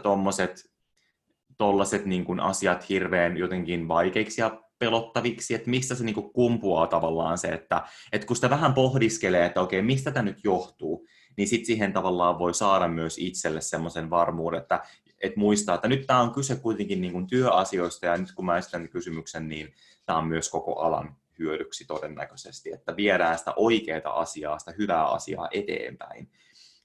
tollaset 1.58 2.04
niin 2.04 2.24
kuin 2.24 2.40
asiat 2.40 2.88
hirveän 2.88 3.36
jotenkin 3.36 3.88
vaikeiksi 3.88 4.40
ja 4.40 4.62
pelottaviksi, 4.78 5.54
että 5.54 5.70
mistä 5.70 5.94
se 5.94 6.04
niin 6.04 6.14
kuin 6.14 6.32
kumpuaa 6.32 6.86
tavallaan 6.86 7.38
se, 7.38 7.48
että, 7.48 7.82
että 8.12 8.26
kun 8.26 8.36
sitä 8.36 8.50
vähän 8.50 8.74
pohdiskelee, 8.74 9.46
että 9.46 9.60
okei, 9.60 9.82
mistä 9.82 10.10
tämä 10.10 10.24
nyt 10.24 10.44
johtuu, 10.44 11.06
niin 11.36 11.48
sitten 11.48 11.66
siihen 11.66 11.92
tavallaan 11.92 12.38
voi 12.38 12.54
saada 12.54 12.88
myös 12.88 13.18
itselle 13.18 13.60
semmoisen 13.60 14.10
varmuuden, 14.10 14.60
että, 14.60 14.82
että 15.24 15.40
muistaa, 15.40 15.74
että 15.74 15.88
nyt 15.88 16.06
tämä 16.06 16.20
on 16.20 16.34
kyse 16.34 16.56
kuitenkin 16.56 17.00
niin 17.00 17.12
kuin 17.12 17.26
työasioista, 17.26 18.06
ja 18.06 18.16
nyt 18.16 18.32
kun 18.32 18.44
mä 18.44 18.58
esitän 18.58 18.88
kysymyksen, 18.88 19.48
niin 19.48 19.74
tämä 20.06 20.18
on 20.18 20.26
myös 20.26 20.48
koko 20.48 20.80
alan 20.80 21.16
hyödyksi 21.38 21.84
todennäköisesti, 21.84 22.72
että 22.72 22.96
viedään 22.96 23.38
sitä 23.38 23.52
oikeaa 23.56 24.20
asiaa, 24.20 24.58
sitä 24.58 24.72
hyvää 24.78 25.06
asiaa 25.06 25.48
eteenpäin. 25.52 26.30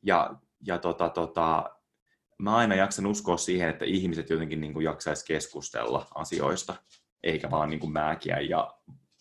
Ja, 0.03 0.36
ja 0.66 0.78
tota, 0.78 1.10
tota, 1.10 1.70
mä 2.38 2.56
aina 2.56 2.76
jaksan 2.76 3.06
uskoa 3.06 3.38
siihen, 3.38 3.70
että 3.70 3.86
ihmiset 3.86 4.30
jotenkin 4.30 4.61
niin 4.61 4.82
jaksaisi 4.82 5.26
keskustella 5.26 6.07
asioista, 6.16 6.76
eikä 7.24 7.52
vaan 7.52 7.70
niin 7.70 7.80
kuin 7.80 7.94
määkiä 7.94 8.40
ja 8.40 8.74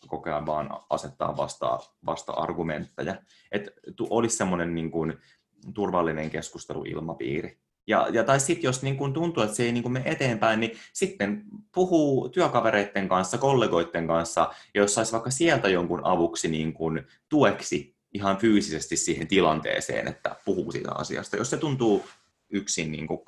koko 0.07 0.29
ajan 0.29 0.45
vaan 0.45 0.69
asettaa 0.89 1.37
vasta, 1.37 1.79
vasta 2.05 2.31
argumentteja. 2.31 3.15
Että 3.51 3.71
olisi 4.09 4.37
semmoinen 4.37 4.75
niin 4.75 4.91
kuin, 4.91 5.17
turvallinen 5.73 6.29
keskusteluilmapiiri. 6.29 7.57
Ja, 7.89 8.07
ja 8.11 8.23
tai 8.23 8.39
sitten 8.39 8.63
jos 8.63 8.83
niin 8.83 8.97
kun 8.97 9.13
tuntuu, 9.13 9.43
että 9.43 9.55
se 9.55 9.63
ei 9.63 9.71
niin 9.71 9.83
kun 9.83 9.91
mene 9.91 10.11
eteenpäin, 10.11 10.59
niin 10.59 10.77
sitten 10.93 11.43
puhuu 11.73 12.29
työkavereiden 12.29 13.09
kanssa, 13.09 13.37
kollegoiden 13.37 14.07
kanssa, 14.07 14.53
ja 14.73 14.81
jos 14.81 14.95
saisi 14.95 15.11
vaikka 15.11 15.29
sieltä 15.29 15.69
jonkun 15.69 16.01
avuksi 16.03 16.47
niin 16.47 16.73
kun 16.73 17.03
tueksi 17.29 17.95
ihan 18.13 18.37
fyysisesti 18.37 18.97
siihen 18.97 19.27
tilanteeseen, 19.27 20.07
että 20.07 20.35
puhuu 20.45 20.71
siitä 20.71 20.91
asiasta, 20.95 21.37
jos 21.37 21.49
se 21.49 21.57
tuntuu 21.57 22.05
yksin 22.49 22.91
niin 22.91 23.07
kuin 23.07 23.19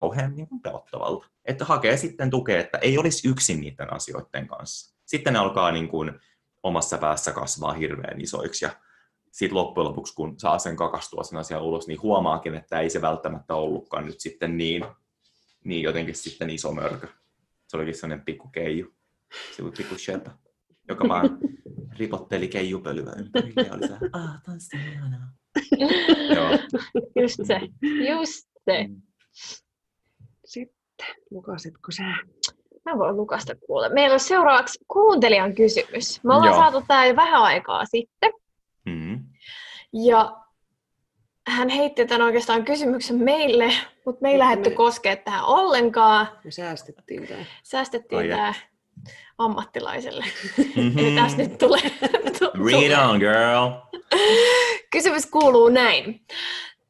kauhean 0.00 0.36
niin 0.36 0.48
kuin 0.48 0.60
pelottavalta. 0.60 1.26
Että 1.44 1.64
hakee 1.64 1.96
sitten 1.96 2.30
tukea, 2.30 2.60
että 2.60 2.78
ei 2.78 2.98
olisi 2.98 3.28
yksin 3.28 3.60
niiden 3.60 3.92
asioiden 3.92 4.46
kanssa. 4.46 4.96
Sitten 5.06 5.32
ne 5.32 5.38
alkaa 5.38 5.72
niin 5.72 5.88
kuin 5.88 6.12
omassa 6.62 6.98
päässä 6.98 7.32
kasvaa 7.32 7.72
hirveän 7.72 8.20
isoiksi 8.20 8.64
ja 8.64 8.70
sitten 9.30 9.56
loppujen 9.56 9.88
lopuksi, 9.88 10.14
kun 10.14 10.34
saa 10.38 10.58
sen 10.58 10.76
kakastua 10.76 11.22
sen 11.22 11.38
asian 11.38 11.62
ulos, 11.62 11.88
niin 11.88 12.02
huomaakin, 12.02 12.54
että 12.54 12.80
ei 12.80 12.90
se 12.90 13.02
välttämättä 13.02 13.54
ollutkaan 13.54 14.06
nyt 14.06 14.20
sitten 14.20 14.56
niin, 14.56 14.84
niin 15.64 15.82
jotenkin 15.82 16.14
sitten 16.14 16.50
iso 16.50 16.72
mörkö. 16.72 17.06
Se 17.68 17.76
olikin 17.76 17.94
sellainen 17.94 18.24
pikku 18.24 18.48
keiju, 18.48 18.94
se 19.56 19.62
oli 19.62 19.72
pikku 19.76 19.98
shepa, 19.98 20.30
joka 20.88 21.08
vaan 21.08 21.38
ripotteli 21.98 22.48
keijupölyä 22.48 23.12
ympärille 23.18 23.62
ja 23.62 23.74
oli 23.74 23.88
se, 23.88 23.94
ah, 24.12 24.42
tanssi 24.44 24.76
ihanaa. 24.76 25.32
Joo. 26.36 26.50
Just 27.16 27.40
se, 27.46 27.60
just 28.08 28.48
se. 28.64 28.86
Mm. 28.88 29.02
Sitten, 30.44 31.06
lukasitko 31.30 31.92
sä? 31.92 32.02
Mä 32.84 32.98
voin 32.98 33.16
lukasta 33.16 33.54
kuule. 33.66 33.88
Meillä 33.88 34.14
on 34.14 34.20
seuraavaksi 34.20 34.78
kuuntelijan 34.88 35.54
kysymys. 35.54 36.24
Me 36.24 36.34
ollaan 36.34 36.52
Joo. 36.52 36.60
saatu 36.60 36.84
tää 36.88 37.06
jo 37.06 37.16
vähän 37.16 37.42
aikaa 37.42 37.84
sitten. 37.84 38.32
Mm. 38.90 39.24
Ja 39.92 40.36
hän 41.46 41.68
heitti 41.68 42.06
tämän 42.06 42.22
oikeastaan 42.22 42.64
kysymyksen 42.64 43.16
meille, 43.16 43.72
mutta 44.06 44.22
me 44.22 44.30
ei 44.30 44.38
lähdetty 44.38 44.70
me... 44.70 44.76
koskea 44.76 45.16
tähän 45.16 45.44
ollenkaan. 45.44 46.28
Me 46.44 46.50
säästettiin 46.50 47.26
tämä. 47.26 47.44
Säästettiin 47.62 48.30
tämä 48.30 48.54
ammattilaiselle. 49.38 50.24
Mm-hmm. 50.76 50.98
Eli 50.98 51.16
tässä 51.16 51.38
nyt 51.38 51.58
tulee. 51.58 51.80
Read 52.70 52.98
on, 53.08 53.18
girl. 53.18 53.70
Kysymys 54.90 55.26
kuuluu 55.26 55.68
näin. 55.68 56.26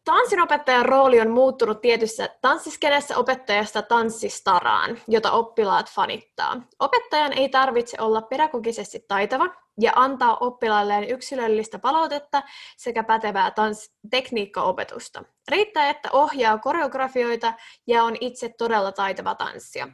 Tanssinopettajan 0.04 0.86
rooli 0.86 1.20
on 1.20 1.30
muuttunut 1.30 1.80
tietyssä 1.80 2.28
tanssiskenessä 2.42 3.16
opettajasta 3.16 3.82
tanssistaraan, 3.82 4.98
jota 5.08 5.30
oppilaat 5.32 5.90
fanittaa. 5.90 6.62
Opettajan 6.78 7.32
ei 7.32 7.48
tarvitse 7.48 7.96
olla 8.00 8.22
pedagogisesti 8.22 9.04
taitava 9.08 9.48
ja 9.80 9.92
antaa 9.96 10.36
oppilailleen 10.40 11.08
yksilöllistä 11.08 11.78
palautetta 11.78 12.42
sekä 12.76 13.02
pätevää 13.04 13.50
tans- 13.50 13.92
tekniikkaopetusta. 14.10 15.24
Riittää, 15.48 15.90
että 15.90 16.08
ohjaa 16.12 16.58
koreografioita 16.58 17.54
ja 17.86 18.04
on 18.04 18.16
itse 18.20 18.48
todella 18.58 18.92
taitava 18.92 19.34
tanssia. 19.34 19.88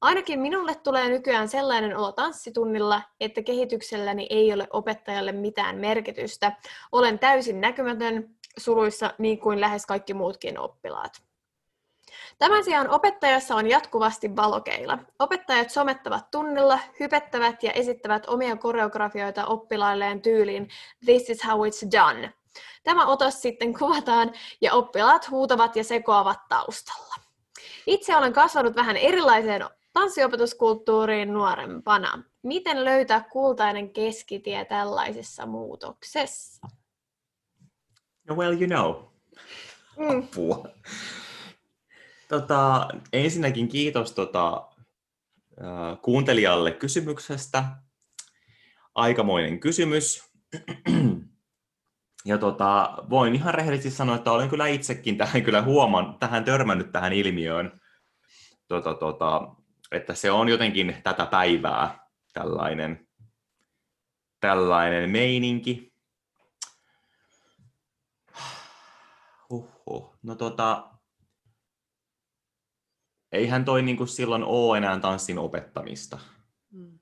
Ainakin 0.00 0.40
minulle 0.40 0.74
tulee 0.74 1.08
nykyään 1.08 1.48
sellainen 1.48 1.96
olo 1.96 2.12
tanssitunnilla, 2.12 3.02
että 3.20 3.42
kehitykselläni 3.42 4.26
ei 4.30 4.52
ole 4.52 4.68
opettajalle 4.70 5.32
mitään 5.32 5.76
merkitystä. 5.76 6.52
Olen 6.92 7.18
täysin 7.18 7.60
näkymätön, 7.60 8.30
suluissa 8.58 9.14
niin 9.18 9.40
kuin 9.40 9.60
lähes 9.60 9.86
kaikki 9.86 10.14
muutkin 10.14 10.58
oppilaat. 10.58 11.12
Tämän 12.38 12.64
sijaan 12.64 12.90
opettajassa 12.90 13.54
on 13.54 13.70
jatkuvasti 13.70 14.36
valokeila. 14.36 14.98
Opettajat 15.18 15.70
somettavat 15.70 16.30
tunnilla, 16.30 16.78
hypettävät 17.00 17.62
ja 17.62 17.72
esittävät 17.72 18.26
omia 18.26 18.56
koreografioita 18.56 19.46
oppilailleen 19.46 20.22
tyyliin 20.22 20.68
This 21.04 21.30
is 21.30 21.44
how 21.44 21.60
it's 21.60 21.92
done. 21.92 22.32
Tämä 22.84 23.06
otos 23.06 23.42
sitten 23.42 23.78
kuvataan 23.78 24.32
ja 24.60 24.72
oppilaat 24.72 25.30
huutavat 25.30 25.76
ja 25.76 25.84
sekoavat 25.84 26.48
taustalla. 26.48 27.14
Itse 27.86 28.16
olen 28.16 28.32
kasvanut 28.32 28.76
vähän 28.76 28.96
erilaiseen 28.96 29.64
tanssiopetuskulttuuriin 29.92 31.32
nuorempana. 31.32 32.22
Miten 32.42 32.84
löytää 32.84 33.24
kultainen 33.32 33.92
keskitie 33.92 34.64
tällaisessa 34.64 35.46
muutoksessa? 35.46 36.68
No 38.28 38.34
well, 38.34 38.52
you 38.52 38.66
know. 38.66 38.94
Mm. 39.96 40.18
Apua. 40.18 40.68
Tota, 42.34 42.88
ensinnäkin 43.12 43.68
kiitos 43.68 44.12
tota, 44.12 44.68
kuuntelijalle 46.02 46.72
kysymyksestä. 46.72 47.64
Aikamoinen 48.94 49.60
kysymys. 49.60 50.22
Ja 52.26 52.38
tota, 52.38 52.96
voin 53.10 53.34
ihan 53.34 53.54
rehellisesti 53.54 53.96
sanoa, 53.96 54.16
että 54.16 54.32
olen 54.32 54.48
kyllä 54.48 54.66
itsekin 54.66 55.16
tähän 55.16 55.42
kyllä 55.42 55.62
huoman, 55.62 56.18
tähän 56.18 56.44
törmännyt 56.44 56.92
tähän 56.92 57.12
ilmiöön, 57.12 57.80
tota, 58.68 58.94
tota, 58.94 59.54
että 59.92 60.14
se 60.14 60.30
on 60.30 60.48
jotenkin 60.48 60.96
tätä 61.02 61.26
päivää 61.26 62.08
tällainen, 62.32 63.08
tällainen 64.40 65.10
meininki. 65.10 65.92
Huhhuh. 69.50 70.14
No 70.22 70.34
tota, 70.34 70.93
eihän 73.34 73.64
toi 73.64 73.82
niin 73.82 73.96
kuin 73.96 74.08
silloin 74.08 74.44
ole 74.44 74.78
enää 74.78 75.00
tanssin 75.00 75.38
opettamista. 75.38 76.18
Mm. 76.70 76.98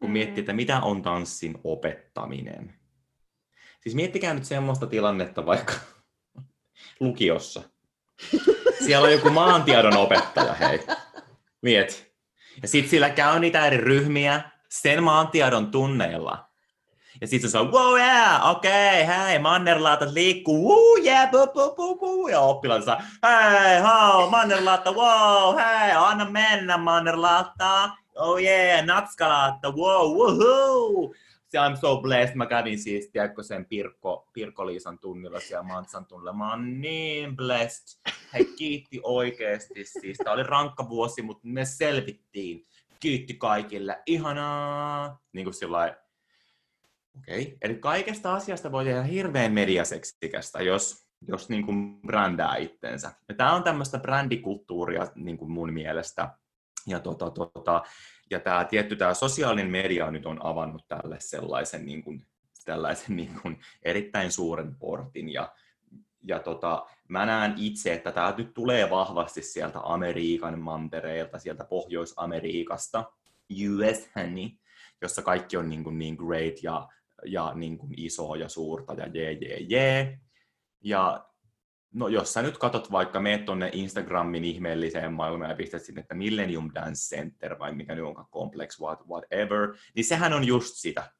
Kun 0.00 0.10
miettii, 0.10 0.40
että 0.40 0.52
mitä 0.52 0.80
on 0.80 1.02
tanssin 1.02 1.58
opettaminen. 1.64 2.74
Siis 3.80 3.94
miettikää 3.94 4.34
nyt 4.34 4.44
semmoista 4.44 4.86
tilannetta 4.86 5.46
vaikka 5.46 5.72
lukiossa. 7.00 7.62
Siellä 8.84 9.06
on 9.06 9.12
joku 9.12 9.30
maantiedon 9.30 9.96
opettaja, 9.96 10.54
hei. 10.54 10.80
Mieti. 11.62 12.12
Ja 12.62 12.68
sitten 12.68 12.90
sillä 12.90 13.10
käy 13.10 13.38
niitä 13.40 13.66
eri 13.66 13.76
ryhmiä 13.76 14.50
sen 14.70 15.02
maantiedon 15.02 15.70
tunneilla. 15.70 16.50
Ja 17.20 17.26
sitten 17.26 17.50
se 17.50 17.58
on, 17.58 17.72
wow, 17.72 17.96
yeah, 17.96 18.50
okei, 18.50 19.02
okay, 19.02 19.16
hei, 19.16 19.38
mannerlaatat 19.38 20.12
liikkuu, 20.12 20.68
woo, 20.68 21.04
yeah, 21.04 21.30
bu, 21.30 21.46
bu, 21.46 21.74
bu, 21.74 21.98
bu. 21.98 22.28
Ja 22.28 22.40
oppilaat 22.40 22.84
saa, 22.84 23.02
hei, 23.22 23.80
hau, 23.80 24.30
mannerlaatta, 24.30 24.92
wow, 24.92 25.56
hei, 25.56 25.92
anna 25.92 26.24
mennä 26.30 26.76
mannerlaatta, 26.78 27.90
oh 28.14 28.38
yeah, 28.38 28.84
natskalaata, 28.84 29.70
wow, 29.70 30.16
woohoo. 30.16 31.14
Se 31.48 31.58
I'm 31.58 31.76
so 31.76 32.00
blessed. 32.00 32.36
Mä 32.36 32.46
kävin 32.46 32.78
siis, 32.78 33.10
tiedätkö, 33.12 33.42
sen 33.42 33.66
Pirkko, 33.66 34.28
Pirkko-Liisan 34.32 34.98
tunnilla 34.98 35.40
siellä 35.40 35.62
Mantsan 35.62 36.06
tunnilla. 36.06 36.32
Mä 36.32 36.50
oon 36.50 36.80
niin 36.80 37.36
blessed. 37.36 38.12
Hei, 38.34 38.44
kiitti 38.44 39.00
oikeesti. 39.02 39.84
Siis 39.84 40.18
tää 40.18 40.32
oli 40.32 40.42
rankka 40.42 40.88
vuosi, 40.88 41.22
mutta 41.22 41.42
me 41.44 41.64
selvittiin. 41.64 42.64
Kiitti 43.00 43.34
kaikille. 43.34 44.02
Ihanaa. 44.06 45.18
Niin 45.32 45.44
kuin 45.44 45.54
sillä 45.54 45.96
Okei, 47.18 47.42
okay. 47.42 47.56
eli 47.62 47.74
kaikesta 47.74 48.34
asiasta 48.34 48.72
voi 48.72 48.84
tehdä 48.84 49.02
hirveän 49.02 49.52
mediaseksikästä, 49.52 50.62
jos, 50.62 51.06
jos 51.28 51.48
niin 51.48 51.66
kuin 51.66 52.00
brändää 52.06 52.56
itsensä. 52.56 53.12
Ja 53.28 53.34
tämä 53.34 53.54
on 53.54 53.62
tämmöistä 53.62 53.98
brändikulttuuria 53.98 55.06
niin 55.14 55.38
kuin 55.38 55.50
mun 55.50 55.72
mielestä. 55.72 56.30
Ja, 56.86 57.00
tota, 57.00 57.30
tota, 57.30 57.82
ja 58.30 58.40
tämä 58.40 58.64
tietty 58.64 58.96
tämä 58.96 59.14
sosiaalinen 59.14 59.70
media 59.70 60.10
nyt 60.10 60.26
on 60.26 60.46
avannut 60.46 60.88
tälle 60.88 61.16
sellaisen, 61.20 61.86
niin 61.86 62.02
kuin, 62.02 62.26
tällaisen 62.64 63.16
niin 63.16 63.40
kuin 63.42 63.60
erittäin 63.82 64.32
suuren 64.32 64.74
portin. 64.74 65.32
Ja, 65.32 65.52
ja 66.22 66.38
tota, 66.38 66.86
mä 67.08 67.26
näen 67.26 67.54
itse, 67.56 67.94
että 67.94 68.12
tämä 68.12 68.34
nyt 68.38 68.54
tulee 68.54 68.90
vahvasti 68.90 69.42
sieltä 69.42 69.78
Amerikan 69.82 70.58
mantereelta, 70.58 71.38
sieltä 71.38 71.64
Pohjois-Amerikasta, 71.64 73.04
US, 73.50 74.10
honey, 74.16 74.48
jossa 75.02 75.22
kaikki 75.22 75.56
on 75.56 75.68
niin, 75.68 75.84
kuin 75.84 75.98
niin 75.98 76.14
great 76.14 76.62
ja 76.62 76.88
ja 77.26 77.52
niin 77.54 77.78
kuin 77.78 77.94
isoa 77.96 78.36
ja 78.36 78.48
suurta 78.48 78.94
ja 78.94 79.06
jee, 79.06 79.32
jee, 79.32 79.58
jee. 79.60 80.18
Ja 80.80 81.26
no 81.94 82.08
jos 82.08 82.32
sä 82.32 82.42
nyt 82.42 82.58
katot 82.58 82.90
vaikka, 82.90 83.20
meet 83.20 83.44
tuonne 83.44 83.70
Instagramin 83.72 84.44
ihmeelliseen 84.44 85.12
maailmaan 85.12 85.50
ja 85.50 85.56
pistät 85.56 85.82
sinne, 85.82 86.00
että 86.00 86.14
Millennium 86.14 86.70
Dance 86.74 87.16
Center 87.16 87.58
vai 87.58 87.74
mikä 87.74 87.94
nyt 87.94 88.04
onkaan 88.04 88.28
Complex, 88.32 88.80
what, 88.80 89.08
whatever, 89.08 89.74
niin 89.94 90.04
sehän 90.04 90.32
on 90.32 90.44
just 90.44 90.74
sitä. 90.74 91.10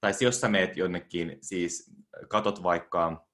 Tai 0.00 0.12
jos 0.20 0.40
sä 0.40 0.48
meet 0.48 0.76
jonnekin, 0.76 1.38
siis 1.40 1.94
katot 2.28 2.62
vaikka, 2.62 3.26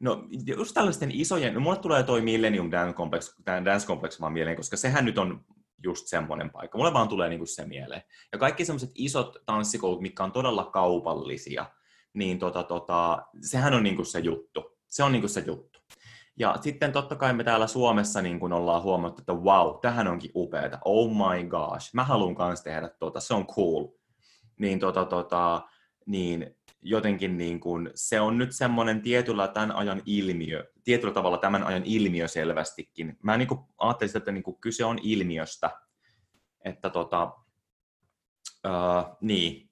no 0.00 0.28
just 0.56 0.74
tällaisten 0.74 1.10
isojen, 1.10 1.54
no 1.54 1.60
mulle 1.60 1.78
tulee 1.78 2.02
toi 2.02 2.20
Millennium 2.20 2.70
Dance 2.70 2.96
Complex, 2.96 3.34
Dance 3.46 3.86
Complex 3.86 4.20
vaan 4.20 4.32
mieleen, 4.32 4.56
koska 4.56 4.76
sehän 4.76 5.04
nyt 5.04 5.18
on 5.18 5.44
just 5.82 6.06
semmoinen 6.06 6.50
paikka. 6.50 6.78
Mulle 6.78 6.92
vaan 6.92 7.08
tulee 7.08 7.28
niinku 7.28 7.46
se 7.46 7.66
mieleen. 7.66 8.02
Ja 8.32 8.38
kaikki 8.38 8.64
semmoiset 8.64 8.90
isot 8.94 9.36
tanssikoulut, 9.46 10.00
mitkä 10.00 10.24
on 10.24 10.32
todella 10.32 10.64
kaupallisia, 10.64 11.66
niin 12.14 12.38
tota, 12.38 12.62
tota, 12.62 13.26
sehän 13.40 13.74
on 13.74 13.82
niinku 13.82 14.04
se 14.04 14.18
juttu. 14.18 14.78
Se 14.88 15.02
on 15.02 15.12
niinku 15.12 15.28
se 15.28 15.44
juttu. 15.46 15.78
Ja 16.38 16.56
sitten 16.60 16.92
totta 16.92 17.16
kai 17.16 17.32
me 17.32 17.44
täällä 17.44 17.66
Suomessa 17.66 18.22
niin 18.22 18.40
kun 18.40 18.52
ollaan 18.52 18.82
huomattu, 18.82 19.22
että 19.22 19.32
wow, 19.32 19.80
tähän 19.80 20.08
onkin 20.08 20.30
upeata. 20.34 20.78
Oh 20.84 21.10
my 21.10 21.44
gosh, 21.44 21.94
mä 21.94 22.04
haluan 22.04 22.34
kanssa 22.34 22.64
tehdä 22.64 22.88
tuota, 22.88 23.20
se 23.20 23.34
on 23.34 23.46
cool. 23.46 23.88
niin, 24.58 24.78
tota, 24.78 25.04
tota, 25.04 25.62
niin 26.06 26.56
jotenkin 26.82 27.38
niin 27.38 27.60
kuin, 27.60 27.90
se 27.94 28.20
on 28.20 28.38
nyt 28.38 28.52
semmoinen 28.52 29.02
tietyllä 29.02 29.48
tämän 29.48 29.72
ajan 29.72 30.02
ilmiö, 30.06 30.72
tietyllä 30.84 31.14
tavalla 31.14 31.38
tämän 31.38 31.64
ajan 31.64 31.82
ilmiö 31.84 32.28
selvästikin. 32.28 33.18
Mä 33.22 33.36
niin 33.36 33.48
kuin 33.48 33.60
ajattelisin, 33.78 34.18
että 34.18 34.32
niin 34.32 34.42
kuin 34.42 34.60
kyse 34.60 34.84
on 34.84 34.98
ilmiöstä, 35.02 35.70
että 36.64 36.90
tota, 36.90 37.24
uh, 38.66 39.16
niin. 39.20 39.70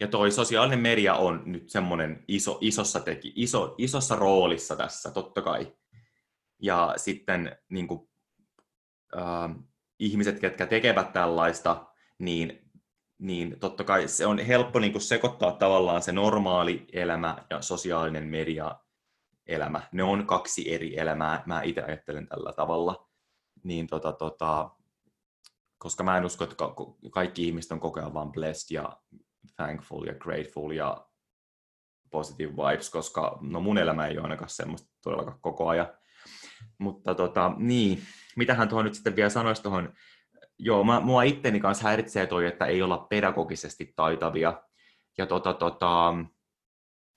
Ja 0.00 0.08
toi 0.08 0.30
sosiaalinen 0.30 0.78
media 0.78 1.14
on 1.14 1.42
nyt 1.46 1.70
semmoinen 1.70 2.24
iso, 2.28 2.58
isossa, 2.60 3.00
teki, 3.00 3.32
iso, 3.36 3.74
isossa 3.78 4.16
roolissa 4.16 4.76
tässä, 4.76 5.10
totta 5.10 5.42
kai. 5.42 5.76
Ja 6.62 6.94
sitten 6.96 7.58
niin 7.68 7.88
kuin, 7.88 8.00
uh, 9.16 9.64
ihmiset, 9.98 10.40
ketkä 10.40 10.66
tekevät 10.66 11.12
tällaista, 11.12 11.86
niin 12.18 12.63
niin 13.24 13.60
totta 13.60 13.84
kai 13.84 14.08
se 14.08 14.26
on 14.26 14.38
helppo 14.38 14.78
niin 14.78 14.92
kuin 14.92 15.02
sekoittaa 15.02 15.52
tavallaan 15.52 16.02
se 16.02 16.12
normaali 16.12 16.86
elämä 16.92 17.36
ja 17.50 17.62
sosiaalinen 17.62 18.24
media 18.24 18.76
elämä. 19.46 19.82
Ne 19.92 20.02
on 20.02 20.26
kaksi 20.26 20.74
eri 20.74 20.98
elämää, 20.98 21.42
mä 21.46 21.62
itse 21.62 21.82
ajattelen 21.82 22.26
tällä 22.26 22.52
tavalla. 22.52 23.08
Niin 23.62 23.86
tota, 23.86 24.12
tota, 24.12 24.70
koska 25.78 26.02
mä 26.04 26.16
en 26.16 26.24
usko, 26.24 26.44
että 26.44 26.56
kaikki 27.10 27.46
ihmiset 27.46 27.72
on 27.72 27.80
koko 27.80 28.00
ajan 28.00 28.14
vaan 28.14 28.32
blessed 28.32 28.74
ja 28.74 28.98
thankful 29.56 30.04
ja 30.04 30.14
grateful 30.14 30.70
ja 30.70 31.06
positive 32.10 32.52
vibes, 32.52 32.90
koska 32.90 33.38
no 33.40 33.60
mun 33.60 33.78
elämä 33.78 34.06
ei 34.06 34.18
ole 34.18 34.22
ainakaan 34.22 34.50
semmoista 34.50 34.88
todellakaan 35.02 35.38
koko 35.40 35.68
ajan. 35.68 35.88
Mutta 36.78 37.14
tota, 37.14 37.52
niin, 37.56 38.02
mitähän 38.36 38.68
tuohon 38.68 38.84
nyt 38.84 38.94
sitten 38.94 39.16
vielä 39.16 39.30
sanoisi 39.30 39.62
tuohon 39.62 39.92
joo, 40.58 40.84
mä, 40.84 41.00
mua 41.00 41.22
itteni 41.22 41.60
kanssa 41.60 41.84
häiritsee 41.84 42.26
toi, 42.26 42.46
että 42.46 42.66
ei 42.66 42.82
olla 42.82 42.98
pedagogisesti 42.98 43.92
taitavia. 43.96 44.62
Ja, 45.18 45.26
tota, 45.26 45.54
tota, 45.54 46.14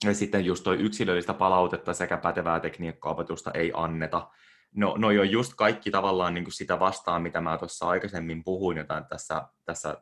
ja 0.05 0.13
sitten 0.13 0.45
just 0.45 0.63
toi 0.63 0.77
yksilöllistä 0.77 1.33
palautetta 1.33 1.93
sekä 1.93 2.17
pätevää 2.17 2.59
tekniikkaopetusta 2.59 3.51
ei 3.51 3.71
anneta. 3.75 4.29
No, 4.75 4.95
no 4.97 5.11
jo 5.11 5.23
just 5.23 5.53
kaikki 5.55 5.91
tavallaan 5.91 6.33
niin 6.33 6.43
kuin 6.43 6.53
sitä 6.53 6.79
vastaan, 6.79 7.21
mitä 7.21 7.41
mä 7.41 7.57
tuossa 7.57 7.87
aikaisemmin 7.87 8.43
puhuin 8.43 8.77
jotain 8.77 9.05
tässä, 9.05 9.47
tässä 9.65 9.97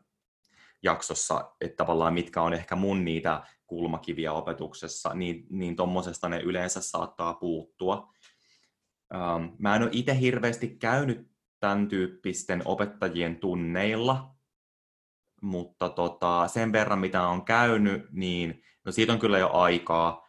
jaksossa, 0.84 1.52
että 1.62 1.76
tavallaan 1.76 2.14
mitkä 2.14 2.42
on 2.42 2.54
ehkä 2.54 2.76
mun 2.76 3.06
niitä 3.06 3.44
kulmakiviä 3.68 4.34
opetuksessa, 4.34 5.14
niin, 5.14 5.46
niin 5.50 5.76
tuommoisesta 5.76 6.30
ne 6.30 6.40
yleensä 6.40 6.82
saattaa 6.82 7.34
puuttua. 7.34 8.14
Ähm, 9.16 9.46
mä 9.58 9.76
en 9.76 9.82
ole 9.82 9.90
itse 9.94 10.20
hirveästi 10.20 10.68
käynyt 10.68 11.35
tämän 11.66 11.88
tyyppisten 11.88 12.62
opettajien 12.66 13.36
tunneilla, 13.36 14.36
mutta 15.42 15.90
tota, 15.90 16.48
sen 16.48 16.72
verran 16.72 17.00
mitä 17.00 17.28
on 17.28 17.46
käynyt, 17.46 18.06
niin 18.12 18.64
no 18.86 18.92
siitä 18.92 19.14
on 19.14 19.20
kyllä 19.20 19.38
jo 19.38 19.50
aikaa, 19.54 20.28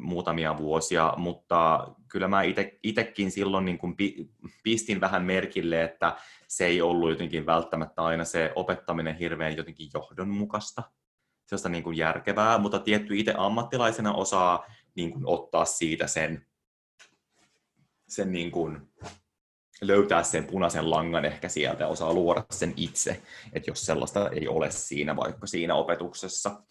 muutamia 0.00 0.58
vuosia, 0.58 1.14
mutta 1.16 1.88
kyllä 2.08 2.28
mä 2.28 2.42
itsekin 2.82 3.30
silloin 3.30 3.64
niin 3.64 3.78
kuin 3.78 3.96
pistin 4.62 5.00
vähän 5.00 5.24
merkille, 5.24 5.82
että 5.82 6.16
se 6.48 6.66
ei 6.66 6.82
ollut 6.82 7.10
jotenkin 7.10 7.46
välttämättä 7.46 8.02
aina 8.02 8.24
se 8.24 8.52
opettaminen 8.54 9.16
hirveän 9.16 9.56
jotenkin 9.56 9.90
johdonmukaista, 9.94 10.82
sellaista 11.46 11.68
niin 11.68 11.84
kuin 11.84 11.96
järkevää, 11.96 12.58
mutta 12.58 12.78
tietty 12.78 13.18
itse 13.18 13.34
ammattilaisena 13.36 14.14
osaa 14.14 14.64
niin 14.94 15.10
kuin 15.10 15.26
ottaa 15.26 15.64
siitä 15.64 16.06
sen, 16.06 16.46
sen 18.08 18.32
niin 18.32 18.50
kuin 18.50 18.88
löytää 19.80 20.22
sen 20.22 20.44
punaisen 20.44 20.90
langan 20.90 21.24
ehkä 21.24 21.48
sieltä 21.48 21.84
ja 21.84 21.88
osaa 21.88 22.12
luoda 22.12 22.44
sen 22.50 22.72
itse, 22.76 23.22
että 23.52 23.70
jos 23.70 23.86
sellaista 23.86 24.28
ei 24.28 24.48
ole 24.48 24.70
siinä 24.70 25.16
vaikka 25.16 25.46
siinä 25.46 25.74
opetuksessa. 25.74 26.62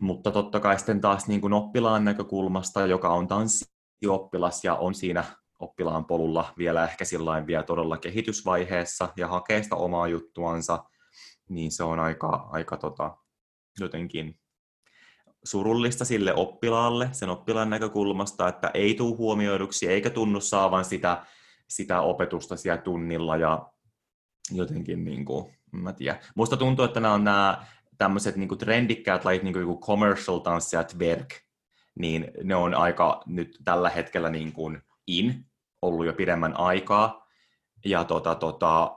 Mutta 0.00 0.30
totta 0.30 0.60
kai 0.60 0.78
sitten 0.78 1.00
taas 1.00 1.28
niin 1.28 1.40
kuin 1.40 1.52
oppilaan 1.52 2.04
näkökulmasta, 2.04 2.86
joka 2.86 3.08
on 3.08 3.28
tanssioppilas 3.28 4.64
ja 4.64 4.74
on 4.74 4.94
siinä 4.94 5.24
oppilaan 5.58 6.04
polulla 6.04 6.52
vielä 6.58 6.84
ehkä 6.84 7.04
sillain 7.04 7.46
vielä 7.46 7.62
todella 7.62 7.98
kehitysvaiheessa 7.98 9.08
ja 9.16 9.28
hakee 9.28 9.62
sitä 9.62 9.76
omaa 9.76 10.08
juttuansa, 10.08 10.84
niin 11.48 11.72
se 11.72 11.82
on 11.82 12.00
aika, 12.00 12.48
aika 12.50 12.76
tota, 12.76 13.16
jotenkin 13.80 14.40
surullista 15.44 16.04
sille 16.04 16.34
oppilaalle, 16.34 17.08
sen 17.12 17.30
oppilaan 17.30 17.70
näkökulmasta, 17.70 18.48
että 18.48 18.70
ei 18.74 18.94
tule 18.94 19.16
huomioiduksi 19.16 19.86
eikä 19.86 20.10
tunnu 20.10 20.40
saavan 20.40 20.84
sitä 20.84 21.26
sitä 21.70 22.00
opetusta 22.00 22.56
siellä 22.56 22.82
tunnilla 22.82 23.36
ja 23.36 23.72
jotenkin, 24.52 25.04
niin 25.04 25.24
kuin, 25.24 25.54
mä 25.72 25.92
tiedän. 25.92 26.20
Musta 26.34 26.56
tuntuu, 26.56 26.84
että 26.84 27.00
nämä 27.00 27.14
on 27.14 27.24
nämä 27.24 27.66
tämmöiset 27.98 28.36
niin 28.36 28.58
trendikkäät 28.58 29.24
lajit, 29.24 29.42
niin 29.42 29.54
kuin 29.54 29.80
commercial 29.80 30.38
tanssi 30.38 30.76
ja 30.76 30.84
twerk, 30.84 31.34
niin 31.98 32.30
ne 32.44 32.54
on 32.54 32.74
aika 32.74 33.22
nyt 33.26 33.58
tällä 33.64 33.90
hetkellä 33.90 34.30
niin 34.30 34.52
kuin 34.52 34.82
in, 35.06 35.46
ollut 35.82 36.06
jo 36.06 36.12
pidemmän 36.12 36.56
aikaa. 36.56 37.26
Ja 37.84 38.04
tota, 38.04 38.34
tota, 38.34 38.96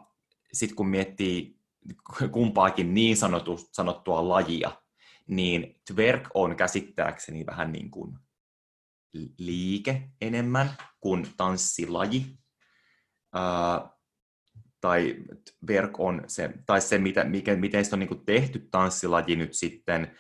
sitten 0.53 0.75
kun 0.75 0.87
miettii 0.87 1.59
kumpaakin 2.31 2.93
niin 2.93 3.17
sanotu, 3.17 3.59
sanottua 3.71 4.29
lajia, 4.29 4.71
niin 5.27 5.81
twerk 5.93 6.29
on 6.33 6.55
käsittääkseni 6.55 7.45
vähän 7.45 7.71
niin 7.71 7.91
kuin 7.91 8.17
liike 9.37 10.09
enemmän 10.21 10.69
kuin 10.99 11.27
tanssilaji 11.37 12.25
tai 14.81 15.15
verk 15.67 15.99
on 15.99 16.23
se, 16.27 16.49
tai 16.65 16.81
se, 16.81 16.97
mitä, 16.97 17.23
mikä, 17.23 17.55
miten 17.55 17.85
se 17.85 17.95
on 17.95 17.99
niin 17.99 18.25
tehty 18.25 18.67
tanssilaji 18.71 19.35
nyt 19.35 19.53
sitten, 19.53 20.17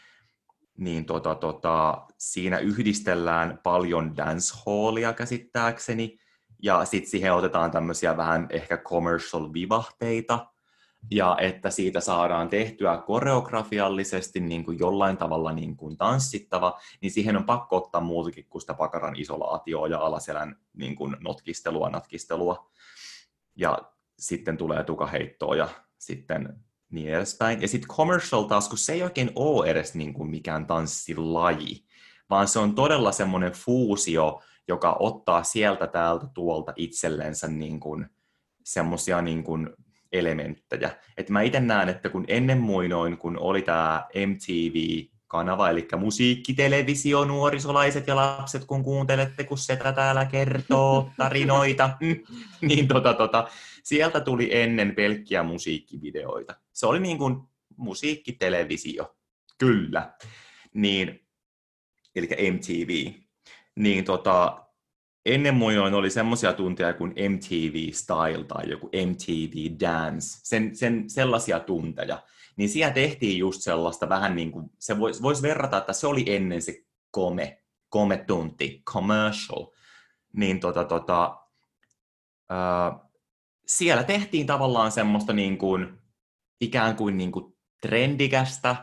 niin 0.77 1.05
tota, 1.05 1.35
tota, 1.35 2.05
siinä 2.17 2.57
yhdistellään 2.57 3.59
paljon 3.63 4.17
dancehallia 4.17 5.13
käsittääkseni, 5.13 6.19
ja 6.63 6.85
sitten 6.85 7.11
siihen 7.11 7.33
otetaan 7.33 7.71
tämmöisiä 7.71 8.17
vähän 8.17 8.47
ehkä 8.49 8.77
commercial 8.77 9.53
vivahteita, 9.53 10.47
ja 11.11 11.37
että 11.39 11.69
siitä 11.69 11.99
saadaan 11.99 12.49
tehtyä 12.49 13.03
koreografiallisesti 13.05 14.39
niin 14.39 14.65
kuin 14.65 14.79
jollain 14.79 15.17
tavalla 15.17 15.51
niin 15.51 15.77
kuin 15.77 15.97
tanssittava, 15.97 16.79
niin 17.01 17.11
siihen 17.11 17.37
on 17.37 17.43
pakko 17.43 17.77
ottaa 17.77 18.01
muutakin 18.01 18.45
kuin 18.49 18.61
sitä 18.61 18.73
pakaran 18.73 19.15
isolaatioa 19.15 19.87
ja 19.87 19.99
alaselän 19.99 20.55
niin 20.73 20.95
kuin 20.95 21.17
notkistelua, 21.19 21.89
natkistelua 21.89 22.69
ja 23.55 23.77
sitten 24.19 24.57
tulee 24.57 24.83
tukaheittoa 24.83 25.55
ja 25.55 25.69
sitten 25.97 26.63
niin 26.91 27.13
edespäin. 27.13 27.61
Ja 27.61 27.67
sitten 27.67 27.89
commercial 27.89 28.43
taas, 28.43 28.69
kun 28.69 28.77
se 28.77 28.93
ei 28.93 29.03
oikein 29.03 29.31
ole 29.35 29.67
edes 29.67 29.95
niin 29.95 30.13
kuin 30.13 30.29
mikään 30.29 30.65
tanssilaji, 30.65 31.85
vaan 32.29 32.47
se 32.47 32.59
on 32.59 32.75
todella 32.75 33.11
semmoinen 33.11 33.51
fuusio, 33.51 34.41
joka 34.67 34.95
ottaa 34.99 35.43
sieltä 35.43 35.87
täältä 35.87 36.27
tuolta 36.33 36.73
itsellensä 36.75 37.47
niin 37.47 37.79
kuin 37.79 38.05
semmoisia 38.63 39.21
niin 39.21 39.43
kuin 39.43 39.69
elementtejä. 40.11 40.97
Et 41.17 41.29
mä 41.29 41.41
itse 41.41 41.59
näen, 41.59 41.89
että 41.89 42.09
kun 42.09 42.25
ennen 42.27 42.57
muinoin, 42.57 43.17
kun 43.17 43.37
oli 43.39 43.61
tämä 43.61 44.07
MTV 44.27 45.05
kanava, 45.33 45.69
eli 45.69 45.87
musiikkitelevisio, 45.97 47.25
nuorisolaiset 47.25 48.07
ja 48.07 48.15
lapset, 48.15 48.65
kun 48.65 48.83
kuuntelette, 48.83 49.43
kun 49.43 49.57
setä 49.57 49.91
täällä 49.91 50.25
kertoo 50.25 51.09
tarinoita, 51.17 51.89
niin 52.69 52.87
tota, 52.87 53.13
tota, 53.13 53.47
sieltä 53.83 54.19
tuli 54.19 54.49
ennen 54.51 54.95
pelkkiä 54.95 55.43
musiikkivideoita. 55.43 56.55
Se 56.73 56.85
oli 56.85 56.99
niin 56.99 57.17
kuin 57.17 57.37
musiikkitelevisio, 57.77 59.15
kyllä. 59.57 60.13
Niin, 60.73 61.25
eli 62.15 62.27
MTV. 62.51 63.11
Niin 63.75 64.05
tota, 64.05 64.65
ennen 65.25 65.55
muinoin 65.55 65.93
oli 65.93 66.09
semmoisia 66.09 66.53
tunteja 66.53 66.93
kuin 66.93 67.13
MTV 67.29 67.91
Style 67.91 68.43
tai 68.47 68.69
joku 68.69 68.87
MTV 68.87 69.79
Dance, 69.79 70.39
sen, 70.43 70.75
sen, 70.75 71.09
sellaisia 71.09 71.59
tunteja 71.59 72.21
niin 72.55 72.69
siellä 72.69 72.93
tehtiin 72.93 73.39
just 73.39 73.61
sellaista 73.61 74.09
vähän 74.09 74.35
niin 74.35 74.51
kuin, 74.51 74.69
se 74.79 74.99
voisi 74.99 75.21
vois 75.21 75.41
verrata, 75.41 75.77
että 75.77 75.93
se 75.93 76.07
oli 76.07 76.23
ennen 76.27 76.61
se 76.61 76.83
kome, 77.11 77.63
tunti, 78.27 78.81
commercial, 78.85 79.67
niin 80.33 80.59
tota, 80.59 80.83
tota, 80.83 81.37
ää, 82.49 82.99
siellä 83.67 84.03
tehtiin 84.03 84.47
tavallaan 84.47 84.91
semmoista 84.91 85.33
niin 85.33 85.57
kuin, 85.57 85.97
ikään 86.61 86.95
kuin, 86.95 87.17
niin 87.17 87.31
kuin 87.31 87.57
trendikästä, 87.81 88.75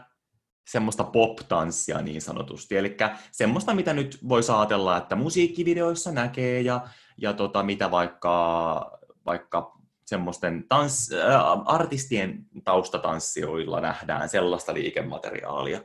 semmoista 0.66 1.04
pop-tanssia 1.04 2.02
niin 2.02 2.22
sanotusti. 2.22 2.76
Eli 2.76 2.96
semmoista, 3.32 3.74
mitä 3.74 3.92
nyt 3.92 4.18
voi 4.28 4.40
ajatella, 4.58 4.96
että 4.96 5.16
musiikkivideoissa 5.16 6.12
näkee 6.12 6.60
ja, 6.60 6.88
ja 7.18 7.32
tota, 7.32 7.62
mitä 7.62 7.90
vaikka, 7.90 8.98
vaikka 9.26 9.79
semmoisten 10.10 10.64
tans, 10.68 11.12
äh, 11.12 11.42
artistien 11.64 12.46
taustatanssijoilla 12.64 13.80
nähdään 13.80 14.28
sellaista 14.28 14.74
liikemateriaalia. 14.74 15.80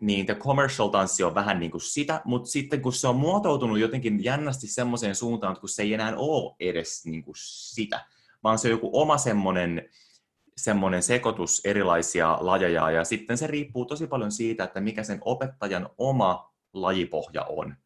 Niin 0.00 0.26
the 0.26 0.34
commercial-tanssi 0.34 1.24
on 1.24 1.34
vähän 1.34 1.60
niin 1.60 1.70
kuin 1.70 1.80
sitä, 1.80 2.20
mutta 2.24 2.50
sitten 2.50 2.82
kun 2.82 2.92
se 2.92 3.08
on 3.08 3.16
muotoutunut 3.16 3.78
jotenkin 3.78 4.24
jännästi 4.24 4.66
semmoiseen 4.66 5.14
suuntaan, 5.14 5.52
että 5.52 5.60
kun 5.60 5.68
se 5.68 5.82
ei 5.82 5.94
enää 5.94 6.14
ole 6.16 6.56
edes 6.60 7.06
niin 7.06 7.24
kuin 7.24 7.34
sitä, 7.38 8.06
vaan 8.44 8.58
se 8.58 8.68
on 8.68 8.72
joku 8.72 8.90
oma 8.92 9.18
semmoinen 9.18 9.88
semmoinen 10.56 11.02
sekoitus 11.02 11.60
erilaisia 11.64 12.38
lajeja, 12.40 12.90
ja 12.90 13.04
sitten 13.04 13.38
se 13.38 13.46
riippuu 13.46 13.84
tosi 13.84 14.06
paljon 14.06 14.32
siitä, 14.32 14.64
että 14.64 14.80
mikä 14.80 15.02
sen 15.02 15.18
opettajan 15.20 15.88
oma 15.98 16.52
lajipohja 16.72 17.44
on 17.44 17.76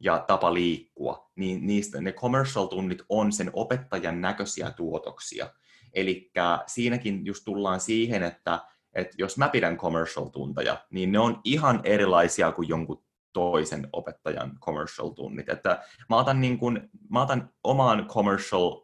ja 0.00 0.24
tapa 0.26 0.54
liikkua, 0.54 1.30
niin 1.36 1.66
niistä 1.66 2.00
ne 2.00 2.12
commercial-tunnit 2.12 3.02
on 3.08 3.32
sen 3.32 3.50
opettajan 3.52 4.20
näköisiä 4.20 4.70
tuotoksia. 4.70 5.50
Eli 5.94 6.30
siinäkin 6.66 7.26
just 7.26 7.44
tullaan 7.44 7.80
siihen, 7.80 8.22
että, 8.22 8.60
että 8.94 9.14
jos 9.18 9.38
mä 9.38 9.48
pidän 9.48 9.76
commercial-tunteja, 9.76 10.86
niin 10.90 11.12
ne 11.12 11.18
on 11.18 11.40
ihan 11.44 11.80
erilaisia 11.84 12.52
kuin 12.52 12.68
jonkun 12.68 13.04
toisen 13.32 13.88
opettajan 13.92 14.58
commercial-tunnit. 14.60 15.48
Että 15.48 15.82
mä 16.08 16.16
otan, 16.16 16.40
niin 16.40 16.58
kun, 16.58 16.88
mä 17.10 17.22
otan 17.22 17.50
omaan 17.64 18.06
commercial 18.08 18.80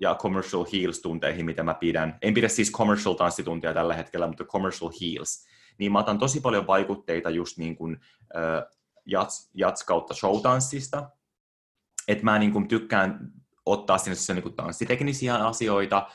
ja 0.00 0.14
commercial 0.14 0.64
heels-tunteihin, 0.64 1.44
mitä 1.44 1.62
mä 1.62 1.74
pidän. 1.74 2.18
En 2.22 2.34
pidä 2.34 2.48
siis 2.48 2.72
commercial 2.72 3.14
tanssituntia 3.14 3.74
tällä 3.74 3.94
hetkellä, 3.94 4.26
mutta 4.26 4.44
commercial 4.44 4.90
heels. 5.00 5.46
Niin 5.78 5.92
mä 5.92 5.98
otan 5.98 6.18
tosi 6.18 6.40
paljon 6.40 6.66
vaikutteita 6.66 7.30
just 7.30 7.58
niin 7.58 7.76
kuin, 7.76 8.00
äh, 8.36 8.64
jats, 9.06 9.50
jats 9.54 9.84
kautta 9.84 10.14
showtanssista. 10.14 11.10
Että 12.08 12.24
mä 12.24 12.38
niin 12.38 12.52
kuin 12.52 12.68
tykkään 12.68 13.32
ottaa 13.66 13.98
sinne 13.98 14.34
niin 14.34 14.42
kuin 14.42 14.54
tanssiteknisiä 14.54 15.34
asioita. 15.34 16.08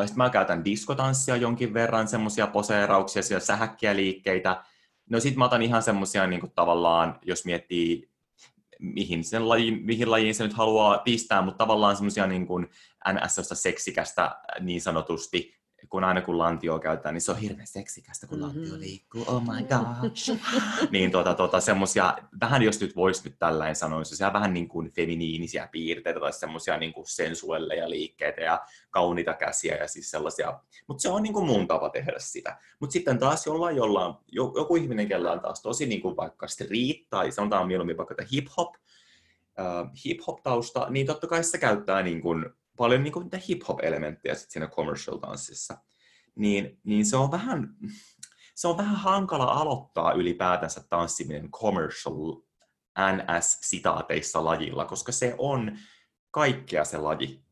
Sitten 0.00 0.16
mä 0.16 0.30
käytän 0.30 0.64
diskotanssia 0.64 1.36
jonkin 1.36 1.74
verran, 1.74 2.08
semmoisia 2.08 2.46
poseerauksia, 2.46 3.22
siellä 3.22 3.44
sähäkkiä 3.44 3.96
liikkeitä. 3.96 4.64
No 5.10 5.20
sit 5.20 5.36
mä 5.36 5.44
otan 5.44 5.62
ihan 5.62 5.82
semmoisia 5.82 6.26
niin 6.26 6.40
kuin 6.40 6.52
tavallaan, 6.52 7.18
jos 7.22 7.44
miettii 7.44 8.10
mihin, 8.78 9.24
sen 9.24 9.48
laji, 9.48 9.70
mihin 9.70 10.10
lajiin 10.10 10.34
se 10.34 10.44
nyt 10.44 10.52
haluaa 10.52 10.98
pistää, 10.98 11.42
mutta 11.42 11.58
tavallaan 11.58 11.96
semmoisia 11.96 12.26
niin 12.26 12.46
kuin 12.46 12.70
NS 13.12 13.50
seksikästä 13.52 14.40
niin 14.60 14.80
sanotusti 14.80 15.57
kun 15.88 16.04
aina 16.04 16.20
kun 16.20 16.38
lantio 16.38 16.78
käytetään, 16.78 17.14
niin 17.14 17.22
se 17.22 17.30
on 17.30 17.38
hirveän 17.38 17.66
seksikästä, 17.66 18.26
kun 18.26 18.38
mm-hmm. 18.38 18.60
lantio 18.60 18.78
liikkuu, 18.78 19.24
oh 19.26 19.42
my 19.42 19.62
god. 19.62 20.10
niin 20.90 21.10
tota, 21.10 21.34
tota, 21.34 21.60
semmosia, 21.60 22.18
vähän 22.40 22.62
jos 22.62 22.80
nyt 22.80 22.96
voisi 22.96 23.24
nyt 23.24 23.38
tällainen 23.38 23.76
sanoa, 23.76 24.04
se 24.04 24.32
vähän 24.32 24.54
niin 24.54 24.68
kuin 24.68 24.92
feminiinisiä 24.92 25.68
piirteitä 25.72 26.20
tai 26.20 26.32
semmoisia 26.32 26.78
niin 26.78 26.92
kuin 26.92 27.06
sensuelleja 27.06 27.90
liikkeitä 27.90 28.40
ja 28.40 28.60
kauniita 28.90 29.34
käsiä 29.34 29.76
ja 29.76 29.88
siis 29.88 30.10
sellaisia, 30.10 30.60
mutta 30.86 31.02
se 31.02 31.08
on 31.08 31.22
niin 31.22 31.32
kuin 31.32 31.46
mun 31.46 31.68
tapa 31.68 31.90
tehdä 31.90 32.14
sitä. 32.18 32.58
Mutta 32.80 32.92
sitten 32.92 33.18
taas 33.18 33.46
jollain, 33.46 33.76
jollain, 33.76 34.14
joku 34.32 34.76
ihminen, 34.76 35.08
kellä 35.08 35.32
on 35.32 35.40
taas 35.40 35.62
tosi 35.62 35.86
niin 35.86 36.02
kuin 36.02 36.16
vaikka 36.16 36.48
street 36.48 37.08
tai 37.10 37.32
sanotaan 37.32 37.66
mieluummin 37.66 37.96
vaikka 37.96 38.14
hip-hop, 38.22 38.74
uh, 39.58 39.90
hip-hop-tausta, 40.04 40.86
niin 40.90 41.06
totta 41.06 41.26
kai 41.26 41.44
se 41.44 41.58
käyttää 41.58 42.02
niin 42.02 42.20
kuin 42.20 42.46
paljon 42.78 43.02
niin 43.02 43.12
kuin 43.12 43.30
hip-hop-elementtejä 43.48 44.34
sit 44.34 44.50
siinä 44.50 44.66
commercial-tanssissa, 44.66 45.78
niin, 46.34 46.80
niin 46.84 47.06
se, 47.06 47.16
on 47.16 47.30
vähän, 47.30 47.68
se 48.54 48.68
on 48.68 48.76
vähän 48.76 48.96
hankala 48.96 49.44
aloittaa 49.44 50.12
ylipäätänsä 50.12 50.84
tanssiminen 50.88 51.50
commercial 51.50 52.42
NS-sitaateissa 52.98 54.44
lajilla, 54.44 54.84
koska 54.84 55.12
se 55.12 55.34
on 55.38 55.78
kaikkea 56.30 56.84
se 56.84 56.98
laji. 56.98 57.44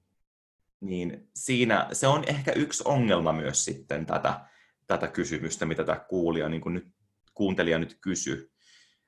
Niin 0.81 1.29
siinä 1.35 1.89
se 1.93 2.07
on 2.07 2.25
ehkä 2.27 2.53
yksi 2.53 2.83
ongelma 2.87 3.33
myös 3.33 3.65
sitten 3.65 4.07
tätä, 4.07 4.41
tätä 4.87 5.09
kysymystä, 5.09 5.67
mitä 5.67 5.85
tämä 5.85 6.01
kuulija, 6.09 6.49
niin 6.49 6.61
kuin 6.61 6.75
nyt, 6.75 6.89
kuuntelija 7.35 7.79
nyt 7.79 7.99
kysy. 8.01 8.53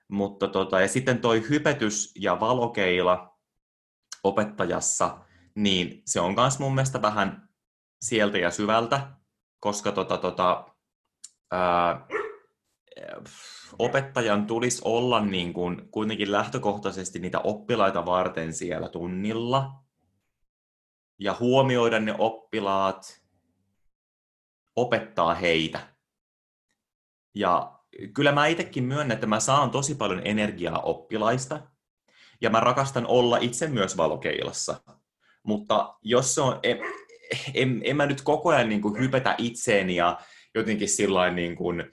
Mutta 0.09 0.49
tota, 0.49 0.81
ja 0.81 0.89
sitten 0.89 1.21
toi 1.21 1.49
hypetys 1.49 2.13
ja 2.17 2.41
valokeila 2.41 3.39
opettajassa, 4.25 5.25
niin 5.59 6.03
se 6.07 6.21
on 6.21 6.35
myös 6.35 6.59
mun 6.59 6.75
mielestä 6.75 7.03
vähän 7.03 7.49
sieltä 8.01 8.39
ja 8.39 8.51
syvältä, 8.51 9.11
koska 9.61 9.93
tota, 9.93 10.17
tota, 10.17 10.75
ää, 11.51 12.07
opettajan 13.79 14.47
tulisi 14.47 14.83
olla 14.85 15.21
niin 15.21 15.53
kuin 15.53 15.89
kuitenkin 15.91 16.33
lähtökohtaisesti 16.33 17.19
niitä 17.19 17.39
oppilaita 17.39 18.07
varten 18.07 18.53
siellä 18.53 18.89
tunnilla 18.89 19.73
ja 21.19 21.37
huomioida 21.41 22.01
ne 22.01 22.15
oppilaat, 22.19 23.23
opettaa 24.77 25.35
heitä. 25.35 25.81
Ja 27.35 27.81
kyllä 28.15 28.33
mä 28.33 28.47
itsekin 28.47 28.85
myönnän, 28.85 29.15
että 29.15 29.27
mä 29.27 29.41
saan 29.41 29.71
tosi 29.71 29.95
paljon 29.95 30.23
energiaa 30.25 30.81
oppilaista 30.81 31.61
ja 32.41 32.51
mä 32.51 32.61
rakastan 32.61 33.07
olla 33.07 33.39
itse 33.39 33.67
myös 33.67 33.97
valokeilassa 33.97 34.98
mutta 35.43 35.95
jos 36.03 36.35
se 36.35 36.41
on, 36.41 36.61
en, 36.63 36.79
en, 37.55 37.81
en 37.85 37.97
mä 37.97 38.07
nyt 38.07 38.23
koko 38.23 38.49
ajan 38.49 38.69
niin 38.69 38.83
kuin 38.83 39.01
hypetä 39.01 39.35
itseeni 39.39 39.97
ja 39.97 40.19
jotenkin 40.55 40.89
sillä 40.89 41.31
niin 41.31 41.57
kuin 41.57 41.85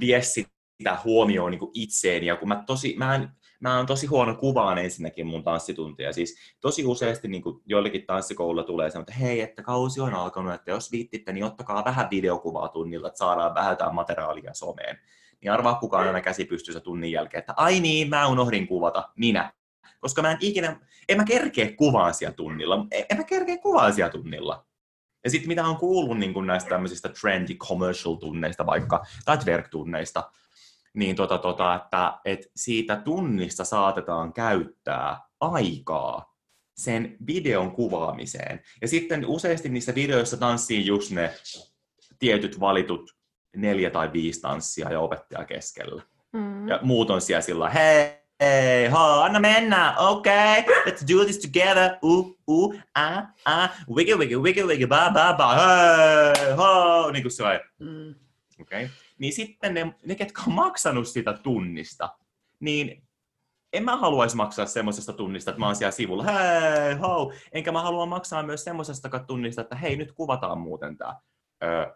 vie 0.00 0.22
sitä 0.22 0.98
huomioon 1.04 1.50
niin 1.50 1.58
kuin 1.58 1.70
itseeni, 1.74 2.26
ja 2.26 2.36
kun 2.36 2.48
mä 2.48 2.64
tosi, 2.66 2.94
mä 2.98 3.14
en, 3.14 3.28
mä 3.60 3.76
oon 3.76 3.86
tosi 3.86 4.06
huono 4.06 4.34
kuvaan 4.34 4.78
ensinnäkin 4.78 5.26
mun 5.26 5.44
tanssituntia. 5.44 6.12
Siis 6.12 6.36
tosi 6.60 6.84
useasti 6.84 7.28
niin 7.28 7.42
joillekin 7.66 8.06
tanssikoululla 8.06 8.64
tulee 8.64 8.90
se, 8.90 8.98
että 8.98 9.12
hei, 9.12 9.40
että 9.40 9.62
kausi 9.62 10.00
on 10.00 10.14
alkanut, 10.14 10.54
että 10.54 10.70
jos 10.70 10.92
viittitte, 10.92 11.32
niin 11.32 11.44
ottakaa 11.44 11.84
vähän 11.84 12.10
videokuvaa 12.10 12.68
tunnilla, 12.68 13.08
että 13.08 13.18
saadaan 13.18 13.54
vähän 13.54 13.72
jotain 13.72 13.94
materiaalia 13.94 14.54
someen. 14.54 14.98
Niin 15.40 15.52
arvaa 15.52 15.74
kukaan 15.74 16.06
aina 16.06 16.20
käsi 16.20 16.44
pystyssä 16.44 16.80
tunnin 16.80 17.12
jälkeen, 17.12 17.38
että 17.38 17.54
ai 17.56 17.80
niin, 17.80 18.08
mä 18.08 18.28
unohdin 18.28 18.66
kuvata, 18.66 19.08
minä 19.16 19.52
koska 20.00 20.22
mä 20.22 20.30
en 20.30 20.38
ikinä, 20.40 20.80
en 21.08 21.16
mä 21.16 21.24
kerkeä 21.24 21.72
kuvaan 21.76 22.14
siellä 22.14 22.34
tunnilla, 22.34 22.86
en 23.10 23.16
mä 23.16 23.24
kerkeä 23.24 23.56
kuvaan 23.58 23.92
siellä 23.92 24.12
tunnilla. 24.12 24.66
Ja 25.24 25.30
sitten 25.30 25.48
mitä 25.48 25.66
on 25.66 25.76
kuullut 25.76 26.18
niin 26.18 26.46
näistä 26.46 26.68
tämmöisistä 26.68 27.08
trendy 27.08 27.54
commercial-tunneista 27.54 28.66
vaikka, 28.66 29.04
tai 29.24 29.38
twerk-tunneista, 29.38 30.30
niin 30.94 31.16
tota, 31.16 31.38
tota, 31.38 31.74
että, 31.74 32.18
että 32.24 32.46
siitä 32.56 32.96
tunnista 32.96 33.64
saatetaan 33.64 34.32
käyttää 34.32 35.20
aikaa 35.40 36.34
sen 36.76 37.16
videon 37.26 37.72
kuvaamiseen. 37.72 38.60
Ja 38.80 38.88
sitten 38.88 39.26
useasti 39.26 39.68
niissä 39.68 39.94
videoissa 39.94 40.36
tanssii 40.36 40.86
just 40.86 41.10
ne 41.10 41.34
tietyt 42.18 42.60
valitut 42.60 43.16
neljä 43.56 43.90
tai 43.90 44.12
viisi 44.12 44.40
tanssia 44.40 44.92
ja 44.92 45.00
opettaja 45.00 45.44
keskellä. 45.44 46.02
Mm. 46.32 46.68
Ja 46.68 46.78
muut 46.82 47.10
on 47.10 47.20
siellä 47.20 47.40
sillä 47.40 47.70
hei, 47.70 48.17
Hei, 48.40 48.88
ho, 48.88 49.22
anna 49.22 49.40
mennä, 49.40 49.96
okei, 49.98 50.60
okay. 50.60 50.74
let's 50.86 51.04
do 51.14 51.24
this 51.24 51.38
together, 51.38 51.98
uh, 52.02 52.36
uh, 52.46 52.74
ah, 52.94 53.26
ah, 53.44 53.70
wiggy, 53.90 54.14
wiggy, 54.14 54.36
wiggy, 54.36 54.62
wiggy, 54.62 54.86
ba, 54.86 55.10
ba, 55.10 55.34
ba, 55.34 55.54
hei, 55.54 56.52
ho, 56.56 57.10
niin 57.10 57.22
kuin 57.22 57.32
se 57.32 57.42
on. 57.44 57.60
Mm. 57.78 58.14
Okei. 58.60 58.84
Okay. 58.84 58.88
Niin 59.18 59.32
sitten 59.32 59.74
ne, 59.74 59.94
ne, 60.06 60.14
ketkä 60.14 60.42
on 60.46 60.52
maksanut 60.52 61.08
sitä 61.08 61.32
tunnista, 61.32 62.16
niin 62.60 63.02
en 63.72 63.84
mä 63.84 63.96
haluaisi 63.96 64.36
maksaa 64.36 64.66
semmoisesta 64.66 65.12
tunnista, 65.12 65.50
että 65.50 65.60
mä 65.60 65.66
oon 65.66 65.76
siellä 65.76 65.92
sivulla, 65.92 66.24
hei, 66.24 66.94
ho, 66.94 67.32
enkä 67.52 67.72
mä 67.72 67.82
halua 67.82 68.06
maksaa 68.06 68.42
myös 68.42 68.64
semmoisesta 68.64 69.08
tunnista, 69.26 69.62
että 69.62 69.76
hei, 69.76 69.96
nyt 69.96 70.12
kuvataan 70.12 70.58
muuten 70.58 70.96
tää. 70.96 71.20
Öö, 71.64 71.86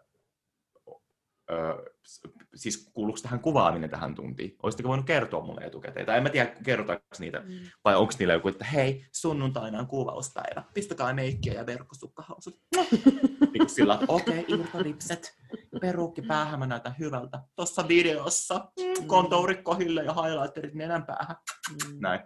siis 2.54 2.90
kuuluuko 2.92 3.20
tähän 3.22 3.40
kuvaaminen 3.40 3.90
tähän 3.90 4.14
tuntiin? 4.14 4.56
Olisitteko 4.62 4.88
voinut 4.88 5.06
kertoa 5.06 5.44
mulle 5.44 5.60
etukäteen? 5.60 6.06
Tai 6.06 6.16
en 6.16 6.22
mä 6.22 6.30
tiedä, 6.30 6.54
kerrotaanko 6.64 7.04
niitä, 7.18 7.40
mm. 7.40 7.58
vai 7.84 7.96
onko 7.96 8.12
niillä 8.18 8.34
joku, 8.34 8.48
että 8.48 8.64
hei, 8.64 9.06
sunnuntaina 9.12 9.78
on 9.78 9.86
kuvauspäivä, 9.86 10.64
pistäkää 10.74 11.12
meikkiä 11.12 11.52
ja 11.52 11.66
verkkosukkahousut. 11.66 12.60
niin 13.52 13.68
sillä, 13.68 13.94
että 13.94 14.06
okei, 14.08 14.38
okay, 14.38 14.58
irtoripset, 14.58 15.36
peruukki 15.80 16.22
päähän, 16.22 16.58
mä 16.58 16.66
näytän 16.66 16.94
hyvältä. 16.98 17.40
Tuossa 17.56 17.88
videossa, 17.88 18.54
mm. 18.80 19.06
kontourikko 19.06 19.76
ja 20.04 20.14
highlighterit 20.14 20.74
nenän 20.74 21.06
päähän. 21.06 21.36
Mm. 21.70 21.96
Näin. 22.00 22.20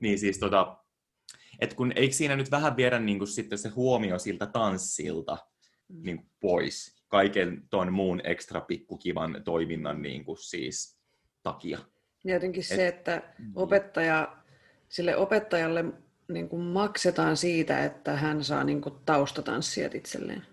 Niin 0.00 0.18
siis 0.18 0.38
tota, 0.38 0.76
että 1.60 1.76
kun 1.76 1.92
eikö 1.96 2.14
siinä 2.14 2.36
nyt 2.36 2.50
vähän 2.50 2.76
viedä 2.76 2.98
niin 2.98 3.18
kuin 3.18 3.28
sitten 3.28 3.58
se 3.58 3.68
huomio 3.68 4.18
siltä 4.18 4.46
tanssilta 4.46 5.38
mm. 5.88 6.02
niin 6.02 6.30
pois, 6.40 6.97
kaiken 7.08 7.62
ton 7.70 7.92
muun 7.92 8.20
ekstra 8.24 8.60
pikkukivan 8.60 9.42
toiminnan 9.44 10.02
niin 10.02 10.24
kuin 10.24 10.38
siis 10.38 10.98
takia. 11.42 11.78
Ja 12.24 12.34
jotenkin 12.34 12.62
Et, 12.62 12.66
se, 12.66 12.88
että 12.88 13.22
niin. 13.38 13.52
opettaja, 13.54 14.36
sille 14.88 15.16
opettajalle 15.16 15.84
niin 16.28 16.48
kuin 16.48 16.62
maksetaan 16.62 17.36
siitä, 17.36 17.84
että 17.84 18.16
hän 18.16 18.44
saa 18.44 18.64
niin 18.64 18.80
kuin 18.80 18.94
taustatanssijat 19.06 19.94
itselleen. 19.94 20.46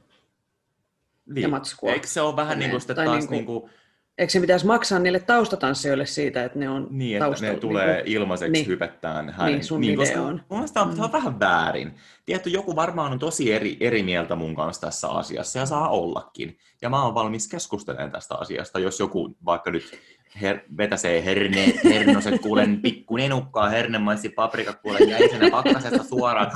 Niin. 1.25 1.41
Ja 1.41 1.47
matskua. 1.47 1.91
Eikö 1.91 2.07
se 2.07 2.21
ole 2.21 2.35
vähän 2.35 2.59
niin 2.59 2.71
kuin 2.71 2.81
sitten 2.81 2.95
taas 2.95 3.07
niin 3.07 3.27
kuin, 3.27 3.37
niin 3.37 3.45
kuin 3.45 3.71
Eikö 4.17 4.31
se 4.31 4.39
pitäisi 4.39 4.65
maksaa 4.65 4.99
niille 4.99 5.19
taustatanssijoille 5.19 6.05
siitä, 6.05 6.43
että 6.43 6.59
ne 6.59 6.69
on 6.69 6.87
Niin, 6.89 7.17
että 7.17 7.25
taustalla, 7.25 7.53
ne 7.53 7.59
tulee 7.59 7.85
niin 7.93 8.03
kuin, 8.03 8.13
ilmaiseksi 8.13 8.51
niin, 8.51 8.67
hypettään 8.67 9.29
hänen. 9.29 9.53
Niin, 9.53 9.63
sun 9.63 9.81
niin, 9.81 9.99
videoon. 9.99 10.41
Mun 10.49 10.59
mielestä 10.59 10.81
on, 10.81 10.93
mm. 10.93 10.99
on 10.99 11.11
vähän 11.11 11.39
väärin. 11.39 11.95
Tiedätkö, 12.25 12.49
joku 12.49 12.75
varmaan 12.75 13.11
on 13.11 13.19
tosi 13.19 13.53
eri, 13.53 13.77
eri 13.79 14.03
mieltä 14.03 14.35
mun 14.35 14.55
kanssa 14.55 14.81
tässä 14.81 15.09
asiassa 15.09 15.59
ja 15.59 15.65
saa 15.65 15.89
ollakin. 15.89 16.57
Ja 16.81 16.89
mä 16.89 17.03
oon 17.03 17.15
valmis 17.15 17.47
keskustelemaan 17.47 18.11
tästä 18.11 18.35
asiasta, 18.35 18.79
jos 18.79 18.99
joku 18.99 19.37
vaikka 19.45 19.71
nyt 19.71 19.99
her, 20.41 20.59
vetäsee 20.77 21.25
herne, 21.25 21.73
hernoset, 21.83 22.41
kuulen 22.41 22.81
pikku 22.81 23.15
nenukkaa, 23.15 23.69
hernemaisi 23.69 24.29
paprika, 24.29 24.73
kuulen 24.73 25.09
jäisenä 25.09 25.51
pakkasesta 25.51 26.03
suoraan 26.03 26.51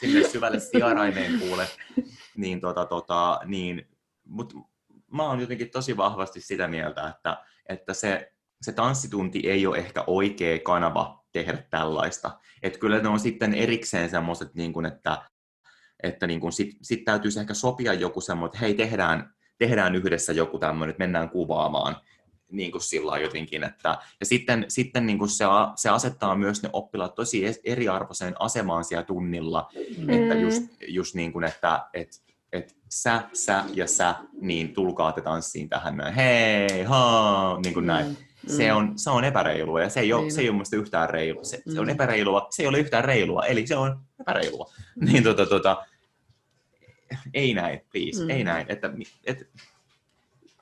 sinne 0.00 0.28
syvälle 0.28 0.60
sijaraimeen 0.60 1.40
kuule 1.40 1.66
niin, 2.36 2.60
tota, 2.60 2.86
tota, 2.86 3.40
niin 3.44 3.86
mut 4.24 4.54
mä 5.12 5.28
oon 5.28 5.40
jotenkin 5.40 5.70
tosi 5.70 5.96
vahvasti 5.96 6.40
sitä 6.40 6.68
mieltä, 6.68 7.08
että, 7.08 7.44
että 7.68 7.94
se, 7.94 8.32
se 8.62 8.72
tanssitunti 8.72 9.50
ei 9.50 9.66
ole 9.66 9.78
ehkä 9.78 10.04
oikea 10.06 10.58
kanava 10.58 11.24
tehdä 11.32 11.62
tällaista. 11.70 12.38
Että 12.62 12.78
kyllä 12.78 12.98
ne 12.98 13.08
on 13.08 13.20
sitten 13.20 13.54
erikseen 13.54 14.10
semmoiset, 14.10 14.54
niin 14.54 14.72
kuin, 14.72 14.86
että, 14.86 15.22
että 16.02 16.26
niin 16.26 16.40
kuin 16.40 16.52
sit, 16.52 16.76
sit 16.82 17.04
täytyisi 17.04 17.40
ehkä 17.40 17.54
sopia 17.54 17.94
joku 17.94 18.20
semmoinen, 18.20 18.54
että 18.54 18.58
hei, 18.58 18.74
tehdään, 18.74 19.34
tehdään 19.58 19.94
yhdessä 19.94 20.32
joku 20.32 20.58
tämmöinen, 20.58 20.90
että 20.90 21.02
mennään 21.02 21.30
kuvaamaan 21.30 21.96
niin 22.52 22.72
kuin 22.72 22.82
sillä 22.82 23.18
jotenkin. 23.18 23.64
Että, 23.64 23.98
ja 24.20 24.26
sitten, 24.26 24.64
sitten 24.68 25.06
niin 25.06 25.18
kuin 25.18 25.28
se, 25.28 25.44
se 25.76 25.88
asettaa 25.88 26.34
myös 26.34 26.62
ne 26.62 26.70
oppilaat 26.72 27.14
tosi 27.14 27.42
eriarvoiseen 27.64 28.34
asemaan 28.38 28.84
siellä 28.84 29.04
tunnilla, 29.04 29.68
mm. 29.98 30.10
että 30.10 30.34
just, 30.34 30.62
just 30.88 31.14
niin 31.14 31.32
kuin, 31.32 31.44
että 31.44 31.88
et, 31.94 32.08
et 32.52 32.76
sä, 32.88 33.22
sä 33.32 33.64
ja 33.74 33.86
sä, 33.86 34.14
niin 34.40 34.74
tulkaa 34.74 35.12
te 35.12 35.20
tanssiin 35.20 35.68
tähän 35.68 35.96
näin, 35.96 36.14
hei, 36.14 36.82
ha, 36.82 37.58
niin 37.64 37.74
kuin 37.74 37.86
näin. 37.86 38.06
Mm. 38.06 38.16
Se, 38.56 38.72
on, 38.72 38.98
se 38.98 39.10
on 39.10 39.24
epäreilua 39.24 39.80
ja 39.80 39.88
se 39.88 40.00
ei 40.00 40.12
ole, 40.12 40.22
niin. 40.22 40.32
se 40.32 40.40
ei 40.40 40.48
ole 40.48 40.56
musta 40.56 40.76
yhtään 40.76 41.10
reilua. 41.10 41.44
Se, 41.44 41.62
mm. 41.66 41.72
se 41.72 41.80
on 41.80 41.86
mm. 41.86 41.90
epäreilua, 41.90 42.46
se 42.50 42.62
ei 42.62 42.66
ole 42.66 42.78
yhtään 42.78 43.04
reilua, 43.04 43.46
eli 43.46 43.66
se 43.66 43.76
on 43.76 44.00
epäreilua. 44.20 44.72
niin 45.06 45.22
tota, 45.22 45.46
tota, 45.46 45.86
ei 47.34 47.54
näin, 47.54 47.80
please, 47.92 48.24
mm. 48.24 48.30
ei 48.30 48.44
näin. 48.44 48.66
Että, 48.68 48.90
et, 49.24 49.50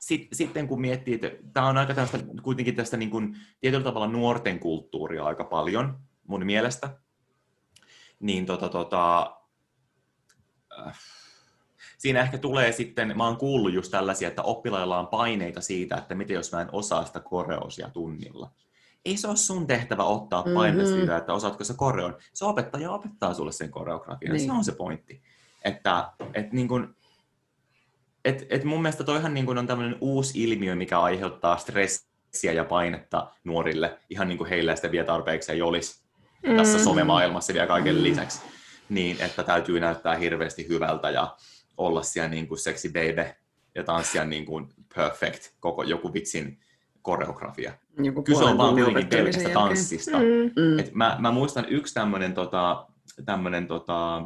sit, 0.01 0.29
sitten 0.33 0.69
kun 0.69 0.81
miettii, 0.81 1.15
että 1.15 1.31
tämä 1.53 1.69
on 1.69 1.79
aika 1.79 1.95
tästä, 1.95 2.19
kuitenkin 2.43 2.77
tästä 2.77 2.97
niin 2.97 3.11
kuin, 3.11 3.37
tietyllä 3.61 3.85
tavalla 3.85 4.07
nuorten 4.07 4.59
kulttuuria 4.59 5.25
aika 5.25 5.45
paljon 5.45 5.99
mun 6.27 6.47
mielestä, 6.47 6.97
niin 8.21 8.47
tota, 8.47 8.69
tota, 8.69 9.37
äh, 10.79 10.99
siinä 12.01 12.21
ehkä 12.21 12.39
tulee 12.39 12.73
sitten, 12.73 13.17
mä 13.17 13.25
oon 13.25 13.37
kuullut 13.37 13.73
just 13.73 13.91
tällaisia, 13.91 14.29
että 14.29 14.43
oppilailla 14.43 14.99
on 14.99 15.07
paineita 15.07 15.61
siitä, 15.61 15.97
että 15.97 16.15
miten 16.15 16.35
jos 16.35 16.53
mä 16.53 16.61
en 16.61 16.69
osaa 16.73 17.05
sitä 17.05 17.21
koreosia 17.21 17.91
tunnilla. 17.91 18.51
Ei 19.05 19.17
se 19.17 19.29
ole 19.29 19.37
sun 19.37 19.67
tehtävä 19.67 20.05
ottaa 20.05 20.43
painetta 20.55 20.85
mm-hmm. 20.85 20.99
siitä, 20.99 21.17
että 21.17 21.33
osaatko 21.33 21.65
se 21.65 21.75
koreon. 21.77 22.17
Se 22.33 22.45
opettaja 22.45 22.91
opettaa 22.91 23.35
sulle 23.35 23.53
sen 23.53 23.71
koreografian, 23.71 24.33
niin. 24.33 24.47
se 24.47 24.53
on 24.53 24.65
se 24.65 24.73
pointti. 24.73 25.23
Että, 25.65 26.13
et 26.35 26.53
niin 26.53 26.69
kun, 26.69 26.97
et, 28.25 28.47
et 28.51 28.65
mun 28.65 28.83
mielestä 28.83 29.05
toihan 29.05 29.35
niin 29.35 29.47
kun 29.47 29.59
on 29.59 29.67
tämmöinen 29.67 29.99
uusi 30.01 30.43
ilmiö, 30.43 30.75
mikä 30.75 31.01
aiheuttaa 31.01 31.57
stressiä 31.57 32.53
ja 32.53 32.65
painetta 32.65 33.31
nuorille, 33.45 33.99
ihan 34.11 34.29
niin 34.29 34.39
kuin 34.39 34.51
heillä 34.51 34.77
sitä 34.77 34.91
vielä 34.91 35.07
tarpeeksi 35.07 35.53
ei 35.53 35.63
olisi 35.63 36.03
mm. 36.47 36.57
tässä 36.57 36.85
somemaailmassa 36.85 37.53
vielä 37.53 37.67
kaiken 37.67 38.03
lisäksi. 38.03 38.43
Niin, 38.89 39.21
että 39.21 39.43
täytyy 39.43 39.81
näyttää 39.81 40.17
hirveästi 40.17 40.69
hyvältä 40.69 41.11
ja 41.11 41.37
olla 41.81 42.03
siellä 42.03 42.29
niin 42.29 42.49
kuin 42.49 42.59
sexy 42.59 42.89
baby 42.89 43.31
ja 43.75 43.85
tanssia 43.85 44.25
niin 44.25 44.47
kuin 44.47 44.69
perfect, 44.95 45.55
koko 45.61 45.83
joku 45.83 46.13
vitsin 46.13 46.61
koreografia. 47.03 47.73
Joku 48.03 48.23
Kyse 48.23 48.45
on 48.45 48.59
vaan 48.59 48.75
kuitenkin 48.75 49.07
pelkästä 49.07 49.49
tanssista. 49.49 50.19
Mm. 50.19 50.79
Et 50.79 50.95
mä, 50.95 51.17
mä 51.21 51.31
muistan 51.31 51.67
yksi 51.69 51.95
tämmöinen 51.95 52.35
tota, 52.35 52.87
tämmönen, 53.25 53.67
tota, 53.67 54.23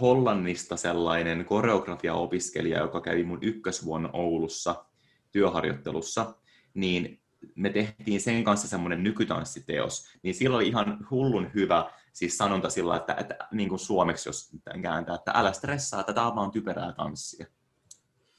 Hollannista 0.00 0.76
sellainen 0.76 1.44
koreografia-opiskelija, 1.44 2.78
joka 2.78 3.00
kävi 3.00 3.24
mun 3.24 3.38
ykkösvuonna 3.42 4.10
Oulussa 4.12 4.84
työharjoittelussa, 5.32 6.34
niin 6.74 7.20
me 7.54 7.70
tehtiin 7.70 8.20
sen 8.20 8.44
kanssa 8.44 8.68
semmoinen 8.68 9.02
nykytanssiteos, 9.02 10.08
niin 10.22 10.34
sillä 10.34 10.56
oli 10.56 10.68
ihan 10.68 11.06
hullun 11.10 11.50
hyvä 11.54 11.90
siis 12.12 12.38
sanonta 12.38 12.70
sillä, 12.70 12.96
että, 12.96 13.14
että 13.14 13.36
niin 13.52 13.68
kuin 13.68 13.78
suomeksi 13.78 14.28
jos 14.28 14.50
kääntää, 14.82 15.14
että 15.14 15.32
älä 15.34 15.52
stressaa, 15.52 16.00
että 16.00 16.12
tämä 16.12 16.26
on 16.26 16.36
vaan 16.36 16.50
typerää 16.50 16.92
tanssia. 16.92 17.46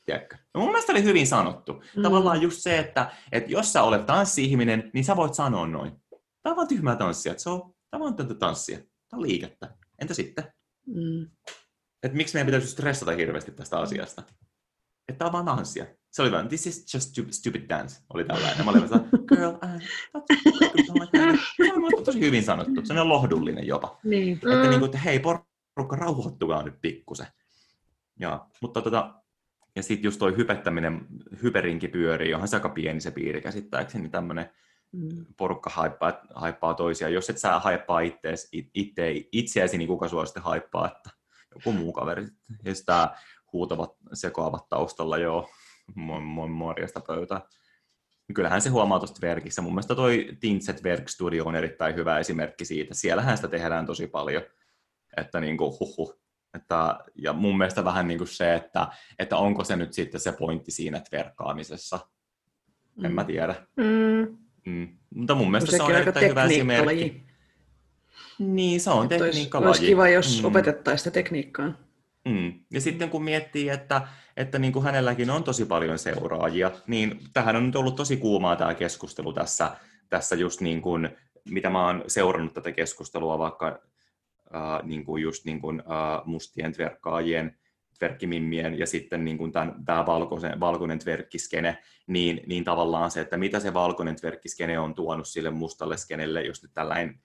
Tiedätkö? 0.05 0.37
No 0.53 0.61
mun 0.61 0.69
mielestä 0.69 0.91
oli 0.91 1.03
hyvin 1.03 1.27
sanottu. 1.27 1.73
Mm. 1.95 2.03
Tavallaan 2.03 2.41
just 2.41 2.61
se, 2.61 2.79
että, 2.79 3.11
että 3.31 3.51
jos 3.51 3.73
sä 3.73 3.83
olet 3.83 4.05
tanssi-ihminen, 4.05 4.91
niin 4.93 5.05
sä 5.05 5.15
voit 5.15 5.33
sanoa 5.33 5.67
noin. 5.67 6.01
Tämä 6.43 6.51
on 6.51 6.55
vaan 6.55 6.67
tyhmää 6.67 6.95
tanssia, 6.95 7.31
että 7.31 7.43
se 7.43 7.49
on, 7.49 7.75
tämä 7.91 8.05
on 8.05 8.15
tätä 8.15 8.33
tanssia. 8.33 8.77
Tämä 8.77 9.19
on 9.19 9.21
liikettä. 9.21 9.75
Entä 9.99 10.13
sitten? 10.13 10.53
Mm. 10.85 11.29
Että 12.03 12.17
miksi 12.17 12.33
meidän 12.33 12.45
pitäisi 12.45 12.67
stressata 12.67 13.11
hirveästi 13.11 13.51
tästä 13.51 13.79
asiasta? 13.79 14.23
Että 15.07 15.19
tämä 15.19 15.27
on 15.27 15.33
vaan 15.33 15.45
tanssia. 15.45 15.85
Se 16.11 16.21
oli 16.21 16.31
vaan, 16.31 16.47
this 16.47 16.67
is 16.67 16.93
just 16.93 17.09
stupid, 17.09 17.31
stupid 17.33 17.69
dance, 17.69 18.01
oli 18.13 18.23
tällainen. 18.23 18.65
Mä 18.65 18.71
olin 18.71 18.89
vaan, 18.89 19.09
girl, 19.27 19.49
uh, 20.15 20.29
se 21.57 21.73
on 21.73 22.05
tosi 22.05 22.19
hyvin 22.19 22.43
sanottu. 22.43 22.81
Se 22.83 22.99
on 22.99 23.09
lohdullinen 23.09 23.67
jopa. 23.67 23.99
Niin. 24.03 24.33
Että, 24.33 24.63
mm. 24.63 24.69
niin 24.69 24.79
kuin, 24.79 24.85
että 24.85 24.97
hei, 24.97 25.19
porukka, 25.19 25.95
rauhoittukaa 25.95 26.63
nyt 26.63 26.81
pikkusen. 26.81 27.27
Ja, 28.19 28.45
mutta 28.61 28.81
tota, 28.81 29.21
ja 29.75 29.83
sitten 29.83 30.03
just 30.03 30.19
toi 30.19 30.37
hypettäminen, 30.37 31.07
hyperinki 31.43 31.87
pyörii, 31.87 32.29
johon 32.29 32.47
se 32.47 32.55
aika 32.55 32.69
pieni 32.69 33.01
se 33.01 33.11
piiri 33.11 33.41
käsittääkseni, 33.41 34.01
niin 34.01 34.11
tämmöinen 34.11 34.49
mm. 34.91 35.25
porukka 35.37 35.69
haippaa, 35.69 36.21
haippaa 36.35 36.73
toisia. 36.73 37.09
Jos 37.09 37.29
et 37.29 37.37
sä 37.37 37.59
haippaa 37.59 37.99
ittees, 37.99 38.49
itse, 38.73 39.13
itseäsi, 39.31 39.77
niin 39.77 39.87
kuka 39.87 40.07
sua 40.07 40.25
sitten 40.25 40.43
haippaa, 40.43 40.87
että 40.87 41.09
joku 41.55 41.71
muu 41.71 41.93
kaveri. 41.93 42.27
Ja 42.63 42.75
sitä 42.75 43.15
huutavat, 43.53 43.95
sekoavat 44.13 44.69
taustalla, 44.69 45.17
joo, 45.17 45.49
morjesta 46.49 47.01
pöytää. 47.07 47.41
Kyllähän 48.33 48.61
se 48.61 48.69
huomaa 48.69 48.99
tuosta 48.99 49.21
verkissä. 49.21 49.61
Mun 49.61 49.73
mielestä 49.73 49.95
toi 49.95 50.29
Tintset 50.39 50.83
Verk 50.83 51.09
Studio 51.09 51.45
on 51.45 51.55
erittäin 51.55 51.95
hyvä 51.95 52.19
esimerkki 52.19 52.65
siitä. 52.65 52.93
Siellähän 52.93 53.37
sitä 53.37 53.47
tehdään 53.47 53.85
tosi 53.85 54.07
paljon. 54.07 54.43
Että 55.17 55.39
niin 55.39 55.57
kuin, 55.57 55.73
huhhuh. 55.79 56.21
Että, 56.53 56.99
ja 57.15 57.33
mun 57.33 57.57
mielestä 57.57 57.85
vähän 57.85 58.07
niin 58.07 58.17
kuin 58.17 58.27
se, 58.27 58.55
että, 58.55 58.87
että 59.19 59.37
onko 59.37 59.63
se 59.63 59.75
nyt 59.75 59.93
sitten 59.93 60.21
se 60.21 60.31
pointti 60.31 60.71
siinä 60.71 61.01
verkkaamisessa. 61.11 61.99
Mm. 62.95 63.05
En 63.05 63.13
mä 63.13 63.21
mm. 63.21 63.27
tiedä. 63.27 63.55
Mm. 63.77 64.37
Mm. 64.65 64.97
Mutta 65.15 65.35
mun 65.35 65.51
mielestä 65.51 65.77
se 65.77 65.83
on 65.83 65.95
erittäin 65.95 66.29
hyvä 66.29 66.43
esimerkki. 66.43 67.25
Niin, 68.39 68.81
se 68.81 68.89
on 68.89 69.07
tekniikkalaji. 69.07 69.67
Olisi 69.67 69.85
kiva, 69.85 70.09
jos 70.09 70.41
mm. 70.41 70.45
opetettaisiin 70.45 70.99
sitä 70.99 71.11
tekniikkaa. 71.11 71.73
Mm. 72.25 72.53
Ja 72.71 72.81
sitten 72.81 73.09
kun 73.09 73.23
miettii, 73.23 73.69
että, 73.69 74.07
että 74.37 74.59
niin 74.59 74.73
kuin 74.73 74.85
hänelläkin 74.85 75.29
on 75.29 75.43
tosi 75.43 75.65
paljon 75.65 75.99
seuraajia, 75.99 76.71
niin 76.87 77.19
tähän 77.33 77.55
on 77.55 77.65
nyt 77.65 77.75
ollut 77.75 77.95
tosi 77.95 78.17
kuumaa 78.17 78.55
tämä 78.55 78.73
keskustelu 78.73 79.33
tässä, 79.33 79.71
tässä 80.09 80.35
just 80.35 80.61
niin 80.61 80.81
kuin, 80.81 81.09
mitä 81.49 81.69
mä 81.69 81.85
oon 81.85 82.03
seurannut 82.07 82.53
tätä 82.53 82.71
keskustelua 82.71 83.37
vaikka 83.37 83.67
äh, 84.55 84.83
niin 84.83 85.05
kuin 85.05 85.23
just 85.23 85.45
niin 85.45 85.61
kuin, 85.61 85.79
äh, 85.79 86.25
mustien 86.25 86.73
tverkkaajien, 86.73 87.57
tverkkimimmien 87.99 88.79
ja 88.79 88.87
sitten 88.87 89.25
niin 89.25 89.37
kuin 89.37 89.51
tämän, 89.51 89.85
tämä 89.85 90.05
valkoisen, 90.05 90.59
valkoinen 90.59 90.99
tverkkiskene, 90.99 91.77
niin, 92.07 92.41
niin 92.47 92.63
tavallaan 92.63 93.11
se, 93.11 93.21
että 93.21 93.37
mitä 93.37 93.59
se 93.59 93.73
valkoinen 93.73 94.15
tverkkiskene 94.15 94.79
on 94.79 94.95
tuonut 94.95 95.27
sille 95.27 95.51
mustalle 95.51 95.97
skenelle, 95.97 96.41
jos 96.41 96.63
nyt 96.63 96.71
tällainen 96.73 97.21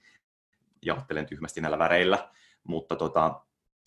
jahtelen 0.85 1.27
tyhmästi 1.27 1.61
näillä 1.61 1.79
väreillä, 1.79 2.31
mutta 2.65 2.97
tota, 2.97 3.46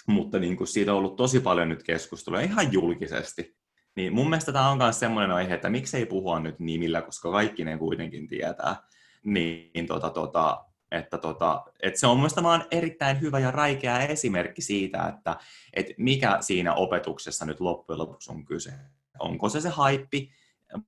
mutta 0.10 0.40
niin 0.40 0.58
kuin 0.58 0.68
siitä 0.68 0.92
on 0.92 0.98
ollut 0.98 1.16
tosi 1.16 1.40
paljon 1.40 1.70
nyt 1.70 1.84
keskustelua 1.84 2.40
ihan 2.40 2.74
julkisesti. 2.74 3.58
Niin 3.96 4.14
mun 4.14 4.30
mielestä 4.30 4.52
tämä 4.52 4.70
on 4.70 4.78
myös 4.78 5.00
semmoinen 5.00 5.32
aihe, 5.32 5.54
että 5.54 5.70
miksei 5.70 6.06
puhua 6.06 6.40
nyt 6.40 6.60
nimillä, 6.60 7.02
koska 7.02 7.32
kaikki 7.32 7.66
ne 7.66 7.78
kuitenkin 7.78 8.28
tietää. 8.28 8.76
Niin 9.24 9.88
tota, 9.88 10.10
tota, 10.10 10.66
että, 10.92 11.18
tota, 11.18 11.64
että 11.82 12.00
se 12.00 12.08
on 12.08 12.18
mielestäni 12.18 12.46
vaan 12.46 12.66
erittäin 12.72 13.22
hyvä 13.22 13.40
ja 13.40 13.52
räikeä 13.52 14.00
esimerkki 14.00 14.62
siitä, 14.62 15.08
että, 15.08 15.38
että 15.74 15.94
mikä 15.98 16.38
siinä 16.42 16.74
opetuksessa 16.74 17.46
nyt 17.46 17.60
loppujen 17.60 18.00
lopuksi 18.00 18.32
on 18.32 18.46
kyse. 18.46 18.74
Onko 19.20 19.50
se 19.50 19.62
se 19.62 19.70
haippi 19.70 20.32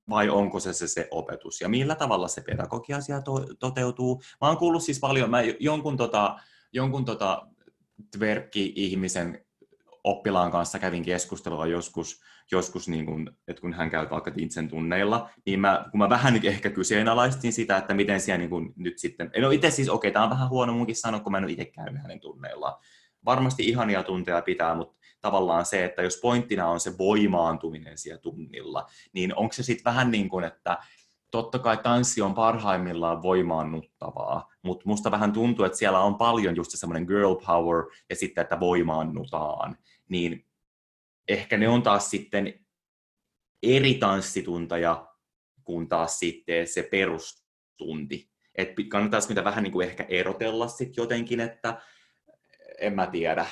vai 0.08 0.28
onko 0.28 0.60
se 0.60 0.72
se, 0.72 0.88
se 0.88 1.08
opetus 1.10 1.60
ja 1.60 1.68
millä 1.68 1.94
tavalla 1.94 2.28
se 2.28 2.40
pedagogia 2.40 2.98
to, 3.24 3.46
toteutuu. 3.58 4.22
Mä 4.40 4.48
oon 4.48 4.56
kuullut 4.56 4.82
siis 4.82 5.00
paljon, 5.00 5.30
mä 5.30 5.42
jonkun, 5.60 5.96
tota, 5.96 6.40
jonkun 6.72 7.04
tota, 7.04 7.46
Tverkki-ihmisen 8.10 9.44
oppilaan 10.04 10.50
kanssa 10.50 10.78
kävin 10.78 11.02
keskustelua 11.02 11.66
joskus, 11.66 12.20
joskus 12.52 12.88
niin 12.88 13.06
kun, 13.06 13.36
että 13.48 13.60
kun 13.60 13.72
hän 13.72 13.90
käy 13.90 14.10
vaikka 14.10 14.30
Tintsen 14.30 14.68
tunneilla, 14.68 15.30
niin 15.46 15.60
mä, 15.60 15.84
kun 15.90 15.98
mä 15.98 16.08
vähän 16.08 16.32
nyt 16.32 16.44
ehkä 16.44 16.70
kyseenalaistin 16.70 17.52
sitä, 17.52 17.76
että 17.76 17.94
miten 17.94 18.20
siellä 18.20 18.38
niin 18.38 18.50
kun 18.50 18.72
nyt 18.76 18.98
sitten, 18.98 19.30
no 19.40 19.50
itse 19.50 19.70
siis, 19.70 19.88
okei, 19.88 20.08
okay, 20.08 20.12
tämä 20.12 20.24
on 20.24 20.30
vähän 20.30 20.48
huono 20.48 20.72
munkin 20.72 20.96
sanoa, 20.96 21.20
kun 21.20 21.32
mä 21.32 21.38
en 21.38 21.44
ole 21.44 21.52
itse 21.52 21.64
käynyt 21.64 22.02
hänen 22.02 22.20
tunneillaan. 22.20 22.80
Varmasti 23.24 23.68
ihania 23.68 24.02
tunteja 24.02 24.42
pitää, 24.42 24.74
mutta 24.74 24.98
tavallaan 25.20 25.66
se, 25.66 25.84
että 25.84 26.02
jos 26.02 26.18
pointtina 26.22 26.68
on 26.68 26.80
se 26.80 26.98
voimaantuminen 26.98 27.98
siellä 27.98 28.20
tunnilla, 28.20 28.86
niin 29.12 29.36
onko 29.36 29.52
se 29.52 29.62
sitten 29.62 29.84
vähän 29.84 30.10
niin 30.10 30.28
kuin, 30.28 30.44
että 30.44 30.78
totta 31.32 31.58
kai 31.58 31.76
tanssi 31.76 32.22
on 32.22 32.34
parhaimmillaan 32.34 33.22
voimaannuttavaa, 33.22 34.50
mutta 34.62 34.82
musta 34.86 35.10
vähän 35.10 35.32
tuntuu, 35.32 35.64
että 35.64 35.78
siellä 35.78 36.00
on 36.00 36.14
paljon 36.14 36.56
just 36.56 36.70
semmoinen 36.74 37.04
girl 37.04 37.34
power 37.34 37.84
ja 38.10 38.16
sitten, 38.16 38.42
että 38.42 38.60
voimaannutaan, 38.60 39.76
niin 40.08 40.46
ehkä 41.28 41.56
ne 41.56 41.68
on 41.68 41.82
taas 41.82 42.10
sitten 42.10 42.66
eri 43.62 43.94
tanssitunteja 43.94 45.08
kuin 45.64 45.88
taas 45.88 46.18
sitten 46.18 46.66
se 46.66 46.82
perustunti. 46.82 48.30
Että 48.54 48.82
kannattaisi 48.88 49.28
mitä 49.28 49.44
vähän 49.44 49.62
niin 49.62 49.72
kuin 49.72 49.88
ehkä 49.88 50.06
erotella 50.08 50.68
sitten 50.68 51.02
jotenkin, 51.02 51.40
että 51.40 51.82
en 52.78 52.94
mä 52.94 53.06
tiedä. 53.06 53.46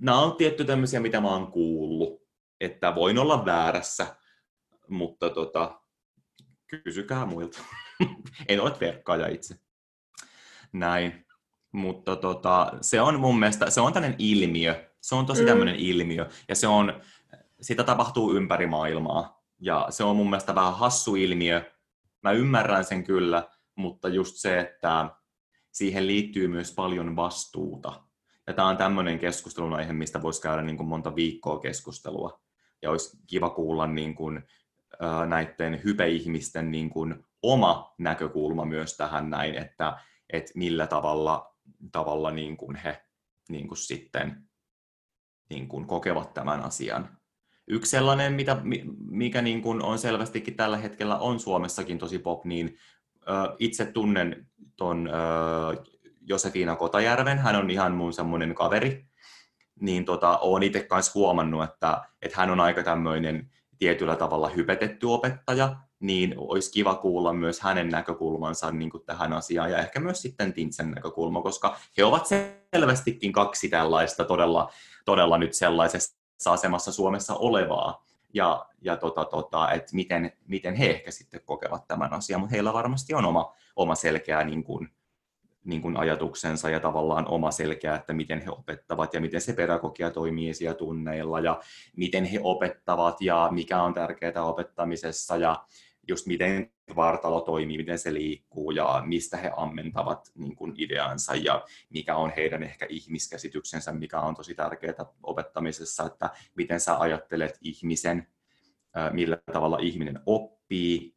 nämä 0.00 0.20
on 0.20 0.36
tietty 0.36 0.64
tämmöisiä, 0.64 1.00
mitä 1.00 1.20
mä 1.20 1.28
oon 1.28 1.52
kuullut, 1.52 2.22
että 2.60 2.94
voin 2.94 3.18
olla 3.18 3.44
väärässä, 3.44 4.16
mutta 4.88 5.30
tota, 5.30 5.81
kysykää 6.78 7.26
muilta. 7.26 7.58
en 8.48 8.60
ole 8.60 8.72
verkkaaja 8.80 9.28
itse. 9.28 9.56
Näin. 10.72 11.26
Mutta 11.72 12.16
tota, 12.16 12.72
se 12.80 13.00
on 13.00 13.20
mun 13.20 13.38
mielestä, 13.38 13.70
se 13.70 13.80
on 13.80 13.92
tämmöinen 13.92 14.16
ilmiö. 14.18 14.90
Se 15.00 15.14
on 15.14 15.26
tosi 15.26 15.42
mm. 15.42 15.46
tämmöinen 15.48 15.76
ilmiö. 15.76 16.28
Ja 16.48 16.54
se 16.54 16.66
on, 16.66 17.00
sitä 17.60 17.84
tapahtuu 17.84 18.34
ympäri 18.34 18.66
maailmaa. 18.66 19.42
Ja 19.60 19.86
se 19.90 20.04
on 20.04 20.16
mun 20.16 20.30
mielestä 20.30 20.54
vähän 20.54 20.74
hassu 20.74 21.16
ilmiö. 21.16 21.72
Mä 22.22 22.32
ymmärrän 22.32 22.84
sen 22.84 23.04
kyllä, 23.04 23.48
mutta 23.74 24.08
just 24.08 24.36
se, 24.36 24.60
että 24.60 25.10
siihen 25.72 26.06
liittyy 26.06 26.48
myös 26.48 26.74
paljon 26.74 27.16
vastuuta. 27.16 28.02
Ja 28.46 28.52
tämä 28.52 28.68
on 28.68 28.76
tämmöinen 28.76 29.18
keskustelun 29.18 29.74
aihe, 29.74 29.92
mistä 29.92 30.22
voisi 30.22 30.42
käydä 30.42 30.62
niin 30.62 30.76
kuin 30.76 30.88
monta 30.88 31.14
viikkoa 31.14 31.58
keskustelua. 31.60 32.40
Ja 32.82 32.90
olisi 32.90 33.18
kiva 33.26 33.50
kuulla 33.50 33.86
niin 33.86 34.14
kuin, 34.14 34.42
näiden 35.26 35.80
hypeihmisten 35.84 36.70
niin 36.70 36.90
kuin 36.90 37.24
oma 37.42 37.94
näkökulma 37.98 38.64
myös 38.64 38.96
tähän 38.96 39.30
näin, 39.30 39.54
että, 39.54 39.98
että 40.30 40.52
millä 40.54 40.86
tavalla, 40.86 41.54
tavalla 41.92 42.30
niin 42.30 42.56
kuin 42.56 42.76
he 42.76 43.02
niin 43.48 43.68
kuin 43.68 43.78
sitten 43.78 44.48
niin 45.50 45.68
kuin 45.68 45.86
kokevat 45.86 46.34
tämän 46.34 46.60
asian. 46.60 47.18
Yksi 47.66 47.90
sellainen, 47.90 48.32
mitä, 48.32 48.56
mikä 49.10 49.42
niin 49.42 49.62
kuin 49.62 49.82
on 49.82 49.98
selvästikin 49.98 50.56
tällä 50.56 50.76
hetkellä 50.76 51.18
on 51.18 51.40
Suomessakin 51.40 51.98
tosi 51.98 52.18
pop, 52.18 52.44
niin 52.44 52.78
itse 53.58 53.84
tunnen 53.84 54.46
ton 54.76 55.10
Josefina 56.20 56.76
Kotajärven, 56.76 57.38
hän 57.38 57.56
on 57.56 57.70
ihan 57.70 57.92
mun 57.92 58.12
semmoinen 58.12 58.54
kaveri, 58.54 59.06
niin 59.80 60.04
tota, 60.04 60.38
olen 60.38 60.62
itse 60.62 60.80
kanssa 60.84 61.12
huomannut, 61.14 61.64
että, 61.64 62.02
että 62.22 62.40
hän 62.40 62.50
on 62.50 62.60
aika 62.60 62.82
tämmöinen 62.82 63.50
tietyllä 63.82 64.16
tavalla 64.16 64.48
hypetetty 64.48 65.06
opettaja, 65.06 65.76
niin 66.00 66.34
olisi 66.36 66.72
kiva 66.72 66.94
kuulla 66.94 67.32
myös 67.32 67.60
hänen 67.60 67.88
näkökulmansa 67.88 68.70
niin 68.70 68.90
kuin 68.90 69.04
tähän 69.04 69.32
asiaan 69.32 69.70
ja 69.70 69.78
ehkä 69.78 70.00
myös 70.00 70.22
sitten 70.22 70.52
Tintsen 70.52 70.90
näkökulma, 70.90 71.42
koska 71.42 71.76
he 71.96 72.04
ovat 72.04 72.26
selvästikin 72.74 73.32
kaksi 73.32 73.68
tällaista 73.68 74.24
todella, 74.24 74.72
todella 75.04 75.38
nyt 75.38 75.54
sellaisessa 75.54 76.52
asemassa 76.52 76.92
Suomessa 76.92 77.34
olevaa. 77.34 78.04
Ja, 78.34 78.66
ja 78.80 78.96
tota, 78.96 79.24
tota, 79.24 79.70
että 79.70 79.96
miten, 79.96 80.32
miten 80.48 80.74
he 80.74 80.90
ehkä 80.90 81.10
sitten 81.10 81.40
kokevat 81.44 81.86
tämän 81.88 82.12
asian, 82.12 82.40
mutta 82.40 82.54
heillä 82.54 82.72
varmasti 82.72 83.14
on 83.14 83.24
oma, 83.24 83.54
oma 83.76 83.94
selkeä 83.94 84.44
niin 84.44 84.64
kuin, 84.64 84.88
niin 85.64 85.82
kuin 85.82 85.96
ajatuksensa 85.96 86.70
ja 86.70 86.80
tavallaan 86.80 87.28
oma 87.28 87.50
selkeä, 87.50 87.94
että 87.94 88.12
miten 88.12 88.40
he 88.40 88.50
opettavat 88.50 89.14
ja 89.14 89.20
miten 89.20 89.40
se 89.40 89.52
pedagogia 89.52 90.10
toimii 90.10 90.54
siellä 90.54 90.74
tunneilla 90.74 91.40
ja 91.40 91.60
miten 91.96 92.24
he 92.24 92.40
opettavat 92.42 93.20
ja 93.20 93.48
mikä 93.50 93.82
on 93.82 93.94
tärkeää 93.94 94.44
opettamisessa 94.44 95.36
ja 95.36 95.64
just 96.08 96.26
miten 96.26 96.70
vartalo 96.96 97.40
toimii, 97.40 97.76
miten 97.76 97.98
se 97.98 98.14
liikkuu 98.14 98.70
ja 98.70 99.02
mistä 99.06 99.36
he 99.36 99.50
ammentavat 99.56 100.30
niin 100.34 100.56
kuin 100.56 100.74
ideansa 100.76 101.34
ja 101.34 101.64
mikä 101.90 102.16
on 102.16 102.32
heidän 102.36 102.62
ehkä 102.62 102.86
ihmiskäsityksensä, 102.88 103.92
mikä 103.92 104.20
on 104.20 104.34
tosi 104.34 104.54
tärkeää 104.54 105.06
opettamisessa, 105.22 106.06
että 106.06 106.30
miten 106.54 106.80
sä 106.80 106.98
ajattelet 106.98 107.58
ihmisen, 107.60 108.26
millä 109.12 109.38
tavalla 109.52 109.78
ihminen 109.80 110.20
oppii. 110.26 110.61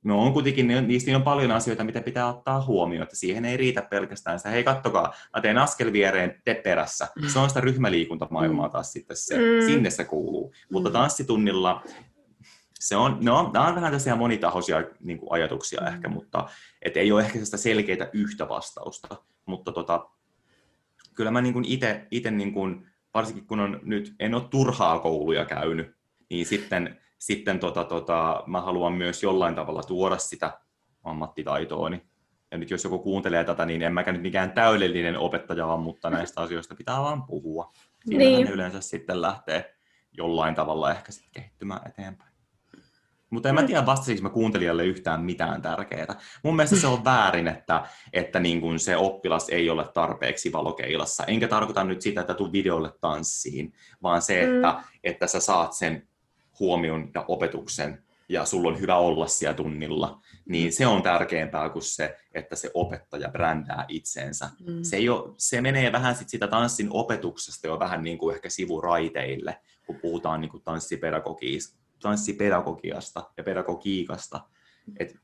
No 0.03 0.21
on 0.21 0.33
kuitenkin, 0.33 0.67
niistä 0.67 1.15
on 1.15 1.23
paljon 1.23 1.51
asioita, 1.51 1.83
mitä 1.83 2.01
pitää 2.01 2.29
ottaa 2.29 2.65
huomioon, 2.65 3.03
että 3.03 3.15
siihen 3.15 3.45
ei 3.45 3.57
riitä 3.57 3.81
pelkästään 3.81 4.39
sitä, 4.39 4.49
hei 4.49 4.63
kattokaa, 4.63 5.13
mä 5.35 5.41
teen 5.41 5.57
askel 5.57 5.93
viereen, 5.93 6.41
te 6.45 6.55
perässä. 6.63 7.07
Se 7.27 7.39
on 7.39 7.49
sitä 7.49 7.61
ryhmäliikuntamaailmaa 7.61 8.69
taas 8.69 8.91
sitten 8.91 9.17
se, 9.17 9.35
mm. 9.37 9.65
sinne 9.65 9.89
se 9.89 10.03
kuuluu. 10.03 10.53
Mutta 10.71 10.89
mm. 10.89 10.93
tanssitunnilla 10.93 11.83
se 12.79 12.95
on, 12.95 13.17
no, 13.21 13.51
nämä 13.53 13.67
on 13.67 13.75
vähän 13.75 13.83
tällaisia 13.83 14.15
monitahoisia 14.15 14.83
niin 14.99 15.17
kuin 15.17 15.31
ajatuksia 15.31 15.81
mm. 15.81 15.87
ehkä, 15.87 16.09
mutta 16.09 16.49
et 16.81 16.97
ei 16.97 17.11
ole 17.11 17.21
ehkä 17.21 17.45
sitä 17.45 17.57
selkeää 17.57 18.09
yhtä 18.13 18.49
vastausta. 18.49 19.15
Mutta 19.45 19.71
tota, 19.71 20.09
kyllä 21.15 21.31
mä 21.31 21.41
niin 21.41 21.65
itse, 22.11 22.31
niin 22.31 22.53
kuin, 22.53 22.87
varsinkin 23.13 23.47
kun 23.47 23.59
on 23.59 23.79
nyt, 23.83 24.15
en 24.19 24.35
ole 24.35 24.43
turhaa 24.49 24.99
kouluja 24.99 25.45
käynyt, 25.45 25.95
niin 26.29 26.45
sitten, 26.45 27.01
sitten 27.17 27.59
tota, 27.59 27.83
tota, 27.83 28.43
mä 28.47 28.61
haluan 28.61 28.93
myös 28.93 29.23
jollain 29.23 29.55
tavalla 29.55 29.83
tuoda 29.83 30.17
sitä 30.17 30.59
ammattitaitooni. 31.03 32.01
Ja 32.51 32.57
nyt 32.57 32.69
jos 32.69 32.83
joku 32.83 32.99
kuuntelee 32.99 33.43
tätä, 33.43 33.65
niin 33.65 33.81
en 33.81 33.93
mäkään 33.93 34.13
nyt 34.13 34.23
mikään 34.23 34.51
täydellinen 34.51 35.17
opettaja 35.17 35.65
ole, 35.65 35.81
mutta 35.81 36.09
näistä 36.09 36.41
asioista 36.41 36.75
pitää 36.75 36.99
vaan 36.99 37.23
puhua. 37.23 37.71
Siinä 38.05 38.23
niin. 38.23 38.47
yleensä 38.47 38.81
sitten 38.81 39.21
lähtee 39.21 39.75
jollain 40.17 40.55
tavalla 40.55 40.91
ehkä 40.91 41.11
sitten 41.11 41.31
kehittymään 41.33 41.81
eteenpäin. 41.89 42.35
Mutta 43.29 43.49
en 43.49 43.55
mä 43.55 43.61
mm. 43.61 43.67
tiedä, 43.67 43.85
vastasinko 43.85 44.23
mä 44.23 44.29
kuuntelijalle 44.29 44.85
yhtään 44.85 45.21
mitään 45.21 45.61
tärkeää. 45.61 46.15
Mun 46.43 46.55
mielestä 46.55 46.75
se 46.75 46.87
on 46.87 47.05
väärin, 47.05 47.47
että, 47.47 47.83
että 48.13 48.39
niin 48.39 48.61
kun 48.61 48.79
se 48.79 48.97
oppilas 48.97 49.49
ei 49.49 49.69
ole 49.69 49.87
tarpeeksi 49.93 50.51
valokeilassa. 50.51 51.23
Enkä 51.23 51.47
tarkoita 51.47 51.83
nyt 51.83 52.01
sitä, 52.01 52.21
että 52.21 52.33
tuu 52.33 52.51
videolle 52.51 52.91
tanssiin, 53.01 53.73
vaan 54.03 54.21
se, 54.21 54.43
että, 54.43 54.71
mm. 54.71 54.83
että 55.03 55.27
sä 55.27 55.39
saat 55.39 55.73
sen 55.73 56.07
huomion 56.59 57.11
ja 57.13 57.25
opetuksen 57.27 58.05
ja 58.29 58.45
sulla 58.45 58.69
on 58.69 58.79
hyvä 58.79 58.97
olla 58.97 59.27
siellä 59.27 59.53
tunnilla, 59.53 60.21
niin 60.45 60.73
se 60.73 60.87
on 60.87 61.01
tärkeämpää 61.01 61.69
kuin 61.69 61.83
se, 61.83 62.17
että 62.33 62.55
se 62.55 62.71
opettaja 62.73 63.29
brändää 63.29 63.85
itseensä. 63.87 64.49
Mm. 64.67 64.83
Se, 64.83 64.95
ei 64.95 65.09
ole, 65.09 65.33
se 65.37 65.61
menee 65.61 65.91
vähän 65.91 66.15
sit 66.15 66.29
sitä 66.29 66.47
tanssin 66.47 66.87
opetuksesta 66.91 67.67
jo 67.67 67.79
vähän 67.79 68.03
niin 68.03 68.17
kuin 68.17 68.35
ehkä 68.35 68.49
sivuraiteille, 68.49 69.57
kun 69.87 69.95
puhutaan 69.95 70.41
niin 70.41 70.51
kuin 70.51 70.63
tanssipedagogiasta 71.99 73.29
ja 73.37 73.43
pedagogiikasta. 73.43 74.41
Et 74.99 75.15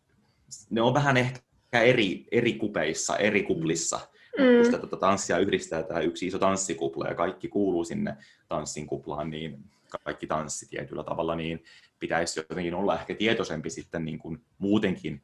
ne 0.69 0.81
on 0.81 0.93
vähän 0.93 1.17
ehkä 1.17 1.81
eri, 1.81 2.25
eri 2.31 2.53
kupeissa, 2.53 3.17
eri 3.17 3.43
kuplissa. 3.43 3.99
Mm. 4.37 4.55
Kun 4.55 4.65
sitä 4.65 4.77
tuota 4.77 4.97
tanssia 4.97 5.37
yhdistää 5.37 5.83
tämä 5.83 5.99
yksi 5.99 6.27
iso 6.27 6.39
tanssikupla 6.39 7.07
ja 7.07 7.15
kaikki 7.15 7.47
kuuluu 7.47 7.83
sinne 7.83 8.17
tanssin 8.47 8.87
kuplaan, 8.87 9.29
niin 9.29 9.63
kaikki 9.97 10.27
tanssi 10.27 10.67
tietyllä 10.69 11.03
tavalla, 11.03 11.35
niin 11.35 11.63
pitäisi 11.99 12.39
jotenkin 12.39 12.73
olla 12.73 12.99
ehkä 12.99 13.15
tietoisempi 13.15 13.69
sitten 13.69 14.05
niin 14.05 14.19
kuin 14.19 14.45
muutenkin 14.57 15.23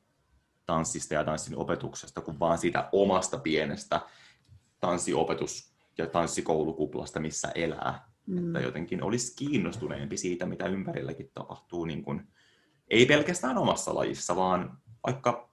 tanssista 0.66 1.14
ja 1.14 1.24
tanssin 1.24 1.58
opetuksesta 1.58 2.22
kuin 2.22 2.40
vaan 2.40 2.58
siitä 2.58 2.90
omasta 2.92 3.38
pienestä 3.38 4.02
tanssiopetus- 4.80 5.74
ja 5.98 6.08
tanssikoulukuplasta, 6.08 7.20
missä 7.20 7.52
elää. 7.56 8.12
Mm. 8.26 8.38
Että 8.38 8.60
jotenkin 8.60 9.04
olisi 9.04 9.36
kiinnostuneempi 9.36 10.18
siitä, 10.18 10.46
mitä 10.46 10.66
ympärilläkin 10.66 11.32
tapahtuu, 11.34 11.86
niin 11.86 12.04
kuin, 12.04 12.28
ei 12.90 13.06
pelkästään 13.06 13.58
omassa 13.58 13.96
lajissa, 13.96 14.36
vaan 14.36 14.78
vaikka 15.08 15.50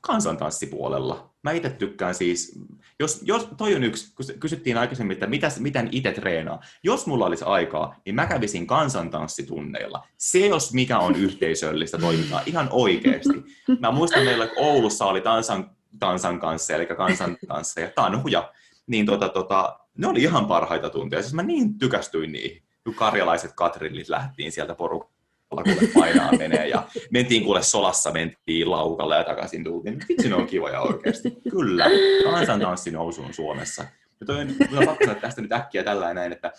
kansantanssipuolella. 0.00 1.30
Mä 1.42 1.52
itse 1.52 1.70
tykkään 1.70 2.14
siis, 2.14 2.58
jos, 2.98 3.20
jos 3.24 3.48
toi 3.56 3.74
on 3.74 3.84
yksi, 3.84 4.14
kun 4.14 4.26
kysyttiin 4.40 4.78
aikaisemmin, 4.78 5.14
että 5.14 5.26
mitä, 5.26 5.48
miten 5.58 5.88
itse 5.92 6.12
treenaa. 6.12 6.60
Jos 6.82 7.06
mulla 7.06 7.26
olisi 7.26 7.44
aikaa, 7.44 7.96
niin 8.04 8.14
mä 8.14 8.26
kävisin 8.26 8.66
kansantanssitunneilla. 8.66 10.06
Se, 10.18 10.46
jos 10.46 10.72
mikä 10.72 10.98
on 10.98 11.16
yhteisöllistä 11.26 11.98
toimintaa, 11.98 12.42
ihan 12.46 12.68
oikeasti. 12.70 13.42
Mä 13.80 13.90
muistan 13.90 14.24
meillä, 14.24 14.44
että 14.44 14.60
Oulussa 14.60 15.04
oli 15.04 15.20
tansan, 15.20 15.70
tansan 15.98 16.40
kanssa, 16.40 16.74
eli 16.74 16.86
kansantansseja, 16.86 17.90
tanhuja. 17.94 18.52
Niin 18.86 19.06
tota, 19.06 19.28
tota, 19.28 19.78
ne 19.98 20.06
oli 20.06 20.22
ihan 20.22 20.46
parhaita 20.46 20.90
tunteja. 20.90 21.22
Siis 21.22 21.34
mä 21.34 21.42
niin 21.42 21.78
tykästyin 21.78 22.32
niihin, 22.32 22.62
kun 22.84 22.94
karjalaiset 22.94 23.52
katrillit 23.52 24.08
lähtiin 24.08 24.52
sieltä 24.52 24.74
porukalla 24.74 25.19
kuule 25.50 25.90
painaa 25.94 26.32
menee 26.32 26.68
ja 26.68 26.82
mentiin 27.10 27.44
kuule 27.44 27.62
solassa, 27.62 28.12
mentiin 28.12 28.70
laukalle 28.70 29.16
ja 29.16 29.24
takaisin 29.24 29.64
tultiin. 29.64 29.98
Vitsi, 30.08 30.28
ne 30.28 30.34
on 30.34 30.46
kivoja 30.46 30.80
oikeasti. 30.80 31.36
Kyllä, 31.50 31.86
kansantanssi 32.24 32.90
nousu 32.90 33.22
on 33.22 33.34
Suomessa. 33.34 33.84
Ja 34.20 34.26
toi 34.26 34.40
on, 34.40 34.48
on 34.78 34.86
pakko 34.86 35.04
sanoa 35.04 35.20
tästä 35.20 35.40
nyt 35.40 35.52
äkkiä 35.52 35.84
tällä 35.84 36.14
näin, 36.14 36.32
että 36.32 36.52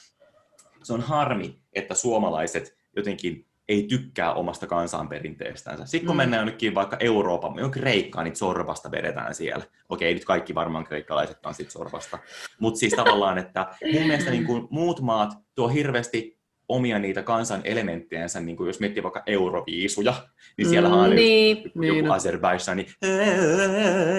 se 0.84 0.94
on 0.94 1.02
harmi, 1.02 1.60
että 1.74 1.96
suomalaiset 1.96 2.78
jotenkin 2.96 3.46
ei 3.70 3.84
tykkää 3.84 4.34
omasta 4.34 4.68
kansanperinteestänsä. 4.68 5.86
Sitten 5.86 6.08
kun 6.08 6.16
mm. 6.16 6.18
mennään 6.18 6.42
jonnekin 6.42 6.76
vaikka 6.76 6.98
Euroopan, 7.00 7.56
jonnekin 7.56 7.82
Kreikkaan, 7.82 8.24
niin 8.24 8.36
sorvasta 8.36 8.92
vedetään 8.92 9.36
siellä. 9.36 9.66
Okei, 9.90 10.14
nyt 10.14 10.26
kaikki 10.26 10.56
varmaan 10.56 10.84
kreikkalaiset 10.84 11.38
sit 11.52 11.72
sorvasta. 11.72 12.20
Mutta 12.60 12.80
siis 12.80 12.94
tavallaan, 12.94 13.38
että 13.38 13.68
mun 13.94 14.08
mielestä 14.08 14.32
niin 14.32 14.46
kuin 14.46 14.68
muut 14.70 15.02
maat 15.02 15.30
tuo 15.56 15.68
hirveästi 15.68 16.41
omia 16.72 17.00
niitä 17.00 17.24
kansan 17.24 17.62
elementtiänsä, 17.64 18.40
niin 18.40 18.58
kuin 18.58 18.68
jos 18.68 18.80
miettii 18.80 19.04
vaikka 19.04 19.24
euroviisuja, 19.26 20.14
niin 20.58 20.70
siellä 20.70 20.90
mm, 20.90 20.96
on 20.96 21.10
niin. 21.10 21.58
joku 21.58 21.80
niin. 21.80 22.12
Azerbaijan, 22.12 22.78
niin 22.78 22.88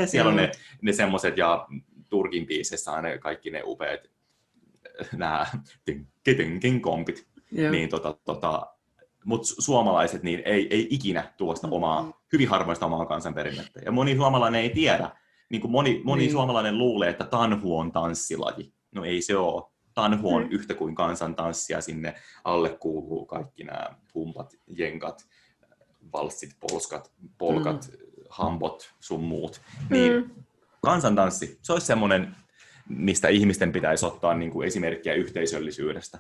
siellä 0.06 0.28
on 0.28 0.36
ne, 0.36 0.52
ne 0.82 0.92
semmoiset, 0.92 1.36
ja 1.36 1.66
Turkin 2.08 2.46
biiseissä 2.46 2.92
on 2.92 3.04
ne, 3.04 3.18
kaikki 3.18 3.50
ne 3.50 3.62
upeat 3.64 4.00
nämä 5.16 5.46
kompit. 6.80 7.26
Niin 7.70 7.88
tota, 7.88 8.16
tota, 8.24 8.66
mutta 9.24 9.48
suomalaiset 9.58 10.22
niin 10.22 10.42
ei, 10.44 10.66
ei 10.70 10.86
ikinä 10.90 11.32
tuosta 11.36 11.66
mm. 11.66 11.72
omaa, 11.72 12.22
hyvin 12.32 12.48
harvoista 12.48 12.86
omaa 12.86 13.06
kansanperinnettä. 13.06 13.80
Ja 13.84 13.92
moni 13.92 14.16
suomalainen 14.16 14.60
ei 14.60 14.70
tiedä, 14.70 15.10
niin 15.50 15.60
kuin 15.60 15.70
moni, 15.70 16.00
moni 16.04 16.22
niin. 16.22 16.32
suomalainen 16.32 16.78
luulee, 16.78 17.10
että 17.10 17.24
tanhu 17.24 17.78
on 17.78 17.92
tanssilaji. 17.92 18.72
No 18.94 19.04
ei 19.04 19.22
se 19.22 19.36
ole. 19.36 19.71
Tanhuon 19.94 20.42
mm. 20.42 20.48
yhtä 20.50 20.74
kuin 20.74 20.94
kansantanssia. 20.94 21.80
Sinne 21.80 22.14
alle 22.44 22.68
kuuluu 22.68 23.26
kaikki 23.26 23.64
nämä 23.64 23.86
pumpat, 24.12 24.56
jenkat, 24.66 25.26
valssit, 26.12 26.56
polskat, 26.60 27.10
polkat, 27.38 27.90
mm. 27.92 28.24
hambot, 28.28 28.94
sun 29.00 29.20
muut. 29.20 29.60
Niin 29.90 30.12
mm. 30.12 30.30
kansantanssi, 30.82 31.58
se 31.62 31.72
olisi 31.72 31.86
semmoinen, 31.86 32.36
mistä 32.88 33.28
ihmisten 33.28 33.72
pitäisi 33.72 34.06
ottaa 34.06 34.34
niin 34.34 34.50
kuin 34.50 34.66
esimerkkiä 34.66 35.14
yhteisöllisyydestä. 35.14 36.18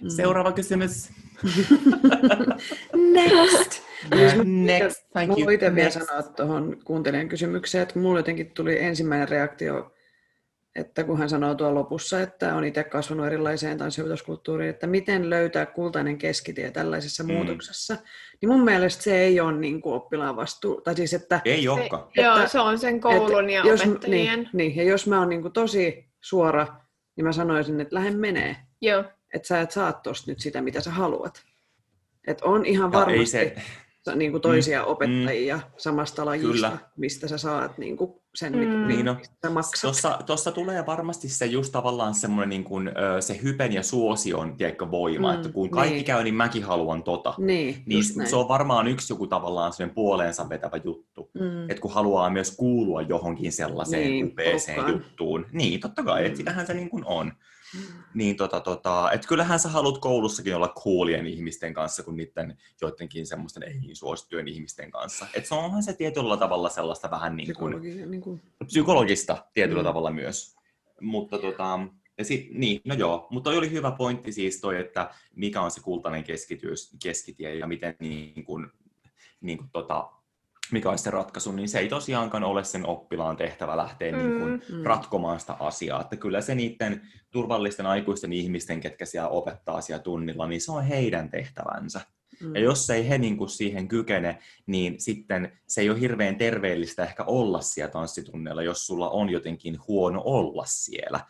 Mm. 0.00 0.08
Seuraava 0.08 0.52
kysymys. 0.52 1.10
Next. 3.14 3.82
Next, 4.44 5.10
thank 5.12 5.30
you. 5.30 5.44
Mä 5.44 5.52
itse 5.52 5.74
vielä 5.74 5.90
sanoa 5.90 6.22
tuohon 6.22 6.76
kuuntelijan 6.84 7.28
kysymykseen, 7.28 7.82
että 7.82 7.98
mulla 7.98 8.18
jotenkin 8.18 8.50
tuli 8.50 8.82
ensimmäinen 8.82 9.28
reaktio, 9.28 9.92
että 10.80 11.04
kun 11.04 11.18
hän 11.18 11.28
sanoo 11.28 11.54
tuolla 11.54 11.80
lopussa, 11.80 12.20
että 12.20 12.54
on 12.54 12.64
itse 12.64 12.84
kasvanut 12.84 13.26
erilaiseen 13.26 13.78
tanssiopetoskulttuuriin, 13.78 14.70
että 14.70 14.86
miten 14.86 15.30
löytää 15.30 15.66
kultainen 15.66 16.18
keskitie 16.18 16.70
tällaisessa 16.70 17.22
mm. 17.22 17.32
muutoksessa, 17.32 17.96
niin 18.40 18.48
mun 18.48 18.64
mielestä 18.64 19.02
se 19.02 19.18
ei 19.20 19.40
ole 19.40 19.52
niin 19.52 19.80
kuin 19.82 19.94
oppilaan 19.94 20.36
vastuu. 20.36 20.80
Tai 20.80 20.96
siis, 20.96 21.14
että, 21.14 21.40
ei 21.44 21.68
olekaan. 21.68 22.04
Joo, 22.16 22.48
se 22.48 22.60
on 22.60 22.78
sen 22.78 23.00
koulun 23.00 23.50
että 23.50 23.52
ja 23.52 23.66
jos, 23.66 23.80
opettajien. 23.80 24.38
Niin, 24.38 24.48
niin, 24.52 24.76
ja 24.76 24.82
jos 24.82 25.06
mä 25.06 25.18
oon 25.18 25.28
niin 25.28 25.42
kuin 25.42 25.52
tosi 25.52 26.10
suora, 26.20 26.66
niin 27.16 27.24
mä 27.24 27.32
sanoisin, 27.32 27.80
että 27.80 27.94
lähde 27.94 28.10
menee. 28.10 28.56
Joo. 28.80 29.04
Että 29.34 29.48
sä 29.48 29.60
et 29.60 29.70
saa 29.70 29.92
tosta 29.92 30.30
nyt 30.30 30.40
sitä, 30.40 30.60
mitä 30.60 30.80
sä 30.80 30.90
haluat. 30.90 31.42
Että 32.26 32.44
on 32.44 32.66
ihan 32.66 32.92
varmasti... 32.92 33.26
se 33.26 33.56
niin 34.14 34.30
kuin 34.30 34.40
toisia 34.40 34.82
mm, 34.82 34.88
opettajia 34.88 35.56
mm, 35.56 35.62
samasta 35.76 36.26
lajista, 36.26 36.52
kyllä. 36.52 36.78
mistä 36.96 37.28
sä 37.28 37.38
saat 37.38 37.78
niin 37.78 37.96
kuin 37.96 38.12
sen, 38.34 38.52
mm. 38.52 38.88
niin 38.88 39.06
no, 39.06 39.16
sä 39.46 39.50
maksat. 39.50 39.80
Tuossa, 39.82 40.18
tuossa 40.26 40.52
tulee 40.52 40.86
varmasti 40.86 41.28
se 41.28 41.46
just 41.46 41.72
tavallaan 41.72 42.14
semmoinen 42.14 42.48
niin 42.48 42.64
kuin, 42.64 42.90
se 43.20 43.40
hypen 43.42 43.72
ja 43.72 43.82
suosion 43.82 44.56
tiedätkö, 44.56 44.90
voima, 44.90 45.32
mm, 45.32 45.36
että 45.36 45.52
kun 45.52 45.70
kaikki 45.70 45.94
niin. 45.94 46.04
käy, 46.04 46.24
niin 46.24 46.34
mäkin 46.34 46.64
haluan 46.64 47.02
tota. 47.02 47.34
Niin, 47.38 47.82
niin 47.86 48.04
se 48.28 48.36
on 48.36 48.48
varmaan 48.48 48.88
yksi 48.88 49.12
joku 49.12 49.26
tavallaan 49.26 49.72
semmoinen 49.72 49.94
puoleensa 49.94 50.48
vetävä 50.48 50.76
juttu, 50.84 51.30
mm. 51.34 51.70
että 51.70 51.80
kun 51.80 51.92
haluaa 51.92 52.30
myös 52.30 52.56
kuulua 52.56 53.02
johonkin 53.02 53.52
sellaiseen 53.52 54.10
niin, 54.10 54.26
upeeseen 54.26 54.88
juttuun. 54.88 55.46
Niin, 55.52 55.80
totta 55.80 56.02
kai, 56.02 56.20
mm. 56.20 56.26
että 56.26 56.36
sitähän 56.36 56.66
se 56.66 56.74
niin 56.74 56.90
kuin 56.90 57.04
on. 57.06 57.32
Niin 58.14 58.36
tota, 58.36 58.60
tota, 58.60 59.12
että 59.12 59.28
kyllähän 59.28 59.60
sä 59.60 59.68
haluat 59.68 59.98
koulussakin 59.98 60.56
olla 60.56 60.74
coolien 60.84 61.26
ihmisten 61.26 61.74
kanssa 61.74 62.02
kuin 62.02 62.16
niiden 62.16 62.58
joidenkin 62.80 63.26
semmoisten 63.26 63.62
ei 63.62 63.78
niin 63.78 63.96
suosittujen 63.96 64.48
ihmisten 64.48 64.90
kanssa. 64.90 65.26
Että 65.34 65.48
se 65.48 65.54
onhan 65.54 65.82
se 65.82 65.92
tietyllä 65.92 66.36
tavalla 66.36 66.68
sellaista 66.68 67.10
vähän 67.10 67.36
niin 67.36 67.54
kuin, 67.54 67.82
niin 68.10 68.20
kuin... 68.20 68.42
psykologista 68.66 69.46
tietyllä 69.54 69.82
mm. 69.82 69.86
tavalla 69.86 70.10
myös. 70.10 70.56
Mutta 71.00 71.38
tota, 71.38 71.80
ja 72.18 72.24
sit, 72.24 72.48
niin, 72.54 72.80
no 72.84 72.94
joo, 72.94 73.26
mutta 73.30 73.50
oli 73.50 73.70
hyvä 73.70 73.90
pointti 73.90 74.32
siis 74.32 74.60
toi, 74.60 74.80
että 74.80 75.14
mikä 75.36 75.60
on 75.60 75.70
se 75.70 75.80
kultainen 75.80 76.24
keskitie 77.02 77.54
ja 77.54 77.66
miten 77.66 77.96
niin 78.00 78.44
kuin, 78.44 78.66
niin 79.40 79.58
kuin 79.58 79.70
tota, 79.72 80.10
mikä 80.72 80.90
olisi 80.90 81.04
se 81.04 81.10
ratkaisu, 81.10 81.52
niin 81.52 81.68
se 81.68 81.78
ei 81.78 81.88
tosiaankaan 81.88 82.44
ole 82.44 82.64
sen 82.64 82.86
oppilaan 82.86 83.36
tehtävä 83.36 83.76
lähteä 83.76 84.12
mm, 84.12 84.18
niin 84.18 84.38
kuin 84.40 84.62
mm. 84.72 84.82
ratkomaan 84.82 85.40
sitä 85.40 85.56
asiaa. 85.60 86.00
Että 86.00 86.16
kyllä 86.16 86.40
se 86.40 86.54
niiden 86.54 87.00
turvallisten 87.30 87.86
aikuisten 87.86 88.32
ihmisten, 88.32 88.80
ketkä 88.80 89.06
siellä 89.06 89.28
opettaa 89.28 89.80
siellä 89.80 90.02
tunnilla, 90.02 90.48
niin 90.48 90.60
se 90.60 90.72
on 90.72 90.84
heidän 90.84 91.30
tehtävänsä. 91.30 92.00
Mm. 92.40 92.54
Ja 92.54 92.60
jos 92.60 92.90
ei 92.90 93.08
he 93.08 93.18
niin 93.18 93.36
kuin 93.36 93.50
siihen 93.50 93.88
kykene, 93.88 94.38
niin 94.66 95.00
sitten 95.00 95.58
se 95.66 95.80
ei 95.80 95.90
ole 95.90 96.00
hirveän 96.00 96.36
terveellistä 96.36 97.04
ehkä 97.04 97.24
olla 97.24 97.60
siellä 97.60 97.92
tanssitunneilla, 97.92 98.62
jos 98.62 98.86
sulla 98.86 99.10
on 99.10 99.30
jotenkin 99.30 99.78
huono 99.88 100.22
olla 100.24 100.64
siellä. 100.66 101.20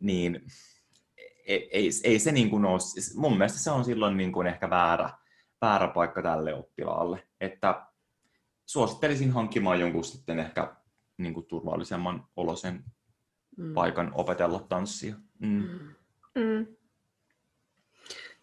Niin 0.00 0.46
ei, 1.46 1.68
ei, 1.72 1.90
ei 2.04 2.18
se 2.18 2.32
niin 2.32 2.50
kuin 2.50 2.64
ole, 2.64 2.78
mun 3.16 3.38
mielestä 3.38 3.58
se 3.58 3.70
on 3.70 3.84
silloin 3.84 4.16
niin 4.16 4.32
kuin 4.32 4.46
ehkä 4.46 4.70
väärä, 4.70 5.10
väärä 5.60 5.88
paikka 5.88 6.22
tälle 6.22 6.54
oppilaalle. 6.54 7.22
Että 7.40 7.86
suosittelisin 8.72 9.30
hankkimaan 9.30 9.80
jonkun 9.80 10.04
sitten 10.04 10.38
ehkä 10.38 10.76
niin 11.18 11.34
kuin 11.34 11.46
turvallisemman 11.46 12.26
olosen 12.36 12.84
mm. 13.56 13.74
paikan 13.74 14.10
opetella 14.14 14.66
tanssia. 14.68 15.14
Mm. 15.38 15.68
Mm. 16.34 16.66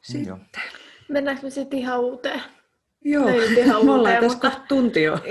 Sitten. 0.01 0.45
Mennäänkö 1.09 1.43
me 1.43 1.49
sitten 1.49 1.79
ihan 1.79 1.99
uuteen? 1.99 2.41
Joo, 3.01 3.29
ihan 3.29 3.85
me 3.85 3.91
ollaan 3.91 4.15
tässä 4.15 4.27
mutta... 4.27 4.61
tunti 4.67 5.03
jo. 5.03 5.19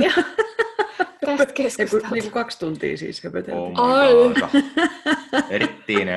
Tästä 1.27 1.53
keskustelusta. 1.55 2.15
Niin 2.15 2.23
kuin 2.23 2.33
kaksi 2.33 2.59
tuntia 2.59 2.97
siis 2.97 3.25
höpöteltiin. 3.25 3.81
Oh 3.81 3.91
Ai. 3.91 4.13
Erittiin 5.51 6.09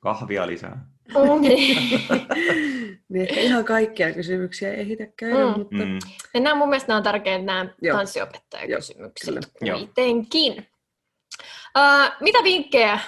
kahvia 0.00 0.46
lisää. 0.46 0.86
Oh, 1.14 1.40
niin. 1.40 2.00
niin 3.08 3.22
ehkä 3.28 3.40
ihan 3.40 3.64
kaikkia 3.64 4.12
kysymyksiä 4.12 4.72
ei 4.72 4.80
ehditä 4.80 5.06
käydä, 5.16 5.46
mm. 5.46 5.58
mutta... 5.58 5.76
Mm. 5.76 6.42
Nämä 6.42 6.54
mun 6.54 6.68
mielestä 6.68 6.88
nämä 6.88 6.96
on 6.96 7.02
tärkeitä 7.02 7.44
nämä 7.44 7.66
tanssiopettajakysymykset 7.92 9.34
kuitenkin. 9.58 10.66
Uh, 11.78 12.12
mitä 12.20 12.38
vinkkejä 12.44 12.98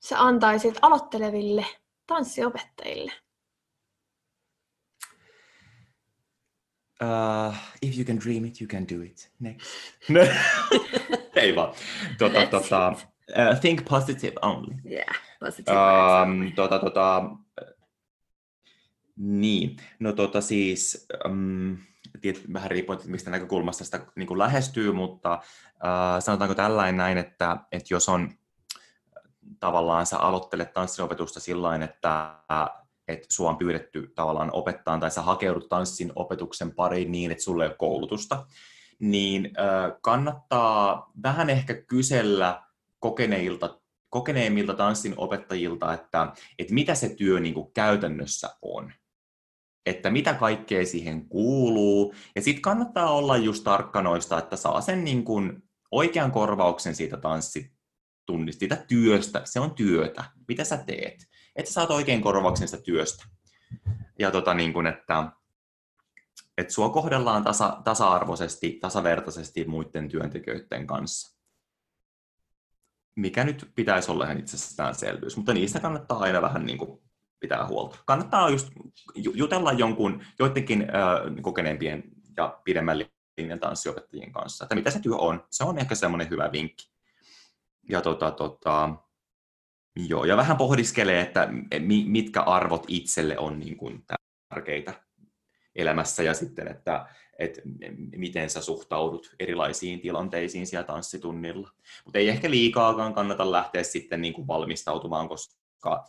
sä 0.00 0.20
antaisit 0.20 0.78
aloitteleville 0.82 1.66
tanssiopettajille? 2.06 3.12
Uh, 7.02 7.54
if 7.82 7.96
you 7.96 8.04
can 8.04 8.18
dream 8.18 8.44
it, 8.44 8.60
you 8.60 8.68
can 8.68 8.86
do 8.88 9.02
it. 9.02 9.30
Next. 9.38 9.66
Ei 11.36 11.56
vaan. 11.56 11.74
Tota, 12.18 12.46
tota, 12.46 12.88
uh, 12.88 13.60
think 13.60 13.84
positive 13.88 14.32
only. 14.42 14.74
Yeah, 14.90 15.20
positive. 15.40 15.76
Um, 15.76 16.52
tota, 16.52 16.78
tota, 16.78 17.30
niin, 19.16 19.76
no 19.98 20.12
tota 20.12 20.40
siis, 20.40 21.06
um, 21.28 21.76
tiedät, 22.20 22.42
vähän 22.52 22.70
riippuen, 22.70 22.98
mistä 23.06 23.30
näkökulmasta 23.30 23.84
sitä 23.84 24.06
niin 24.16 24.26
kuin 24.26 24.38
lähestyy, 24.38 24.92
mutta 24.92 25.34
uh, 25.34 26.22
sanotaanko 26.22 26.54
tällainen 26.54 26.96
näin, 26.96 27.18
että, 27.18 27.56
että 27.72 27.94
jos 27.94 28.08
on 28.08 28.30
tavallaan 29.60 30.06
sä 30.06 30.18
aloittelet 30.18 30.72
tanssinopetusta 30.72 31.40
sillä 31.40 31.84
että 31.84 32.34
että 33.08 33.26
sua 33.30 33.50
on 33.50 33.56
pyydetty 33.56 34.12
tavallaan 34.14 34.50
opettaa 34.52 34.98
tai 34.98 35.10
sä 35.10 35.22
hakeudut 35.22 35.68
tanssin 35.68 36.12
opetuksen 36.14 36.74
pariin 36.74 37.12
niin, 37.12 37.30
että 37.30 37.44
sulle 37.44 37.64
ei 37.64 37.68
ole 37.68 37.76
koulutusta, 37.76 38.46
niin 38.98 39.50
kannattaa 40.00 41.12
vähän 41.22 41.50
ehkä 41.50 41.74
kysellä 41.74 42.62
kokeneilta 42.98 43.80
kokeneemmilta 44.08 44.74
tanssin 44.74 45.14
opettajilta, 45.16 45.92
että, 45.92 46.32
että 46.58 46.74
mitä 46.74 46.94
se 46.94 47.08
työ 47.08 47.40
niin 47.40 47.54
kuin 47.54 47.72
käytännössä 47.72 48.56
on 48.62 48.92
että 49.86 50.10
mitä 50.10 50.34
kaikkea 50.34 50.86
siihen 50.86 51.28
kuuluu. 51.28 52.14
Ja 52.36 52.42
sitten 52.42 52.62
kannattaa 52.62 53.10
olla 53.10 53.36
just 53.36 53.64
tarkkanoista, 53.64 54.38
että 54.38 54.56
saa 54.56 54.80
sen 54.80 55.04
niin 55.04 55.24
kuin 55.24 55.62
oikean 55.90 56.32
korvauksen 56.32 56.94
siitä 56.94 57.16
tanssitunnista, 57.16 58.58
siitä 58.58 58.76
työstä. 58.76 59.42
Se 59.44 59.60
on 59.60 59.70
työtä. 59.70 60.24
Mitä 60.48 60.64
sä 60.64 60.76
teet? 60.76 61.26
Että 61.56 61.72
saat 61.72 61.90
oikein 61.90 62.22
korvauksen 62.22 62.68
sitä 62.68 62.82
työstä. 62.82 63.24
Ja 64.18 64.30
tota 64.30 64.54
niin 64.54 64.72
kuin, 64.72 64.86
että, 64.86 65.32
että 66.58 66.72
sua 66.72 66.88
kohdellaan 66.88 67.44
tasa, 67.44 67.80
tasa-arvoisesti, 67.84 68.78
tasavertaisesti 68.80 69.64
muiden 69.64 70.08
työntekijöiden 70.08 70.86
kanssa. 70.86 71.36
Mikä 73.16 73.44
nyt 73.44 73.70
pitäisi 73.74 74.10
olla 74.10 74.24
ihan 74.24 74.38
itsestäänselvyys, 74.38 75.36
mutta 75.36 75.54
niistä 75.54 75.80
kannattaa 75.80 76.18
aina 76.18 76.42
vähän 76.42 76.66
niin 76.66 76.78
kuin 76.78 77.05
pitää 77.40 77.66
huolta. 77.66 77.98
Kannattaa 78.06 78.50
just 78.50 78.68
jutella 79.14 79.72
jonkun, 79.72 80.24
joidenkin 80.38 80.82
äh, 80.82 81.42
kokeneempien 81.42 82.02
ja 82.36 82.60
pidemmän 82.64 82.98
linjan 83.38 83.60
tanssiopettajien 83.60 84.32
kanssa, 84.32 84.64
että 84.64 84.74
mitä 84.74 84.90
se 84.90 85.00
työ 85.00 85.16
on. 85.16 85.44
Se 85.50 85.64
on 85.64 85.78
ehkä 85.78 85.94
semmoinen 85.94 86.30
hyvä 86.30 86.52
vinkki. 86.52 86.90
Ja, 87.88 88.00
tota, 88.00 88.30
tota, 88.30 88.90
joo, 90.08 90.24
ja 90.24 90.36
vähän 90.36 90.56
pohdiskelee, 90.56 91.20
että 91.20 91.48
mitkä 92.06 92.42
arvot 92.42 92.84
itselle 92.88 93.38
on 93.38 93.58
niin 93.58 93.76
kuin 93.76 94.04
tärkeitä 94.48 94.94
elämässä 95.74 96.22
ja 96.22 96.34
sitten, 96.34 96.68
että, 96.68 97.06
että 97.38 97.60
miten 98.16 98.50
sä 98.50 98.60
suhtaudut 98.60 99.34
erilaisiin 99.40 100.00
tilanteisiin 100.00 100.66
siellä 100.66 100.86
tanssitunnilla. 100.86 101.70
Mutta 102.04 102.18
ei 102.18 102.28
ehkä 102.28 102.50
liikaakaan 102.50 103.14
kannata 103.14 103.52
lähteä 103.52 103.82
sitten 103.82 104.22
niin 104.22 104.34
kuin 104.34 104.46
valmistautumaan, 104.46 105.28
koska 105.28 106.04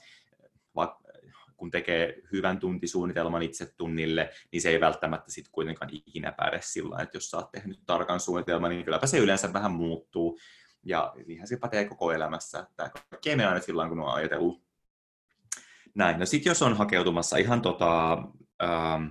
kun 1.57 1.71
tekee 1.71 2.21
hyvän 2.31 2.59
tuntisuunnitelman 2.59 3.41
itse 3.41 3.73
tunnille, 3.77 4.29
niin 4.51 4.61
se 4.61 4.69
ei 4.69 4.79
välttämättä 4.79 5.31
sitten 5.31 5.51
kuitenkaan 5.51 5.89
ikinä 5.93 6.31
päde 6.31 6.59
sillä 6.61 7.01
että 7.01 7.17
jos 7.17 7.29
sä 7.29 7.37
oot 7.37 7.51
tehnyt 7.51 7.79
tarkan 7.85 8.19
suunnitelman, 8.19 8.69
niin 8.69 8.85
kylläpä 8.85 9.07
se 9.07 9.17
yleensä 9.17 9.53
vähän 9.53 9.71
muuttuu. 9.71 10.39
Ja 10.83 11.13
niinhän 11.25 11.47
se 11.47 11.57
pätee 11.57 11.85
koko 11.85 12.11
elämässä, 12.11 12.59
että 12.59 12.91
kaikki 13.09 13.29
ei 13.29 13.35
aina 13.35 13.59
sillä 13.59 13.89
kun 13.89 13.99
on 13.99 14.13
ajatellut. 14.13 14.63
Näin. 15.95 16.19
No 16.19 16.25
sitten 16.25 16.49
jos 16.49 16.61
on 16.61 16.77
hakeutumassa 16.77 17.37
ihan 17.37 17.61
tota, 17.61 18.13
ähm, 18.63 19.05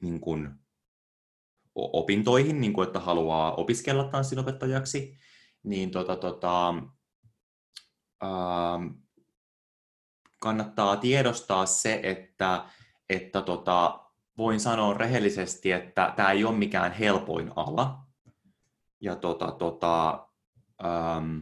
niin 0.00 0.20
kuin 0.20 0.50
opintoihin, 1.74 2.60
niin 2.60 2.72
kuin, 2.72 2.86
että 2.86 3.00
haluaa 3.00 3.54
opiskella 3.54 4.04
tanssinopettajaksi, 4.04 5.18
niin 5.62 5.90
tota, 5.90 6.16
tota, 6.16 6.68
ähm, 8.22 8.86
kannattaa 10.48 10.96
tiedostaa 10.96 11.66
se, 11.66 12.00
että, 12.02 12.64
että 13.08 13.42
tota, 13.42 14.00
voin 14.38 14.60
sanoa 14.60 14.94
rehellisesti, 14.94 15.72
että 15.72 16.12
tämä 16.16 16.30
ei 16.30 16.44
ole 16.44 16.56
mikään 16.56 16.92
helpoin 16.92 17.52
ala. 17.56 17.98
Ja 19.00 19.16
tota, 19.16 19.50
tota, 19.52 20.26
ähm, 20.84 21.38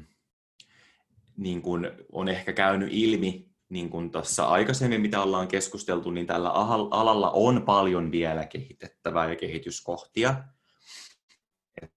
niin 1.37 1.63
kuin 1.63 1.91
on 2.13 2.29
ehkä 2.29 2.53
käynyt 2.53 2.89
ilmi 2.93 3.51
niin 3.69 3.91
kuin 3.91 4.11
tuossa 4.11 4.47
aikaisemmin, 4.49 5.01
mitä 5.01 5.23
ollaan 5.23 5.49
keskusteltu, 5.49 6.11
niin 6.11 6.27
tällä 6.27 6.51
alalla 6.91 7.31
on 7.31 7.63
paljon 7.63 8.13
vielä 8.13 8.47
kehitettävää 8.47 9.31
ja 9.31 9.37
kehityskohtia. 9.37 10.35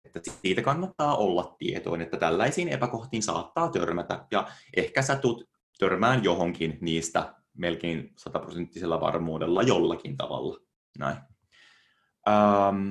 Että 0.05 0.31
siitä 0.41 0.61
kannattaa 0.61 1.15
olla 1.15 1.55
tietoinen, 1.59 2.05
että 2.05 2.17
tällaisiin 2.17 2.67
epäkohtiin 2.67 3.23
saattaa 3.23 3.69
törmätä. 3.71 4.25
Ja 4.31 4.47
ehkä 4.77 5.01
sä 5.01 5.15
tulet 5.15 5.58
törmään 5.79 6.23
johonkin 6.23 6.77
niistä 6.81 7.35
melkein 7.53 8.13
sataprosenttisella 8.17 9.01
varmuudella 9.01 9.63
jollakin 9.63 10.17
tavalla. 10.17 10.59
Näin. 10.99 11.17
Ähm, 12.27 12.89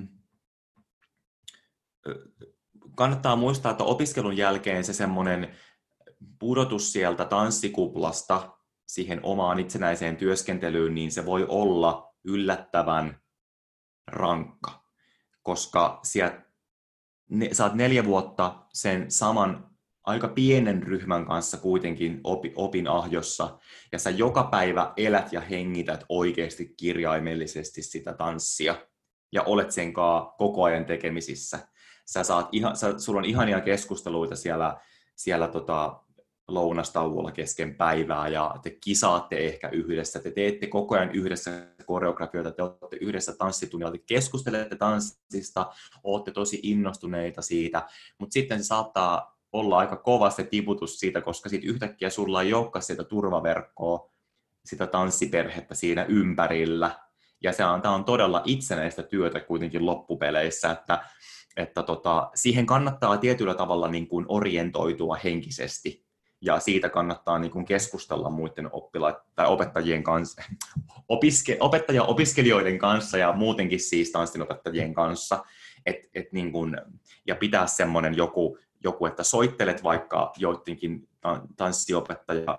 kannattaa 2.96 3.36
muistaa, 3.36 3.70
että 3.70 3.84
opiskelun 3.84 4.36
jälkeen 4.36 4.84
se 4.84 4.92
semmoinen 4.92 5.56
pudotus 6.38 6.92
sieltä 6.92 7.24
tanssikuplasta 7.24 8.58
siihen 8.86 9.20
omaan 9.22 9.58
itsenäiseen 9.58 10.16
työskentelyyn, 10.16 10.94
niin 10.94 11.12
se 11.12 11.26
voi 11.26 11.46
olla 11.48 12.14
yllättävän 12.24 13.20
rankka, 14.06 14.84
koska 15.42 16.00
sieltä 16.02 16.42
ne, 17.30 17.50
oot 17.62 17.74
neljä 17.74 18.04
vuotta 18.04 18.66
sen 18.72 19.10
saman 19.10 19.77
aika 20.08 20.28
pienen 20.28 20.82
ryhmän 20.82 21.26
kanssa 21.26 21.56
kuitenkin 21.56 22.20
opi, 22.24 22.52
opin 22.56 22.88
ahjossa, 22.88 23.58
ja 23.92 23.98
sä 23.98 24.10
joka 24.10 24.44
päivä 24.44 24.92
elät 24.96 25.32
ja 25.32 25.40
hengität 25.40 26.04
oikeasti 26.08 26.74
kirjaimellisesti 26.76 27.82
sitä 27.82 28.12
tanssia, 28.12 28.74
ja 29.32 29.42
olet 29.42 29.70
sen 29.70 29.92
koko 30.38 30.64
ajan 30.64 30.84
tekemisissä. 30.84 31.58
Sä 32.06 32.22
saat 32.22 32.48
ihan, 32.52 32.76
sä, 32.76 32.98
sulla 32.98 33.18
on 33.18 33.24
ihania 33.24 33.60
keskusteluita 33.60 34.36
siellä, 34.36 34.80
siellä 35.16 35.48
tota, 35.48 36.02
lounastauolla 36.48 37.32
kesken 37.32 37.74
päivää 37.74 38.28
ja 38.28 38.54
te 38.62 38.70
kisaatte 38.70 39.36
ehkä 39.36 39.68
yhdessä, 39.68 40.20
te 40.20 40.30
teette 40.30 40.66
koko 40.66 40.94
ajan 40.94 41.14
yhdessä 41.14 41.50
koreografioita, 41.86 42.50
te 42.50 42.62
olette 42.62 42.96
yhdessä 43.00 43.34
tanssitunnilla, 43.38 43.92
te 43.92 43.98
keskustelette 43.98 44.76
tanssista, 44.76 45.72
olette 46.02 46.30
tosi 46.30 46.60
innostuneita 46.62 47.42
siitä, 47.42 47.86
mutta 48.18 48.32
sitten 48.32 48.58
se 48.58 48.66
saattaa 48.66 49.37
olla 49.52 49.78
aika 49.78 49.96
kova 49.96 50.30
se 50.30 50.44
tiputus 50.44 50.98
siitä, 50.98 51.20
koska 51.20 51.48
sitten 51.48 51.70
yhtäkkiä 51.70 52.10
sulla 52.10 52.42
ei 52.42 52.54
olekaan 52.54 52.82
sitä 52.82 53.04
turvaverkkoa, 53.04 54.10
sitä 54.64 54.86
tanssiperhettä 54.86 55.74
siinä 55.74 56.04
ympärillä, 56.04 56.98
ja 57.42 57.52
se 57.52 57.64
on, 57.64 57.82
tämä 57.82 57.94
on 57.94 58.04
todella 58.04 58.42
itsenäistä 58.44 59.02
työtä 59.02 59.40
kuitenkin 59.40 59.86
loppupeleissä, 59.86 60.70
että, 60.70 61.04
että 61.56 61.82
tota, 61.82 62.30
siihen 62.34 62.66
kannattaa 62.66 63.16
tietyllä 63.16 63.54
tavalla 63.54 63.88
niin 63.88 64.08
kuin 64.08 64.24
orientoitua 64.28 65.16
henkisesti, 65.24 66.08
ja 66.40 66.60
siitä 66.60 66.88
kannattaa 66.88 67.38
niin 67.38 67.50
kuin 67.50 67.64
keskustella 67.64 68.30
muiden 68.30 68.68
oppilaiden 68.72 69.20
tai 69.34 69.46
opettajien 69.46 70.02
kanssa, 70.02 70.42
opiske, 71.08 71.56
opettaja-opiskelijoiden 71.60 72.78
kanssa 72.78 73.18
ja 73.18 73.32
muutenkin 73.32 73.80
siis 73.80 74.12
tanssinopettajien 74.12 74.94
kanssa, 74.94 75.44
et, 75.86 75.96
et 76.14 76.32
niin 76.32 76.52
kuin, 76.52 76.76
ja 77.26 77.36
pitää 77.36 77.66
semmoinen 77.66 78.16
joku, 78.16 78.58
joku, 78.84 79.06
että 79.06 79.22
soittelet 79.22 79.82
vaikka 79.82 80.32
joidenkin 80.36 81.08
tanssiopettaja 81.56 82.58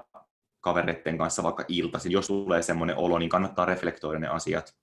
kavereiden 0.61 1.17
kanssa 1.17 1.43
vaikka 1.43 1.65
iltaisin, 1.67 2.11
jos 2.11 2.27
tulee 2.27 2.61
semmoinen 2.61 2.97
olo, 2.97 3.19
niin 3.19 3.29
kannattaa 3.29 3.65
reflektoida 3.65 4.19
ne 4.19 4.27
asiat. 4.27 4.75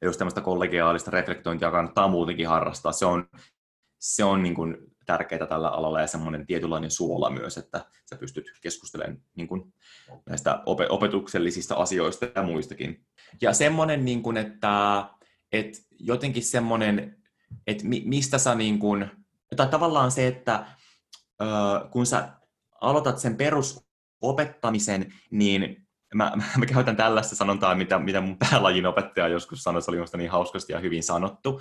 Ja 0.00 0.08
jos 0.08 0.16
tämmöistä 0.16 0.40
kollegiaalista 0.40 1.10
reflektointia 1.10 1.70
kannattaa 1.70 2.08
muutenkin 2.08 2.48
harrastaa, 2.48 2.92
se 2.92 3.06
on, 3.06 3.28
se 3.98 4.24
on 4.24 4.42
niin 4.42 4.54
kuin 4.54 4.76
tärkeää 5.06 5.46
tällä 5.46 5.68
alalla 5.68 6.00
ja 6.00 6.06
semmoinen 6.06 6.46
tietynlainen 6.46 6.90
suola 6.90 7.30
myös, 7.30 7.58
että 7.58 7.84
sä 8.10 8.16
pystyt 8.16 8.52
keskustelemaan 8.60 9.22
niin 9.36 9.48
kuin 9.48 9.74
näistä 10.26 10.62
opetuksellisista 10.66 11.74
asioista 11.74 12.26
ja 12.34 12.42
muistakin. 12.42 13.06
Ja 13.40 13.52
semmoinen, 13.52 14.04
niin 14.04 14.22
kuin, 14.22 14.36
että, 14.36 15.04
että 15.52 15.78
jotenkin 15.98 16.42
semmoinen, 16.42 17.22
että 17.66 17.84
mistä 18.04 18.38
sä 18.38 18.54
niin 18.54 18.78
kuin, 18.78 19.10
tai 19.56 19.66
tavallaan 19.68 20.10
se, 20.10 20.26
että 20.26 20.66
kun 21.90 22.06
sä 22.06 22.28
aloitat 22.80 23.18
sen 23.18 23.36
perusopettamisen, 23.36 25.14
niin 25.30 25.86
mä, 26.14 26.32
mä 26.58 26.66
käytän 26.66 26.96
tällaista 26.96 27.36
sanontaa, 27.36 27.74
mitä, 27.74 27.98
mitä 27.98 28.20
mun 28.20 28.38
päälajin 28.38 28.86
opettaja 28.86 29.28
joskus 29.28 29.62
sanoi, 29.62 29.82
se 29.82 29.90
oli 29.90 29.96
minusta 29.96 30.16
niin 30.16 30.30
hauskasti 30.30 30.72
ja 30.72 30.78
hyvin 30.78 31.02
sanottu, 31.02 31.60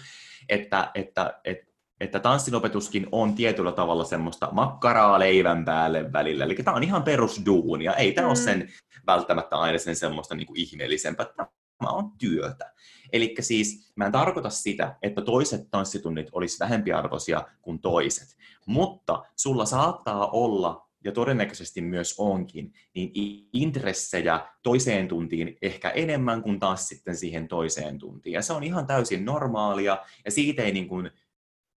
että, 0.49 0.91
että, 0.95 1.39
että 1.43 1.71
että 2.01 2.19
tanssinopetuskin 2.19 3.07
on 3.11 3.35
tietyllä 3.35 3.71
tavalla 3.71 4.03
semmoista 4.03 4.49
makkaraa 4.51 5.19
leivän 5.19 5.65
päälle 5.65 6.13
välillä. 6.13 6.43
Eli 6.43 6.55
tämä 6.55 6.77
on 6.77 6.83
ihan 6.83 7.03
perusduunia. 7.03 7.93
Ei 7.93 8.11
tämä 8.11 8.25
mm. 8.25 8.29
ole 8.29 8.35
sen 8.35 8.69
välttämättä 9.07 9.55
aina 9.55 9.77
sen 9.77 9.95
semmoista 9.95 10.35
niin 10.35 10.47
kuin 10.47 10.59
ihmeellisempää. 10.59 11.25
Tämä 11.25 11.91
on 11.91 12.11
työtä. 12.17 12.73
Eli 13.13 13.35
siis 13.39 13.91
mä 13.95 14.05
en 14.05 14.11
tarkoita 14.11 14.49
sitä, 14.49 14.95
että 15.01 15.21
toiset 15.21 15.67
tanssitunnit 15.71 16.27
olisi 16.31 16.59
vähempiarvoisia 16.59 17.41
kuin 17.61 17.79
toiset. 17.79 18.37
Mutta 18.65 19.23
sulla 19.35 19.65
saattaa 19.65 20.27
olla 20.27 20.87
ja 21.03 21.11
todennäköisesti 21.11 21.81
myös 21.81 22.15
onkin, 22.17 22.73
niin 22.95 23.11
intressejä 23.53 24.47
toiseen 24.63 25.07
tuntiin 25.07 25.57
ehkä 25.61 25.89
enemmän 25.89 26.41
kuin 26.41 26.59
taas 26.59 26.87
sitten 26.87 27.15
siihen 27.15 27.47
toiseen 27.47 27.99
tuntiin. 27.99 28.33
Ja 28.33 28.41
se 28.41 28.53
on 28.53 28.63
ihan 28.63 28.87
täysin 28.87 29.25
normaalia, 29.25 29.97
ja 30.25 30.31
siitä 30.31 30.63
ei 30.63 30.71
niin 30.71 30.87
kuin 30.87 31.11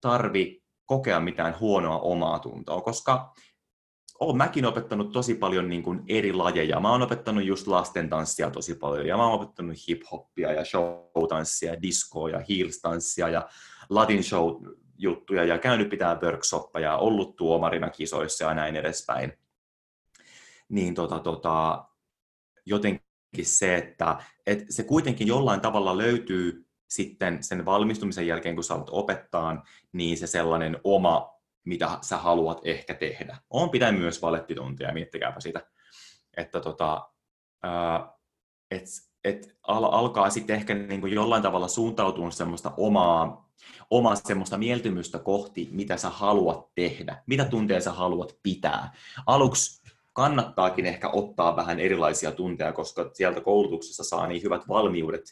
tarvi 0.00 0.62
kokea 0.86 1.20
mitään 1.20 1.60
huonoa 1.60 1.98
omaa 1.98 2.38
tuntoa, 2.38 2.80
koska 2.80 3.34
olen 4.22 4.36
mäkin 4.36 4.66
opettanut 4.66 5.12
tosi 5.12 5.34
paljon 5.34 5.68
niin 5.68 5.82
kuin 5.82 6.02
eri 6.08 6.32
lajeja. 6.32 6.80
Mä 6.80 6.90
oon 6.90 7.02
opettanut 7.02 7.44
just 7.44 7.66
lasten 7.66 8.08
tanssia 8.08 8.50
tosi 8.50 8.74
paljon, 8.74 9.06
ja 9.06 9.16
mä 9.16 9.26
oon 9.26 9.40
opettanut 9.40 9.76
hip-hoppia 9.76 10.52
ja 10.52 10.64
show-tanssia, 10.64 11.82
diskoa 11.82 12.30
ja 12.30 12.38
heels-tanssia 12.38 13.28
ja 13.28 13.48
latin 13.90 14.24
show-juttuja 14.24 15.44
ja 15.44 15.58
käynyt 15.58 15.88
pitää 15.88 16.18
workshoppeja, 16.22 16.96
ollut 16.96 17.36
tuomarina 17.36 17.90
kisoissa 17.90 18.44
ja 18.44 18.54
näin 18.54 18.76
edespäin. 18.76 19.32
Niin 20.68 20.94
tota, 20.94 21.18
tota, 21.18 21.84
jotenkin 22.66 23.02
se, 23.42 23.76
että, 23.76 24.16
että 24.46 24.64
se 24.70 24.82
kuitenkin 24.82 25.26
jollain 25.26 25.60
tavalla 25.60 25.98
löytyy 25.98 26.66
sitten 26.88 27.42
sen 27.42 27.64
valmistumisen 27.64 28.26
jälkeen, 28.26 28.54
kun 28.54 28.64
sä 28.64 28.74
opettaa, 28.90 29.64
niin 29.92 30.16
se 30.16 30.26
sellainen 30.26 30.80
oma, 30.84 31.41
mitä 31.64 31.98
sä 32.00 32.16
haluat 32.16 32.60
ehkä 32.64 32.94
tehdä. 32.94 33.38
On 33.50 33.70
pitää 33.70 33.92
myös 33.92 34.22
valettituntia, 34.22 34.92
miettikääpä 34.92 35.40
sitä. 35.40 35.66
Että 36.36 36.60
tota, 36.60 37.08
et, 38.70 38.84
et 39.24 39.56
al, 39.62 39.84
alkaa 39.84 40.30
sitten 40.30 40.56
ehkä 40.56 40.74
niin 40.74 41.00
kuin 41.00 41.12
jollain 41.12 41.42
tavalla 41.42 41.68
suuntautua 41.68 42.30
semmoista 42.30 42.72
omaa, 42.76 43.50
omaa 43.90 44.14
semmoista 44.14 44.58
mieltymystä 44.58 45.18
kohti, 45.18 45.68
mitä 45.72 45.96
sä 45.96 46.10
haluat 46.10 46.74
tehdä, 46.74 47.22
mitä 47.26 47.44
tunteja 47.44 47.80
sä 47.80 47.92
haluat 47.92 48.38
pitää. 48.42 48.92
Aluksi 49.26 49.82
kannattaakin 50.12 50.86
ehkä 50.86 51.08
ottaa 51.08 51.56
vähän 51.56 51.80
erilaisia 51.80 52.32
tunteja, 52.32 52.72
koska 52.72 53.10
sieltä 53.12 53.40
koulutuksessa 53.40 54.04
saa 54.04 54.26
niin 54.26 54.42
hyvät 54.42 54.68
valmiudet 54.68 55.22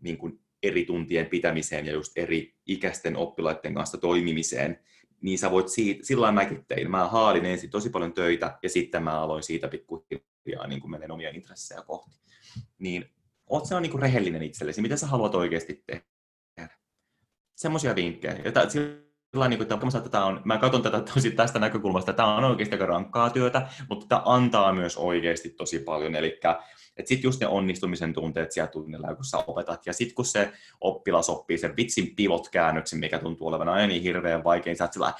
niin 0.00 0.18
kuin 0.18 0.40
eri 0.62 0.84
tuntien 0.84 1.26
pitämiseen 1.26 1.86
ja 1.86 1.92
just 1.92 2.12
eri 2.16 2.54
ikäisten 2.66 3.16
oppilaiden 3.16 3.74
kanssa 3.74 3.98
toimimiseen, 3.98 4.78
niin 5.22 5.38
sä 5.38 5.50
voit 5.50 5.68
siitä, 5.68 6.06
sillä 6.06 6.32
mäkin 6.32 6.64
tein. 6.68 6.90
Mä 6.90 7.08
haadin 7.08 7.44
ensin 7.44 7.70
tosi 7.70 7.90
paljon 7.90 8.12
töitä 8.12 8.58
ja 8.62 8.68
sitten 8.68 9.02
mä 9.02 9.20
aloin 9.20 9.42
siitä 9.42 9.68
pikkuhiljaa 9.68 10.66
niin 10.66 10.90
menen 10.90 11.10
omia 11.10 11.30
intressejä 11.30 11.82
kohti. 11.82 12.10
Niin 12.78 13.10
oot 13.46 13.66
se 13.66 13.74
on 13.74 13.82
niin 13.82 14.02
rehellinen 14.02 14.42
itsellesi, 14.42 14.82
mitä 14.82 14.96
sä 14.96 15.06
haluat 15.06 15.34
oikeasti 15.34 15.84
tehdä. 15.86 16.02
Semmoisia 17.54 17.94
vinkkejä. 17.94 18.40
Ja 18.44 18.52
tää, 18.52 18.68
sillä 18.68 19.48
niin 19.48 19.58
kuin, 19.58 19.96
että 19.96 20.08
tämä 20.10 20.24
on, 20.24 20.40
mä 20.44 20.58
katson 20.58 20.82
tätä 20.82 21.00
tosi 21.00 21.30
tästä 21.30 21.58
näkökulmasta, 21.58 22.12
tämä 22.12 22.36
on 22.36 22.44
oikeasti 22.44 22.74
aika 22.74 22.86
rankkaa 22.86 23.30
työtä, 23.30 23.68
mutta 23.88 24.06
tämä 24.06 24.22
antaa 24.24 24.72
myös 24.72 24.96
oikeasti 24.96 25.50
tosi 25.50 25.78
paljon. 25.78 26.14
Eli 26.14 26.40
että 26.96 27.08
sitten 27.08 27.28
just 27.28 27.40
ne 27.40 27.46
onnistumisen 27.46 28.12
tunteet 28.12 28.52
siellä 28.52 28.70
tunnilla, 28.70 29.14
kun 29.14 29.24
sä 29.24 29.38
opetat. 29.38 29.86
Ja 29.86 29.92
sitten 29.92 30.14
kun 30.14 30.24
se 30.24 30.52
oppilas 30.80 31.30
oppii 31.30 31.58
sen 31.58 31.76
vitsin 31.76 32.16
pivot-käännöksen, 32.16 32.98
mikä 32.98 33.18
tuntuu 33.18 33.48
olevan 33.48 33.68
aina 33.68 33.86
niin 33.86 34.02
hirveän 34.02 34.44
vaikein, 34.44 34.76
sä 34.76 34.84
oot 34.84 34.92
sillä 34.92 35.12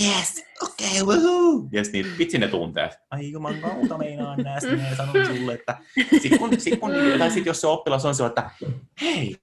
yes, 0.00 0.44
okei, 0.62 1.02
okay, 1.02 1.16
woohoo! 1.16 1.68
Yes, 1.74 1.92
niin 1.92 2.06
vitsi 2.18 2.38
ne 2.38 2.48
tunteet. 2.48 2.92
Ai 3.10 3.30
juman 3.30 3.58
kautta 3.60 3.98
meinaan 3.98 4.42
näistä, 4.42 4.76
ne 4.76 4.96
sanon 4.96 5.26
sulle, 5.26 5.54
että 5.54 5.78
sit 6.22 6.38
kun, 6.38 6.60
sit 6.60 6.80
kun, 6.80 6.90
tai 7.18 7.30
sit 7.30 7.46
jos 7.46 7.60
se 7.60 7.66
oppilas 7.66 8.04
on 8.04 8.14
se, 8.14 8.26
että 8.26 8.50
hei, 9.00 9.36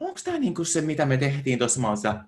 onko 0.00 0.20
tämä 0.24 0.38
niinku 0.38 0.64
se, 0.64 0.80
mitä 0.80 1.06
me 1.06 1.16
tehtiin 1.16 1.58
tuossa 1.58 1.80
maassa? 1.80 2.24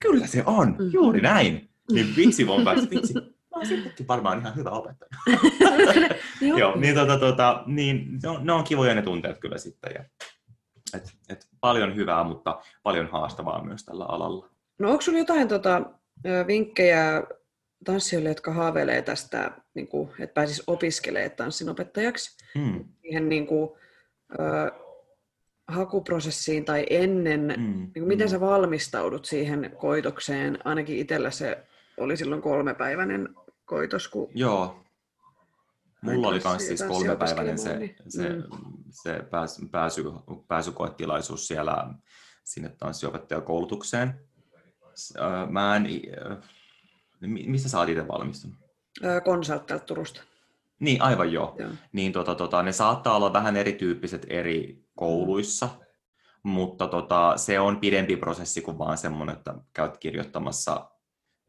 Kyllä 0.00 0.26
se 0.26 0.42
on, 0.46 0.76
mm. 0.78 0.90
juuri 0.92 1.20
näin. 1.20 1.68
Niin 1.92 2.16
vitsi, 2.16 2.46
voin 2.46 2.64
päästä, 2.64 2.90
vitsi, 2.90 3.14
no 3.56 3.64
sittenkin 3.64 4.08
varmaan 4.08 4.38
ihan 4.38 4.56
hyvä 4.56 4.70
opettaja. 4.70 5.10
Joo, 6.58 6.76
niin, 6.76 6.94
tota, 6.94 7.18
tota, 7.18 7.62
niin 7.66 8.18
ne, 8.22 8.28
on, 8.28 8.46
ne 8.46 8.52
on 8.52 8.64
kivoja 8.64 8.94
ne 8.94 9.02
tunteet 9.02 9.38
kyllä 9.38 9.58
sitten. 9.58 9.92
Ja, 9.94 10.04
et, 10.94 11.12
et 11.28 11.46
paljon 11.60 11.96
hyvää, 11.96 12.24
mutta 12.24 12.60
paljon 12.82 13.08
haastavaa 13.12 13.64
myös 13.64 13.84
tällä 13.84 14.04
alalla. 14.04 14.48
No 14.78 14.90
onko 14.90 15.00
sinulla 15.00 15.22
jotain 15.22 15.48
tota, 15.48 15.82
vinkkejä 16.46 17.22
tanssijoille, 17.84 18.28
jotka 18.28 18.52
haaveilee 18.52 19.02
tästä, 19.02 19.50
niin 19.74 19.88
kuin, 19.88 20.10
että 20.18 20.34
pääsis 20.34 20.62
opiskelemaan 20.66 21.30
tanssinopettajaksi? 21.30 22.44
Hmm. 22.58 22.84
Siihen 23.00 23.28
niin 23.28 23.46
kuin, 23.46 23.70
ö, 24.40 24.72
hakuprosessiin 25.68 26.64
tai 26.64 26.86
ennen, 26.90 27.40
mm, 27.40 27.64
niin 27.64 27.92
kuin 27.92 28.08
miten 28.08 28.26
mm. 28.26 28.30
sä 28.30 28.40
valmistaudut 28.40 29.24
siihen 29.24 29.76
koitokseen? 29.78 30.58
Ainakin 30.64 30.98
itsellä 30.98 31.30
se 31.30 31.58
oli 31.96 32.16
silloin 32.16 32.42
kolmepäiväinen 32.42 33.28
koitos. 33.72 34.08
Kun 34.08 34.28
Joo. 34.34 34.84
Mulla 36.00 36.28
oli 36.28 36.40
myös 36.44 36.66
siis 36.66 36.82
kolmepäiväinen 36.82 37.58
se, 37.58 37.76
niin. 37.78 37.96
se, 38.08 38.28
mm. 38.28 38.42
se 38.90 39.22
pääs, 39.30 39.60
pääsy, 39.70 40.04
pääsykoetilaisuus 40.48 41.48
siellä 41.48 41.94
sinne 42.44 42.68
tanssiopettajakoulutukseen. 42.68 44.20
Mä 45.50 45.76
en, 45.76 45.86
mistä 47.20 47.68
sä 47.68 47.78
oot 47.78 47.88
itse 47.88 48.08
valmistunut? 48.08 48.56
Konsult 49.24 49.62
Turusta. 49.86 50.22
Niin, 50.80 51.02
aivan 51.02 51.32
joo. 51.32 51.56
joo. 51.58 51.70
Niin 51.92 52.12
tota, 52.12 52.34
tota, 52.34 52.62
ne 52.62 52.72
saattaa 52.72 53.16
olla 53.16 53.32
vähän 53.32 53.56
erityyppiset 53.56 54.26
eri 54.28 54.84
kouluissa, 54.96 55.68
mutta 56.42 56.88
tota, 56.88 57.32
se 57.36 57.60
on 57.60 57.76
pidempi 57.76 58.16
prosessi 58.16 58.60
kuin 58.60 58.78
vaan 58.78 58.98
semmoinen, 58.98 59.36
että 59.36 59.54
käyt 59.72 59.98
kirjoittamassa 59.98 60.91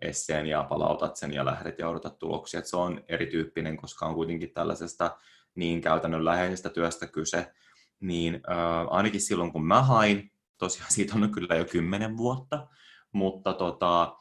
esseen 0.04 0.48
ja 0.48 0.64
palautat 0.64 1.16
sen 1.16 1.34
ja 1.34 1.46
lähdet 1.46 1.80
ja 1.80 1.90
odotat 1.90 2.20
tuloksia. 2.20 2.60
Et 2.60 2.66
se 2.66 2.78
on 2.78 3.04
erityyppinen, 3.08 3.78
koska 3.78 4.06
on 4.06 4.16
kuitenkin 4.16 4.54
tällaisesta 4.54 5.18
niin 5.56 5.82
käytännönläheisestä 5.82 6.70
työstä 6.70 7.08
kyse. 7.08 7.54
Niin 8.00 8.36
äh, 8.36 8.88
ainakin 8.90 9.22
silloin, 9.22 9.52
kun 9.52 9.66
mä 9.66 9.82
hain, 9.82 10.32
tosiaan 10.58 10.92
siitä 10.96 11.14
on 11.16 11.32
kyllä 11.32 11.56
jo 11.56 11.66
kymmenen 11.66 12.18
vuotta, 12.18 12.68
mutta 13.12 13.54
tota, 13.54 14.18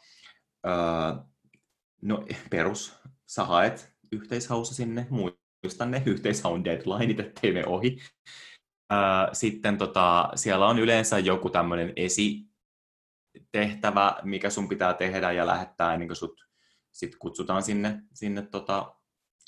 äh, 0.67 1.25
no, 2.03 2.25
perus, 2.51 2.99
sä 3.27 3.45
haet 3.45 3.93
yhteishaussa 4.13 4.75
sinne, 4.75 5.07
muistan 5.11 5.91
ne 5.91 6.03
yhteishaun 6.07 6.65
deadlineit, 6.65 7.21
ettei 7.21 7.53
me 7.53 7.67
ohi. 7.67 7.99
Sitten 9.33 9.79
tota, 9.79 10.31
siellä 10.35 10.67
on 10.67 10.79
yleensä 10.79 11.19
joku 11.19 11.51
tämmöinen 11.51 11.93
esitehtävä, 13.35 14.17
mikä 14.23 14.51
sun 14.51 14.69
pitää 14.69 14.95
tehdä 14.95 15.33
ja 15.33 15.47
lähettää 15.47 15.95
ennen 15.95 16.09
kuin 16.09 16.17
sut 16.17 16.47
sit 16.93 17.17
kutsutaan 17.17 17.63
sinne, 17.63 18.03
sinne 18.15 18.43
tota, 18.43 18.95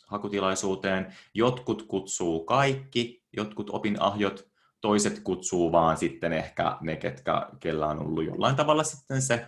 hakutilaisuuteen. 0.07 1.15
Jotkut 1.35 1.83
kutsuu 1.83 2.45
kaikki, 2.45 3.25
jotkut 3.37 3.71
opinahjot, 3.71 4.49
toiset 4.81 5.21
kutsuu 5.25 5.73
vaan 5.73 5.97
sitten 5.97 6.33
ehkä 6.33 6.79
ne, 6.81 6.97
ketkä, 6.97 7.49
kellä 7.61 7.87
on 7.87 7.99
ollut 7.99 8.25
jollain 8.25 8.57
tavalla 8.57 8.85
sitten 8.85 9.23
se, 9.23 9.47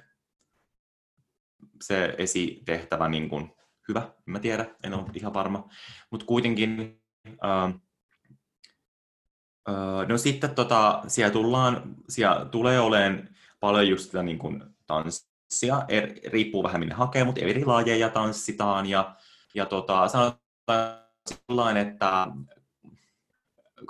se 1.83 2.15
esitehtävä 2.19 3.09
niin 3.09 3.29
kuin 3.29 3.51
hyvä, 3.89 4.13
mä 4.27 4.39
tiedä, 4.39 4.67
en 4.83 4.95
ole 4.95 5.05
ihan 5.15 5.35
varma. 5.35 5.69
Mutta 6.11 6.27
kuitenkin, 6.27 7.03
äh, 7.29 7.75
no 10.09 10.19
sitten 10.19 10.55
tota, 10.55 11.03
siellä, 11.07 11.33
tullaan, 11.33 11.97
siellä 12.09 12.45
tulee 12.45 12.81
olemaan 12.81 13.36
paljon 13.61 13.89
just 13.89 14.05
sitä 14.05 14.23
niin 14.23 14.39
kuin 14.39 14.65
tanssia, 14.87 15.83
er, 15.89 16.09
riippuu 16.27 16.63
vähän 16.63 16.81
minne 16.81 16.95
hakee, 16.95 17.25
mutta 17.25 17.41
eri 17.41 17.65
lajeja 17.65 18.11
tanssitaan 18.11 18.87
ja, 18.87 19.17
ja 19.55 19.67
tota, 19.67 20.09
sanotaan 20.09 21.07
sellainen, 21.29 21.89
että 21.89 22.27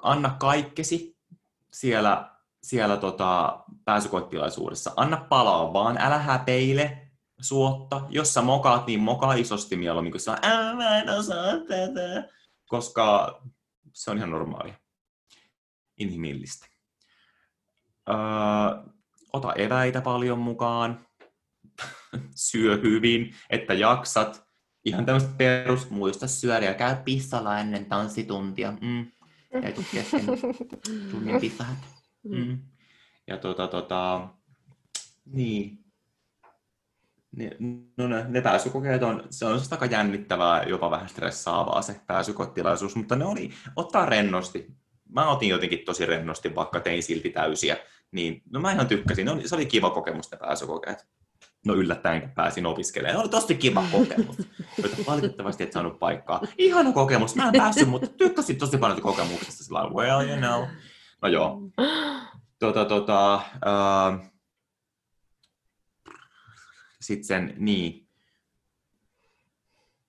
anna 0.03 0.37
kaikkesi 0.39 1.17
siellä, 1.73 2.31
siellä 2.63 2.97
tota, 2.97 3.61
pääsykoettilaisuudessa. 3.85 4.93
Anna 4.97 5.17
palaa 5.17 5.73
vaan, 5.73 5.99
älä 5.99 6.19
häpeile, 6.19 7.07
suotta. 7.41 8.03
Jos 8.09 8.35
sä 8.35 8.43
mokaat, 8.43 8.87
niin 8.87 9.01
mokaa 9.01 9.35
isosti 9.35 9.77
mieluummin, 9.77 10.13
kun 10.13 10.21
sä 10.21 10.39
mä 10.77 10.99
en 10.99 11.09
osaa 11.09 11.47
tätä. 11.69 12.29
Koska 12.67 13.41
se 13.93 14.11
on 14.11 14.17
ihan 14.17 14.31
normaalia. 14.31 14.75
Inhimillistä. 15.99 16.67
Öö, 18.09 18.17
ota 19.37 19.53
eväitä 19.53 20.01
paljon 20.01 20.39
mukaan. 20.39 21.07
Syö 22.35 22.77
hyvin, 22.77 23.35
että 23.51 23.75
jaksat. 23.75 24.47
Ihan 24.85 25.07
tämmöistä 25.07 25.31
perus, 25.39 25.91
muista 25.91 26.27
syödä 26.27 26.67
ja 26.67 26.75
käy 26.75 26.97
pissalla 27.05 27.59
ennen 27.59 27.87
tanssituntia. 27.87 28.73
Mm. 28.81 29.07
Käyty 29.63 29.85
kesken 29.93 30.25
tunnin 31.11 31.41
pissahat. 31.41 31.79
Mm. 32.25 32.59
Ja 33.27 33.37
tota, 33.37 33.69
tota, 33.69 34.29
niin, 35.25 35.87
ne, 37.37 37.57
no 37.97 38.09
ne, 38.09 38.25
ne 38.29 38.41
pääsykokeet 38.41 39.03
on, 39.03 39.27
se 39.31 39.45
on 39.45 39.61
aika 39.71 39.87
jännittävää, 39.87 40.63
jopa 40.63 40.91
vähän 40.91 41.09
stressaavaa 41.09 41.83
se 41.83 42.01
pääsykotilaisuus, 42.07 42.97
mutta 42.97 43.17
ne 43.17 43.25
oli, 43.25 43.51
ottaa 43.77 44.07
rennosti. 44.07 44.67
Mä 45.09 45.31
otin 45.31 45.49
jotenkin 45.49 45.85
tosi 45.85 46.07
rennosti, 46.07 46.55
vaikka 46.55 46.81
tein 46.81 47.03
silti 47.03 47.31
täysiä. 47.31 47.77
Niin, 48.13 48.43
no 48.51 48.61
mä 48.61 48.73
ihan 48.73 48.87
tykkäsin, 48.87 49.29
oli, 49.29 49.49
se 49.49 49.55
oli 49.55 49.67
kiva 49.67 49.91
kokemus 49.91 50.31
ne 50.31 50.39
pääsykokeet. 50.39 51.07
No 51.67 51.75
yllättäen, 51.75 52.21
kun 52.21 52.31
pääsin 52.31 52.67
opiskelemaan. 52.67 53.21
Oli 53.21 53.29
tosi 53.29 53.55
kiva 53.55 53.85
kokemus. 53.93 54.39
Mutta 54.83 54.97
valitettavasti 55.07 55.65
et 55.65 55.73
saanut 55.73 55.99
paikkaa. 55.99 56.43
Ihana 56.59 56.93
kokemus, 56.93 57.37
mä 57.37 57.49
en 57.49 57.53
päässyt, 57.57 57.89
mutta 57.89 58.07
tykkäsin 58.07 58.59
tosi 58.59 58.79
paljon 58.79 59.01
kokemuksesta. 59.01 59.65
Sillä 59.65 59.89
well, 59.89 60.29
you 60.29 60.37
know. 60.37 60.65
No 61.23 61.29
joo. 61.29 61.61
Tota, 62.59 62.85
tota, 62.85 63.35
uh, 63.37 64.27
sitten 67.01 67.25
sen, 67.25 67.55
niin, 67.57 68.06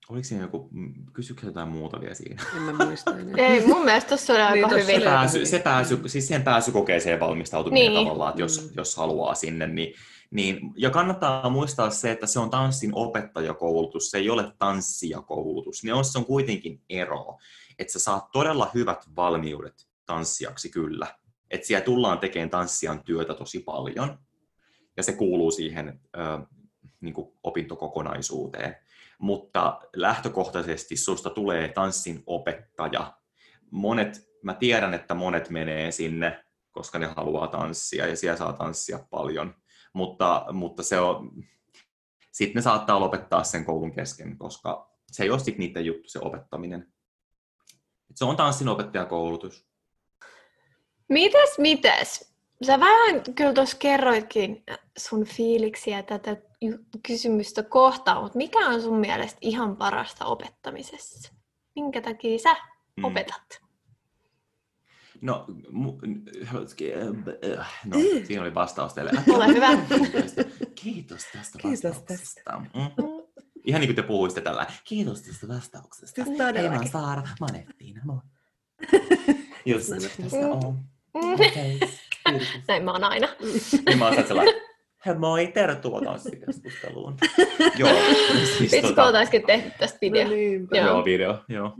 Oliko 0.08 0.24
siinä 0.24 0.44
joku, 0.44 0.70
kysyykö 1.12 1.46
jotain 1.46 1.68
muuta 1.68 2.00
vielä 2.00 2.14
siinä? 2.14 2.42
En 2.56 2.62
mä 2.62 2.86
muista 2.86 3.14
Ei, 3.36 3.66
mun 3.66 3.84
mielestä 3.84 4.08
tuossa 4.08 4.32
oli 4.32 4.42
aika 4.42 4.66
niin, 4.66 4.82
hyvin. 4.82 5.00
Se 5.00 5.04
pääsy, 5.04 5.46
se 5.46 5.58
pääsy, 5.58 6.00
siis 6.06 6.26
siihen 6.26 6.42
pääsykokeeseen 6.42 7.20
valmistautuminen 7.20 7.92
niin. 7.92 8.06
tavallaan, 8.06 8.30
että 8.30 8.42
jos, 8.42 8.62
mm. 8.64 8.70
jos 8.76 8.96
haluaa 8.96 9.34
sinne, 9.34 9.66
niin, 9.66 9.94
niin, 10.30 10.60
ja 10.76 10.90
kannattaa 10.90 11.50
muistaa 11.50 11.90
se, 11.90 12.10
että 12.10 12.26
se 12.26 12.40
on 12.40 12.50
tanssin 12.50 12.90
opettajakoulutus, 12.94 14.10
se 14.10 14.18
ei 14.18 14.30
ole 14.30 14.52
tanssijakoulutus. 14.58 15.84
Ne 15.84 15.92
on, 15.92 16.04
se 16.04 16.18
on 16.18 16.26
kuitenkin 16.26 16.80
ero, 16.88 17.38
että 17.78 17.92
sä 17.92 17.98
saat 17.98 18.30
todella 18.32 18.70
hyvät 18.74 19.04
valmiudet 19.16 19.88
tanssijaksi 20.06 20.68
kyllä. 20.70 21.06
Että 21.50 21.66
siellä 21.66 21.84
tullaan 21.84 22.18
tekemään 22.18 22.50
tanssijan 22.50 23.04
työtä 23.04 23.34
tosi 23.34 23.58
paljon, 23.60 24.18
ja 24.96 25.02
se 25.02 25.12
kuuluu 25.12 25.50
siihen 25.50 26.00
niin 27.00 27.14
kuin 27.14 27.32
opintokokonaisuuteen. 27.42 28.76
Mutta 29.18 29.80
lähtökohtaisesti 29.96 30.96
susta 30.96 31.30
tulee 31.30 31.68
tanssin 31.68 32.22
opettaja. 32.26 33.12
Monet, 33.70 34.28
mä 34.42 34.54
tiedän, 34.54 34.94
että 34.94 35.14
monet 35.14 35.50
menee 35.50 35.90
sinne, 35.92 36.44
koska 36.70 36.98
ne 36.98 37.06
haluaa 37.06 37.48
tanssia 37.48 38.06
ja 38.06 38.16
siellä 38.16 38.38
saa 38.38 38.52
tanssia 38.52 38.98
paljon. 39.10 39.54
Mutta, 39.92 40.46
mutta 40.52 40.82
se 40.82 41.00
on, 41.00 41.30
sitten 42.32 42.54
ne 42.54 42.62
saattaa 42.62 43.00
lopettaa 43.00 43.44
sen 43.44 43.64
koulun 43.64 43.94
kesken, 43.94 44.38
koska 44.38 44.90
se 45.12 45.22
ei 45.22 45.30
ole 45.30 45.40
niiden 45.58 45.86
juttu, 45.86 46.08
se 46.08 46.18
opettaminen. 46.22 46.92
Se 48.14 48.24
on 48.24 48.36
tanssin 48.36 48.68
opettajakoulutus. 48.68 49.66
Mites, 51.08 51.58
mites? 51.58 52.34
Sä 52.66 52.80
vähän 52.80 53.34
kyllä 53.34 53.52
tuossa 53.52 53.76
kerroitkin 53.76 54.64
sun 54.98 55.24
fiiliksiä 55.24 56.02
tätä 56.02 56.36
kysymystä 57.06 57.62
kohtaan, 57.62 58.22
mutta 58.22 58.38
mikä 58.38 58.58
on 58.58 58.82
sun 58.82 58.96
mielestä 58.96 59.38
ihan 59.40 59.76
parasta 59.76 60.24
opettamisessa? 60.24 61.32
Minkä 61.74 62.00
takia 62.00 62.38
sä 62.38 62.56
mm. 62.96 63.04
opetat? 63.04 63.60
No, 65.20 65.46
mu- 65.72 65.98
no 67.84 67.98
siinä 68.26 68.42
oli 68.42 68.54
vastaus 68.54 68.94
teille. 68.94 69.10
Ole 69.34 69.46
hyvä. 69.46 69.68
Kiitos 70.74 71.22
tästä 71.32 71.58
Kiitos 71.58 71.84
vastauksesta. 71.84 72.40
Tästä. 72.44 72.58
Mm. 72.58 73.18
Ihan 73.64 73.80
niin 73.80 73.88
kuin 73.88 73.96
te 73.96 74.02
puhuisitte 74.02 74.40
tällä. 74.40 74.66
Kiitos 74.84 75.22
tästä 75.22 75.48
vastauksesta. 75.48 76.24
Hei, 76.24 76.68
mä 76.68 76.76
oon 76.76 76.88
Saara. 76.88 77.22
Mä 77.22 77.46
oon 77.50 77.56
Ettiina. 77.56 78.00
Moi. 78.04 78.18
Just, 79.66 79.88
tästä 80.22 80.48
on. 80.50 80.78
Okay. 81.14 81.88
Näin 82.68 82.84
mä 82.84 82.92
oon 82.92 83.04
aina. 83.04 83.28
niin 83.86 83.98
mä 83.98 84.08
oon 84.08 84.26
sellainen, 84.26 84.54
moi, 85.14 85.46
tervetuloa 85.46 86.00
tanssikeskusteluun. 86.00 87.16
joo. 87.78 87.90
Siis 88.58 88.60
Vitsi, 88.60 88.82
tota... 88.82 89.04
oltaisikin 89.04 89.42
tehty 89.46 89.70
tästä 89.78 89.98
video. 90.00 90.24
No 90.24 90.30
niin, 90.30 90.68
joo. 90.72 90.86
joo, 90.86 91.04
video. 91.04 91.38
Joo, 91.48 91.76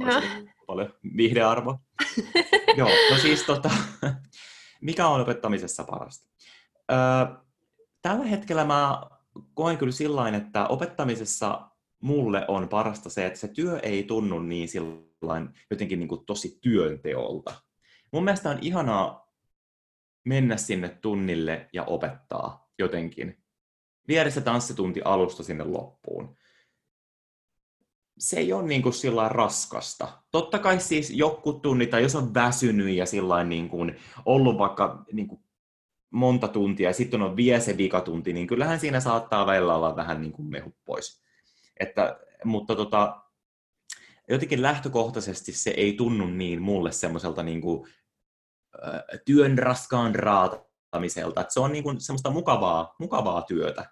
paljon 0.67 0.95
viihdearvo. 1.17 1.79
joo, 2.77 2.89
no 3.11 3.17
siis 3.17 3.43
tota, 3.43 3.71
mikä 4.81 5.09
on 5.09 5.21
opettamisessa 5.21 5.85
parasta? 5.85 6.29
Öö, 6.93 6.99
tällä 8.03 8.25
hetkellä 8.25 8.65
mä 8.65 9.03
koen 9.55 9.79
kyllä 9.79 9.93
sillä 9.93 10.29
että 10.29 10.67
opettamisessa 10.67 11.71
mulle 12.03 12.45
on 12.49 12.69
parasta 12.69 13.11
se, 13.11 13.27
että 13.27 13.39
se 13.39 13.49
työ 13.49 13.79
ei 13.79 14.03
tunnu 14.03 14.39
niin 14.39 14.69
sillain 14.69 15.49
jotenkin 15.71 15.99
niin 15.99 16.09
kuin 16.09 16.27
tosi 16.27 16.59
työnteolta. 16.63 17.55
Mun 18.13 18.25
mielestä 18.25 18.51
on 18.51 18.59
ihanaa 18.61 19.33
mennä 20.25 20.57
sinne 20.57 20.89
tunnille 20.89 21.69
ja 21.73 21.85
opettaa 21.85 22.68
jotenkin. 22.79 23.39
Viedä 24.09 24.31
se 24.31 24.41
tanssitunti 24.41 25.01
alusta 25.05 25.43
sinne 25.43 25.65
loppuun. 25.65 26.37
Se 28.19 28.37
ei 28.37 28.53
ole 28.53 28.63
niin 28.63 28.83
kuin 28.83 28.93
sillä 28.93 29.29
raskasta. 29.29 30.23
Totta 30.31 30.59
kai 30.59 30.81
siis 30.81 31.11
joku 31.11 31.53
tunni, 31.53 31.87
tai 31.87 32.03
jos 32.03 32.15
on 32.15 32.35
väsynyt 32.35 32.95
ja 32.97 33.07
sillä 33.07 33.45
niin 33.45 33.69
kuin 33.69 33.97
ollut 34.25 34.59
vaikka 34.59 35.05
niin 35.13 35.29
kuin 35.29 35.41
monta 36.11 36.49
tuntia 36.49 36.89
ja 36.89 36.95
sitten 36.95 37.23
on 37.23 37.37
vielä 37.37 37.61
se 37.61 37.77
vikatunti, 37.77 38.33
niin 38.33 38.47
kyllähän 38.47 38.81
siinä 38.81 39.01
saattaa 39.01 39.47
välillä 39.47 39.75
olla 39.75 39.97
vähän 39.97 40.21
niin 40.21 40.33
kuin 40.33 40.49
mehu 40.49 40.75
pois. 40.85 41.23
Että, 41.81 42.21
mutta 42.45 42.77
tota, 42.77 43.23
jotenkin 44.29 44.63
lähtökohtaisesti 44.63 45.53
se 45.53 45.71
ei 45.71 45.93
tunnu 45.93 46.27
niin 46.27 46.63
mulle 46.63 46.93
semmoiselta 46.93 47.43
niin 47.43 47.61
kuin, 47.61 47.89
työn 49.25 49.59
raskaan 49.59 50.15
raatamiselta. 50.93 51.41
Että 51.41 51.53
se 51.53 51.61
on 51.61 51.73
niin 51.73 51.85
kuin 51.85 52.01
semmoista 52.01 52.31
mukavaa, 52.31 52.95
mukavaa 52.99 53.43
työtä. 53.43 53.91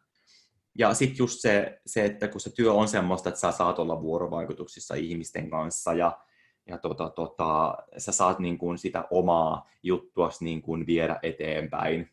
Ja 0.79 0.95
sitten 0.95 1.19
just 1.19 1.41
se, 1.41 1.81
se, 1.87 2.05
että 2.05 2.29
kun 2.29 2.41
se 2.41 2.51
työ 2.51 2.73
on 2.73 2.89
semmoista, 2.89 3.29
että 3.29 3.41
sä 3.41 3.53
saat 3.53 3.79
olla 3.79 4.03
vuorovaikutuksissa 4.03 4.95
ihmisten 4.95 5.51
kanssa 5.51 5.93
ja, 5.93 6.19
ja 6.67 6.79
tota, 6.79 7.11
tota, 7.11 7.75
sä 7.99 8.13
saat 8.13 8.39
niin 8.39 8.59
kuin 8.59 8.79
sitä 8.79 9.05
omaa 9.11 9.69
juttua 9.83 10.31
niin 10.41 10.63
kuin 10.63 10.87
viedä 10.87 11.19
eteenpäin, 11.23 12.11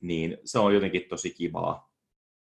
niin 0.00 0.38
se 0.44 0.58
on 0.58 0.74
jotenkin 0.74 1.08
tosi 1.08 1.30
kivaa. 1.30 1.92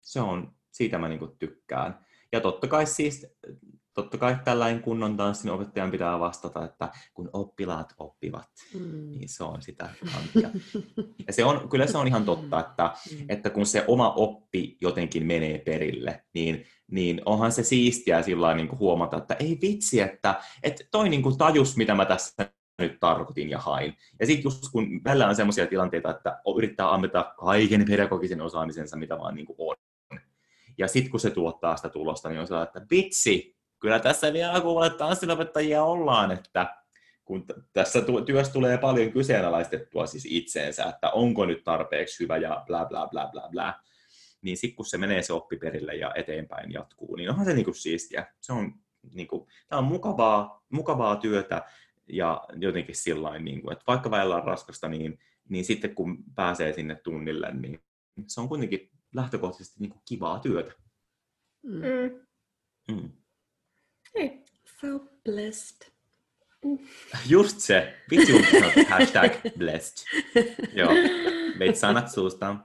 Se 0.01 0.21
on, 0.21 0.55
siitä 0.71 0.97
mä 0.97 1.09
niin 1.09 1.19
kuin 1.19 1.37
tykkään. 1.39 2.05
Ja 2.31 2.41
totta 2.41 2.67
kai 2.67 2.85
siis 2.85 3.27
totta 4.01 4.17
kai 4.17 4.37
tällainen 4.45 4.81
kunnon 4.81 5.17
tanssin 5.17 5.51
opettajan 5.51 5.91
pitää 5.91 6.19
vastata, 6.19 6.65
että 6.65 6.89
kun 7.13 7.29
oppilaat 7.33 7.93
oppivat, 7.97 8.49
mm. 8.73 9.09
niin 9.09 9.29
se 9.29 9.43
on 9.43 9.61
sitä 9.61 9.89
kantia. 10.13 10.49
Ja 11.27 11.33
se 11.33 11.45
on, 11.45 11.69
kyllä 11.69 11.87
se 11.87 11.97
on 11.97 12.07
ihan 12.07 12.25
totta, 12.25 12.57
mm. 12.57 12.61
että, 12.61 12.93
mm. 13.11 13.25
että 13.29 13.49
kun 13.49 13.65
se 13.65 13.83
oma 13.87 14.13
oppi 14.13 14.77
jotenkin 14.81 15.25
menee 15.25 15.57
perille, 15.57 16.23
niin, 16.33 16.65
niin 16.91 17.21
onhan 17.25 17.51
se 17.51 17.63
siistiä 17.63 18.21
sillä 18.21 18.53
niin 18.53 18.67
kuin 18.67 18.79
huomata, 18.79 19.17
että 19.17 19.33
ei 19.33 19.57
vitsi, 19.61 20.01
että, 20.01 20.41
että 20.63 20.83
toi 20.91 21.09
niin 21.09 21.23
kuin 21.23 21.37
tajus, 21.37 21.77
mitä 21.77 21.95
mä 21.95 22.05
tässä 22.05 22.51
nyt 22.79 22.97
tarkoitin 22.99 23.49
ja 23.49 23.59
hain. 23.59 23.93
Ja 24.19 24.25
sitten 24.25 24.43
just 24.43 24.63
kun 24.71 25.01
välillä 25.03 25.27
on 25.27 25.35
sellaisia 25.35 25.67
tilanteita, 25.67 26.11
että 26.11 26.41
yrittää 26.57 26.93
ammeta 26.93 27.33
kaiken 27.37 27.85
pedagogisen 27.85 28.41
osaamisensa, 28.41 28.97
mitä 28.97 29.17
vaan 29.17 29.35
niin 29.35 29.45
kuin 29.45 29.55
on. 29.59 29.75
Ja 30.77 30.87
sitten 30.87 31.11
kun 31.11 31.19
se 31.19 31.29
tuottaa 31.29 31.75
sitä 31.75 31.89
tulosta, 31.89 32.29
niin 32.29 32.39
on 32.39 32.47
sellainen, 32.47 32.67
että 32.67 32.95
vitsi, 32.95 33.58
kyllä 33.79 33.99
tässä 33.99 34.33
vielä 34.33 34.61
kuulee 34.61 34.89
tanssinopettajia 34.89 35.83
ollaan, 35.83 36.31
että 36.31 36.75
kun 37.25 37.45
tässä 37.73 37.99
työssä 38.25 38.53
tulee 38.53 38.77
paljon 38.77 39.11
kyseenalaistettua 39.11 40.05
siis 40.05 40.27
itseensä, 40.29 40.83
että 40.83 41.09
onko 41.09 41.45
nyt 41.45 41.63
tarpeeksi 41.63 42.23
hyvä 42.23 42.37
ja 42.37 42.63
bla 42.67 42.85
bla 42.85 43.07
bla 43.07 43.27
bla 43.27 43.49
bla, 43.51 43.73
niin 44.41 44.57
sitten 44.57 44.75
kun 44.75 44.85
se 44.85 44.97
menee 44.97 45.21
se 45.21 45.33
oppi 45.33 45.57
perille 45.57 45.95
ja 45.95 46.11
eteenpäin 46.15 46.71
jatkuu, 46.71 47.15
niin 47.15 47.29
onhan 47.29 47.45
se 47.45 47.53
niinku 47.53 47.73
siistiä. 47.73 48.33
Se 48.41 48.53
on, 48.53 48.73
niinku, 49.13 49.47
tämä 49.67 49.79
on 49.79 49.85
mukavaa, 49.85 50.63
mukavaa 50.69 51.15
työtä 51.15 51.65
ja 52.07 52.43
jotenkin 52.55 52.95
sillä 52.95 53.39
niin 53.39 53.71
että 53.71 53.83
vaikka 53.87 54.11
välillä 54.11 54.35
on 54.35 54.43
raskasta, 54.43 54.89
niin, 54.89 55.19
niin 55.49 55.65
sitten 55.65 55.95
kun 55.95 56.23
pääsee 56.35 56.73
sinne 56.73 56.95
tunnille, 56.95 57.53
niin 57.53 57.79
se 58.27 58.41
on 58.41 58.49
kuitenkin 58.49 58.89
lähtökohtaisesti 59.15 59.79
niinku 59.79 60.01
kivaa 60.05 60.39
työtä. 60.39 60.71
Mm. 61.63 61.81
Mm. 62.91 63.11
Hei, 64.15 64.43
so 64.81 64.99
blessed. 65.23 65.91
Just 67.27 67.59
se. 67.59 67.93
Vitsi 68.11 68.33
hashtag 68.89 69.31
blessed. 69.57 70.05
Joo, 70.73 70.91
veit 71.59 71.77
sanat 71.77 72.11
suusta. 72.11 72.55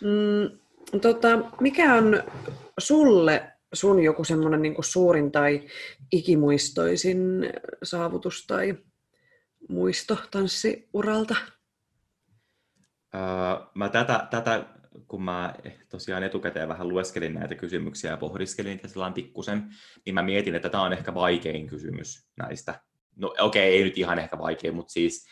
mm, 0.00 0.58
tota, 1.00 1.28
mikä 1.60 1.94
on 1.94 2.22
sulle 2.78 3.52
sun 3.72 4.02
joku 4.02 4.24
semmoinen 4.24 4.62
niin 4.62 4.74
suurin 4.80 5.32
tai 5.32 5.68
ikimuistoisin 6.12 7.18
saavutus 7.82 8.46
tai 8.46 8.74
muisto 9.68 10.18
tanssiuralta? 10.30 11.34
Öö, 13.14 13.20
mä 13.74 13.88
tätä, 13.88 14.26
tätä 14.30 14.64
kun 15.08 15.22
mä 15.22 15.54
tosiaan 15.88 16.22
etukäteen 16.22 16.68
vähän 16.68 16.88
lueskelin 16.88 17.34
näitä 17.34 17.54
kysymyksiä 17.54 18.10
ja 18.10 18.16
pohdiskelin 18.16 18.70
niitä 18.70 18.88
sellainen 18.88 19.14
pikkusen, 19.14 19.70
niin 20.06 20.14
mä 20.14 20.22
mietin, 20.22 20.54
että 20.54 20.68
tämä 20.68 20.84
on 20.84 20.92
ehkä 20.92 21.14
vaikein 21.14 21.66
kysymys 21.66 22.28
näistä. 22.36 22.80
No 23.16 23.28
okei, 23.28 23.68
okay, 23.68 23.78
ei 23.78 23.84
nyt 23.84 23.98
ihan 23.98 24.18
ehkä 24.18 24.38
vaikein, 24.38 24.74
mutta 24.74 24.92
siis 24.92 25.26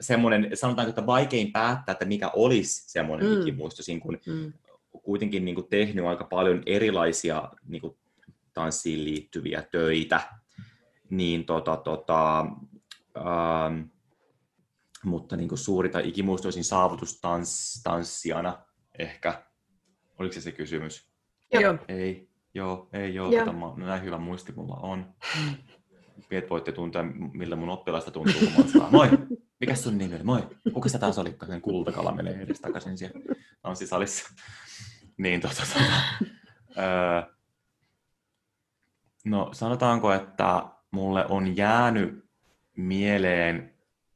semmoinen, 0.00 0.50
sanotaanko, 0.54 0.88
että 0.88 1.06
vaikein 1.06 1.52
päättää, 1.52 1.92
että 1.92 2.04
mikä 2.04 2.28
olisi 2.28 2.90
semmoinen 2.90 3.28
mm. 3.28 3.40
ikimuistoisin, 3.40 4.00
kun 4.00 4.18
mm. 4.26 4.52
kuitenkin 5.02 5.44
niin 5.44 5.54
kuin 5.54 5.68
tehnyt 5.70 6.04
aika 6.04 6.24
paljon 6.24 6.62
erilaisia 6.66 7.50
niin 7.68 7.80
kuin 7.80 7.96
tanssiin 8.54 9.04
liittyviä 9.04 9.62
töitä, 9.70 10.20
niin 11.10 11.44
tota, 11.44 11.76
tota, 11.76 12.40
ähm, 13.18 13.80
mutta 15.04 15.36
niin 15.36 15.48
kuin 15.48 15.58
suuri 15.58 15.88
tai 15.88 16.08
ikimuistoisin 16.08 16.64
saavutus 16.64 17.20
tans, 17.20 17.80
tanssijana 17.84 18.58
ehkä. 19.00 19.42
Oliko 20.18 20.32
se 20.32 20.40
se 20.40 20.52
kysymys? 20.52 21.10
Joo. 21.52 21.78
Ei, 21.88 22.28
joo, 22.54 22.88
ei 22.92 23.14
joo. 23.14 23.30
Tota, 23.30 23.52
mä, 23.52 23.58
no 23.60 23.86
näin 23.86 24.02
hyvä 24.02 24.18
muisti 24.18 24.52
mulla 24.52 24.76
on. 24.76 25.14
Piet 26.28 26.50
voitte 26.50 26.72
tuntea, 26.72 27.02
millä 27.32 27.56
mun 27.56 27.68
oppilaista 27.68 28.10
tuntuu, 28.10 28.40
kun 28.40 28.82
mä 28.82 28.90
Moi! 28.90 29.08
Mikä 29.60 29.74
sun 29.74 29.98
nimi 29.98 30.14
oli? 30.14 30.22
Moi! 30.22 30.48
Kuka 30.72 30.88
sitä 30.88 30.98
taas 30.98 31.18
oli? 31.18 31.36
Sen 31.46 31.60
kultakala 31.60 32.12
menee 32.12 32.42
edes 32.42 32.60
takaisin 32.60 32.98
siellä 32.98 33.20
tanssisalissa. 33.62 34.34
Niin 35.16 35.40
tota, 35.40 35.54
tota 35.54 35.84
öö, 36.78 37.34
no 39.24 39.48
sanotaanko, 39.52 40.12
että 40.12 40.64
mulle 40.90 41.26
on 41.26 41.56
jäänyt 41.56 42.24
mieleen 42.76 43.74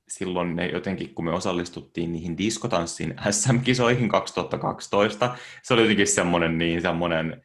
silloin 0.08 0.56
ne 0.56 0.66
jotenkin, 0.66 1.14
kun 1.14 1.24
me 1.24 1.32
osallistuttiin 1.32 2.12
niihin 2.12 2.38
diskotanssin 2.38 3.14
SM-kisoihin 3.30 4.08
2012, 4.18 5.36
se 5.62 5.74
oli 5.74 5.82
jotenkin 5.82 6.06
semmoinen 6.06 6.58
niin 6.58 6.82
semmoinen 6.82 7.44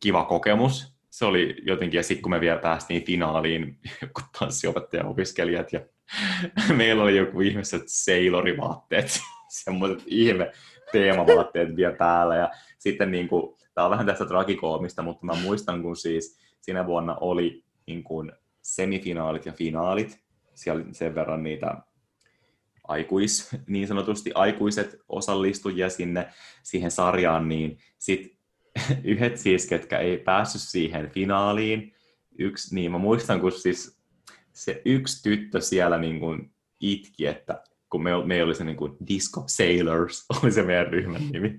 kiva 0.00 0.24
kokemus. 0.24 0.92
Se 1.10 1.24
oli 1.24 1.56
jotenkin, 1.62 1.98
ja 1.98 2.02
sitten 2.02 2.22
kun 2.22 2.30
me 2.30 2.40
vielä 2.40 2.58
päästiin 2.58 3.04
finaaliin, 3.04 3.78
joku 4.02 4.20
tanssiopettaja-opiskelijat, 4.38 5.72
ja 5.72 5.80
meillä 6.76 7.02
oli 7.02 7.16
joku 7.16 7.40
ihmiset 7.40 7.82
seilorivaatteet, 7.86 9.20
semmoiset 9.48 10.02
ihme 10.06 10.52
teemavaatteet 10.92 11.76
vielä 11.76 11.96
päällä, 11.96 12.36
ja 12.36 12.50
sitten 12.78 13.10
niin 13.10 13.28
kuin, 13.28 13.56
tämä 13.74 13.84
on 13.84 13.90
vähän 13.90 14.06
tästä 14.06 14.26
tragikoomista, 14.26 15.02
mutta 15.02 15.26
mä 15.26 15.34
muistan, 15.42 15.82
kun 15.82 15.96
siis 15.96 16.38
sinä 16.60 16.86
vuonna 16.86 17.16
oli 17.20 17.64
niin 17.86 18.04
kuin 18.04 18.32
semifinaalit 18.62 19.46
ja 19.46 19.52
finaalit, 19.52 20.21
siellä 20.54 20.84
sen 20.92 21.14
verran 21.14 21.42
niitä 21.42 21.76
aikuis, 22.88 23.50
niin 23.66 23.88
sanotusti 23.88 24.32
aikuiset 24.34 25.00
osallistujia 25.08 25.88
sinne 25.88 26.28
siihen 26.62 26.90
sarjaan, 26.90 27.48
niin 27.48 27.78
sit 27.98 28.38
yhdet 29.04 29.38
siis, 29.38 29.66
ketkä 29.66 29.98
ei 29.98 30.18
päässyt 30.18 30.62
siihen 30.62 31.10
finaaliin, 31.10 31.94
yksi, 32.38 32.74
niin 32.74 32.92
mä 32.92 32.98
muistan, 32.98 33.40
kun 33.40 33.52
siis 33.52 34.02
se 34.52 34.82
yksi 34.84 35.22
tyttö 35.22 35.60
siellä 35.60 35.98
niin 35.98 36.20
kuin 36.20 36.50
itki, 36.80 37.26
että 37.26 37.62
kun 37.90 38.02
me, 38.02 38.10
me 38.24 38.42
oli 38.42 38.54
se 38.54 38.64
niin 38.64 38.76
kuin 38.76 38.96
Disco 39.08 39.44
Sailors, 39.46 40.26
oli 40.42 40.52
se 40.52 40.62
meidän 40.62 40.86
ryhmän 40.86 41.28
nimi, 41.32 41.58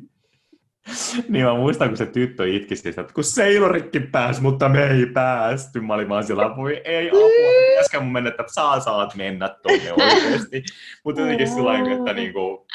niin 1.30 1.46
mä 1.46 1.54
muistan, 1.54 1.88
kun 1.88 1.98
se 1.98 2.06
tyttö 2.06 2.48
itki 2.50 2.76
siis, 2.76 2.98
että 2.98 3.14
kun 3.14 3.24
Seiloritkin 3.24 4.12
pääsi, 4.12 4.42
mutta 4.42 4.70
me 4.70 4.88
ei 4.88 5.06
päästy. 5.06 5.82
Mä 5.82 5.94
olin 5.94 6.10
vaan 6.10 6.24
sillä, 6.24 6.56
voi 6.56 6.82
ei 6.86 7.10
apua, 7.10 7.22
pitäisikö 7.84 8.00
mun 8.00 8.12
mennä, 8.12 8.30
että 8.30 8.44
saa 8.48 8.80
saat 8.80 9.16
mennä 9.16 9.50
tuonne 9.50 9.94
oikeasti. 9.94 10.64
Mutta 11.04 11.22
jotenkin 11.22 11.50
sillä 11.50 11.94
että 11.94 12.14
niinku, 12.14 12.68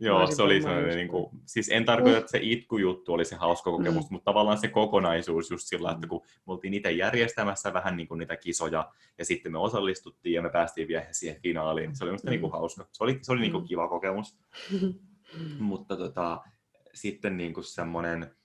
Joo, 0.00 0.26
se 0.26 0.42
oli 0.42 0.62
sellainen, 0.62 0.96
niin 0.96 1.08
kuin, 1.08 1.30
siis 1.46 1.68
en 1.68 1.84
tarkoita, 1.84 2.18
että 2.18 2.30
se 2.30 2.38
itkujuttu 2.42 3.12
oli 3.12 3.24
se 3.24 3.36
hauska 3.36 3.70
kokemus, 3.70 4.10
mm. 4.10 4.14
mutta 4.14 4.24
tavallaan 4.24 4.58
se 4.58 4.68
kokonaisuus 4.68 5.50
just 5.50 5.66
sillä, 5.66 5.90
että 5.90 6.06
kun 6.06 6.22
me 6.22 6.52
oltiin 6.52 6.74
itse 6.74 6.90
järjestämässä 6.90 7.72
vähän 7.72 7.96
niin 7.96 8.08
kuin 8.08 8.18
niitä 8.18 8.36
kisoja, 8.36 8.92
ja 9.18 9.24
sitten 9.24 9.52
me 9.52 9.58
osallistuttiin 9.58 10.34
ja 10.34 10.42
me 10.42 10.50
päästiin 10.50 10.88
vielä 10.88 11.06
siihen 11.12 11.40
finaaliin, 11.42 11.96
se 11.96 12.04
oli 12.04 12.12
musta 12.12 12.26
mm. 12.26 12.30
niin 12.30 12.40
kuin 12.40 12.52
hauska. 12.52 12.86
Se 12.92 13.04
oli, 13.04 13.18
se 13.22 13.32
oli 13.32 13.40
niin 13.40 13.52
kuin 13.52 13.64
mm. 13.64 13.68
kiva 13.68 13.88
kokemus. 13.88 14.38
mutta 15.58 15.96
tota, 15.96 16.40
sitten 16.94 17.36
niin 17.36 17.54
kuin 17.54 17.64
semmoinen, 17.64 18.36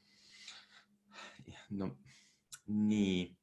no 1.69 1.89
niin, 2.67 3.37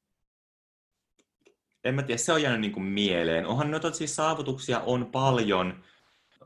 en 1.85 1.95
mä 1.95 2.03
tiedä, 2.03 2.19
se 2.19 2.33
on 2.33 2.43
jäänyt 2.43 2.61
niin 2.61 2.73
kuin 2.73 2.85
mieleen. 2.85 3.47
Onhan 3.47 3.71
noita 3.71 3.93
siis 3.93 4.17
saavutuksia 4.17 4.81
on 4.81 5.07
paljon, 5.07 5.85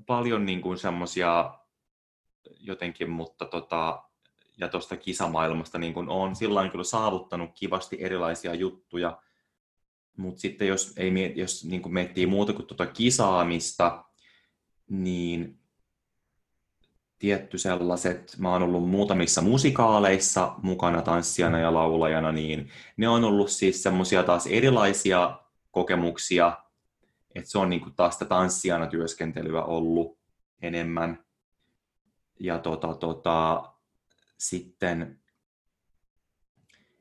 paljon 0.07 0.47
niin 0.47 0.61
kuin 0.61 0.79
semmoisia 0.79 1.59
jotenkin, 2.61 3.11
mutta 3.11 3.45
tota, 3.45 4.03
ja 4.57 4.69
tuosta 4.69 4.97
kisamaailmasta 4.97 5.79
niin 5.79 5.95
kun 5.95 6.09
on 6.09 6.37
sillä 6.37 6.69
kyllä 6.69 6.85
saavuttanut 6.85 7.51
kivasti 7.55 7.97
erilaisia 8.01 8.55
juttuja, 8.55 9.19
mutta 10.17 10.41
sitten 10.41 10.69
jos, 10.69 10.93
ei, 10.97 11.33
jos 11.37 11.65
niin 11.65 11.83
kuin 11.83 11.93
miettii 11.93 12.27
muuta 12.27 12.53
kuin 12.53 12.67
tuota 12.67 12.87
kisaamista, 12.87 14.05
niin 14.89 15.59
tietty 17.19 17.59
sellaiset, 17.59 18.35
mä 18.39 18.53
oon 18.53 18.63
ollut 18.63 18.89
muutamissa 18.89 19.43
musikaaleissa 19.43 20.55
mukana 20.63 21.03
tanssijana 21.03 21.59
ja 21.59 21.75
laulajana, 21.75 22.33
niin 22.33 22.71
ne 22.97 23.09
on 23.09 23.25
ollut 23.25 23.51
siis 23.51 23.83
semmoisia 23.83 24.23
taas 24.23 24.47
erilaisia 24.47 25.41
kokemuksia, 25.71 26.59
että 27.35 27.51
se 27.51 27.59
on 27.59 27.71
niin 27.71 27.81
kuin 27.81 27.95
taas 27.95 28.15
sitä 28.15 28.25
tanssijana 28.25 28.87
työskentelyä 28.87 29.63
ollut 29.63 30.19
enemmän. 30.63 31.25
Ja 32.41 32.59
tota, 32.59 32.95
tota, 32.95 33.65
sitten 34.39 35.21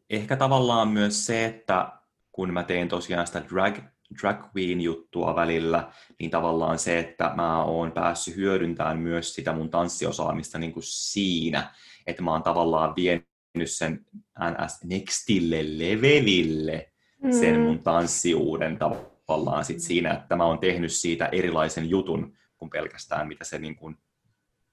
ehkä 0.10 0.36
tavallaan 0.36 0.88
myös 0.88 1.26
se, 1.26 1.46
että 1.46 1.92
kun 2.32 2.54
mä 2.54 2.64
teen 2.64 2.88
tosiaan 2.88 3.28
sitä 3.28 3.44
drag, 3.50 3.78
drag 4.22 4.44
queen-juttua 4.56 5.36
välillä, 5.36 5.92
niin 6.20 6.32
tavallaan 6.32 6.80
se, 6.80 7.00
että 7.00 7.34
mä 7.36 7.64
oon 7.64 7.92
päässyt 7.92 8.36
hyödyntämään 8.36 9.00
myös 9.00 9.36
sitä 9.36 9.54
mun 9.54 9.70
tanssiosaamista 9.70 10.60
niin 10.60 10.74
kuin 10.74 10.84
siinä, 10.86 11.74
että 12.08 12.24
mä 12.24 12.32
oon 12.32 12.44
tavallaan 12.44 12.96
vienyt 12.96 13.28
sen 13.66 14.06
NS 14.40 14.84
nextille 14.84 15.78
levelille 15.78 16.94
sen 17.40 17.60
mun 17.60 17.80
tanssiuuden 17.80 18.78
tavallaan 18.78 19.66
sit 19.66 19.80
siinä, 19.80 20.14
että 20.14 20.36
mä 20.36 20.46
oon 20.46 20.60
tehnyt 20.60 20.92
siitä 20.92 21.26
erilaisen 21.26 21.90
jutun 21.90 22.38
kuin 22.58 22.70
pelkästään 22.70 23.28
mitä 23.28 23.44
se 23.44 23.60
niin 23.60 23.76
kuin 23.76 23.98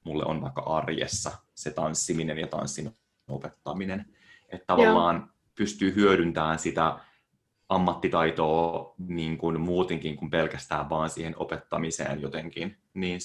mulle 0.05 0.25
on 0.25 0.41
vaikka 0.41 0.61
arjessa, 0.61 1.31
se 1.55 1.71
tanssiminen 1.71 2.39
ja 2.39 2.47
tanssin 2.47 2.91
opettaminen. 3.29 4.07
Että 4.49 4.67
tavallaan 4.67 5.17
Joo. 5.17 5.27
pystyy 5.55 5.95
hyödyntämään 5.95 6.59
sitä 6.59 6.99
ammattitaitoa 7.71 8.95
niin 8.99 9.39
kuin 9.39 9.61
muutenkin 9.61 10.17
kuin 10.17 10.31
pelkästään 10.31 10.91
vaan 10.91 11.11
siihen 11.11 11.35
opettamiseen 11.37 12.21
jotenkin. 12.21 12.77
Niin 12.95 13.19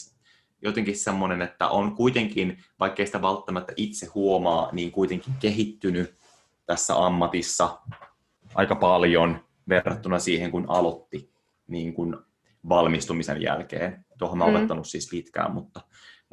jotenkin 0.61 0.97
semmoinen, 0.97 1.41
että 1.41 1.67
on 1.67 1.95
kuitenkin, 1.95 2.63
vaikkei 2.79 3.05
sitä 3.05 3.21
välttämättä 3.21 3.73
itse 3.75 4.05
huomaa, 4.15 4.69
niin 4.71 4.91
kuitenkin 4.91 5.33
kehittynyt 5.39 6.15
tässä 6.65 7.05
ammatissa 7.05 7.79
aika 8.55 8.75
paljon 8.75 9.45
verrattuna 9.69 10.19
siihen, 10.19 10.51
kun 10.51 10.65
aloitti 10.67 11.31
niin 11.67 11.93
kuin 11.93 12.17
valmistumisen 12.69 13.41
jälkeen. 13.41 14.05
Tuohon 14.17 14.37
mä 14.37 14.47
mm. 14.47 14.55
opettanut 14.55 14.87
siis 14.87 15.09
pitkään, 15.11 15.53
mutta 15.53 15.81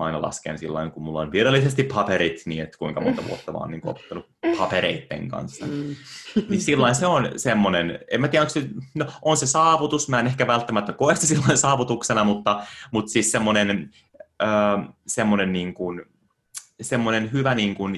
mä 0.03 0.07
aina 0.07 0.23
lasken 0.23 0.59
sillä 0.59 0.91
kun 0.91 1.03
mulla 1.03 1.21
on 1.21 1.33
virallisesti 1.33 1.83
paperit, 1.83 2.43
niin 2.47 2.63
että 2.63 2.79
kuinka 2.79 3.01
monta 3.01 3.23
vuotta 3.29 3.53
mä 3.53 3.59
oon 3.59 3.71
niin 3.71 3.89
opettanut 3.89 4.27
papereitten 4.59 5.29
kanssa. 5.29 5.67
Mm. 5.67 5.97
Niin 6.49 6.61
silloin 6.61 6.95
se 6.95 7.07
on 7.07 7.31
semmoinen, 7.37 7.99
en 8.11 8.21
mä 8.21 8.29
tiedä, 8.29 8.43
onko 8.43 8.53
se, 8.53 8.69
no, 8.95 9.07
on 9.23 9.37
se 9.37 9.47
saavutus, 9.47 10.09
mä 10.09 10.21
en 10.21 10.27
ehkä 10.27 10.47
välttämättä 10.47 10.93
koe 10.93 11.15
sitä 11.15 11.27
silloin 11.27 11.59
saavutuksena, 11.59 12.25
mutta, 12.25 12.67
mutta 12.91 13.13
siis 13.13 13.33
semmoinen, 13.33 13.91
äh, 14.43 14.89
semmoinen, 15.07 15.53
niin 15.53 15.75
kuin, 15.75 16.03
semmoinen 16.81 17.33
hyvä 17.33 17.55
niin 17.55 17.75
kuin, 17.75 17.97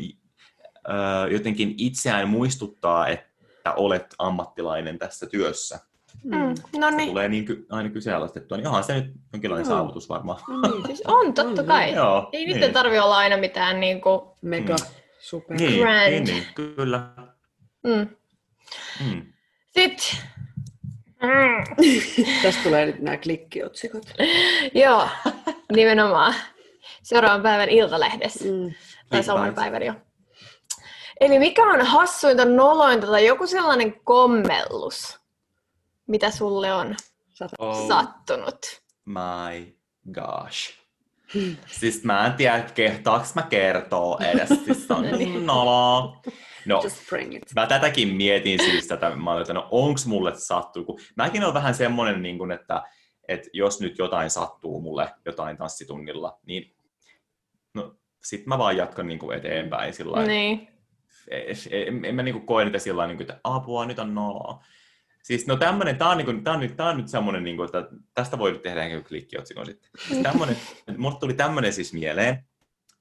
äh, 0.89 1.32
jotenkin 1.32 1.74
itseään 1.78 2.28
muistuttaa, 2.28 3.09
että 3.09 3.72
olet 3.76 4.14
ammattilainen 4.18 4.98
tässä 4.98 5.26
työssä. 5.26 5.81
Mm. 6.24 6.36
mm. 6.36 6.55
No 6.81 6.91
niin. 6.91 7.09
Tulee 7.09 7.28
niin 7.28 7.45
ky- 7.45 7.66
aina 7.70 7.91
kyseenalaistettua, 7.91 8.57
niin 8.57 8.66
onhan 8.66 8.85
se 8.85 8.95
nyt 8.95 9.12
jonkinlainen 9.32 9.69
no. 9.69 9.77
saavutus 9.77 10.09
varmaan. 10.09 10.41
No 10.49 10.70
niin, 10.70 10.86
siis 10.86 11.03
on, 11.19 11.35
totta 11.35 11.61
on, 11.62 11.66
kai. 11.66 11.95
Joo, 11.95 12.28
Ei 12.32 12.47
niin. 12.47 12.61
nyt 12.61 12.73
tarvi 12.73 12.99
olla 12.99 13.16
aina 13.16 13.36
mitään 13.36 13.81
niin 13.81 14.01
kuin... 14.01 14.20
Mega 14.43 14.77
mm. 14.81 14.86
super 15.19 15.57
niin, 15.57 15.81
grand. 15.81 16.11
Niin, 16.11 16.24
niin, 16.24 16.47
kyllä. 16.55 17.11
Mm. 17.82 18.09
Mm. 19.07 19.23
Sitten... 19.66 20.19
Mm. 21.23 21.85
Tästä 22.43 22.62
tulee 22.62 22.86
nyt 22.86 22.99
nämä 22.99 23.16
klikkiotsikot. 23.16 24.05
Joo, 24.85 25.09
nimenomaan. 25.73 26.35
Seuraavan 27.03 27.43
päivän 27.43 27.69
iltalehdessä. 27.69 28.45
Mm. 28.45 28.74
Tai 29.09 29.23
saman 29.23 29.55
päivän 29.55 29.82
jo. 29.82 29.95
Eli 31.20 31.39
mikä 31.39 31.62
on 31.62 31.86
hassuinta, 31.86 32.45
nolointa 32.45 33.07
tai 33.07 33.27
joku 33.27 33.47
sellainen 33.47 34.01
kommellus, 34.05 35.20
mitä 36.06 36.31
sulle 36.31 36.72
on 36.72 36.94
oh, 37.59 37.89
sattunut? 37.89 38.82
My 39.05 39.78
gosh. 40.12 40.85
Siis 41.66 42.05
mä 42.05 42.26
en 42.26 42.32
tiedä, 42.32 42.62
kehtaaks 42.74 43.35
mä 43.35 43.43
kertoo 43.43 44.18
edes. 44.18 44.48
Siis 44.48 44.90
on 44.90 45.05
no 45.10 45.16
niin 45.16 45.47
noloa. 45.47 46.22
No, 46.66 46.81
Just 46.82 47.09
bring 47.09 47.35
it. 47.35 47.43
mä 47.55 47.66
tätäkin 47.66 48.09
mietin 48.09 48.59
siis 48.59 48.86
tätä, 48.86 49.16
mä 49.16 49.31
olin, 49.31 49.40
että 49.43 49.52
no 49.52 49.68
onks 49.70 50.06
mulle 50.06 50.32
sattuu, 50.36 50.85
kun 50.85 51.01
mäkin 51.16 51.43
olen 51.43 51.55
vähän 51.55 51.74
semmonen, 51.74 52.22
niin 52.22 52.39
kun, 52.39 52.52
että, 52.52 52.82
että 53.28 53.51
jos 53.52 53.81
nyt 53.81 53.98
jotain 53.98 54.31
sattuu 54.31 54.81
mulle, 54.81 55.14
jotain 55.26 55.56
tanssitunnilla, 55.56 56.39
niin 56.47 56.76
no, 57.74 57.97
sit 58.24 58.47
mä 58.47 58.59
vaan 58.59 58.76
jatkan 58.76 59.06
niin 59.06 59.18
kuin 59.18 59.39
eteenpäin 59.39 59.94
sillä 59.94 60.26
niin. 60.26 60.68
En, 61.70 62.05
en, 62.05 62.14
mä 62.14 62.22
niin 62.22 62.35
kuin 62.35 62.47
koe 62.47 62.64
niitä 62.64 62.78
sillä 62.78 63.06
niin 63.06 63.16
kuin, 63.16 63.31
että 63.31 63.40
apua, 63.44 63.86
nyt 63.86 63.98
on 63.98 64.14
noloa. 64.14 64.64
Siis 65.24 65.46
no 65.46 65.56
tämmönen, 65.56 65.96
tää 65.96 66.09
on, 66.09 66.16
niinku, 66.16 66.32
tää 66.44 66.55
on, 66.55 66.60
nyt, 66.60 66.76
tää 66.76 66.88
on 66.88 66.96
nyt 66.96 67.09
semmonen, 67.09 67.44
niinku, 67.44 67.62
että 67.62 67.88
tästä 68.14 68.38
voi 68.38 68.59
tehdä 68.62 68.84
ehkä 68.84 69.09
klikkiotsikon 69.09 69.66
sitten. 69.66 69.90
Siis 70.09 70.20
tämmönen, 70.22 70.56
mulle 70.96 71.16
tuli 71.20 71.34
tämmönen 71.34 71.72
siis 71.72 71.92
mieleen 71.92 72.44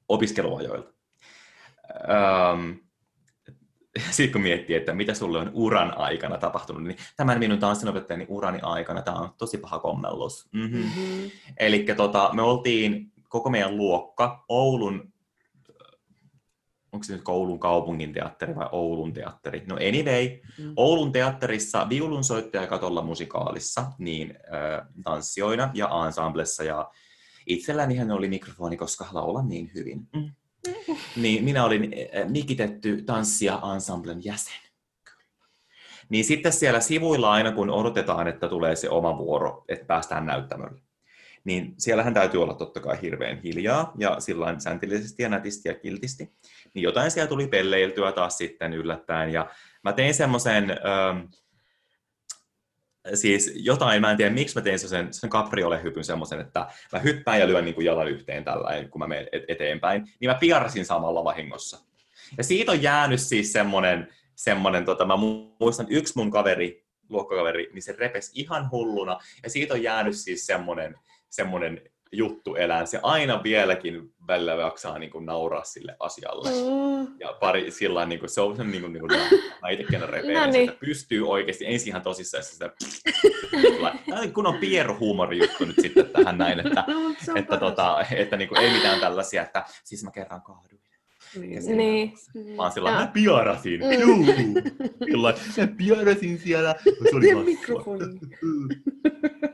opiskeluajoilta. 0.09 0.93
Öm, 2.53 2.79
sitten 4.11 4.31
kun 4.31 4.41
miettii, 4.41 4.75
että 4.75 4.93
mitä 4.93 5.13
sulle 5.13 5.39
on 5.39 5.51
uran 5.53 5.97
aikana 5.97 6.37
tapahtunut, 6.37 6.83
niin 6.83 6.97
tämän 7.17 7.39
minun 7.39 7.59
tanssinopettajani 7.59 8.25
urani 8.29 8.59
aikana 8.61 9.01
tämä 9.01 9.17
on 9.17 9.29
tosi 9.37 9.57
paha 9.57 9.79
kommellus. 9.79 10.49
Mm-hmm. 10.51 10.77
Mm-hmm. 10.77 11.31
Eli 11.57 11.85
tota, 11.97 12.29
me 12.33 12.41
oltiin 12.41 13.11
koko 13.29 13.49
meidän 13.49 13.77
luokka 13.77 14.45
Oulun 14.49 15.12
onko 16.94 17.03
se 17.03 17.14
nyt 17.14 17.28
Oulun 17.28 17.60
kaupungin 17.60 18.14
teatteri 18.14 18.56
vai 18.56 18.70
Oulun 18.72 19.14
teatteri? 19.14 19.64
No 19.68 19.76
anyway, 19.76 20.40
mm. 20.60 20.74
Oulun 20.76 21.11
teatterissa 21.11 21.90
viulunsoittaja 21.90 22.68
katolla 22.68 23.02
musikaalissa, 23.02 23.86
niin 23.98 24.34
äh, 24.53 24.88
tanssijoina 25.03 25.72
ja 25.74 25.90
ensemblessa 26.06 26.64
ja 26.64 26.91
itselläni 27.48 27.95
hän 27.95 28.11
oli 28.11 28.28
mikrofoni, 28.30 28.78
koska 28.78 29.07
laulan 29.11 29.49
niin 29.49 29.72
hyvin. 29.76 30.07
Mm. 30.15 30.32
Niin 31.15 31.44
minä 31.44 31.65
olin 31.65 31.94
äh, 31.94 32.30
mikitetty 32.30 33.02
tanssia 33.02 33.60
ensemblen 33.74 34.24
jäsen. 34.24 34.64
Niin 36.10 36.26
sitten 36.26 36.53
siellä 36.53 36.80
sivuilla 36.80 37.32
aina, 37.32 37.52
kun 37.52 37.70
odotetaan, 37.70 38.28
että 38.28 38.48
tulee 38.48 38.76
se 38.76 38.90
oma 38.90 39.18
vuoro, 39.18 39.65
että 39.68 39.86
päästään 39.86 40.26
näyttämölle, 40.26 40.82
niin 41.44 41.74
siellähän 41.78 42.14
täytyy 42.14 42.44
olla 42.44 42.53
totta 42.53 42.80
kai 42.80 43.02
hirveän 43.02 43.41
hiljaa 43.41 43.94
ja 43.98 44.20
sillä 44.20 44.60
säntillisesti 44.60 45.24
ja 45.24 45.30
nätisti 45.30 45.70
ja 45.70 45.76
kiltisti 45.76 46.34
niin 46.73 46.83
jotain 46.83 47.11
siellä 47.11 47.27
tuli 47.27 47.47
pelleiltyä 47.47 48.11
taas 48.11 48.37
sitten 48.37 48.73
yllättäen. 48.73 49.33
Ja 49.33 49.49
mä 49.83 49.93
tein 49.93 50.13
semmoisen, 50.13 50.71
ähm, 50.71 51.19
siis 53.13 53.51
jotain, 53.55 54.01
mä 54.01 54.11
en 54.11 54.17
tiedä 54.17 54.33
miksi 54.33 54.55
mä 54.55 54.61
tein 54.61 54.79
sen, 54.79 55.13
sen 55.13 55.29
kapriolehypyn 55.29 56.03
semmoisen, 56.03 56.39
että 56.39 56.67
mä 56.91 56.99
hyppään 56.99 57.39
ja 57.39 57.47
lyön 57.47 57.65
niin 57.65 57.75
kuin 57.75 57.85
jalan 57.85 58.07
yhteen 58.07 58.43
tällä 58.43 58.83
kun 58.89 58.99
mä 58.99 59.07
menen 59.07 59.27
eteenpäin, 59.47 60.07
niin 60.19 60.31
mä 60.31 60.35
piarsin 60.35 60.85
samalla 60.85 61.23
vahingossa. 61.23 61.79
Ja 62.37 62.43
siitä 62.43 62.71
on 62.71 62.81
jäänyt 62.81 63.21
siis 63.21 63.53
semmoinen, 63.53 64.07
semmoinen 64.35 64.85
tota, 64.85 65.05
mä 65.05 65.17
muistan 65.59 65.87
yksi 65.89 66.13
mun 66.15 66.31
kaveri, 66.31 66.85
luokkakaveri, 67.09 67.69
niin 67.73 67.81
se 67.81 67.95
repesi 67.97 68.31
ihan 68.35 68.71
hulluna, 68.71 69.19
ja 69.43 69.49
siitä 69.49 69.73
on 69.73 69.83
jäänyt 69.83 70.15
siis 70.15 70.45
semmoinen, 70.45 70.95
semmoinen 71.29 71.81
juttu 72.14 72.56
elää. 72.56 72.85
Se 72.85 72.99
aina 73.03 73.44
vieläkin 73.44 74.14
välillä 74.27 74.52
jaksaa 74.52 74.99
niin 74.99 75.11
kuin 75.11 75.26
nauraa 75.26 75.64
sille 75.64 75.95
asialle. 75.99 76.49
Mm. 76.49 77.15
Ja 77.19 77.34
pari 77.40 77.72
sillä 77.72 78.06
niin 78.06 78.19
kuin, 78.19 78.30
se 78.30 78.41
on 78.41 78.57
niin 78.72 78.81
kuin, 78.81 78.94
niin 78.94 79.07
kuin 79.07 79.11
itsekin 79.72 79.99
no 79.99 80.45
niin. 80.52 80.69
että 80.69 80.80
pystyy 80.80 81.30
oikeasti 81.30 81.65
ensin 81.68 81.88
ihan 81.88 82.02
tosissaan 82.02 82.44
sitä, 82.44 82.69
kun 84.34 84.48
on 84.48 84.57
pieruhuumori 84.57 85.40
juttu 85.40 85.65
nyt 85.65 85.76
sitten 85.81 86.10
tähän 86.10 86.38
näin, 86.38 86.60
että, 86.60 86.84
no, 86.88 87.35
että, 87.35 87.57
tota, 87.57 88.06
että 88.11 88.38
niin 88.38 88.49
kuin, 88.49 88.61
ei 88.61 88.73
mitään 88.73 88.99
tällaisia, 88.99 89.41
että 89.41 89.65
siis 89.84 90.03
mä 90.03 90.11
kerran 90.11 90.41
kahduin. 90.41 90.84
Niin. 91.35 91.77
niin. 91.77 92.14
Vaan 92.57 92.72
sillä 92.72 92.91
mä 92.91 93.10
piarasin. 93.14 93.81
Mm. 93.81 94.02
Juu. 94.02 94.26
Sillä 95.06 95.34
mä 95.57 95.68
piarasin 95.77 96.40
siellä. 96.40 96.76
Se 97.10 97.15
oli 97.15 97.35
mikrofoni. 97.35 98.06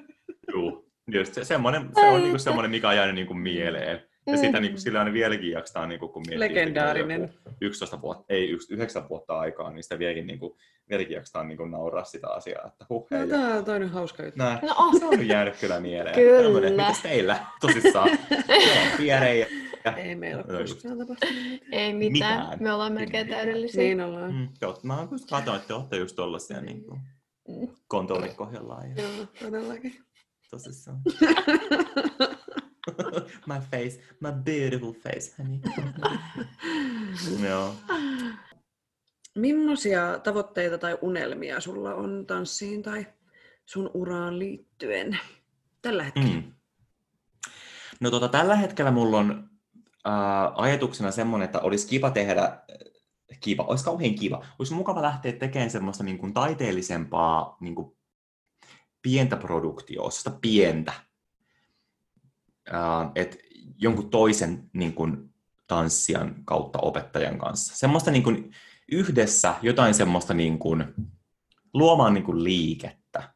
Joo. 1.14 1.22
Just 1.22 1.34
se, 1.34 1.44
semmoinen, 1.44 1.90
se 1.96 2.08
on 2.08 2.22
niinku 2.22 2.40
semmoinen, 2.40 2.72
mikä 2.72 2.90
on 2.90 2.96
jäänyt 2.96 3.16
niinku 3.16 3.34
mieleen. 3.34 4.10
Ja 4.28 4.34
mm. 4.34 4.40
sitä 4.40 4.60
niinku, 4.60 4.78
sillä 4.78 5.02
on 5.02 5.14
vieläkin 5.14 5.52
jakstaa, 5.52 5.88
niinku, 5.88 6.08
kun 6.08 6.24
miettii, 6.28 6.40
Legendaarinen. 6.40 7.34
11 7.62 8.02
vuotta, 8.02 8.26
ei 8.30 8.58
9 8.70 9.10
vuotta 9.10 9.40
aikaa, 9.40 9.72
niin 9.72 9.84
sitä 9.84 10.00
vieläkin, 10.00 10.28
niinku, 10.28 10.58
vieläkin 10.90 11.16
jakstaa 11.16 11.44
niinku, 11.44 11.66
nauraa 11.66 12.04
sitä 12.04 12.28
asiaa. 12.30 12.68
Että 12.68 12.86
huh, 12.90 13.08
no, 13.12 13.28
tämä 13.28 13.56
on 13.56 13.66
toinen 13.66 13.90
hauska 13.90 14.24
juttu. 14.24 14.44
no, 14.44 14.76
oh. 14.78 15.00
Se 15.00 15.06
on 15.06 15.28
jäänyt 15.28 15.56
kyllä 15.56 15.80
mieleen. 15.80 16.16
Kyllä. 16.16 16.70
Mitäs 16.70 17.02
teillä 17.02 17.40
tosissaan? 17.62 18.10
Pierejä 18.98 19.48
Ei 19.98 20.16
meillä 20.16 20.44
ole 20.48 20.60
koskaan 20.60 20.98
tapahtunut 20.98 21.36
mitään. 21.36 21.70
Ei 21.72 21.94
mitään. 21.94 22.40
mitään. 22.40 22.64
Me 22.64 22.74
ollaan 22.74 22.94
melkein 22.94 23.28
täydellisiä. 23.28 23.84
Niin 23.84 24.02
ollaan. 24.02 24.34
Mm, 24.34 24.48
mä 24.84 25.08
katsoin, 25.30 25.56
että 25.56 25.68
te 25.68 25.74
olette 25.74 25.98
just 25.98 26.16
tollasia 26.16 26.62
niin 26.62 26.84
kuin 26.84 27.00
mm. 27.48 27.68
kontolle 27.88 28.30
kohdellaan. 28.30 28.90
Ja... 28.90 29.04
Joo, 29.04 29.26
todellakin. 29.40 29.96
Tosissaan. 30.52 31.02
my 33.48 33.60
face, 33.72 34.00
my 34.20 34.32
beautiful 34.32 34.94
face, 34.94 35.34
honey. 35.38 35.60
Joo. 37.50 37.76
Millaisia 39.36 40.20
tavoitteita 40.24 40.78
tai 40.78 40.98
unelmia 41.02 41.60
sulla 41.60 41.96
on 41.96 42.26
tanssiin 42.28 42.84
tai 42.84 43.06
sun 43.66 43.92
uraan 43.94 44.40
liittyen 44.40 45.20
tällä 45.82 46.04
hetkellä? 46.04 46.30
Mm. 46.30 46.54
No 48.00 48.12
tota, 48.12 48.28
tällä 48.28 48.56
hetkellä 48.56 48.92
mulla 48.92 49.18
on 49.18 49.50
äh, 50.08 50.14
ajatuksena 50.56 51.12
semmoinen, 51.12 51.46
että 51.46 51.60
olisi 51.60 51.88
kiva 51.88 52.12
tehdä, 52.12 52.60
kiva, 53.40 53.64
olisi 53.64 53.84
kauhean 53.84 54.16
kiva, 54.16 54.46
olisi 54.60 54.74
mukava 54.74 55.02
lähteä 55.02 55.32
tekemään 55.32 55.72
semmoista 55.72 56.04
niin 56.04 56.18
kuin 56.18 56.34
taiteellisempaa 56.34 57.58
niin 57.60 57.76
kuin 57.76 57.99
pientä 59.02 59.36
produktioa, 59.36 60.10
pientä. 60.42 60.94
Äh, 62.74 63.12
että 63.16 63.38
jonkun 63.78 64.10
toisen 64.10 64.70
niin 64.74 64.94
kuin, 64.94 65.34
tanssijan 65.68 66.36
kautta 66.46 66.80
opettajan 66.80 67.38
kanssa. 67.38 67.76
Semmoista 67.76 68.12
niin 68.12 68.24
kuin, 68.24 68.52
yhdessä 68.92 69.56
jotain 69.62 69.94
semmoista 69.94 70.34
niin 70.34 70.60
kuin, 70.60 70.86
luomaan 71.74 72.14
niin 72.14 72.24
kuin, 72.24 72.44
liikettä. 72.44 73.34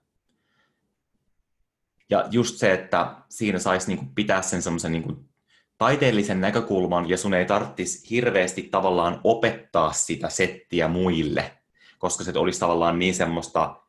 Ja 2.10 2.28
just 2.32 2.58
se, 2.58 2.74
että 2.74 3.16
siinä 3.30 3.60
saisi 3.60 3.96
niin 3.96 4.16
pitää 4.16 4.42
sen 4.42 4.62
semmoisen 4.62 4.92
niin 4.92 5.04
kuin, 5.04 5.30
taiteellisen 5.78 6.42
näkökulman 6.42 7.10
ja 7.10 7.18
sun 7.18 7.34
ei 7.34 7.46
tarvitsisi 7.46 8.10
hirveästi 8.10 8.62
tavallaan 8.62 9.22
opettaa 9.24 9.94
sitä 9.94 10.30
settiä 10.30 10.88
muille, 10.88 11.52
koska 12.00 12.24
se 12.24 12.32
olisi 12.36 12.60
tavallaan 12.60 13.00
niin 13.00 13.16
semmoista 13.16 13.83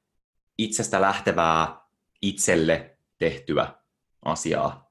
itsestä 0.58 1.00
lähtevää 1.00 1.80
itselle 2.22 2.98
tehtyä 3.18 3.74
asiaa. 4.24 4.90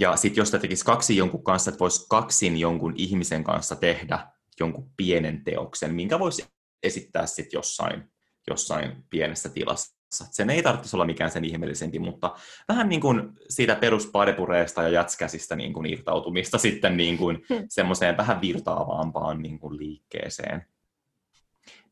Ja 0.00 0.16
sitten 0.16 0.40
jos 0.40 0.48
sitä 0.48 0.58
tekisi 0.58 0.84
kaksi 0.84 1.16
jonkun 1.16 1.44
kanssa, 1.44 1.70
että 1.70 1.78
voisi 1.78 2.06
kaksin 2.08 2.56
jonkun 2.56 2.94
ihmisen 2.96 3.44
kanssa 3.44 3.76
tehdä 3.76 4.26
jonkun 4.60 4.90
pienen 4.96 5.44
teoksen, 5.44 5.94
minkä 5.94 6.18
voisi 6.18 6.44
esittää 6.82 7.26
sitten 7.26 7.58
jossain, 7.58 8.12
jossain 8.50 9.04
pienessä 9.10 9.48
tilassa. 9.48 9.94
Sen 10.30 10.50
ei 10.50 10.62
tarvitsisi 10.62 10.96
olla 10.96 11.04
mikään 11.04 11.30
sen 11.30 11.44
ihmeellisempi, 11.44 11.98
mutta 11.98 12.34
vähän 12.68 12.88
niin 12.88 13.00
kuin 13.00 13.32
siitä 13.48 13.76
peruspadepureesta 13.76 14.82
ja 14.82 14.88
jatskäsistä 14.88 15.56
niin 15.56 15.72
kuin 15.72 15.86
irtautumista 15.86 16.58
sitten 16.58 16.96
niin 16.96 17.18
kuin 17.18 17.44
hmm. 17.48 17.64
semmoiseen 17.68 18.16
vähän 18.16 18.40
virtaavampaan 18.40 19.42
niin 19.42 19.58
kuin 19.58 19.76
liikkeeseen. 19.76 20.66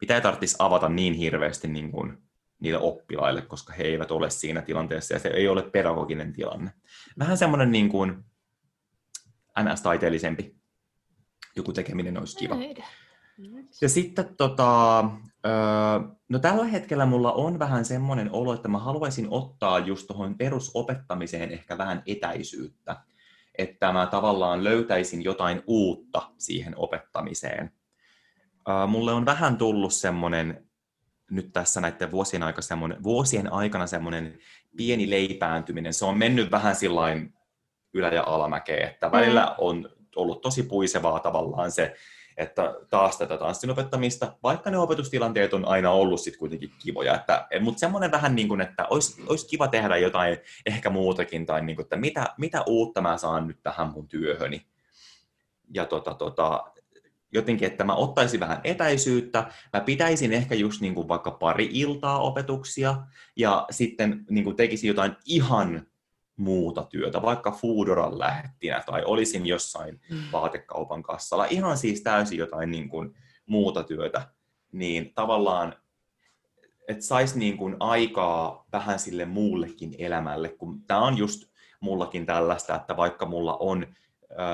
Mitä 0.00 0.14
ei 0.14 0.20
tarvitsisi 0.20 0.56
avata 0.58 0.88
niin 0.88 1.14
hirveästi 1.14 1.68
niin 1.68 1.92
kuin 1.92 2.18
niille 2.62 2.78
oppilaille, 2.78 3.42
koska 3.42 3.72
he 3.72 3.84
eivät 3.84 4.10
ole 4.10 4.30
siinä 4.30 4.62
tilanteessa 4.62 5.14
ja 5.14 5.20
se 5.20 5.28
ei 5.28 5.48
ole 5.48 5.62
pedagoginen 5.62 6.32
tilanne. 6.32 6.70
Vähän 7.18 7.38
semmoinen 7.38 7.72
niin 7.72 7.88
kuin 7.88 8.24
NS-taiteellisempi 9.60 10.56
joku 11.56 11.72
tekeminen 11.72 12.18
olisi 12.18 12.36
kiva. 12.36 12.54
Ja 13.80 13.88
sitten 13.88 14.36
tota, 14.36 15.04
no 16.28 16.38
tällä 16.38 16.64
hetkellä 16.64 17.06
mulla 17.06 17.32
on 17.32 17.58
vähän 17.58 17.84
semmoinen 17.84 18.32
olo, 18.32 18.54
että 18.54 18.68
mä 18.68 18.78
haluaisin 18.78 19.26
ottaa 19.30 19.78
just 19.78 20.06
tuohon 20.06 20.38
perusopettamiseen 20.38 21.50
ehkä 21.50 21.78
vähän 21.78 22.02
etäisyyttä. 22.06 22.96
Että 23.58 23.92
mä 23.92 24.06
tavallaan 24.06 24.64
löytäisin 24.64 25.24
jotain 25.24 25.62
uutta 25.66 26.30
siihen 26.38 26.74
opettamiseen. 26.76 27.72
Mulle 28.88 29.12
on 29.12 29.26
vähän 29.26 29.56
tullut 29.56 29.92
semmoinen 29.92 30.66
nyt 31.32 31.52
tässä 31.52 31.80
näiden 31.80 32.10
vuosien, 32.10 32.42
aika 32.42 32.62
semmoinen, 32.62 33.02
vuosien 33.02 33.52
aikana 33.52 33.86
semmoinen 33.86 34.38
pieni 34.76 35.10
leipääntyminen. 35.10 35.94
Se 35.94 36.04
on 36.04 36.18
mennyt 36.18 36.50
vähän 36.50 36.76
sillain 36.76 37.34
ylä- 37.94 38.14
ja 38.14 38.22
alamäkeen, 38.26 38.88
että 38.88 39.12
välillä 39.12 39.44
mm. 39.44 39.54
on 39.58 39.88
ollut 40.16 40.40
tosi 40.40 40.62
puisevaa 40.62 41.20
tavallaan 41.20 41.72
se, 41.72 41.96
että 42.36 42.74
taas 42.90 43.18
tätä 43.18 43.38
tanssin 43.38 43.70
opettamista, 43.70 44.36
vaikka 44.42 44.70
ne 44.70 44.78
opetustilanteet 44.78 45.54
on 45.54 45.64
aina 45.64 45.90
ollut 45.90 46.20
sitten 46.20 46.38
kuitenkin 46.38 46.70
kivoja, 46.78 47.14
että, 47.14 47.46
mutta 47.60 47.80
semmoinen 47.80 48.10
vähän 48.10 48.34
niin 48.34 48.48
kuin, 48.48 48.60
että 48.60 48.86
olisi, 48.90 49.22
olisi 49.26 49.46
kiva 49.46 49.68
tehdä 49.68 49.96
jotain 49.96 50.38
ehkä 50.66 50.90
muutakin, 50.90 51.46
tai 51.46 51.62
niin 51.62 51.76
kuin, 51.76 51.84
että 51.84 51.96
mitä, 51.96 52.26
mitä 52.38 52.62
uutta 52.66 53.00
mä 53.00 53.16
saan 53.16 53.46
nyt 53.46 53.62
tähän 53.62 53.88
mun 53.88 54.08
työhöni. 54.08 54.66
Ja 55.74 55.86
tota, 55.86 56.14
tota, 56.14 56.72
jotenkin, 57.32 57.68
että 57.68 57.84
mä 57.84 57.94
ottaisin 57.94 58.40
vähän 58.40 58.60
etäisyyttä, 58.64 59.50
mä 59.72 59.80
pitäisin 59.80 60.32
ehkä 60.32 60.54
just 60.54 60.80
niin 60.80 60.94
kuin 60.94 61.08
vaikka 61.08 61.30
pari 61.30 61.68
iltaa 61.72 62.18
opetuksia 62.18 62.96
ja 63.36 63.66
sitten 63.70 64.24
niin 64.30 64.44
kuin 64.44 64.56
tekisin 64.56 64.88
jotain 64.88 65.16
ihan 65.26 65.86
muuta 66.36 66.84
työtä, 66.84 67.22
vaikka 67.22 67.50
Foodoran 67.50 68.18
lähettinä 68.18 68.82
tai 68.86 69.04
olisin 69.04 69.46
jossain 69.46 70.00
mm. 70.10 70.18
vaatekaupan 70.32 71.02
kassalla, 71.02 71.44
ihan 71.44 71.78
siis 71.78 72.02
täysin 72.02 72.38
jotain 72.38 72.70
niin 72.70 72.88
kuin 72.88 73.14
muuta 73.46 73.84
työtä, 73.84 74.28
niin 74.72 75.12
tavallaan, 75.14 75.74
että 76.88 77.04
saisi 77.04 77.38
niin 77.38 77.56
kuin 77.56 77.76
aikaa 77.80 78.66
vähän 78.72 78.98
sille 78.98 79.24
muullekin 79.24 79.94
elämälle, 79.98 80.48
kun 80.48 80.82
tämä 80.86 81.00
on 81.00 81.18
just 81.18 81.52
mullakin 81.80 82.26
tällaista, 82.26 82.74
että 82.74 82.96
vaikka 82.96 83.26
mulla 83.26 83.56
on 83.56 83.86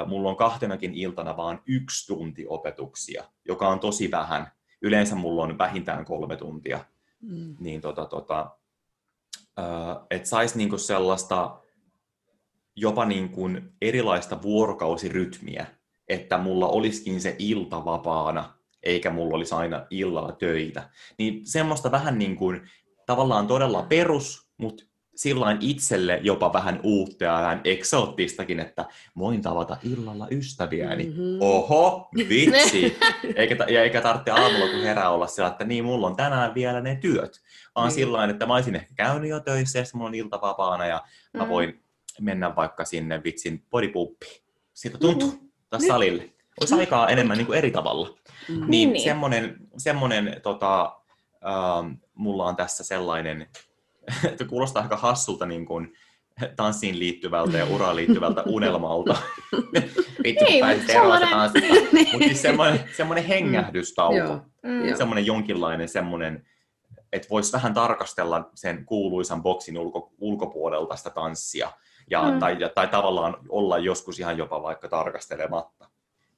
mulla 0.07 0.29
on 0.29 0.37
kahtenakin 0.37 0.95
iltana 0.95 1.37
vaan 1.37 1.63
yksi 1.67 2.07
tunti 2.07 2.47
opetuksia, 2.49 3.25
joka 3.45 3.69
on 3.69 3.81
tosi 3.81 4.11
vähän. 4.11 4.53
Yleensä 4.83 5.15
mulla 5.15 5.43
on 5.43 5.59
vähintään 5.59 6.05
kolme 6.05 6.37
tuntia. 6.37 6.85
Mm. 7.23 7.57
Niin 7.61 7.81
tota, 7.81 8.07
tota, 8.07 8.51
että 10.11 10.29
saisi 10.29 10.59
niinku 10.59 10.79
sellaista 10.79 11.61
jopa 12.77 13.05
niinku 13.05 13.43
erilaista 13.83 14.43
vuorokausirytmiä, 14.43 15.67
että 16.09 16.39
mulla 16.39 16.69
olisikin 16.69 17.21
se 17.21 17.37
ilta 17.39 17.85
vapaana, 17.85 18.55
eikä 18.83 19.11
mulla 19.11 19.37
olisi 19.37 19.55
aina 19.55 19.87
illalla 19.91 20.33
töitä. 20.33 20.91
Niin 21.19 21.47
semmoista 21.47 21.91
vähän 21.91 22.19
niin 22.19 22.37
kuin, 22.37 22.71
tavallaan 23.07 23.47
todella 23.47 23.83
perus, 23.83 24.49
mutta 24.59 24.85
sillain 25.19 25.59
itselle 25.61 26.21
jopa 26.23 26.53
vähän 26.53 26.81
uutta 26.83 27.25
ja 27.25 27.33
vähän 27.33 27.61
eksoottistakin, 27.65 28.61
että 28.61 28.85
voin 29.19 29.43
tavata 29.43 29.77
illalla 29.83 30.27
ystäviäni. 30.31 31.05
Mm-hmm. 31.05 31.39
Oho, 31.41 32.09
vitsi! 32.29 32.99
eikä, 33.37 33.57
ja 33.69 33.83
eikä 33.83 34.01
tarvitse 34.01 34.31
aamulla, 34.31 34.73
kun 34.73 34.83
herää 34.83 35.11
olla 35.11 35.27
sillä, 35.27 35.49
että 35.49 35.65
niin, 35.65 35.85
mulla 35.85 36.07
on 36.07 36.17
tänään 36.17 36.55
vielä 36.55 36.81
ne 36.81 36.97
työt. 36.97 37.41
Vaan 37.75 37.89
mm. 37.89 37.95
sillain, 37.95 38.31
että 38.31 38.47
mä 38.47 38.55
olisin 38.55 38.75
ehkä 38.75 38.95
käynyt 38.95 39.31
jo 39.31 39.41
töissä, 39.41 39.79
ja 39.79 39.85
mulla 39.95 40.09
on 40.09 40.15
ilta 40.15 40.41
vapaana, 40.41 40.87
ja 40.87 41.05
mm. 41.35 41.39
mä 41.39 41.49
voin 41.49 41.83
mennä 42.21 42.57
vaikka 42.57 42.85
sinne 42.85 43.25
vitsin 43.25 43.65
bodipuppiin. 43.71 44.43
Siitä 44.75 44.99
tuntuu, 44.99 45.31
mm-hmm. 45.31 45.49
taas 45.71 45.87
salille. 45.87 46.31
Olisi 46.61 46.75
aikaa 46.75 47.09
enemmän 47.09 47.39
niin 47.39 47.47
kuin 47.47 47.59
eri 47.59 47.71
tavalla. 47.71 48.19
Mm. 48.49 48.65
Niin, 48.67 48.93
niin. 48.93 49.05
semmoinen, 49.05 49.57
semmoinen 49.79 50.41
tota, 50.43 50.83
äh, 51.33 51.99
mulla 52.15 52.45
on 52.45 52.57
tässä 52.57 52.85
sellainen 52.85 53.47
että 54.33 54.45
kuulostaa 54.45 54.83
aika 54.83 54.97
hassulta 54.97 55.47
niin 55.47 55.67
kuin, 55.67 55.93
tanssiin 56.57 56.99
liittyvältä 56.99 57.59
ja 57.59 57.67
uraan 57.67 57.97
liittyvältä 57.97 58.43
unelmalta. 58.57 59.17
Vittu, 60.25 60.45
niin, 60.45 60.67
mutta 60.67 60.93
sellainen... 60.93 61.29
Mutta 62.13 62.27
siis 62.27 62.43
semmoinen, 62.43 62.85
semmoinen 62.97 63.25
mm. 63.25 63.29
hengähdystauko, 63.29 64.41
mm. 64.63 64.97
semmoinen 64.97 65.27
jonkinlainen 65.27 65.89
semmoinen, 65.89 66.47
että 67.13 67.29
voisi 67.31 67.53
vähän 67.53 67.75
tarkastella 67.75 68.51
sen 68.55 68.85
kuuluisan 68.85 69.43
boksin 69.43 69.79
ulko, 69.79 70.13
ulkopuolelta 70.19 70.97
sitä 70.97 71.11
tanssia, 71.11 71.73
ja, 72.11 72.31
mm. 72.31 72.39
tai, 72.39 72.57
tai 72.75 72.89
tavallaan 72.89 73.37
olla 73.49 73.79
joskus 73.79 74.21
ihan 74.21 74.39
jopa 74.39 74.63
vaikka 74.63 74.89
tarkastelematta. 74.89 75.91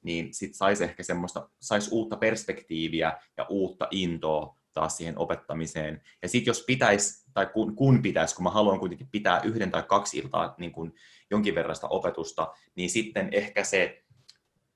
Niin 0.03 0.33
sitten 0.33 0.57
saisi 0.57 0.83
ehkä 0.83 1.03
semmoista, 1.03 1.49
saisi 1.59 1.89
uutta 1.91 2.17
perspektiiviä 2.17 3.17
ja 3.37 3.45
uutta 3.49 3.87
intoa 3.91 4.55
taas 4.73 4.97
siihen 4.97 5.17
opettamiseen. 5.17 6.01
Ja 6.21 6.29
sitten 6.29 6.49
jos 6.49 6.63
pitäisi, 6.67 7.31
tai 7.33 7.45
kun, 7.45 7.75
kun 7.75 8.01
pitäisi, 8.01 8.35
kun 8.35 8.43
mä 8.43 8.49
haluan 8.49 8.79
kuitenkin 8.79 9.07
pitää 9.11 9.41
yhden 9.41 9.71
tai 9.71 9.83
kaksi 9.83 10.17
iltaa 10.17 10.55
niin 10.57 10.71
kun 10.71 10.93
jonkin 11.31 11.55
verran 11.55 11.75
sitä 11.75 11.87
opetusta, 11.87 12.53
niin 12.75 12.89
sitten 12.89 13.29
ehkä 13.31 13.63
se, 13.63 14.03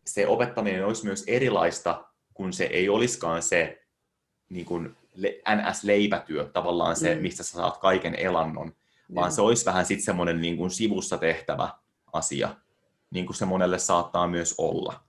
se 0.05 0.27
opettaminen 0.27 0.85
olisi 0.85 1.05
myös 1.05 1.23
erilaista, 1.27 2.05
kun 2.33 2.53
se 2.53 2.63
ei 2.63 2.89
olisikaan 2.89 3.41
se 3.41 3.81
niin 4.49 4.65
kun 4.65 4.97
NS-leipätyö, 5.55 6.49
tavallaan 6.53 6.95
se, 6.95 7.15
mm. 7.15 7.21
mistä 7.21 7.43
sä 7.43 7.51
saat 7.51 7.77
kaiken 7.77 8.15
elannon, 8.15 8.75
vaan 9.15 9.31
se 9.31 9.41
olisi 9.41 9.65
vähän 9.65 9.85
sitten 9.85 10.05
semmoinen 10.05 10.41
niin 10.41 10.57
kuin 10.57 10.71
sivussa 10.71 11.17
tehtävä 11.17 11.69
asia, 12.13 12.55
niin 13.11 13.25
kuin 13.25 13.35
se 13.35 13.45
monelle 13.45 13.79
saattaa 13.79 14.27
myös 14.27 14.55
olla 14.57 15.04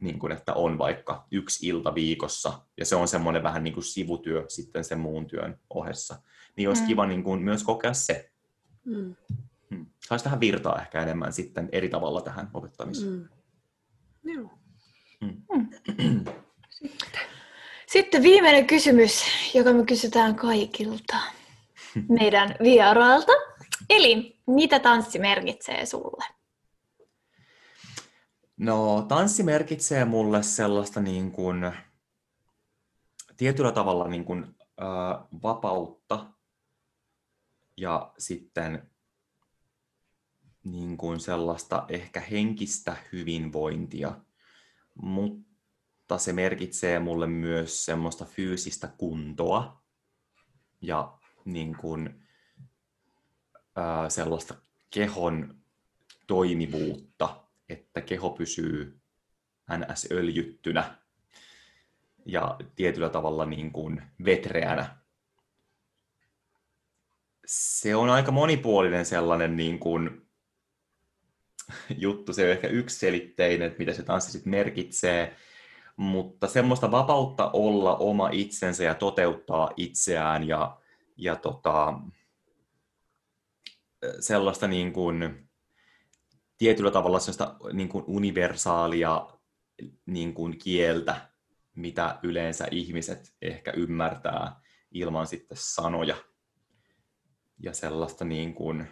niin 0.00 0.18
kuin, 0.18 0.32
että 0.32 0.54
on 0.54 0.78
vaikka 0.78 1.26
yksi 1.30 1.66
ilta 1.66 1.94
viikossa, 1.94 2.60
ja 2.76 2.86
se 2.86 2.96
on 2.96 3.08
semmoinen 3.08 3.42
vähän 3.42 3.64
niin 3.64 3.74
kuin 3.74 3.84
sivutyö 3.84 4.44
sitten 4.48 4.84
sen 4.84 5.00
muun 5.00 5.26
työn 5.26 5.60
ohessa, 5.70 6.22
niin 6.56 6.68
olisi 6.68 6.82
mm. 6.82 6.88
kiva 6.88 7.06
niin 7.06 7.24
kuin 7.24 7.42
myös 7.42 7.62
kokea 7.62 7.92
se. 7.94 8.30
Mm. 8.84 9.16
Hmm. 9.70 9.86
saisi 10.00 10.24
tähän 10.24 10.40
virtaa 10.40 10.82
ehkä 10.82 11.02
enemmän 11.02 11.32
sitten 11.32 11.68
eri 11.72 11.88
tavalla 11.88 12.20
tähän 12.20 12.50
opettamiseen. 12.54 13.12
Mm. 13.12 13.28
Joo. 14.32 14.50
Mm. 15.20 15.42
Mm. 15.98 16.24
Sitten. 16.70 17.20
Sitten 17.86 18.22
viimeinen 18.22 18.66
kysymys, 18.66 19.24
joka 19.54 19.72
me 19.72 19.84
kysytään 19.84 20.34
kaikilta 20.34 21.16
meidän 22.20 22.56
vierailta. 22.62 23.32
Eli 23.90 24.40
mitä 24.46 24.78
tanssi 24.78 25.18
merkitsee 25.18 25.86
sulle? 25.86 26.39
No, 28.60 29.02
tanssi 29.08 29.42
merkitsee 29.42 30.04
mulle 30.04 30.42
sellaista 30.42 31.00
niin 31.00 31.32
kuin, 31.32 31.72
tietyllä 33.36 33.72
tavalla 33.72 34.08
niin 34.08 34.24
kuin, 34.24 34.44
äh, 34.82 35.28
vapautta 35.42 36.26
ja 37.76 38.12
sitten 38.18 38.90
niin 40.64 40.96
kuin 40.96 41.20
sellaista 41.20 41.86
ehkä 41.88 42.20
henkistä 42.20 42.96
hyvinvointia, 43.12 44.20
mutta 44.94 46.18
se 46.18 46.32
merkitsee 46.32 46.98
mulle 46.98 47.26
myös 47.26 47.84
semmoista 47.84 48.24
fyysistä 48.24 48.88
kuntoa 48.88 49.82
ja 50.80 51.18
niin 51.44 51.76
kuin, 51.76 52.26
ää, 53.76 54.10
sellaista 54.10 54.54
kehon 54.90 55.60
toimivuutta, 56.26 57.39
että 57.70 58.00
keho 58.00 58.30
pysyy 58.30 59.00
NS-öljyttynä 59.70 60.84
ja 62.26 62.58
tietyllä 62.76 63.08
tavalla 63.10 63.46
niin 63.46 63.72
kuin 63.72 64.02
vetreänä. 64.24 64.96
Se 67.46 67.96
on 67.96 68.10
aika 68.10 68.32
monipuolinen 68.32 69.06
sellainen 69.06 69.56
niin 69.56 69.78
kuin 69.78 70.26
juttu, 71.98 72.32
se 72.32 72.44
on 72.44 72.50
ehkä 72.50 72.68
yksiselitteinen, 72.68 73.66
että 73.66 73.78
mitä 73.78 73.92
se 73.92 74.02
tanssi 74.02 74.32
sitten 74.32 74.50
merkitsee, 74.50 75.36
mutta 75.96 76.48
semmoista 76.48 76.90
vapautta 76.90 77.50
olla 77.50 77.96
oma 77.96 78.28
itsensä 78.32 78.84
ja 78.84 78.94
toteuttaa 78.94 79.70
itseään 79.76 80.48
ja, 80.48 80.80
ja 81.16 81.36
tota, 81.36 81.94
sellaista 84.20 84.68
niin 84.68 84.92
kuin, 84.92 85.49
tietyllä 86.60 86.90
tavalla 86.90 87.20
sellaista 87.20 87.56
niin 87.72 87.88
kuin 87.88 88.04
universaalia 88.06 89.26
niin 90.06 90.34
kuin 90.34 90.58
kieltä, 90.58 91.30
mitä 91.74 92.18
yleensä 92.22 92.68
ihmiset 92.70 93.34
ehkä 93.42 93.70
ymmärtää 93.70 94.60
ilman 94.90 95.26
sitten 95.26 95.58
sanoja. 95.60 96.16
Ja 97.58 97.72
sellaista 97.72 98.24
niin 98.24 98.54
kuin 98.54 98.88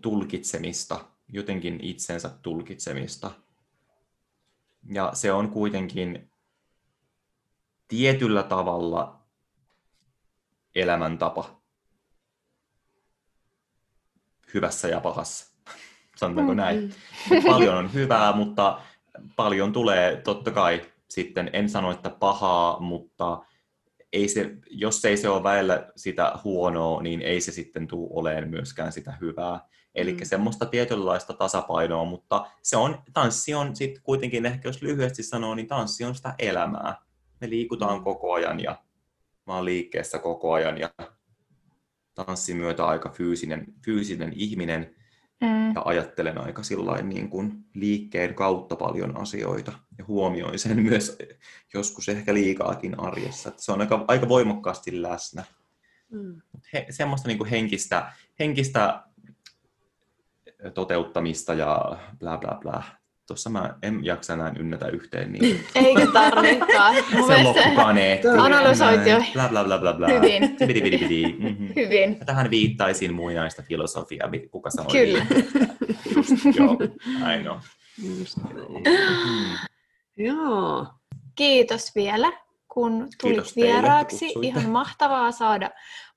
tulkitsemista, 0.00 1.04
jotenkin 1.28 1.78
itsensä 1.82 2.28
tulkitsemista. 2.28 3.30
Ja 4.92 5.10
se 5.14 5.32
on 5.32 5.50
kuitenkin 5.50 6.30
tietyllä 7.88 8.42
tavalla 8.42 9.22
elämäntapa 10.74 11.57
hyvässä 14.54 14.88
ja 14.88 15.00
pahassa. 15.00 15.54
Sanotaanko 16.16 16.54
näin? 16.54 16.80
Mm-hmm. 16.80 17.50
Paljon 17.50 17.74
on 17.74 17.92
hyvää, 17.92 18.32
mutta 18.32 18.80
paljon 19.36 19.72
tulee 19.72 20.16
totta 20.16 20.50
kai 20.50 20.82
sitten, 21.08 21.50
en 21.52 21.68
sano, 21.68 21.90
että 21.90 22.10
pahaa, 22.10 22.80
mutta 22.80 23.42
ei 24.12 24.28
se, 24.28 24.56
jos 24.70 25.04
ei 25.04 25.16
se 25.16 25.28
ole 25.28 25.42
väellä 25.42 25.92
sitä 25.96 26.32
huonoa, 26.44 27.02
niin 27.02 27.22
ei 27.22 27.40
se 27.40 27.52
sitten 27.52 27.86
tule 27.86 28.08
oleen 28.10 28.48
myöskään 28.48 28.92
sitä 28.92 29.12
hyvää. 29.20 29.60
Eli 29.94 30.12
mm. 30.12 30.18
semmoista 30.22 30.66
tietynlaista 30.66 31.32
tasapainoa, 31.32 32.04
mutta 32.04 32.46
se 32.62 32.76
on, 32.76 33.02
tanssi 33.12 33.54
on 33.54 33.76
sitten 33.76 34.02
kuitenkin, 34.02 34.46
ehkä 34.46 34.68
jos 34.68 34.82
lyhyesti 34.82 35.22
sanoo, 35.22 35.54
niin 35.54 35.66
tanssi 35.66 36.04
on 36.04 36.14
sitä 36.14 36.34
elämää. 36.38 36.96
Me 37.40 37.50
liikutaan 37.50 37.98
mm. 37.98 38.04
koko 38.04 38.32
ajan 38.32 38.60
ja 38.60 38.82
mä 39.46 39.54
oon 39.54 39.64
liikkeessä 39.64 40.18
koko 40.18 40.52
ajan 40.52 40.78
ja 40.78 40.90
tanssin 42.24 42.56
myötä 42.56 42.86
aika 42.86 43.08
fyysinen, 43.08 43.66
fyysinen 43.84 44.32
ihminen, 44.36 44.94
Mm. 45.40 45.74
Ja 45.74 45.82
ajattelen 45.84 46.38
aika 46.38 46.62
sillain 46.62 47.08
niin 47.08 47.30
kuin 47.30 47.64
liikkeen 47.74 48.34
kautta 48.34 48.76
paljon 48.76 49.16
asioita 49.16 49.72
ja 49.98 50.04
huomioin 50.08 50.58
sen 50.58 50.82
myös 50.82 51.18
joskus 51.74 52.08
ehkä 52.08 52.34
liikaakin 52.34 53.00
arjessa. 53.00 53.48
Että 53.48 53.62
se 53.62 53.72
on 53.72 53.80
aika, 53.80 54.04
aika 54.08 54.28
voimakkaasti 54.28 55.02
läsnä. 55.02 55.44
Mm. 56.10 56.40
He, 56.72 56.86
semmoista 56.90 57.28
niin 57.28 57.38
kuin 57.38 57.50
henkistä, 57.50 58.12
henkistä 58.38 59.02
toteuttamista 60.74 61.54
ja 61.54 61.98
bla 62.18 62.38
bla 62.38 62.58
bla. 62.62 62.82
Tuossa 63.28 63.50
mä 63.50 63.74
en 63.82 64.04
jaksa 64.04 64.32
enää 64.32 64.52
ynnätä 64.58 64.88
yhteen. 64.88 65.32
Niin... 65.32 65.60
Eikä 65.84 66.06
tarvitsekaan. 66.12 66.94
se 67.26 67.42
loppukaneetti. 67.42 68.28
Analysoit 68.28 69.06
jo. 69.06 69.22
Bla 69.32 69.48
bla 69.48 69.64
bla 69.64 69.78
bla 69.78 69.92
bla. 69.92 70.08
Hyvin. 70.08 70.56
Bidi, 70.66 70.80
bidi, 70.80 70.98
bidi. 70.98 71.32
Mm-hmm. 71.38 71.68
Hyvin. 71.76 72.16
Ja 72.20 72.24
tähän 72.24 72.50
viittaisin 72.50 73.14
muinaista 73.14 73.62
filosofiaa, 73.62 74.30
kuka 74.50 74.70
sanoi. 74.70 74.92
Kyllä. 74.92 75.26
Just, 76.16 76.44
joo, 76.58 76.78
I 77.34 77.42
know. 77.42 77.56
Mm-hmm. 78.02 79.56
Joo. 80.16 80.86
Kiitos 81.34 81.94
vielä, 81.94 82.32
kun 82.68 82.92
tulit 82.98 83.34
Kiitos 83.34 83.56
vieraaksi. 83.56 84.32
Ihan 84.42 84.70
mahtavaa 84.70 85.32
saada 85.32 85.70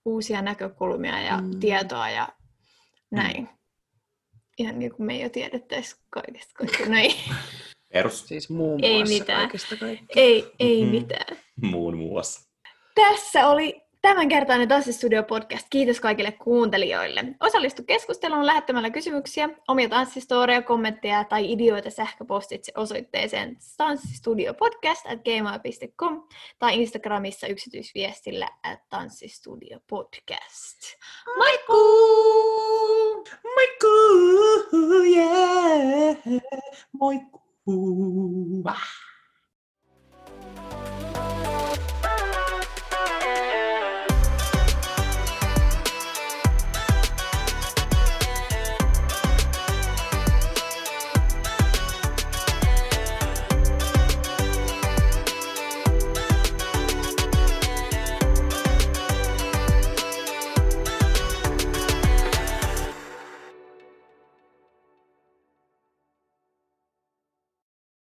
uusia 0.05 0.41
näkökulmia 0.41 1.21
ja 1.21 1.41
mm. 1.41 1.59
tietoa 1.59 2.09
ja 2.09 2.27
näin. 3.11 3.41
Mm 3.41 3.60
ihan 4.57 4.79
niin 4.79 4.91
kuin 4.95 5.05
me 5.07 5.19
jo 5.19 5.29
tiedettäisiin 5.29 6.01
kaikesta 6.09 6.53
kaikkea. 6.53 6.89
No 6.89 6.97
ei. 6.97 7.15
Perus. 7.93 8.27
Siis 8.27 8.49
muun 8.49 8.81
muassa 8.81 9.13
ei 9.13 9.19
mitään. 9.19 9.39
kaikesta 9.39 9.75
Ei, 10.15 10.51
ei 10.59 10.81
mm-hmm. 10.81 10.95
mitään. 10.95 11.37
Muun 11.61 11.97
muassa. 11.97 12.49
Tässä 12.95 13.47
oli 13.47 13.81
tämänkertainen 14.01 14.67
Tanssistudio 14.67 15.23
podcast. 15.23 15.67
Kiitos 15.69 15.99
kaikille 15.99 16.31
kuuntelijoille. 16.31 17.23
Osallistu 17.39 17.83
keskusteluun 17.83 18.45
lähettämällä 18.45 18.89
kysymyksiä, 18.89 19.49
omia 19.67 19.89
tanssistoreja, 19.89 20.61
kommentteja 20.61 21.23
tai 21.23 21.51
ideoita 21.51 21.89
sähköpostitse 21.89 22.71
osoitteeseen 22.75 23.57
tanssistudiopodcast.gmail.com 23.77 26.23
tai 26.59 26.81
Instagramissa 26.81 27.47
yksityisviestillä 27.47 28.47
at 28.63 28.79
tanssistudiopodcast. 28.89 30.79
Moikku! 31.37 31.73
Moikku! 33.43 33.87
Yeah! 35.05 36.17
Moikku! 36.99 37.41
Ah. 38.65 39.01